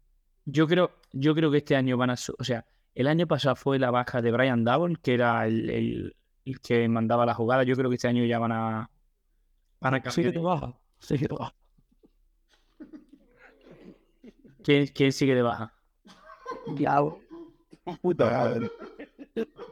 Yo 0.45 0.67
creo, 0.67 0.91
yo 1.13 1.35
creo 1.35 1.51
que 1.51 1.59
este 1.59 1.77
año 1.77 1.97
van 1.97 2.11
a... 2.11 2.15
O 2.39 2.45
sea, 2.45 2.67
el 2.95 3.07
año 3.07 3.27
pasado 3.27 3.57
fue 3.57 3.79
la 3.79 3.91
baja 3.91 4.21
de 4.21 4.31
Brian 4.33 4.65
Davon, 4.65 4.97
que 4.97 5.15
era 5.15 5.47
el, 5.47 5.71
el- 5.71 6.17
el 6.45 6.61
que 6.61 6.89
mandaba 6.89 7.25
la 7.27 7.35
jugada. 7.35 7.63
Yo 7.65 7.77
creo 7.77 7.89
que 7.91 7.97
este 7.97 8.09
año 8.09 8.25
ya 8.25 8.39
van 8.39 8.53
a... 8.53 8.91
Van 9.81 9.95
a 9.95 9.99
Sí 10.11 10.23
cambiar. 10.23 10.33
te 10.35 10.39
baja. 10.41 10.79
Sí 10.99 11.19
que 11.19 11.29
te 11.29 11.35
baja. 11.35 11.55
¿Quién, 14.63 14.87
quién 14.89 15.13
sigue 15.13 15.35
de 15.35 15.43
baja? 15.43 15.73
Diablo. 16.75 17.21
Puta 18.03 18.31
madre. 18.31 18.71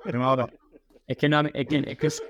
Pero 0.04 0.24
ahora, 0.24 0.48
Es 1.06 1.16
que 1.16 1.28
no... 1.28 1.40
Es 1.40 1.66
que, 1.66 1.78
es 1.86 1.98
que, 1.98 2.06
es 2.06 2.22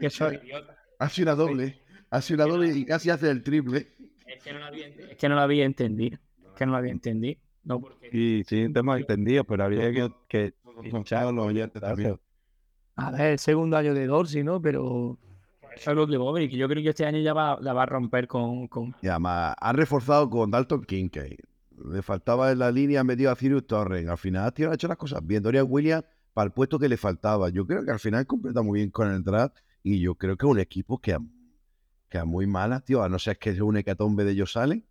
que 0.00 0.10
soy 0.10 0.36
idiota. 0.36 0.76
hace 0.98 1.22
una 1.22 1.34
doble, 1.34 1.78
hace 2.10 2.34
una 2.34 2.44
doble 2.44 2.68
y 2.76 2.84
casi 2.84 3.10
hace 3.10 3.30
el 3.30 3.42
triple. 3.42 3.88
Es 4.26 4.42
que 4.42 4.52
no 4.52 4.58
lo 4.58 4.64
había, 4.66 4.88
ent- 4.88 5.10
es 5.10 5.16
que 5.16 5.28
no 5.28 5.34
lo 5.34 5.40
había 5.40 5.64
entendido. 5.64 6.18
Es 6.46 6.52
que 6.56 6.66
no 6.66 6.72
lo 6.72 6.78
había 6.78 6.92
entendido. 6.92 7.40
No, 7.64 7.80
porque... 7.80 8.10
Sí, 8.10 8.42
sí, 8.46 8.72
te 8.72 8.78
hemos 8.80 8.98
entendido, 8.98 9.44
pero 9.44 9.64
había 9.64 9.92
que, 9.92 10.12
que 10.28 10.54
los 10.92 11.46
oyentes 11.46 11.80
también. 11.82 12.18
A 12.96 13.10
ver, 13.10 13.32
el 13.32 13.38
segundo 13.38 13.76
año 13.76 13.92
de 13.94 14.06
Dorsey, 14.06 14.42
¿no? 14.42 14.60
Pero 14.62 15.18
Eso 15.74 15.90
es 15.90 15.96
lo 15.96 16.06
que 16.06 16.16
Bobby, 16.16 16.48
que 16.48 16.56
yo 16.56 16.68
creo 16.68 16.82
que 16.82 16.90
este 16.90 17.04
año 17.04 17.18
ya 17.20 17.34
va, 17.34 17.58
la 17.60 17.72
va 17.72 17.82
a 17.82 17.86
romper 17.86 18.26
con... 18.26 18.68
con... 18.68 18.94
Y 19.02 19.08
además, 19.08 19.54
han 19.60 19.76
reforzado 19.76 20.30
con 20.30 20.50
Dalton 20.50 20.84
Kincaid. 20.84 21.38
Le 21.92 22.02
faltaba 22.02 22.50
en 22.52 22.58
la 22.60 22.70
línea, 22.72 23.00
han 23.00 23.06
metido 23.06 23.30
a 23.30 23.36
Sirius 23.36 23.66
Torres. 23.66 24.08
Al 24.08 24.16
final, 24.16 24.52
tío, 24.54 24.70
ha 24.70 24.74
hecho 24.74 24.88
las 24.88 24.96
cosas 24.96 25.24
bien. 25.26 25.42
Dorian 25.42 25.66
Williams 25.68 26.04
para 26.32 26.46
el 26.46 26.52
puesto 26.52 26.78
que 26.78 26.88
le 26.88 26.96
faltaba. 26.96 27.50
Yo 27.50 27.66
creo 27.66 27.84
que 27.84 27.90
al 27.90 27.98
final 27.98 28.26
completa 28.26 28.62
muy 28.62 28.78
bien 28.80 28.90
con 28.90 29.12
el 29.12 29.22
draft. 29.22 29.56
Y 29.82 30.00
yo 30.00 30.14
creo 30.14 30.36
que 30.36 30.46
es 30.46 30.50
un 30.50 30.58
equipo 30.58 30.98
que, 30.98 31.16
que 32.08 32.18
es 32.18 32.24
muy 32.24 32.46
mala, 32.46 32.80
tío. 32.80 33.02
A 33.02 33.08
no 33.08 33.18
ser 33.18 33.38
que 33.38 33.50
es 33.50 33.60
un 33.60 33.76
hecatombe 33.76 34.24
de 34.24 34.32
ellos 34.32 34.52
salen. 34.52 34.84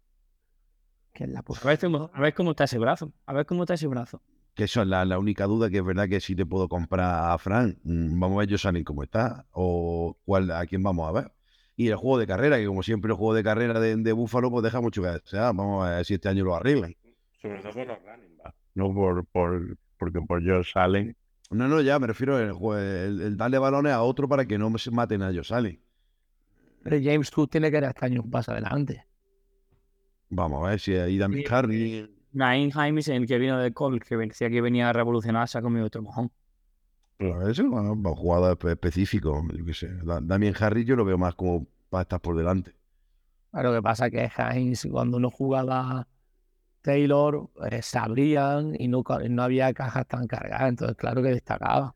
que 1.13 1.23
es 1.23 1.29
la 1.29 1.41
puta. 1.41 1.61
A 1.63 1.67
ver, 1.67 1.79
cómo, 1.79 2.11
a 2.13 2.21
ver 2.21 2.33
cómo 2.33 2.51
está 2.51 2.65
ese 2.65 2.77
brazo. 2.77 3.13
A 3.25 3.33
ver 3.33 3.45
cómo 3.45 3.63
está 3.63 3.73
ese 3.75 3.87
brazo. 3.87 4.21
Que 4.53 4.65
eso 4.65 4.81
es 4.81 4.87
la, 4.87 5.03
la 5.05 5.19
única 5.19 5.45
duda, 5.45 5.69
que 5.69 5.77
es 5.77 5.85
verdad 5.85 6.07
que 6.07 6.19
si 6.21 6.35
te 6.35 6.45
puedo 6.45 6.67
comprar 6.69 7.31
a 7.31 7.37
Fran, 7.37 7.77
mm, 7.83 8.19
vamos 8.19 8.37
a 8.37 8.45
ver 8.45 8.57
salen 8.59 8.83
cómo 8.83 9.03
está. 9.03 9.45
O 9.51 10.17
cuál, 10.25 10.51
a 10.51 10.65
quién 10.65 10.83
vamos 10.83 11.07
a 11.07 11.11
ver. 11.11 11.31
Y 11.77 11.89
el 11.89 11.95
juego 11.97 12.17
de 12.17 12.27
carrera, 12.27 12.57
que 12.57 12.65
como 12.65 12.83
siempre 12.83 13.11
el 13.11 13.17
juego 13.17 13.33
de 13.33 13.43
carrera 13.43 13.79
de, 13.79 13.97
de 13.97 14.11
Búfalo, 14.13 14.49
pues 14.49 14.63
deja 14.63 14.79
mucho 14.81 15.01
que 15.01 15.09
desear. 15.09 15.53
Vamos 15.55 15.85
a 15.85 15.95
ver 15.97 16.05
si 16.05 16.13
este 16.13 16.29
año 16.29 16.43
lo 16.45 16.55
arreglan. 16.55 16.95
Sobre 17.41 17.61
todo 17.61 17.73
por 17.73 17.87
los 17.87 17.97
running 17.99 18.37
backs. 18.37 18.55
No 18.75 18.93
por, 18.93 19.25
por, 19.25 19.77
porque 19.97 20.21
por 20.21 20.41
Allen. 20.75 21.15
No, 21.51 21.67
no, 21.67 21.79
ya 21.81 21.99
me 21.99 22.07
refiero 22.07 22.37
al 22.37 22.51
jue- 22.53 22.77
el, 22.79 23.21
el 23.21 23.37
darle 23.37 23.57
balones 23.57 23.91
a 23.93 24.01
otro 24.01 24.27
para 24.27 24.45
que 24.45 24.57
no 24.57 24.75
se 24.77 24.89
maten 24.91 25.21
a 25.21 25.29
ellos. 25.29 25.51
Pero 26.85 26.97
James 27.03 27.31
Cook 27.31 27.49
tiene 27.49 27.71
que 27.71 27.81
dar 27.81 27.89
este 27.89 28.05
año 28.05 28.21
un 28.21 28.29
paso 28.29 28.51
adelante. 28.51 29.07
Vamos 30.29 30.63
a 30.63 30.69
ver 30.69 30.79
si 30.79 30.93
ahí 30.95 31.17
Damien 31.17 31.43
Harry. 31.51 32.07
Nain 32.31 32.69
James, 32.69 33.07
el 33.07 33.25
que 33.25 33.39
vino 33.39 33.57
de 33.57 33.73
Col, 33.73 33.99
que 34.03 34.15
decía 34.15 34.51
que 34.51 34.61
venía 34.61 34.89
a 34.89 34.93
revolucionar, 34.93 35.47
se 35.47 35.57
ha 35.57 35.63
comido 35.63 35.87
otro 35.87 36.03
mojón. 36.03 36.31
Pero 37.17 37.49
eso, 37.49 37.67
bueno, 37.67 37.93
un 37.93 38.03
jugador 38.03 38.55
espe- 38.55 38.73
específico, 38.73 39.41
yo 39.51 39.65
qué 39.65 39.73
sé. 39.73 39.87
Da- 40.03 40.19
Damien 40.21 40.53
Harry 40.59 40.85
yo 40.85 40.95
lo 40.95 41.05
veo 41.05 41.17
más 41.17 41.33
como 41.33 41.65
para 41.89 42.03
estar 42.03 42.21
por 42.21 42.37
delante. 42.37 42.75
Lo 43.51 43.73
que 43.73 43.81
pasa 43.81 44.07
es 44.07 44.11
que 44.11 44.29
Hines, 44.59 44.87
cuando 44.91 45.17
uno 45.17 45.31
jugaba 45.31 46.07
Taylor, 46.83 47.49
eh, 47.71 47.81
se 47.81 47.97
abrían 47.97 48.75
y 48.79 48.87
no, 48.89 49.03
no 49.29 49.43
había 49.43 49.73
cajas 49.73 50.05
tan 50.07 50.27
cargadas, 50.27 50.69
entonces 50.69 50.97
claro 50.97 51.23
que 51.23 51.29
destacaba. 51.29 51.95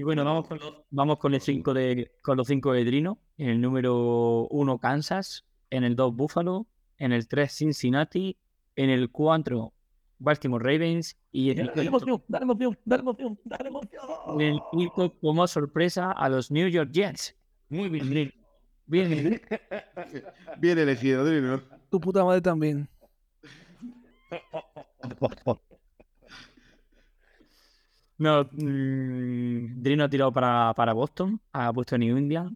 Y 0.00 0.02
bueno, 0.02 0.24
vamos 0.24 0.48
con 0.48 0.58
los, 0.58 0.72
vamos 0.88 1.18
con 1.18 1.34
el 1.34 1.42
cinco 1.42 1.74
de, 1.74 2.10
con 2.22 2.38
los 2.38 2.46
cinco 2.46 2.72
de 2.72 2.86
Drino. 2.86 3.18
En 3.36 3.50
el 3.50 3.60
número 3.60 4.46
1 4.48 4.78
Kansas, 4.78 5.44
en 5.68 5.84
el 5.84 5.94
2 5.94 6.16
Buffalo, 6.16 6.66
en 6.96 7.12
el 7.12 7.28
3 7.28 7.52
Cincinnati, 7.52 8.38
en 8.76 8.88
el 8.88 9.10
4 9.10 9.74
Baltimore 10.18 10.64
Ravens 10.64 11.18
y 11.30 11.50
en 11.50 11.58
el, 11.58 11.66
Dale 11.66 11.88
emoción, 11.88 12.24
dale 12.28 12.44
emoción, 12.44 12.78
dale 12.82 13.02
emoción, 13.02 13.38
dale 13.44 13.68
emoción. 13.68 14.40
en 14.40 14.40
el 14.40 14.60
quinto 14.72 15.12
como 15.20 15.46
sorpresa 15.46 16.12
a 16.12 16.30
los 16.30 16.50
New 16.50 16.68
York 16.68 16.92
Jets. 16.92 17.36
Muy 17.68 17.90
bien, 17.90 18.08
Drino. 18.08 18.32
Bien. 18.86 19.42
Bien 20.56 20.78
elegido, 20.78 21.26
Drino. 21.26 21.60
Tu 21.90 22.00
puta 22.00 22.24
madre 22.24 22.40
también. 22.40 22.88
No, 28.20 28.44
mm, 28.52 29.80
Drino 29.82 30.04
ha 30.04 30.08
tirado 30.10 30.30
para, 30.30 30.74
para 30.74 30.92
Boston, 30.92 31.40
ha 31.54 31.72
puesto 31.72 31.96
New 31.96 32.18
England. 32.18 32.54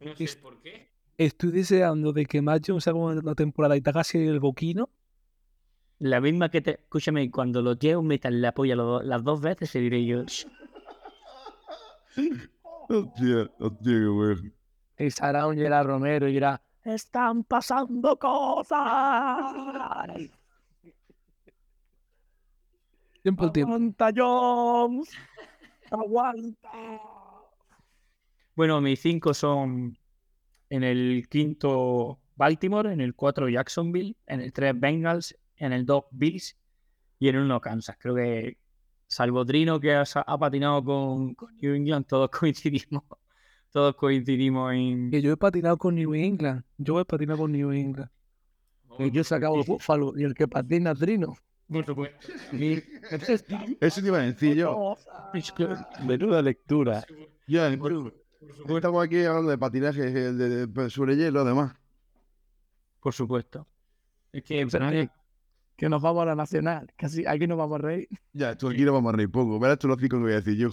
No 0.00 0.16
sé 0.16 0.28
por 0.40 0.58
qué. 0.62 0.88
Estoy 1.18 1.50
deseando 1.50 2.12
de 2.14 2.24
que 2.24 2.40
Matt 2.40 2.64
Jones 2.66 2.88
haga 2.88 2.96
una 2.98 3.34
temporada 3.34 3.76
y 3.76 3.82
te 3.82 3.90
haga 3.90 4.00
así 4.00 4.16
el 4.18 4.40
boquino. 4.40 4.88
La 5.98 6.20
misma 6.22 6.48
que 6.48 6.62
te. 6.62 6.70
Escúchame, 6.80 7.30
cuando 7.30 7.60
los 7.60 7.78
Jets 7.78 8.02
metan 8.02 8.40
la 8.40 8.52
polla 8.52 8.76
do- 8.76 9.02
las 9.02 9.22
dos 9.22 9.40
veces, 9.42 9.68
se 9.68 9.80
diré 9.80 10.06
yo. 10.06 10.22
Hostia, 12.88 13.50
hostia, 13.58 13.92
qué 13.92 14.06
bueno. 14.06 14.50
Y 14.98 15.10
Sarah 15.10 15.46
un 15.48 15.56
Gerard 15.56 15.86
Romero 15.86 16.28
y 16.28 16.32
dirá, 16.32 16.62
están 16.84 17.44
pasando 17.44 18.16
cosas. 18.18 18.78
Tiempo 23.22 23.44
al 23.44 23.52
tiempo. 23.52 23.74
Aguanta, 23.74 24.10
Jones. 24.14 25.10
Aguanta. 25.90 26.70
Bueno, 28.54 28.80
mis 28.80 29.00
cinco 29.00 29.34
son 29.34 29.96
en 30.70 30.82
el 30.82 31.26
quinto 31.28 32.18
Baltimore, 32.36 32.92
en 32.92 33.00
el 33.00 33.14
4 33.14 33.48
Jacksonville, 33.48 34.16
en 34.26 34.40
el 34.40 34.52
3 34.52 34.78
Bengals, 34.78 35.36
en 35.56 35.72
el 35.72 35.86
2 35.86 36.04
Bills 36.10 36.56
y 37.18 37.28
en 37.28 37.36
el 37.36 37.42
1 37.42 37.60
Kansas. 37.60 37.96
Creo 37.98 38.14
que, 38.14 38.58
salvo 39.06 39.44
Drino 39.44 39.80
que 39.80 39.94
ha, 39.94 40.04
ha 40.14 40.38
patinado 40.38 40.84
con, 40.84 41.34
con 41.34 41.56
New 41.56 41.74
England, 41.74 42.06
todos 42.06 42.30
coincidimos. 42.38 43.04
Todos 43.70 43.96
coincidimos 43.96 44.72
en. 44.72 45.10
Que 45.10 45.20
yo 45.20 45.32
he 45.32 45.36
patinado 45.36 45.76
con 45.76 45.94
New 45.94 46.14
England. 46.14 46.64
Yo 46.78 46.98
he 47.00 47.04
patinado 47.04 47.40
con 47.40 47.52
New 47.52 47.70
England. 47.70 48.10
Y 48.98 49.10
yo 49.10 49.22
sacaba 49.22 49.56
el 49.56 49.64
búfalo 49.64 50.14
y 50.16 50.24
el 50.24 50.34
que 50.34 50.48
patina 50.48 50.92
es 50.92 50.98
Trino. 50.98 51.34
Por 51.70 51.84
supuesto. 51.84 52.28
Eso 53.80 54.00
te 54.00 54.06
iba 54.06 54.18
a 54.18 54.22
decir 54.22 54.56
yo. 54.56 54.96
Menuda 56.04 56.42
lectura. 56.42 57.04
Ya, 57.46 57.68
estamos 57.68 59.04
aquí 59.04 59.22
hablando 59.24 59.50
de 59.50 59.58
patinaje 59.58 60.00
de, 60.10 60.32
de- 60.32 60.66
de- 60.66 60.90
sobre 60.90 61.16
hielo, 61.16 61.40
además. 61.40 61.74
Por 63.00 63.12
supuesto. 63.12 63.66
Es 64.32 64.42
que, 64.44 64.64
Oye, 64.64 65.10
que 65.76 65.88
nos 65.88 66.02
vamos 66.02 66.22
a 66.22 66.26
la 66.26 66.34
nacional. 66.34 66.90
Casi 66.96 67.26
aquí 67.26 67.46
nos 67.46 67.58
vamos 67.58 67.78
a 67.78 67.82
reír. 67.82 68.08
Ya, 68.32 68.56
tú 68.56 68.68
aquí 68.68 68.82
no 68.84 68.92
vamos 68.92 69.12
a 69.12 69.16
reír 69.16 69.30
poco. 69.30 69.58
Verás 69.58 69.78
tú 69.78 69.88
los 69.88 69.98
cinco 70.00 70.16
que 70.16 70.22
voy 70.22 70.32
a 70.32 70.36
decir 70.36 70.56
yo. 70.56 70.70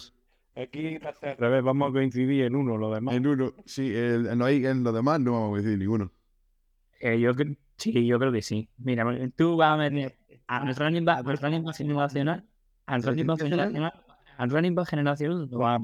Aquí 0.56 0.98
al 1.22 1.38
revés, 1.38 1.64
vamos 1.64 1.90
a 1.90 1.92
coincidir 1.92 2.44
en 2.46 2.56
uno, 2.56 2.78
lo 2.78 2.94
demás. 2.94 3.16
En 3.16 3.28
uno, 3.28 3.54
sí, 3.66 3.94
el- 3.94 4.38
no 4.38 4.46
hay, 4.46 4.66
en 4.66 4.84
los 4.84 4.94
demás 4.94 5.20
no 5.20 5.34
vamos 5.34 5.60
a 5.60 5.62
decir 5.62 5.78
ninguno. 5.78 6.12
eh, 7.02 7.20
yo 7.20 7.32
sí, 7.78 8.06
yo 8.08 8.18
creo 8.20 8.32
que 8.32 8.42
sí. 8.42 8.70
Mira, 8.78 9.06
tú 9.36 9.58
vas 9.58 9.74
a 9.74 9.78
meter 9.78 10.16
a 10.48 10.64
nuestro 10.64 10.86
running 10.86 11.06
back, 11.06 11.26
al 11.28 11.38
running 11.38 11.64
back 11.64 11.76
generacional, 11.76 12.46
al 12.86 13.02
running 13.04 13.26
back 13.28 13.40
generacional, 13.40 13.94
al 14.38 14.50
running 14.50 14.76
back 14.76 14.88
generacional, 14.90 15.50
poner. 15.50 15.80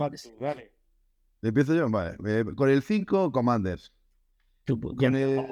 ¿Empiezo 1.42 1.74
yo? 1.74 1.90
Vale. 1.90 2.18
Eh, 2.26 2.46
con 2.56 2.70
el 2.70 2.82
5, 2.84 3.32
Commanders. 3.32 3.92
Ya- 5.00 5.08
Con 5.08 5.16
el- 5.16 5.46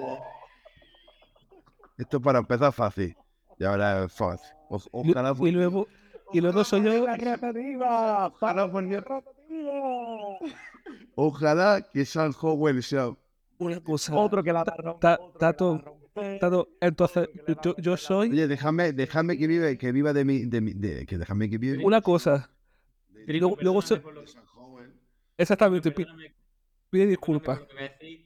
Esto 1.98 2.18
es 2.18 2.24
para 2.24 2.40
empezar 2.40 2.72
fácil. 2.72 3.16
Y 3.58 3.64
ahora 3.66 4.04
es 4.06 4.14
fácil. 4.14 4.50
Ojalá 4.70 5.34
y 5.40 5.52
luego, 5.52 5.88
y 6.32 6.40
luego 6.42 6.64
soy 6.64 6.84
yo. 6.84 7.06
Ojalá 11.16 11.82
que 11.92 12.06
San 12.06 12.32
Howell 12.40 12.82
sea. 12.84 13.10
Una 13.58 13.80
cosa. 13.82 14.16
Otro 14.16 14.42
que 14.44 14.54
la 14.54 14.64
Ta- 14.64 15.20
Tato, 15.38 15.99
Tato, 16.40 16.70
entonces, 16.82 17.30
yo, 17.64 17.76
yo 17.78 17.98
soy. 17.98 18.30
Oye, 18.32 18.48
déjame, 18.48 18.94
déjame 18.94 19.38
que 19.38 19.48
vive, 19.48 19.78
que 19.78 19.92
viva 19.92 20.14
de 20.14 20.26
mi, 20.26 20.46
de 20.46 20.62
mi, 20.62 20.74
de- 20.74 21.06
que 21.06 21.18
déjame 21.18 21.50
que 21.50 21.58
vive. 21.58 21.84
Una 21.84 22.02
cosa. 22.02 22.50
Luego, 23.28 23.58
luego 23.62 23.82
soy. 23.82 24.02
Exactamente. 25.38 25.92
pi- 25.92 26.06
Pide 26.90 27.06
disculpas. 27.06 27.60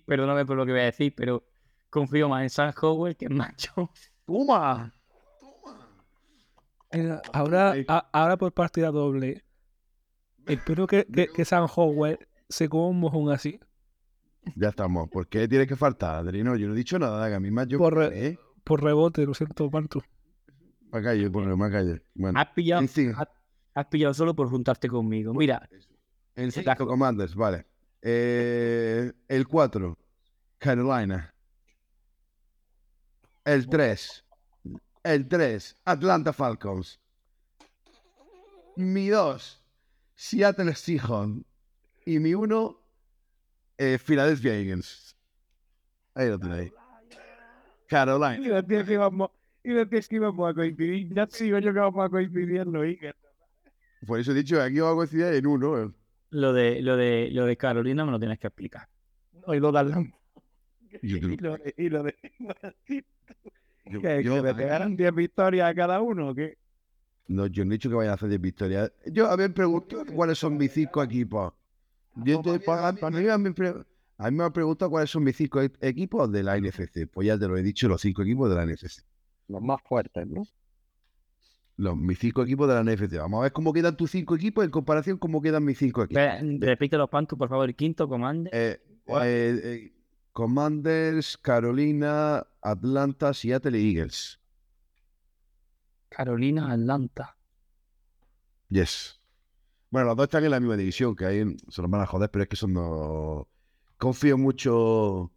Perdóname 0.06 0.46
por 0.46 0.56
lo 0.56 0.66
que 0.66 0.72
voy 0.72 0.82
a 0.82 0.86
decir, 0.86 1.14
pero 1.16 1.44
confío 1.90 2.30
más 2.30 2.44
en 2.44 2.50
Sam 2.50 2.74
Howell 2.82 3.16
que 3.18 3.26
en 3.26 3.36
Macho. 3.36 3.92
¡Toma! 4.26 4.94
Mira, 6.92 7.22
ahora, 7.34 7.74
a- 7.88 8.10
ahora 8.14 8.38
por 8.38 8.54
partida 8.54 8.92
doble. 8.92 9.44
Espero 10.46 10.86
que, 10.88 11.06
que, 11.06 11.28
que 11.28 11.46
San 11.46 11.68
Howell 11.74 12.20
se 12.50 12.70
coma 12.70 12.88
un 12.90 13.00
mojón 13.00 13.32
así. 13.32 13.60
Ya 14.56 14.70
estamos. 14.70 15.10
¿Por 15.10 15.28
qué 15.28 15.48
tienes 15.48 15.68
que 15.68 15.76
faltar, 15.76 16.16
Adrino? 16.16 16.56
Yo 16.56 16.68
no 16.68 16.74
he 16.74 16.78
dicho 16.78 17.00
nada, 17.00 17.28
que 17.30 17.36
a 17.36 17.40
mí 17.40 17.50
más 17.52 17.68
yo. 17.68 17.78
Por 17.78 17.96
re- 17.96 18.28
¿Eh? 18.28 18.40
Por 18.64 18.84
rebote, 18.84 19.26
lo 19.26 19.34
siento, 19.34 19.70
Martu. 19.70 20.02
Me 20.92 21.02
callo, 21.02 21.30
bueno, 21.32 21.58
me 21.58 21.72
callo. 21.72 21.98
Bueno, 22.14 22.40
Has 22.40 22.48
pillado, 22.50 22.88
sí. 22.88 23.10
has, 23.16 23.28
has 23.74 23.86
pillado 23.88 24.14
solo 24.14 24.36
por 24.36 24.50
juntarte 24.50 24.88
conmigo. 24.88 25.34
Mira, 25.34 25.68
El 26.36 26.52
Sí, 26.52 26.62
5 26.64 26.86
Commanders, 26.88 27.36
vale. 27.36 27.66
Eh, 28.02 29.12
el 29.28 29.48
4, 29.48 29.98
Carolina. 30.60 31.34
El 33.46 33.68
3, 33.68 34.24
el 35.04 35.28
3, 35.28 35.76
Atlanta 35.86 36.32
Falcons. 36.32 37.00
Mi 38.76 39.08
2, 39.10 39.64
Seattle 40.16 40.74
Seahawks. 40.76 41.44
Y 42.06 42.20
mi 42.20 42.34
1, 42.34 42.78
eh, 43.78 43.98
Philadelphia 43.98 44.54
Eagles. 44.56 45.16
Ahí 46.16 46.30
lo 46.30 46.40
tenéis. 46.40 46.72
Carolina. 47.88 48.38
Y 48.38 48.44
que 48.44 48.50
y 49.66 49.74
decías 49.74 50.08
que 50.08 50.16
íbamos 50.16 50.50
a 50.52 50.54
coincidir. 50.54 51.14
Ya 51.14 51.28
sigo 51.28 51.60
yo 51.60 51.74
que 51.74 51.80
vamos 51.80 52.06
a 52.06 52.10
coincidir 52.10 52.58
en 52.62 52.72
los 52.74 52.84
Eagles. 52.86 53.16
Por 54.06 54.20
eso 54.20 54.32
he 54.32 54.36
dicho 54.36 54.56
que 54.58 54.62
aquí 54.62 54.80
vamos 54.80 54.94
a 54.94 54.98
coincidir 54.98 55.26
en 55.36 55.48
uno. 55.48 55.94
lo 56.32 56.54
de, 56.54 56.82
lo 56.82 56.98
de, 56.98 57.30
lo 57.32 57.46
de 57.46 57.56
Carolina 57.58 58.06
me 58.06 58.12
lo 58.12 58.20
tienes 58.20 58.40
que 58.40 58.48
explicar. 58.48 58.88
No, 59.48 59.54
y 59.54 59.60
lo 59.60 59.72
de 59.72 60.12
Y 61.02 61.38
lo 61.38 61.58
de, 61.58 61.74
y 61.78 61.90
lo 61.90 62.04
de, 62.04 62.16
yo- 63.86 64.02
que, 64.02 64.24
yo- 64.24 64.36
que 64.36 64.42
le 64.44 64.54
pegaran 64.56 64.96
10 64.96 65.14
victorias 65.16 65.72
a 65.72 65.74
cada 65.76 66.02
uno, 66.02 66.30
¿o 66.30 66.36
qué? 66.36 66.58
No, 67.28 67.48
yo 67.48 67.64
no 67.66 67.72
he 67.72 67.76
dicho 67.78 67.90
que 67.90 67.96
vayan 67.96 68.12
a 68.12 68.16
hacer 68.16 68.30
10 68.30 68.42
victorias. 68.42 68.92
Yo, 69.06 69.28
a 69.28 69.36
ver, 69.36 69.54
pregunto 69.54 70.04
cuáles 70.14 70.38
son 70.38 70.58
mis 70.58 70.72
cinco 70.72 71.02
equipos. 71.02 71.54
Yo 72.16 72.40
a, 72.40 72.44
mí 73.38 73.44
me 73.44 73.52
pre- 73.54 73.74
a 74.18 74.30
mí 74.32 74.38
me 74.38 74.44
han 74.44 74.54
preguntado 74.54 74.92
cuáles 74.92 75.10
son 75.10 75.24
mis 75.24 75.36
cinco 75.36 75.62
e- 75.62 75.72
equipos 75.82 76.32
de 76.32 76.44
la 76.44 76.58
NFC. 76.58 77.08
Pues 77.12 77.28
ya 77.28 77.38
te 77.38 77.48
lo 77.48 77.58
he 77.58 77.64
dicho, 77.64 77.88
los 77.88 78.02
cinco 78.02 78.22
equipos 78.22 78.50
de 78.50 78.56
la 78.56 78.66
NFC. 78.66 79.04
Los 79.48 79.62
más 79.62 79.82
fuertes, 79.84 80.28
¿no? 80.28 80.44
Los, 81.76 81.98
mis 81.98 82.20
cinco 82.20 82.44
equipos 82.44 82.68
de 82.68 82.76
la 82.76 82.84
NFC. 82.84 83.18
Vamos 83.18 83.40
a 83.40 83.44
ver 83.44 83.52
cómo 83.52 83.74
quedan 83.74 83.98
tus 83.98 84.12
cinco 84.12 84.36
equipos 84.36 84.64
en 84.64 84.70
comparación 84.70 85.18
cómo 85.18 85.42
quedan 85.42 85.66
mis 85.66 85.78
cinco 85.80 86.04
equipos. 86.04 86.24
Repite 86.60 86.98
los 86.98 87.10
pantos, 87.10 87.38
por 87.38 87.50
favor. 87.50 87.74
Quinto 87.74 88.08
comando. 88.08 88.50
Eh, 88.54 88.80
eh, 89.08 89.62
eh, 89.64 89.94
Commanders, 90.32 91.38
Carolina, 91.38 92.46
Atlanta, 92.62 93.34
Seattle 93.34 93.80
y 93.80 93.96
Eagles. 93.96 94.40
Carolina, 96.10 96.72
Atlanta. 96.72 97.36
Yes. 98.70 99.20
Bueno, 99.94 100.08
los 100.08 100.18
dos 100.18 100.24
están 100.24 100.44
en 100.44 100.50
la 100.50 100.60
misma 100.60 100.76
división, 100.76 101.16
que 101.16 101.24
ahí 101.24 101.44
se 101.70 101.80
los 101.84 101.92
van 101.92 102.02
a 102.02 102.08
joder, 102.08 102.28
pero 102.32 102.42
es 102.42 102.50
que 102.50 102.56
son 102.56 102.74
dos. 102.74 103.46
Confío 104.00 104.40
mucho 104.40 105.32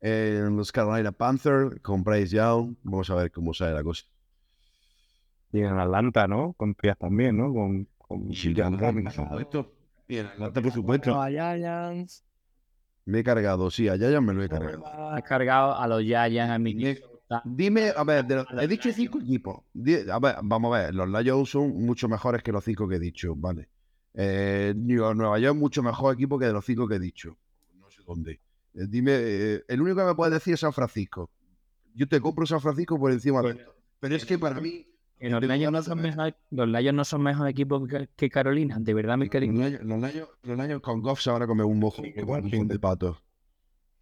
en 0.00 0.56
los 0.56 0.72
Carolina 0.72 1.12
Panthers 1.12 1.78
con 1.82 2.02
Bryce 2.02 2.34
Young. 2.34 2.76
Vamos 2.82 3.10
a 3.10 3.16
ver 3.16 3.30
cómo 3.30 3.52
sale 3.52 3.74
la 3.74 3.82
cosa. 3.84 4.06
Y 5.52 5.60
en 5.60 5.78
Atlanta, 5.78 6.26
¿no? 6.26 6.54
Confías 6.54 6.96
también, 6.96 7.36
¿no? 7.36 7.52
Con, 7.52 7.88
con 7.98 8.32
Y 8.32 8.54
Robinson. 8.54 9.28
Y 10.08 10.16
en 10.16 10.26
Atlanta, 10.28 10.62
por 10.62 10.72
supuesto. 10.72 11.10
No, 11.10 11.20
a 11.22 11.28
Giants. 11.28 12.24
Me 13.04 13.18
he 13.18 13.22
cargado, 13.22 13.70
sí, 13.70 13.86
a 13.88 13.98
Giants 13.98 14.22
me 14.26 14.32
lo 14.32 14.42
he 14.42 14.48
cargado. 14.48 15.10
Has 15.10 15.22
cargado 15.24 15.76
a 15.76 15.86
los 15.86 16.00
Giants, 16.00 16.50
a 16.50 16.58
Minnesota. 16.58 17.42
Dime, 17.44 17.92
a 17.94 18.02
ver, 18.04 18.24
de 18.24 18.36
los- 18.36 18.46
he 18.62 18.66
dicho 18.66 18.90
cinco 18.94 19.20
equipos. 19.20 19.58
A 20.10 20.18
ver, 20.18 20.36
vamos 20.42 20.74
a 20.74 20.84
ver, 20.84 20.94
los 20.94 21.06
Lions 21.06 21.50
son 21.50 21.84
mucho 21.84 22.08
mejores 22.08 22.42
que 22.42 22.50
los 22.50 22.64
cinco 22.64 22.88
que 22.88 22.94
he 22.94 22.98
dicho, 22.98 23.34
vale. 23.36 23.68
Eh, 24.14 24.74
Nueva 24.76 25.38
York 25.38 25.54
es 25.54 25.60
mucho 25.60 25.82
mejor 25.82 26.14
equipo 26.14 26.38
que 26.38 26.46
de 26.46 26.52
los 26.52 26.64
cinco 26.64 26.88
que 26.88 26.96
he 26.96 27.00
dicho. 27.00 27.36
No 27.78 27.90
sé 27.90 28.02
dónde. 28.06 28.40
Eh, 28.74 28.86
dime, 28.88 29.12
eh, 29.14 29.64
el 29.68 29.80
único 29.80 29.98
que 29.98 30.04
me 30.04 30.14
puedes 30.14 30.34
decir 30.34 30.54
es 30.54 30.60
San 30.60 30.72
Francisco. 30.72 31.30
Yo 31.94 32.08
te 32.08 32.20
compro 32.20 32.46
San 32.46 32.60
Francisco 32.60 32.98
por 32.98 33.12
encima 33.12 33.42
de 33.42 33.50
esto. 33.50 33.74
Pero 34.00 34.16
es 34.16 34.24
que 34.24 34.38
para 34.38 34.60
mí, 34.60 34.86
los, 35.20 35.42
Lions 35.42 35.72
no 35.72 35.82
son 35.82 36.00
mejor, 36.00 36.34
los 36.50 36.68
Lions 36.68 36.94
no 36.96 37.04
son 37.04 37.22
mejor 37.22 37.48
equipo 37.48 37.86
que, 37.86 38.08
que 38.16 38.30
Carolina. 38.30 38.78
De 38.80 38.94
verdad, 38.94 39.18
mi. 39.18 39.28
Lions, 39.28 39.80
los 39.82 40.58
Lions- 40.58 40.80
con 40.80 41.02
Goff 41.02 41.20
se 41.20 41.30
van 41.30 41.42
a 41.42 41.46
comer 41.46 41.66
un 41.66 41.78
mojón, 41.78 42.06
como 42.12 42.32
un 42.34 42.44
mojón 42.44 42.68
de 42.68 42.78
pato. 42.78 43.20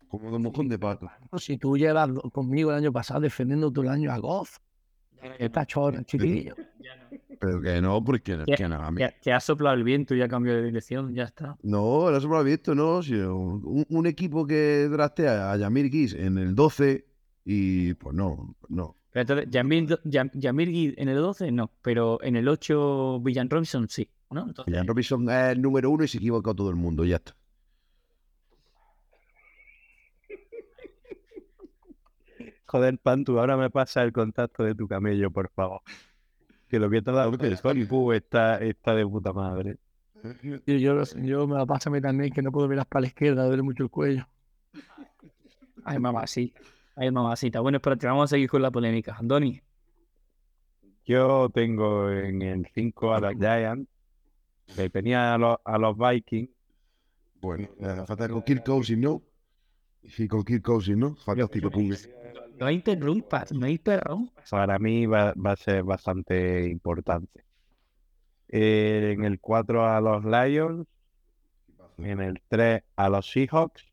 Como 0.08 0.34
un 0.36 0.42
mojón 0.42 0.68
de 0.68 0.78
pato. 0.78 1.10
Si 1.38 1.58
tú 1.58 1.76
llevas 1.76 2.08
conmigo 2.32 2.70
el 2.70 2.76
año 2.78 2.92
pasado 2.92 3.20
defendiendo 3.20 3.70
todo 3.70 3.84
el 3.84 3.90
año 3.90 4.12
a 4.12 4.18
Goff, 4.18 4.58
está 5.38 5.66
chorro, 5.66 6.02
chiquillo. 6.02 6.54
Pero 7.40 7.60
que 7.60 7.80
no, 7.80 8.02
porque 8.04 8.36
no, 8.36 8.44
Ya- 8.46 8.56
que 8.56 8.68
no, 8.68 8.76
a 8.76 8.90
mí- 8.90 8.98
Que, 8.98 9.14
que 9.22 9.32
ha 9.32 9.40
soplado 9.40 9.76
el 9.76 9.84
viento 9.84 10.14
y 10.14 10.22
ha 10.22 10.28
cambiado 10.28 10.58
de 10.58 10.66
dirección. 10.66 11.14
Ya 11.14 11.24
está. 11.24 11.56
No, 11.62 12.10
no 12.10 12.20
se 12.20 12.26
lo 12.26 12.36
ha 12.36 12.42
visto, 12.42 12.74
no. 12.74 13.02
si 13.02 13.14
un, 13.14 13.84
un 13.88 14.06
equipo 14.06 14.46
que 14.46 14.88
draftea 14.90 15.52
a 15.52 15.56
Yamir 15.56 15.90
Giz 15.90 16.14
en 16.14 16.38
el 16.38 16.54
12 16.54 17.04
y 17.44 17.94
pues 17.94 18.14
no, 18.14 18.54
no. 18.68 18.94
Pero 19.10 19.22
entonces, 19.22 19.48
Jamir, 19.52 19.86
Jam- 20.04 20.30
Jamir 20.40 20.68
Gill 20.68 20.94
en 20.98 21.08
el 21.08 21.16
12, 21.16 21.50
no. 21.50 21.70
Pero 21.82 22.22
en 22.22 22.36
el 22.36 22.46
8, 22.48 23.20
Villan 23.20 23.48
Robinson, 23.48 23.88
sí. 23.88 24.08
¿no? 24.30 24.46
Entonces, 24.46 24.74
Jan 24.74 24.86
Robinson 24.86 25.30
es 25.30 25.52
el 25.52 25.62
número 25.62 25.90
uno 25.90 26.04
y 26.04 26.08
se 26.08 26.18
equivocó 26.18 26.54
todo 26.54 26.68
el 26.68 26.76
mundo, 26.76 27.04
ya 27.06 27.16
está. 27.16 27.34
Joder, 32.66 32.98
Pantu, 32.98 33.38
ahora 33.38 33.56
me 33.56 33.70
pasa 33.70 34.02
el 34.02 34.12
contacto 34.12 34.62
de 34.62 34.74
tu 34.74 34.86
camello, 34.86 35.30
por 35.30 35.48
favor. 35.50 35.80
Que 36.68 36.78
lo 36.78 36.90
que 36.90 36.98
ha 36.98 37.00
dado 37.00 37.32
el 37.40 37.56
Sony 37.56 37.86
Poo 37.88 38.12
está, 38.12 38.58
está 38.58 38.94
de 38.94 39.06
puta 39.06 39.32
madre. 39.32 39.78
Yo, 40.42 40.58
yo, 40.66 41.02
yo 41.04 41.46
me 41.46 41.56
la 41.56 41.64
paso 41.66 41.88
a 41.88 41.92
mí 41.92 42.00
también 42.00 42.32
que 42.32 42.42
no 42.42 42.50
puedo 42.52 42.68
mirar 42.68 42.86
para 42.86 43.02
la 43.02 43.06
izquierda, 43.06 43.44
duele 43.46 43.62
mucho 43.62 43.84
el 43.84 43.90
cuello. 43.90 44.26
Ay, 45.84 45.98
mamacita. 45.98 46.60
Ay, 46.96 47.10
mamacita. 47.10 47.60
Bueno, 47.60 47.76
espérate, 47.76 48.06
vamos 48.06 48.24
a 48.24 48.34
seguir 48.34 48.50
con 48.50 48.60
la 48.60 48.70
polémica. 48.70 49.16
Andoni, 49.18 49.62
Yo 51.06 51.48
tengo 51.50 52.10
en 52.10 52.42
el 52.42 52.66
5 52.74 53.14
a 53.14 53.20
los 53.20 53.34
Giants, 53.34 53.88
que 54.74 54.90
tenía 54.90 55.34
a 55.34 55.38
los, 55.38 55.56
a 55.64 55.78
los 55.78 55.96
Vikings, 55.96 56.50
Bueno, 57.40 57.68
eh, 57.80 58.02
falta 58.06 58.28
con 58.28 58.42
Kirk 58.42 58.64
Cousins, 58.64 59.00
¿no? 59.00 59.22
Sí, 60.04 60.28
con 60.28 60.44
Kirk 60.44 60.62
Cousins, 60.62 60.98
¿no? 60.98 61.16
Fantástico. 61.16 61.70
pum. 61.70 61.90
no 62.58 62.70
interrumpas, 62.70 63.52
no 63.52 63.66
interrumpas. 63.66 64.50
para 64.50 64.78
mí 64.78 65.06
va, 65.06 65.32
va 65.34 65.52
a 65.52 65.56
ser 65.56 65.82
bastante 65.82 66.68
importante. 66.68 67.44
Eh, 68.48 69.12
en 69.14 69.24
el 69.24 69.38
4 69.40 69.86
a 69.86 70.00
los 70.00 70.24
Lions, 70.24 70.86
en 71.98 72.20
el 72.20 72.40
3 72.48 72.82
a 72.96 73.08
los 73.08 73.30
Seahawks, 73.30 73.84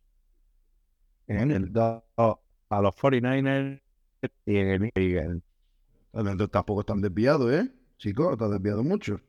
en 1.27 1.51
el 1.51 1.73
2 1.73 2.03
a 2.17 2.81
los 2.81 2.95
49ers 2.95 3.81
y 4.45 4.57
en 4.57 4.69
el 4.69 4.91
Eagles. 4.95 5.43
Entonces, 6.13 6.49
Tampoco 6.49 6.81
están 6.81 7.01
desviados, 7.01 7.51
¿eh? 7.51 7.69
Chicos, 7.97 8.33
están 8.33 8.51
desviados 8.51 8.85
mucho. 8.85 9.19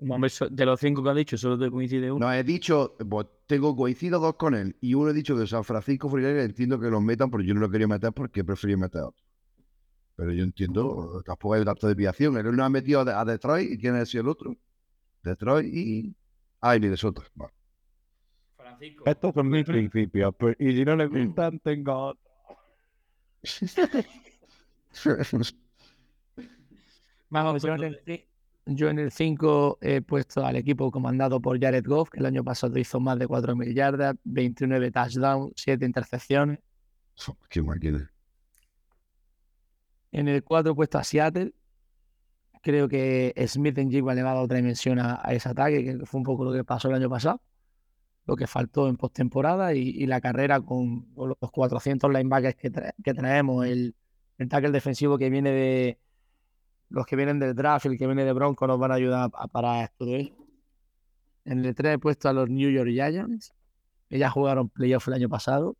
De 0.00 0.66
los 0.66 0.80
cinco 0.80 1.02
que 1.02 1.10
has 1.10 1.16
dicho, 1.16 1.36
solo 1.36 1.58
te 1.58 1.70
coincide 1.70 2.10
uno. 2.10 2.26
No, 2.26 2.32
he 2.32 2.42
dicho, 2.42 2.96
pues, 3.08 3.26
tengo 3.46 3.76
coincido 3.76 4.18
dos 4.18 4.34
con 4.36 4.54
él. 4.54 4.74
Y 4.80 4.94
uno 4.94 5.10
he 5.10 5.12
dicho 5.12 5.36
que 5.36 5.46
San 5.46 5.62
Francisco 5.62 6.08
49 6.08 6.44
entiendo 6.44 6.80
que 6.80 6.88
los 6.88 7.02
metan, 7.02 7.30
pero 7.30 7.42
yo 7.42 7.52
no 7.52 7.60
lo 7.60 7.70
quería 7.70 7.86
meter 7.86 8.12
porque 8.12 8.42
prefería 8.42 8.78
meter 8.78 9.02
a 9.02 9.08
otro. 9.08 9.22
Pero 10.16 10.32
yo 10.32 10.44
entiendo, 10.44 11.22
tampoco 11.24 11.54
hay 11.54 11.64
tanta 11.64 11.86
desviación. 11.86 12.36
El 12.38 12.46
uno 12.46 12.64
ha 12.64 12.70
metido 12.70 13.00
a, 13.00 13.20
a 13.20 13.24
Detroit 13.24 13.72
y 13.72 13.78
quién 13.78 13.94
ha 13.94 14.06
sido 14.06 14.22
el 14.22 14.28
otro. 14.28 14.56
Detroit 15.22 15.72
y. 15.72 16.14
Ah, 16.60 16.76
y 16.76 16.80
Minnesota. 16.80 17.22
Vale. 17.34 17.52
Francisco. 18.56 19.04
Estos 19.06 19.34
son 19.34 19.48
mis 19.48 19.64
principios. 19.64 20.34
pues, 20.38 20.56
y 20.58 20.72
si 20.72 20.84
no 20.84 20.96
les 20.96 21.10
gustan, 21.10 21.58
tengo 21.60 22.08
otro. 22.08 22.20
Vamos, 27.30 27.62
Yo 28.66 28.72
en 28.72 28.76
el 28.76 28.76
ci- 28.76 28.76
Yo 28.76 28.88
en 28.90 28.98
el 28.98 29.10
5 29.10 29.78
he 29.80 30.00
puesto 30.02 30.44
al 30.44 30.56
equipo 30.56 30.90
comandado 30.90 31.40
por 31.40 31.60
Jared 31.60 31.84
Goff, 31.86 32.10
que 32.10 32.20
el 32.20 32.26
año 32.26 32.44
pasado 32.44 32.78
hizo 32.78 33.00
más 33.00 33.18
de 33.18 33.26
4.000 33.26 33.74
yardas, 33.74 34.16
29 34.24 34.90
touchdowns, 34.90 35.52
7 35.56 35.84
intercepciones. 35.86 36.58
Qué 37.48 37.62
máquina. 37.62 38.10
En 40.12 40.28
el 40.28 40.42
4 40.42 40.72
he 40.72 40.74
puesto 40.74 40.98
a 40.98 41.04
Seattle. 41.04 41.52
Creo 42.62 42.88
que 42.88 43.32
Smith 43.48 43.78
en 43.78 43.90
Jigba 43.90 44.14
le 44.14 44.22
va 44.22 44.32
a 44.32 44.34
dar 44.34 44.44
otra 44.44 44.56
dimensión 44.58 44.98
a, 44.98 45.20
a 45.22 45.32
ese 45.32 45.48
ataque, 45.48 45.82
que 45.84 46.06
fue 46.06 46.18
un 46.18 46.24
poco 46.24 46.44
lo 46.44 46.52
que 46.52 46.64
pasó 46.64 46.88
el 46.88 46.94
año 46.94 47.08
pasado. 47.08 47.40
Lo 48.26 48.36
que 48.36 48.46
faltó 48.46 48.88
en 48.88 48.96
postemporada 48.96 49.74
y, 49.74 49.80
y 49.88 50.06
la 50.06 50.20
carrera 50.20 50.60
con, 50.60 51.06
con 51.14 51.30
los 51.40 51.50
400 51.50 52.10
linebackers 52.12 52.56
que, 52.56 52.70
tra- 52.70 52.94
que 53.02 53.14
traemos, 53.14 53.64
el, 53.66 53.94
el 54.38 54.48
tackle 54.48 54.70
defensivo 54.72 55.16
que 55.18 55.30
viene 55.30 55.50
de 55.50 55.98
los 56.90 57.06
que 57.06 57.16
vienen 57.16 57.38
del 57.38 57.54
draft, 57.54 57.86
el 57.86 57.96
que 57.96 58.06
viene 58.06 58.24
de 58.24 58.32
Bronco, 58.32 58.66
nos 58.66 58.78
van 58.78 58.90
a 58.90 58.94
ayudar 58.94 59.30
a 59.32 59.46
parar 59.48 59.90
todo 59.96 60.14
eso. 60.16 60.34
En 61.44 61.64
el 61.64 61.74
3 61.74 61.94
he 61.94 61.98
puesto 61.98 62.28
a 62.28 62.32
los 62.32 62.50
New 62.50 62.70
York 62.70 62.90
Giants, 62.90 63.54
que 64.08 64.18
ya 64.18 64.28
jugaron 64.28 64.68
playoff 64.68 65.08
el 65.08 65.14
año 65.14 65.28
pasado, 65.28 65.76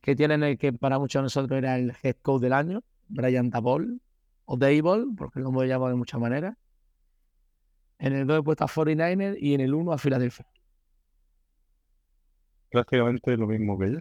que 0.00 0.16
tienen 0.16 0.42
el 0.42 0.58
que 0.58 0.72
para 0.72 0.98
muchos 0.98 1.20
de 1.20 1.24
nosotros 1.24 1.56
era 1.56 1.78
el 1.78 1.94
head 2.02 2.16
coach 2.22 2.42
del 2.42 2.54
año, 2.54 2.82
Brian 3.08 3.50
Dabol, 3.50 4.00
o 4.46 4.56
Dable, 4.56 5.06
porque 5.16 5.40
lo 5.40 5.50
hemos 5.50 5.66
llamado 5.66 5.90
de 5.90 5.96
muchas 5.96 6.20
maneras. 6.20 6.56
En 7.98 8.14
el 8.14 8.26
2 8.26 8.40
he 8.40 8.42
puesto 8.42 8.64
a 8.64 8.68
49ers 8.68 9.36
y 9.38 9.54
en 9.54 9.60
el 9.60 9.74
1 9.74 9.92
a 9.92 9.98
Filadelfia. 9.98 10.46
Prácticamente 12.70 13.36
lo 13.36 13.46
mismo 13.46 13.78
que 13.78 13.92
yo. 13.92 13.98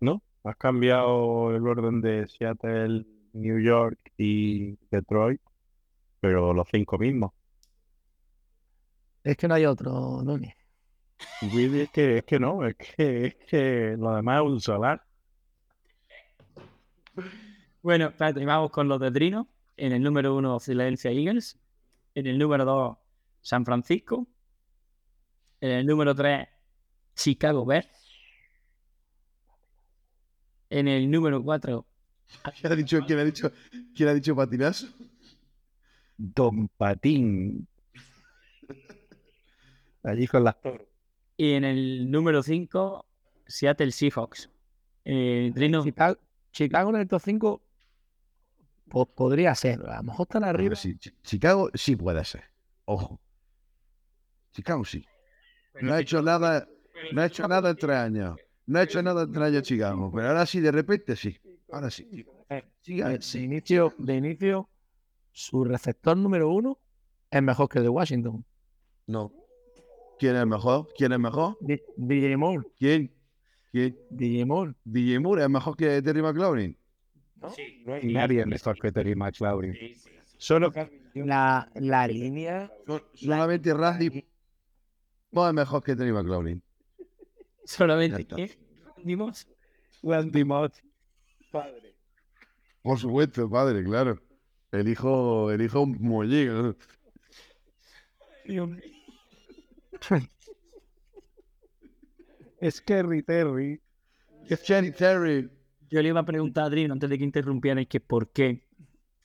¿No? 0.00 0.22
Has 0.42 0.56
cambiado 0.56 1.54
el 1.54 1.66
orden 1.66 2.00
de 2.00 2.26
Seattle, 2.26 3.04
New 3.40 3.58
York 3.58 3.98
y 4.16 4.76
Detroit, 4.90 5.40
pero 6.20 6.52
los 6.52 6.68
cinco 6.70 6.98
mismos. 6.98 7.32
Es 9.24 9.36
que 9.36 9.48
no 9.48 9.54
hay 9.54 9.66
otro. 9.66 10.22
Willy, 11.42 11.82
es 11.82 11.90
que, 11.90 12.18
es 12.18 12.24
que 12.24 12.38
no, 12.38 12.66
es 12.66 12.76
que, 12.76 13.26
es 13.26 13.34
que 13.34 13.96
lo 13.98 14.14
demás 14.14 14.42
es 14.42 14.48
un 14.48 14.60
solar. 14.60 15.04
Bueno, 17.82 18.06
espérate, 18.06 18.44
vamos 18.44 18.70
con 18.70 18.88
los 18.88 19.00
de 19.00 19.10
Trino. 19.10 19.48
En 19.76 19.92
el 19.92 20.02
número 20.02 20.34
uno, 20.34 20.58
Philadelphia 20.58 21.10
Eagles. 21.10 21.58
En 22.14 22.26
el 22.26 22.38
número 22.38 22.64
dos, 22.64 22.98
San 23.40 23.64
Francisco. 23.64 24.26
En 25.60 25.70
el 25.70 25.86
número 25.86 26.14
tres, 26.14 26.48
Chicago 27.14 27.64
Bears. 27.64 27.88
En 30.70 30.86
el 30.86 31.10
número 31.10 31.42
cuatro, 31.42 31.86
¿Quién 32.60 32.72
ha 32.72 32.76
dicho, 32.76 33.00
quién 33.06 33.18
ha 33.18 33.24
dicho, 33.24 33.52
quién 33.94 34.08
ha 34.08 34.14
dicho 34.14 34.34
patinazo? 34.36 34.86
Don 36.16 36.68
Patín. 36.68 37.66
Allí 40.02 40.26
con 40.26 40.44
las 40.44 40.60
toros. 40.60 40.82
y 41.36 41.52
en 41.52 41.64
el 41.64 42.10
número 42.10 42.42
cinco, 42.42 43.06
Seattle 43.46 43.92
Seahawks. 43.92 44.50
Eh, 45.04 45.50
Trino, 45.54 45.82
Chicago, 45.84 46.18
Chicago 46.52 46.90
en 46.90 46.96
el 46.96 47.08
top 47.08 47.22
5 47.24 47.62
po- 48.88 49.06
podría 49.06 49.54
ser. 49.54 49.80
A 49.88 49.98
lo 49.98 50.02
mejor 50.04 50.24
están 50.26 50.44
arriba. 50.44 50.74
sí, 50.76 50.96
Chicago 51.22 51.70
sí 51.74 51.96
puede 51.96 52.24
ser. 52.24 52.44
Ojo. 52.84 53.20
Chicago 54.52 54.84
sí. 54.84 55.04
No 55.80 55.94
ha 55.94 56.00
hecho 56.00 56.20
nada, 56.22 56.66
no 57.12 57.20
ha 57.22 57.26
hecho 57.26 57.46
nada 57.46 57.70
en 57.70 57.76
tres 57.76 57.96
años. 57.96 58.36
No 58.66 58.78
ha 58.78 58.82
hecho 58.82 59.02
nada 59.02 59.22
en 59.22 59.32
tres 59.32 59.44
años 59.46 59.62
Chicago. 59.62 60.10
Pero 60.14 60.28
ahora 60.28 60.44
sí, 60.46 60.60
de 60.60 60.72
repente 60.72 61.16
sí. 61.16 61.38
Ahora 61.70 61.90
sí. 61.90 62.08
Chicago 62.82 63.10
De, 63.10 63.22
sí. 63.22 63.38
de 63.40 63.44
inicio, 63.44 63.94
de 63.98 64.16
inicio, 64.16 64.68
su 65.32 65.64
receptor 65.64 66.16
número 66.16 66.50
uno 66.50 66.78
es 67.30 67.42
mejor 67.42 67.68
que 67.68 67.78
el 67.78 67.84
de 67.84 67.90
Washington. 67.90 68.44
No. 69.06 69.32
¿Quién 70.18 70.36
es 70.36 70.46
mejor? 70.46 70.88
¿Quién 70.96 71.12
es 71.12 71.18
mejor? 71.18 71.56
DJ 71.96 72.36
Moore. 72.36 72.66
¿Quién? 72.76 73.12
¿Quién? 73.70 73.96
DJ 74.10 74.44
Moore. 74.46 74.74
DJ 74.84 75.20
Moore 75.20 75.42
es 75.42 75.50
mejor 75.50 75.76
que 75.76 76.02
Terry 76.02 76.22
McLaurin. 76.22 76.76
No 77.36 77.94
hay 77.94 78.12
nadie 78.12 78.44
mejor 78.46 78.78
que 78.80 78.90
Terry 78.90 79.14
McLaurin. 79.14 79.76
Solo 80.38 80.72
La, 81.14 81.70
la 81.74 82.06
línea. 82.08 82.72
Sol- 82.86 83.04
Solamente 83.14 83.72
Randy 83.74 84.24
no 85.30 85.46
es 85.48 85.54
mejor 85.54 85.82
que 85.84 85.94
Terry 85.94 86.12
McLaurin. 86.12 86.62
Solamente 87.64 88.24
que 88.26 88.58
dimos 89.04 89.46
Randy 90.02 90.42
Moss. 90.44 90.82
Por 92.82 92.98
supuesto, 92.98 93.48
padre, 93.48 93.84
claro. 93.84 94.20
El 94.72 94.88
hijo, 94.88 95.50
el 95.50 95.62
hijo 95.62 95.86
molligo. 95.86 96.74
Es 102.60 102.80
Kerry 102.80 103.22
Terry. 103.22 103.80
Cherry 104.62 104.92
Terry. 104.92 105.50
Yo 105.90 106.02
le 106.02 106.08
iba 106.08 106.20
a 106.20 106.24
preguntar 106.24 106.64
a 106.64 106.66
Adrián 106.66 106.92
antes 106.92 107.08
de 107.08 107.18
que 107.18 107.24
interrumpierais 107.24 107.88
que 107.88 108.00
por 108.00 108.30
qué 108.30 108.62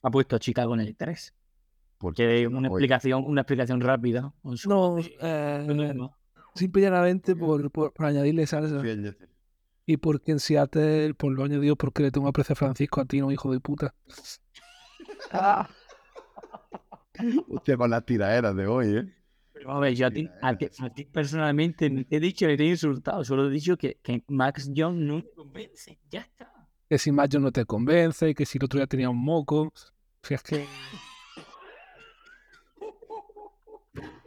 ha 0.02 0.12
puesto 0.12 0.36
a 0.36 0.40
Chicago 0.40 0.74
en 0.74 0.82
el 0.82 0.95
3. 0.95 1.34
Porque 1.98 2.48
una 2.48 2.68
explicación, 2.68 3.24
una 3.26 3.41
explicación 3.41 3.82
rápida. 3.82 4.34
No, 4.66 4.98
eh, 5.00 5.98
simple 6.56 6.82
y 6.82 6.86
llanamente 6.86 7.36
por, 7.36 7.72
por, 7.72 7.94
por 7.94 8.06
añadirle 8.06 8.45
salsa. 8.45 8.82
Fíjate. 8.82 9.32
Y 9.85 9.97
porque 9.97 10.31
en 10.31 10.39
Seattle, 10.39 11.14
por 11.14 11.34
lo 11.34 11.43
añadido, 11.43 11.76
porque 11.76 12.03
le 12.03 12.11
tengo 12.11 12.27
aprecio 12.27 12.53
a 12.53 12.55
Francisco 12.55 13.01
a 13.01 13.05
ti, 13.05 13.19
no 13.19 13.31
hijo 13.31 13.51
de 13.51 13.60
puta. 13.60 13.93
Hostia, 17.49 17.77
con 17.77 17.89
las 17.89 18.05
tiraderas 18.05 18.55
de 18.55 18.65
hoy, 18.68 18.97
¿eh? 18.97 19.14
Pero 19.53 19.68
vamos 19.68 19.81
a 19.81 19.84
ver, 19.85 19.93
yo 19.95 20.07
a 20.07 20.11
ti, 20.11 20.30
a 20.41 20.57
ti- 20.57 20.69
a 20.80 20.89
ti 20.89 21.05
personalmente 21.05 21.89
te 21.89 22.15
he 22.15 22.19
dicho 22.19 22.47
ni 22.47 22.57
te 22.57 22.64
he 22.64 22.68
insultado, 22.69 23.23
solo 23.23 23.47
he 23.47 23.51
dicho 23.51 23.77
que, 23.77 23.99
que 24.01 24.23
Max 24.27 24.72
Jones 24.76 24.99
no 25.05 25.15
me 25.18 25.30
convence. 25.35 25.99
Ya 26.10 26.22
está. 26.22 26.51
Que 26.89 26.97
si 26.97 27.11
Mayo 27.11 27.39
no 27.39 27.51
te 27.51 27.65
convence, 27.65 28.34
que 28.34 28.45
si 28.45 28.57
el 28.57 28.64
otro 28.65 28.80
día 28.80 28.88
tenía 28.88 29.10
un 29.10 29.23
moco. 29.23 29.61
O 29.64 29.73
sea, 30.23 30.35
es 30.38 30.43
que 30.43 30.65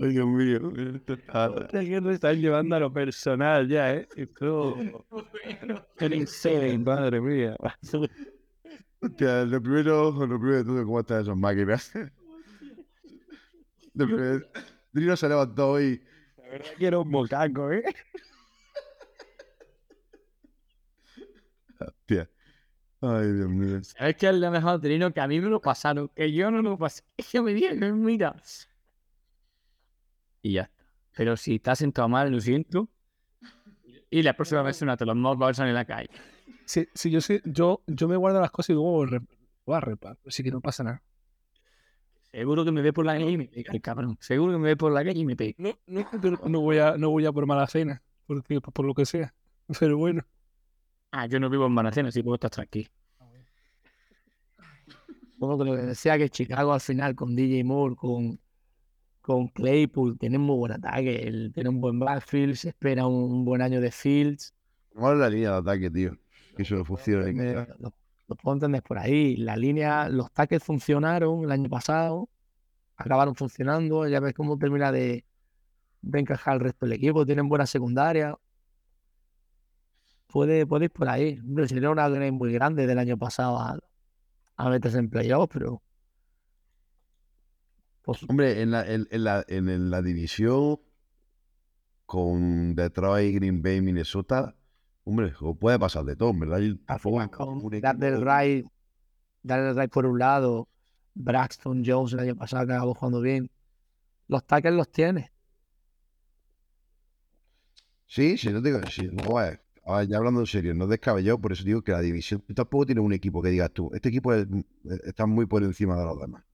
Ay, 0.00 0.08
Dios 0.08 0.26
mío. 0.26 0.72
Es 0.76 1.88
que 1.88 2.00
lo 2.00 2.10
están 2.10 2.40
llevando 2.40 2.74
a 2.74 2.80
lo 2.80 2.92
personal 2.92 3.68
ya, 3.68 3.94
¿eh? 3.94 4.08
Esto... 4.16 4.76
Madre 6.84 7.20
mía. 7.20 7.56
Hostia, 9.00 9.44
lo 9.44 9.62
primero, 9.62 10.10
lo 10.10 10.40
primero 10.40 10.56
de 10.56 10.64
todo, 10.64 10.84
¿cómo 10.84 11.00
están 11.00 11.22
esas 11.22 11.36
máquinas? 11.36 11.92
Lo 13.94 14.06
primero, 14.06 14.46
Drino 14.92 15.16
se 15.16 15.28
levantó 15.28 15.72
hoy. 15.72 16.02
La 16.38 16.48
verdad 16.48 16.70
que 16.76 16.86
era 16.86 16.98
un 16.98 17.10
mocaco, 17.10 17.70
¿eh? 17.70 17.84
Hostia. 21.78 22.28
Ay, 23.00 23.32
Dios 23.32 23.48
mío. 23.48 23.78
Es 23.78 24.16
que 24.16 24.28
es 24.28 24.34
lo 24.34 24.50
mejor, 24.50 24.80
Trino, 24.80 25.12
que 25.12 25.20
a 25.20 25.28
mí 25.28 25.40
me 25.40 25.48
lo 25.48 25.60
pasaron, 25.60 26.08
que 26.08 26.32
yo 26.32 26.50
no 26.50 26.62
lo 26.62 26.78
pasé. 26.78 27.04
Es 27.16 27.28
que 27.28 27.40
me 27.40 27.54
dijeron, 27.54 28.02
mira. 28.02 28.34
Y 30.44 30.52
ya 30.52 30.62
está. 30.62 30.84
Pero 31.16 31.36
si 31.36 31.54
estás 31.54 31.78
sentado 31.78 32.06
mal, 32.08 32.30
lo 32.30 32.38
siento. 32.40 32.88
Y 34.10 34.22
la 34.22 34.34
próxima 34.34 34.60
vez 34.62 34.80
una 34.82 34.96
te 34.96 35.06
los 35.06 35.16
vamos 35.20 35.58
a 35.58 35.66
en 35.68 35.74
la 35.74 35.84
calle. 35.86 36.10
si, 36.66 36.86
si 36.94 37.10
yo, 37.10 37.20
sé- 37.20 37.40
yo, 37.46 37.82
yo 37.86 38.08
me 38.08 38.16
guardo 38.16 38.40
las 38.40 38.50
cosas 38.50 38.70
y 38.70 38.72
luego 38.74 39.06
voy 39.64 39.76
a 39.76 39.80
repar. 39.80 40.18
Así 40.26 40.42
que 40.42 40.50
no 40.50 40.60
pasa 40.60 40.84
nada. 40.84 41.02
Seguro 42.30 42.64
que 42.64 42.72
me 42.72 42.82
ve 42.82 42.92
por 42.92 43.06
la 43.06 43.14
calle 43.14 43.30
y 43.30 43.38
me 43.38 43.46
pega 43.46 43.72
el 43.72 43.80
cabrón. 43.80 44.18
Seguro 44.20 44.52
que 44.52 44.58
me 44.58 44.66
ve 44.66 44.76
por 44.76 44.92
la 44.92 45.02
calle 45.02 45.20
y 45.20 45.24
me 45.24 45.34
pega. 45.34 45.54
No, 45.56 45.78
no, 45.86 46.06
pero 46.20 46.38
no 46.46 46.60
voy 46.60 46.78
a, 46.78 46.96
no 46.98 47.08
voy 47.10 47.24
a 47.24 47.32
por 47.32 47.46
mala 47.46 47.66
cena. 47.66 48.02
Porque, 48.26 48.60
por 48.60 48.84
lo 48.84 48.92
que 48.94 49.06
sea. 49.06 49.32
Pero 49.80 49.96
bueno. 49.96 50.22
Ah, 51.10 51.26
yo 51.26 51.38
no 51.40 51.48
vivo 51.48 51.66
en 51.66 51.74
Banacena, 51.74 52.08
así 52.08 52.22
puedo 52.22 52.34
estar 52.34 52.50
tranquilo. 52.50 52.90
Bueno, 55.36 55.58
que 55.58 55.64
lo 55.64 55.76
que 55.76 55.82
decía 55.82 56.18
que 56.18 56.28
Chicago 56.28 56.72
al 56.72 56.80
final 56.80 57.14
con 57.14 57.34
DJ 57.36 57.64
Moore, 57.64 57.96
con, 57.96 58.40
con 59.24 59.48
Claypool, 59.48 60.18
tienen 60.18 60.42
muy 60.42 60.56
buen 60.56 60.72
ataque. 60.72 61.26
El, 61.26 61.50
tiene 61.54 61.70
un 61.70 61.80
buen 61.80 61.98
backfield, 61.98 62.56
se 62.56 62.68
espera 62.68 63.06
un, 63.06 63.32
un 63.32 63.44
buen 63.46 63.62
año 63.62 63.80
de 63.80 63.90
Fields. 63.90 64.52
¿Cómo 64.92 65.10
es 65.12 65.18
la 65.18 65.30
línea 65.30 65.52
de 65.52 65.56
ataque, 65.56 65.90
tío? 65.90 66.18
Que 66.54 66.62
eso 66.62 66.84
funciona. 66.84 67.32
Me- 67.32 67.54
lo, 67.54 67.94
lo 68.28 68.36
puedo 68.36 68.54
entender 68.56 68.82
por 68.82 68.98
ahí. 68.98 69.36
La 69.38 69.56
línea, 69.56 70.10
los 70.10 70.30
tackles 70.30 70.62
funcionaron 70.62 71.42
el 71.42 71.50
año 71.50 71.70
pasado, 71.70 72.28
acabaron 72.96 73.34
funcionando. 73.34 74.06
Ya 74.06 74.20
ves 74.20 74.34
cómo 74.34 74.58
termina 74.58 74.92
de, 74.92 75.24
de 76.02 76.20
encajar 76.20 76.56
el 76.56 76.60
resto 76.60 76.84
del 76.84 76.92
equipo. 76.92 77.24
Tienen 77.24 77.48
buena 77.48 77.66
secundaria. 77.66 78.36
Puede, 80.26 80.66
puede 80.66 80.86
ir 80.86 80.90
por 80.90 81.08
ahí. 81.08 81.38
Hombre, 81.40 81.66
sería 81.68 81.90
una 81.90 82.06
upgrade 82.08 82.32
muy 82.32 82.52
grande 82.52 82.86
del 82.86 82.98
año 82.98 83.16
pasado 83.16 83.58
a, 83.58 83.78
a 84.56 84.68
meterse 84.70 84.98
en 84.98 85.08
playoffs, 85.08 85.50
pero. 85.54 85.82
Pues, 88.04 88.22
Hombre, 88.28 88.60
en 88.60 88.70
la, 88.70 88.86
en, 88.86 89.08
en 89.10 89.24
la, 89.24 89.44
en, 89.48 89.90
la 89.90 90.02
división 90.02 90.78
con 92.06 92.74
Detroit, 92.74 93.34
Green 93.36 93.62
Bay, 93.62 93.80
Minnesota, 93.80 94.54
hombre, 95.04 95.32
puede 95.58 95.78
pasar 95.78 96.04
de 96.04 96.16
todo, 96.16 96.32
¿verdad? 96.34 96.58
Y 96.60 96.76
tampoco 96.76 97.22
es 97.22 97.28
con 97.28 97.48
un 97.64 97.80
Daniel 97.80 98.14
equipo- 98.14 98.24
Wright, 98.24 98.66
Daniel 99.42 99.74
Wright 99.74 99.90
por 99.92 100.06
un 100.06 100.18
lado, 100.18 100.68
Braxton 101.14 101.82
Jones 101.86 102.12
el 102.12 102.20
año 102.20 102.36
pasado 102.36 102.66
que 102.66 102.72
acabó 102.74 102.94
jugando 102.94 103.20
bien. 103.20 103.50
Los 104.28 104.44
tackles 104.46 104.74
los 104.74 104.90
tiene. 104.90 105.32
Sí, 108.06 108.36
sí, 108.38 108.50
no 108.50 108.60
digo, 108.60 108.80
sí, 108.90 109.08
no, 109.12 109.38
a 109.38 109.44
ver, 109.98 110.08
ya 110.08 110.16
hablando 110.18 110.40
en 110.40 110.46
serio, 110.46 110.74
no 110.74 110.84
es 110.84 110.90
descabellado, 110.90 111.40
por 111.40 111.52
eso 111.52 111.64
digo 111.64 111.82
que 111.82 111.92
la 111.92 112.00
división 112.00 112.42
tampoco 112.54 112.86
tiene 112.86 113.00
un 113.00 113.12
equipo 113.12 113.42
que 113.42 113.50
digas 113.50 113.70
tú, 113.72 113.90
este 113.94 114.08
equipo 114.08 114.32
es- 114.32 114.46
eh, 114.46 115.00
está 115.04 115.26
muy 115.26 115.46
por 115.46 115.62
encima 115.62 115.96
de 115.98 116.04
los 116.04 116.18
demás. 116.20 116.44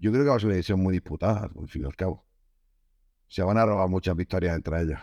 Yo 0.00 0.10
creo 0.10 0.24
que 0.24 0.30
va 0.30 0.36
a 0.36 0.38
ser 0.38 0.46
una 0.46 0.54
división 0.54 0.82
muy 0.82 0.92
disputada, 0.94 1.50
al 1.56 1.68
fin 1.68 1.82
y 1.82 1.84
al 1.84 1.94
cabo. 1.94 2.24
Se 3.28 3.42
van 3.42 3.58
a 3.58 3.66
robar 3.66 3.88
muchas 3.88 4.16
victorias 4.16 4.56
entre 4.56 4.80
ellas. 4.82 5.00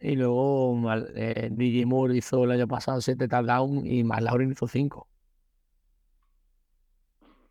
Y 0.00 0.16
luego 0.16 0.76
eh, 1.14 1.48
DJ 1.52 1.86
Moore 1.86 2.16
hizo 2.16 2.44
el 2.44 2.50
año 2.52 2.66
pasado 2.66 3.00
7 3.00 3.28
touchdowns 3.28 3.86
y 3.86 4.02
McLaurin 4.02 4.52
hizo 4.52 4.66
5. 4.66 5.06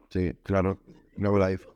Sí, 0.09 0.33
claro. 0.43 0.79
No, 1.15 1.37
la, 1.37 1.51
dif- 1.51 1.67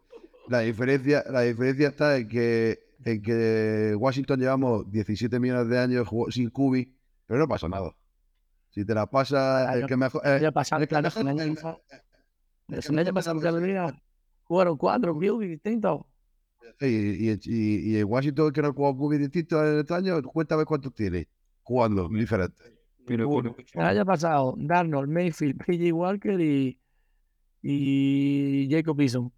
la 0.50 0.60
diferencia, 0.60 1.24
la 1.30 1.42
diferencia 1.42 1.90
está 1.90 2.18
en 2.18 2.28
que, 2.28 2.80
en 3.06 3.22
que 3.22 3.96
Washington 3.98 4.40
llevamos 4.40 4.92
17 4.92 5.40
millones 5.40 5.70
de 5.70 5.80
años 5.80 6.10
sin 6.30 6.50
Cubi, 6.50 6.98
pero 7.28 7.40
no 7.40 7.48
pasa 7.48 7.70
nada. 7.70 7.96
Si 8.72 8.84
te 8.84 8.96
la 8.96 9.06
pasa, 9.06 9.72
el 9.76 9.86
que 9.86 9.96
mejor. 9.96 10.22
El 10.26 10.32
eh, 10.34 10.38
el 10.38 10.44
el 11.40 11.58
año 12.70 13.14
pasado 13.14 13.40
que 13.40 13.52
venía, 13.52 13.94
jugaron 14.44 14.78
cuatro 14.78 15.14
QB 15.16 15.40
distintos. 15.42 16.02
Y, 16.80 16.86
y, 16.88 17.40
y, 17.44 17.92
y 17.94 17.98
en 18.00 18.06
Washington, 18.06 18.52
que 18.52 18.62
no 18.62 18.74
jugó 18.74 18.96
Cubi 18.98 19.18
distinto 19.18 19.64
en 19.66 19.80
este 19.80 19.94
año, 19.94 20.22
cuéntame 20.24 20.66
cuántos 20.66 20.94
tiene 20.94 21.28
jugando 21.62 22.10
diferentes. 22.10 22.72
Pero 23.06 23.28
bueno, 23.28 23.56
El 23.74 23.82
año 23.82 24.06
pasado, 24.06 24.56
Darnold, 24.58 25.10
Mayfield, 25.10 25.58
PJ 25.58 25.92
Walker 25.94 26.40
y, 26.40 26.80
y 27.62 28.68
Jacob 28.72 29.00
Eason. 29.02 29.32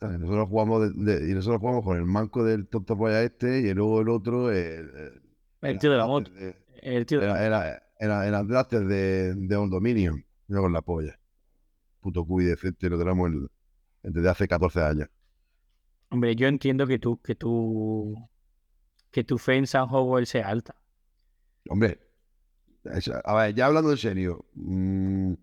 Nosotros 0.00 0.48
jugamos 0.48 0.94
de- 0.94 1.14
de- 1.18 1.30
y 1.30 1.34
nosotros 1.34 1.60
jugamos 1.60 1.84
con 1.84 1.96
el 1.96 2.04
manco 2.04 2.44
del 2.44 2.68
tonto 2.68 2.96
polla 2.96 3.22
este 3.22 3.60
y 3.60 3.74
luego 3.74 4.00
el 4.00 4.08
otro 4.08 4.50
el, 4.50 4.90
el- 4.90 5.22
el 5.62 5.78
tío 5.78 5.90
de 5.90 5.96
la 5.96 6.06
moto. 6.06 6.30
de- 6.30 6.54
El 6.82 7.04
tío 7.06 7.20
de 7.20 7.26
la 7.26 7.44
Era, 7.44 7.68
era, 7.68 7.82
era, 7.98 8.26
era 8.28 8.42
drafter 8.44 8.84
de, 8.86 9.34
de 9.34 9.56
Old 9.56 9.72
Dominion. 9.72 10.24
Con 10.48 10.72
la 10.72 10.82
polla. 10.82 11.18
Puto 12.02 12.24
cubi 12.26 12.44
decente, 12.46 12.90
lo 12.90 12.98
tenemos 12.98 13.30
en- 13.32 13.50
desde 14.14 14.28
hace 14.30 14.48
14 14.48 14.82
años. 14.82 15.08
Hombre, 16.10 16.36
yo 16.36 16.46
entiendo 16.46 16.86
que 16.86 16.98
tú, 17.00 17.20
que 17.20 17.34
tú, 17.34 18.16
que 19.12 19.24
tu 19.24 19.38
fe 19.38 19.56
en 19.56 19.66
San 19.66 19.88
Howell 19.90 20.26
sea 20.26 20.48
alta. 20.48 20.74
Hombre, 21.68 21.98
a 23.24 23.34
ver, 23.34 23.54
ya 23.54 23.66
hablando 23.66 23.90
en 23.92 23.96
serio, 23.98 24.44
mm, 24.54 25.34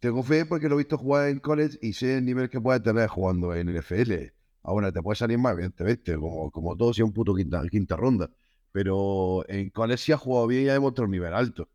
tengo 0.00 0.22
fe 0.22 0.46
porque 0.46 0.68
lo 0.68 0.76
he 0.76 0.78
visto 0.78 0.98
jugar 0.98 1.28
en 1.30 1.40
college 1.40 1.78
y 1.82 1.92
sé 1.94 2.18
el 2.18 2.24
nivel 2.24 2.50
que 2.50 2.60
puede 2.60 2.80
tener 2.80 3.08
jugando 3.08 3.54
en 3.54 3.68
el 3.68 3.76
NFL. 3.76 4.32
Ahora 4.62 4.92
te 4.92 5.02
puede 5.02 5.16
salir 5.16 5.38
más, 5.38 5.54
evidentemente, 5.54 6.16
como, 6.16 6.50
como 6.50 6.76
todo, 6.76 6.92
si 6.94 7.02
es 7.02 7.06
un 7.06 7.12
puto 7.12 7.34
quinta, 7.34 7.62
quinta 7.70 7.96
ronda. 7.96 8.30
Pero 8.72 9.48
en 9.48 9.70
college 9.70 9.98
sí 10.04 10.12
ha 10.12 10.18
jugado 10.18 10.46
bien 10.48 10.66
y 10.66 10.68
ha 10.68 10.74
demostrado 10.74 11.06
un 11.06 11.12
nivel 11.12 11.34
alto. 11.34 11.68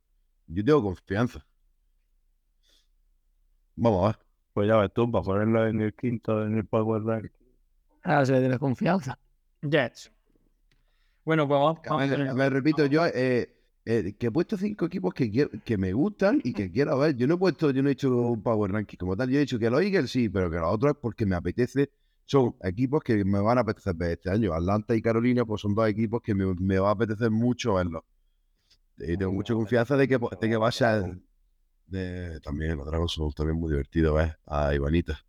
Yo 0.48 0.64
tengo 0.66 0.84
confianza. 0.84 1.46
Vamos 3.76 4.04
a 4.04 4.08
ver. 4.08 4.20
Pues 4.54 4.68
ya 4.68 4.78
ves 4.78 4.92
tú, 4.94 5.10
para 5.10 5.24
ponerlo 5.24 5.68
en 5.68 5.82
el 5.82 5.94
quinto, 5.94 6.44
en 6.46 6.58
el 6.58 6.66
Power 6.66 7.04
Rank. 7.04 7.32
Ahora 8.04 8.26
se 8.26 8.34
le 8.34 8.40
tiene 8.40 8.60
confianza. 8.60 9.18
Jets. 9.62 10.12
Bueno, 11.24 11.48
pues 11.48 11.60
vamos, 11.60 11.80
a 11.88 12.34
ver, 12.34 12.52
repito, 12.52 12.86
yo 12.88 13.06
eh, 13.06 13.56
eh, 13.86 14.16
que 14.18 14.28
he 14.28 14.32
puesto 14.32 14.58
cinco 14.58 14.86
equipos 14.88 15.14
que, 15.14 15.30
quiero- 15.30 15.52
que 15.64 15.78
me 15.78 15.94
gustan 15.94 16.42
y 16.44 16.52
que 16.52 16.72
quiero 16.72 16.98
ver. 16.98 17.16
Yo 17.16 17.28
no 17.28 17.36
he 17.36 17.38
puesto, 17.38 17.70
yo 17.72 17.82
no 17.84 17.90
he 17.90 17.92
hecho 17.94 18.10
un 18.16 18.42
power 18.42 18.72
ranking 18.72 18.98
como 18.98 19.16
tal. 19.16 19.30
Yo 19.30 19.38
he 19.38 19.42
dicho 19.42 19.60
que 19.60 19.70
los 19.70 19.82
Eagles 19.82 20.10
sí, 20.12 20.30
pero 20.30 20.50
que 20.50 20.58
los 20.58 20.74
otros 20.74 20.94
es 20.94 20.98
porque 21.00 21.26
me 21.26 21.36
apetece. 21.36 21.92
Son 22.26 22.56
equipos 22.64 23.02
que 23.04 23.24
me 23.24 23.40
van 23.40 23.58
a 23.58 23.62
apetecer 23.62 23.94
ver 23.96 24.12
este 24.12 24.32
año. 24.32 24.54
Atlanta 24.54 24.96
y 24.96 25.02
Carolina, 25.02 25.46
pues 25.46 25.62
son 25.62 25.76
dos 25.76 25.88
equipos 25.88 26.22
que 26.22 26.34
me, 26.34 26.46
me 26.56 26.80
va 26.80 26.90
a 26.90 26.94
apetecer 26.94 27.30
mucho 27.30 27.76
verlos. 27.76 28.04
Y 28.98 29.16
tengo 29.18 29.32
mucha 29.32 29.54
confianza 29.54 29.96
de 29.98 30.08
que, 30.08 30.18
de 30.18 30.50
que 30.50 30.58
va 30.58 30.70
a 30.70 30.72
ser 30.72 31.18
de- 31.92 32.40
también 32.42 32.78
los 32.78 32.86
Dragon 32.88 33.08
Souls 33.10 33.36
también 33.36 33.60
muy 33.60 33.70
divertido, 33.72 34.14
¿ves? 34.16 34.34
A 34.46 34.74
Ivanita. 34.74 35.24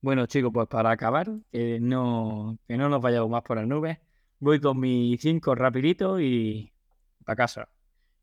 Bueno, 0.00 0.26
chicos, 0.26 0.50
pues 0.52 0.68
para 0.68 0.90
acabar, 0.90 1.28
que 1.50 1.80
no, 1.80 2.58
que 2.68 2.76
no 2.76 2.88
nos 2.88 3.00
vayamos 3.00 3.28
más 3.30 3.42
por 3.42 3.56
las 3.56 3.66
nubes, 3.66 3.98
voy 4.38 4.60
con 4.60 4.78
mis 4.78 5.20
cinco 5.20 5.54
rapidito 5.54 6.20
y 6.20 6.72
para 7.24 7.36
casa. 7.36 7.68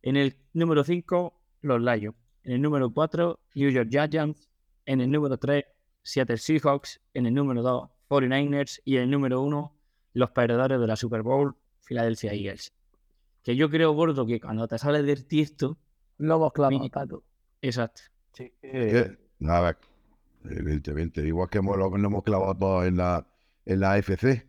En 0.01 0.15
el 0.17 0.35
número 0.53 0.83
5, 0.83 1.33
los 1.61 1.81
Lions. 1.81 2.15
En 2.43 2.53
el 2.53 2.61
número 2.61 2.93
4, 2.93 3.39
New 3.55 3.69
York 3.69 3.89
Giants. 3.89 4.49
En 4.85 5.01
el 5.01 5.09
número 5.11 5.37
3, 5.37 5.65
Seattle 6.01 6.37
Seahawks. 6.37 7.01
En 7.13 7.25
el 7.25 7.33
número 7.33 7.61
2, 7.61 7.89
49ers. 8.09 8.81
Y 8.85 8.97
en 8.97 9.03
el 9.03 9.11
número 9.11 9.41
1, 9.41 9.73
los 10.13 10.31
perdedores 10.31 10.79
de 10.79 10.87
la 10.87 10.95
Super 10.95 11.21
Bowl, 11.23 11.55
Philadelphia 11.85 12.33
Eagles. 12.33 12.73
Que 13.43 13.55
yo 13.55 13.69
creo, 13.69 13.91
gordo, 13.93 14.25
que 14.25 14.39
cuando 14.39 14.67
te 14.67 14.77
sales 14.77 15.05
del 15.05 15.25
tiesto, 15.25 15.77
Lo 16.17 16.35
hemos 16.35 16.53
clavado, 16.53 16.79
Mi- 16.79 16.89
Tato. 16.89 17.23
exacto. 17.61 18.01
Eh, 18.61 19.17
Nada, 19.39 19.77
evidentemente. 20.45 21.25
Igual 21.27 21.49
que 21.49 21.57
hemos, 21.57 21.77
lo, 21.77 21.89
nos 21.89 22.05
hemos 22.11 22.23
clavado 22.23 22.55
todos 22.55 22.85
en 22.85 22.97
la, 22.97 23.27
en 23.65 23.79
la 23.79 23.93
AFC. 23.93 24.47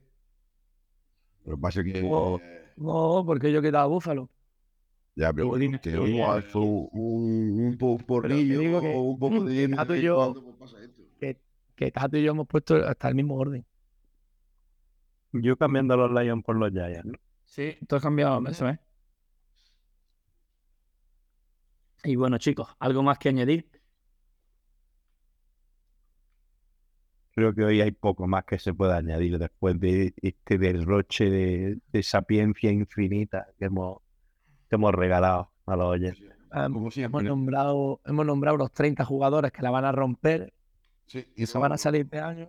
Lo 1.46 1.56
que 1.56 1.60
pasa 1.60 1.80
es 1.80 1.92
que. 1.92 2.02
Oh. 2.08 2.38
eh, 2.40 2.72
No, 2.76 3.22
porque 3.26 3.50
yo 3.52 3.58
he 3.58 3.62
quitado 3.62 3.84
a 3.84 3.86
Búfalo. 3.86 4.28
ya, 5.16 5.32
pero 5.32 5.46
Igual 5.46 5.60
bueno, 5.60 5.80
que 5.80 5.90
que- 5.92 6.08
igual 6.10 6.42
fue 6.44 6.60
un, 6.62 6.88
un, 6.92 7.60
un 7.66 7.78
po- 7.78 7.98
porrillo 7.98 8.80
que- 8.80 8.94
o 8.94 9.00
un 9.00 9.18
poco 9.18 9.44
de. 9.44 9.68
Tato 9.76 9.96
y 9.96 10.02
yo-. 10.02 10.34
Que 11.76 11.90
Tato 11.90 12.16
y 12.16 12.22
yo 12.22 12.30
hemos 12.30 12.46
puesto 12.46 12.76
hasta 12.76 13.08
el 13.08 13.14
mismo 13.16 13.34
orden. 13.36 13.64
Yo 15.42 15.56
cambiando 15.56 15.96
los 15.96 16.12
Lions 16.12 16.44
por 16.44 16.56
los 16.56 16.70
Giants. 16.70 17.04
¿no? 17.04 17.18
Sí, 17.44 17.76
tú 17.88 17.96
has 17.96 18.02
cambiado 18.02 18.42
eso, 18.48 18.68
¿eh? 18.68 18.78
Y 22.04 22.16
bueno, 22.16 22.38
chicos, 22.38 22.68
¿algo 22.78 23.02
más 23.02 23.18
que 23.18 23.30
añadir? 23.30 23.68
Creo 27.32 27.52
que 27.52 27.64
hoy 27.64 27.80
hay 27.80 27.90
poco 27.90 28.28
más 28.28 28.44
que 28.44 28.58
se 28.58 28.74
pueda 28.74 28.96
añadir 28.96 29.38
después 29.38 29.80
de 29.80 30.14
este 30.22 30.58
derroche 30.58 31.30
de, 31.30 31.78
de 31.90 32.02
sapiencia 32.02 32.70
infinita 32.70 33.48
que 33.58 33.64
hemos, 33.64 33.98
que 34.68 34.76
hemos 34.76 34.94
regalado 34.94 35.50
a 35.66 35.76
los 35.76 35.86
oyentes. 35.86 36.30
Ah, 36.50 36.66
hemos, 36.66 37.24
nombrado, 37.24 38.00
hemos 38.04 38.26
nombrado 38.26 38.54
unos 38.54 38.72
30 38.72 39.04
jugadores 39.04 39.50
que 39.50 39.62
la 39.62 39.72
van 39.72 39.84
a 39.84 39.90
romper 39.90 40.52
Sí, 41.06 41.26
y 41.36 41.46
se 41.46 41.58
van 41.58 41.72
a 41.72 41.78
salir 41.78 42.08
de 42.08 42.20
año. 42.20 42.48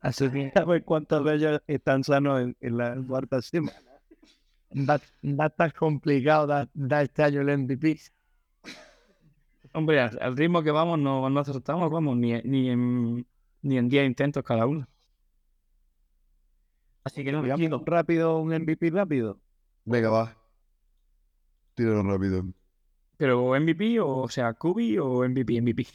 Así 0.00 0.30
que 0.30 0.52
A 0.54 0.64
ver 0.64 0.84
cuántos 0.84 1.24
de 1.24 1.34
ellos 1.34 1.62
están 1.66 2.04
sanos 2.04 2.40
en, 2.42 2.56
en 2.60 2.76
la 2.76 2.96
cuarta 3.06 3.40
semana. 3.42 3.78
va, 4.72 5.00
va 5.22 5.44
a 5.44 5.48
estar 5.48 5.72
complicado 5.74 6.46
dar, 6.46 6.68
dar 6.74 7.04
este 7.04 7.22
año 7.22 7.40
el 7.40 7.58
MVP. 7.58 8.00
Hombre, 9.72 10.00
al, 10.00 10.18
al 10.20 10.36
ritmo 10.36 10.62
que 10.62 10.70
vamos 10.70 10.98
no, 10.98 11.28
no 11.28 11.40
acertamos, 11.40 11.90
vamos, 11.90 12.16
ni, 12.16 12.32
ni, 12.42 12.70
en, 12.70 13.26
ni 13.62 13.78
en 13.78 13.88
10 13.88 14.06
intentos 14.06 14.44
cada 14.44 14.66
uno. 14.66 14.86
Así 17.02 17.22
que 17.24 17.32
no, 17.32 17.42
Digamos, 17.42 17.82
rápido, 17.84 18.38
un 18.38 18.48
MVP 18.54 18.90
rápido. 18.90 19.38
Venga, 19.84 20.10
va. 20.10 20.36
Tíralo 21.74 22.02
rápido. 22.02 22.44
pero 23.16 23.48
MVP 23.60 24.00
o, 24.00 24.18
o 24.22 24.28
sea, 24.28 24.54
Kubi 24.54 24.98
o 24.98 25.28
MVP, 25.28 25.60
MVP. 25.60 25.86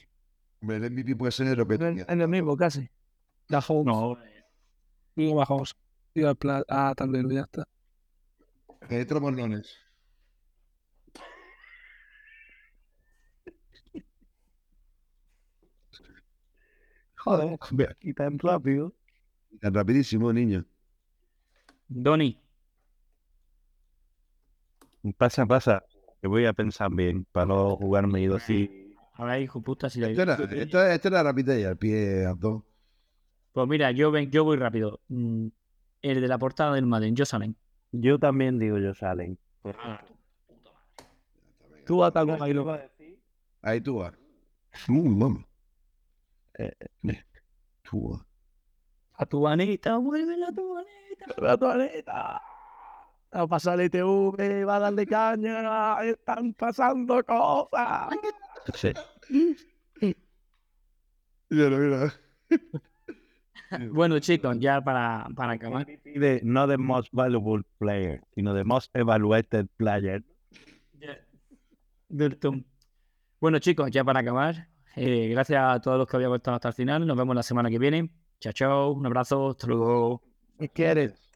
Hombre, 0.61 0.77
El 0.77 0.91
MVP 0.91 1.15
puede 1.15 1.31
ser 1.31 1.55
repetido. 1.57 1.89
es 1.89 2.17
lo 2.17 2.27
mismo 2.27 2.55
casi. 2.57 2.89
La 3.49 3.59
Holmes. 3.67 3.85
No. 3.85 4.17
Digo 5.15 5.35
bajos. 5.35 5.75
Digo 6.13 6.33
plan. 6.35 6.63
Ah, 6.69 6.93
tablero, 6.95 7.29
ya 7.31 7.41
está. 7.41 7.67
Entra 8.89 9.19
Morlones. 9.19 9.75
Joder. 17.17 17.57
Y 18.01 18.13
tan 18.13 18.39
rápido. 18.39 18.93
Tan 19.59 19.73
rapidísimo, 19.73 20.31
niño. 20.31 20.65
Doni, 21.87 22.39
Pasa, 25.17 25.45
pasa. 25.45 25.83
Que 26.21 26.27
voy 26.27 26.45
a 26.45 26.53
pensar 26.53 26.91
bien 26.91 27.25
para 27.31 27.47
no 27.47 27.75
jugarme 27.77 28.21
ido 28.21 28.35
así. 28.35 28.93
ahora 29.13 29.39
hijo 29.39 29.61
puta, 29.61 29.89
si 29.89 29.99
la 30.01 30.09
Esto 30.09 30.21
era, 30.21 30.33
esto, 30.35 30.85
esto 30.85 31.07
era 31.07 31.23
rapidez 31.23 31.65
al 31.65 31.77
pie, 31.77 32.25
Antón. 32.25 32.68
Pues 33.59 33.67
mira, 33.67 33.91
yo, 33.91 34.09
ven, 34.09 34.31
yo 34.31 34.45
voy 34.45 34.55
rápido. 34.55 35.01
Mm, 35.09 35.47
El 36.01 36.21
de 36.21 36.27
la 36.29 36.37
portada 36.37 36.75
del 36.75 36.85
Madden, 36.85 37.13
Jocelyn. 37.17 37.57
Yo 37.91 38.17
también 38.17 38.57
digo 38.57 38.77
yo 38.77 38.93
salen. 38.93 39.37
Tú 41.85 42.01
atacas 42.01 42.39
ahí 42.41 42.53
lo 42.53 42.79
Ahí 43.61 43.81
tú 43.81 43.97
vas. 43.97 44.13
Uh. 44.87 45.43
Eh, 46.57 46.71
Tú 47.81 48.11
vas. 48.11 48.25
A 49.15 49.25
tu 49.25 49.41
manita, 49.41 49.97
vuelve 49.97 50.41
a 50.41 50.53
tu 50.53 50.73
manita. 50.73 51.25
la 51.41 51.57
toaleta. 51.57 52.41
Va 53.35 53.41
a 53.41 53.47
pasar 53.47 53.77
el 53.81 53.87
ITV, 53.87 54.63
va 54.65 54.77
a 54.77 54.79
darle 54.79 55.05
caña, 55.05 56.01
están 56.05 56.53
pasando 56.53 57.21
cosas. 57.25 58.15
Sí. 58.73 58.93
Mira, 61.49 61.77
mira. 61.77 62.13
Bueno, 63.91 64.19
chicos, 64.19 64.57
ya 64.59 64.81
para, 64.81 65.27
para 65.35 65.53
acabar. 65.53 65.85
De, 65.85 66.41
no 66.43 66.67
the 66.67 66.77
most 66.77 67.09
valuable 67.11 67.63
player, 67.77 68.21
sino 68.35 68.53
the 68.53 68.63
most 68.63 68.89
evaluated 68.95 69.67
player. 69.77 70.23
Bueno, 73.39 73.59
chicos, 73.59 73.91
ya 73.91 74.03
para 74.03 74.19
acabar, 74.19 74.67
eh, 74.95 75.29
gracias 75.29 75.61
a 75.63 75.79
todos 75.79 75.97
los 75.97 76.07
que 76.07 76.17
habían 76.17 76.33
estado 76.33 76.55
hasta 76.55 76.69
el 76.69 76.73
final. 76.73 77.05
Nos 77.05 77.17
vemos 77.17 77.35
la 77.35 77.43
semana 77.43 77.69
que 77.69 77.79
viene. 77.79 78.09
Chao, 78.39 78.53
chao, 78.53 78.91
un 78.91 79.05
abrazo, 79.05 79.49
hasta 79.49 79.67
luego. 79.67 80.21
¿Qué 80.57 80.69
quieres? 80.69 81.29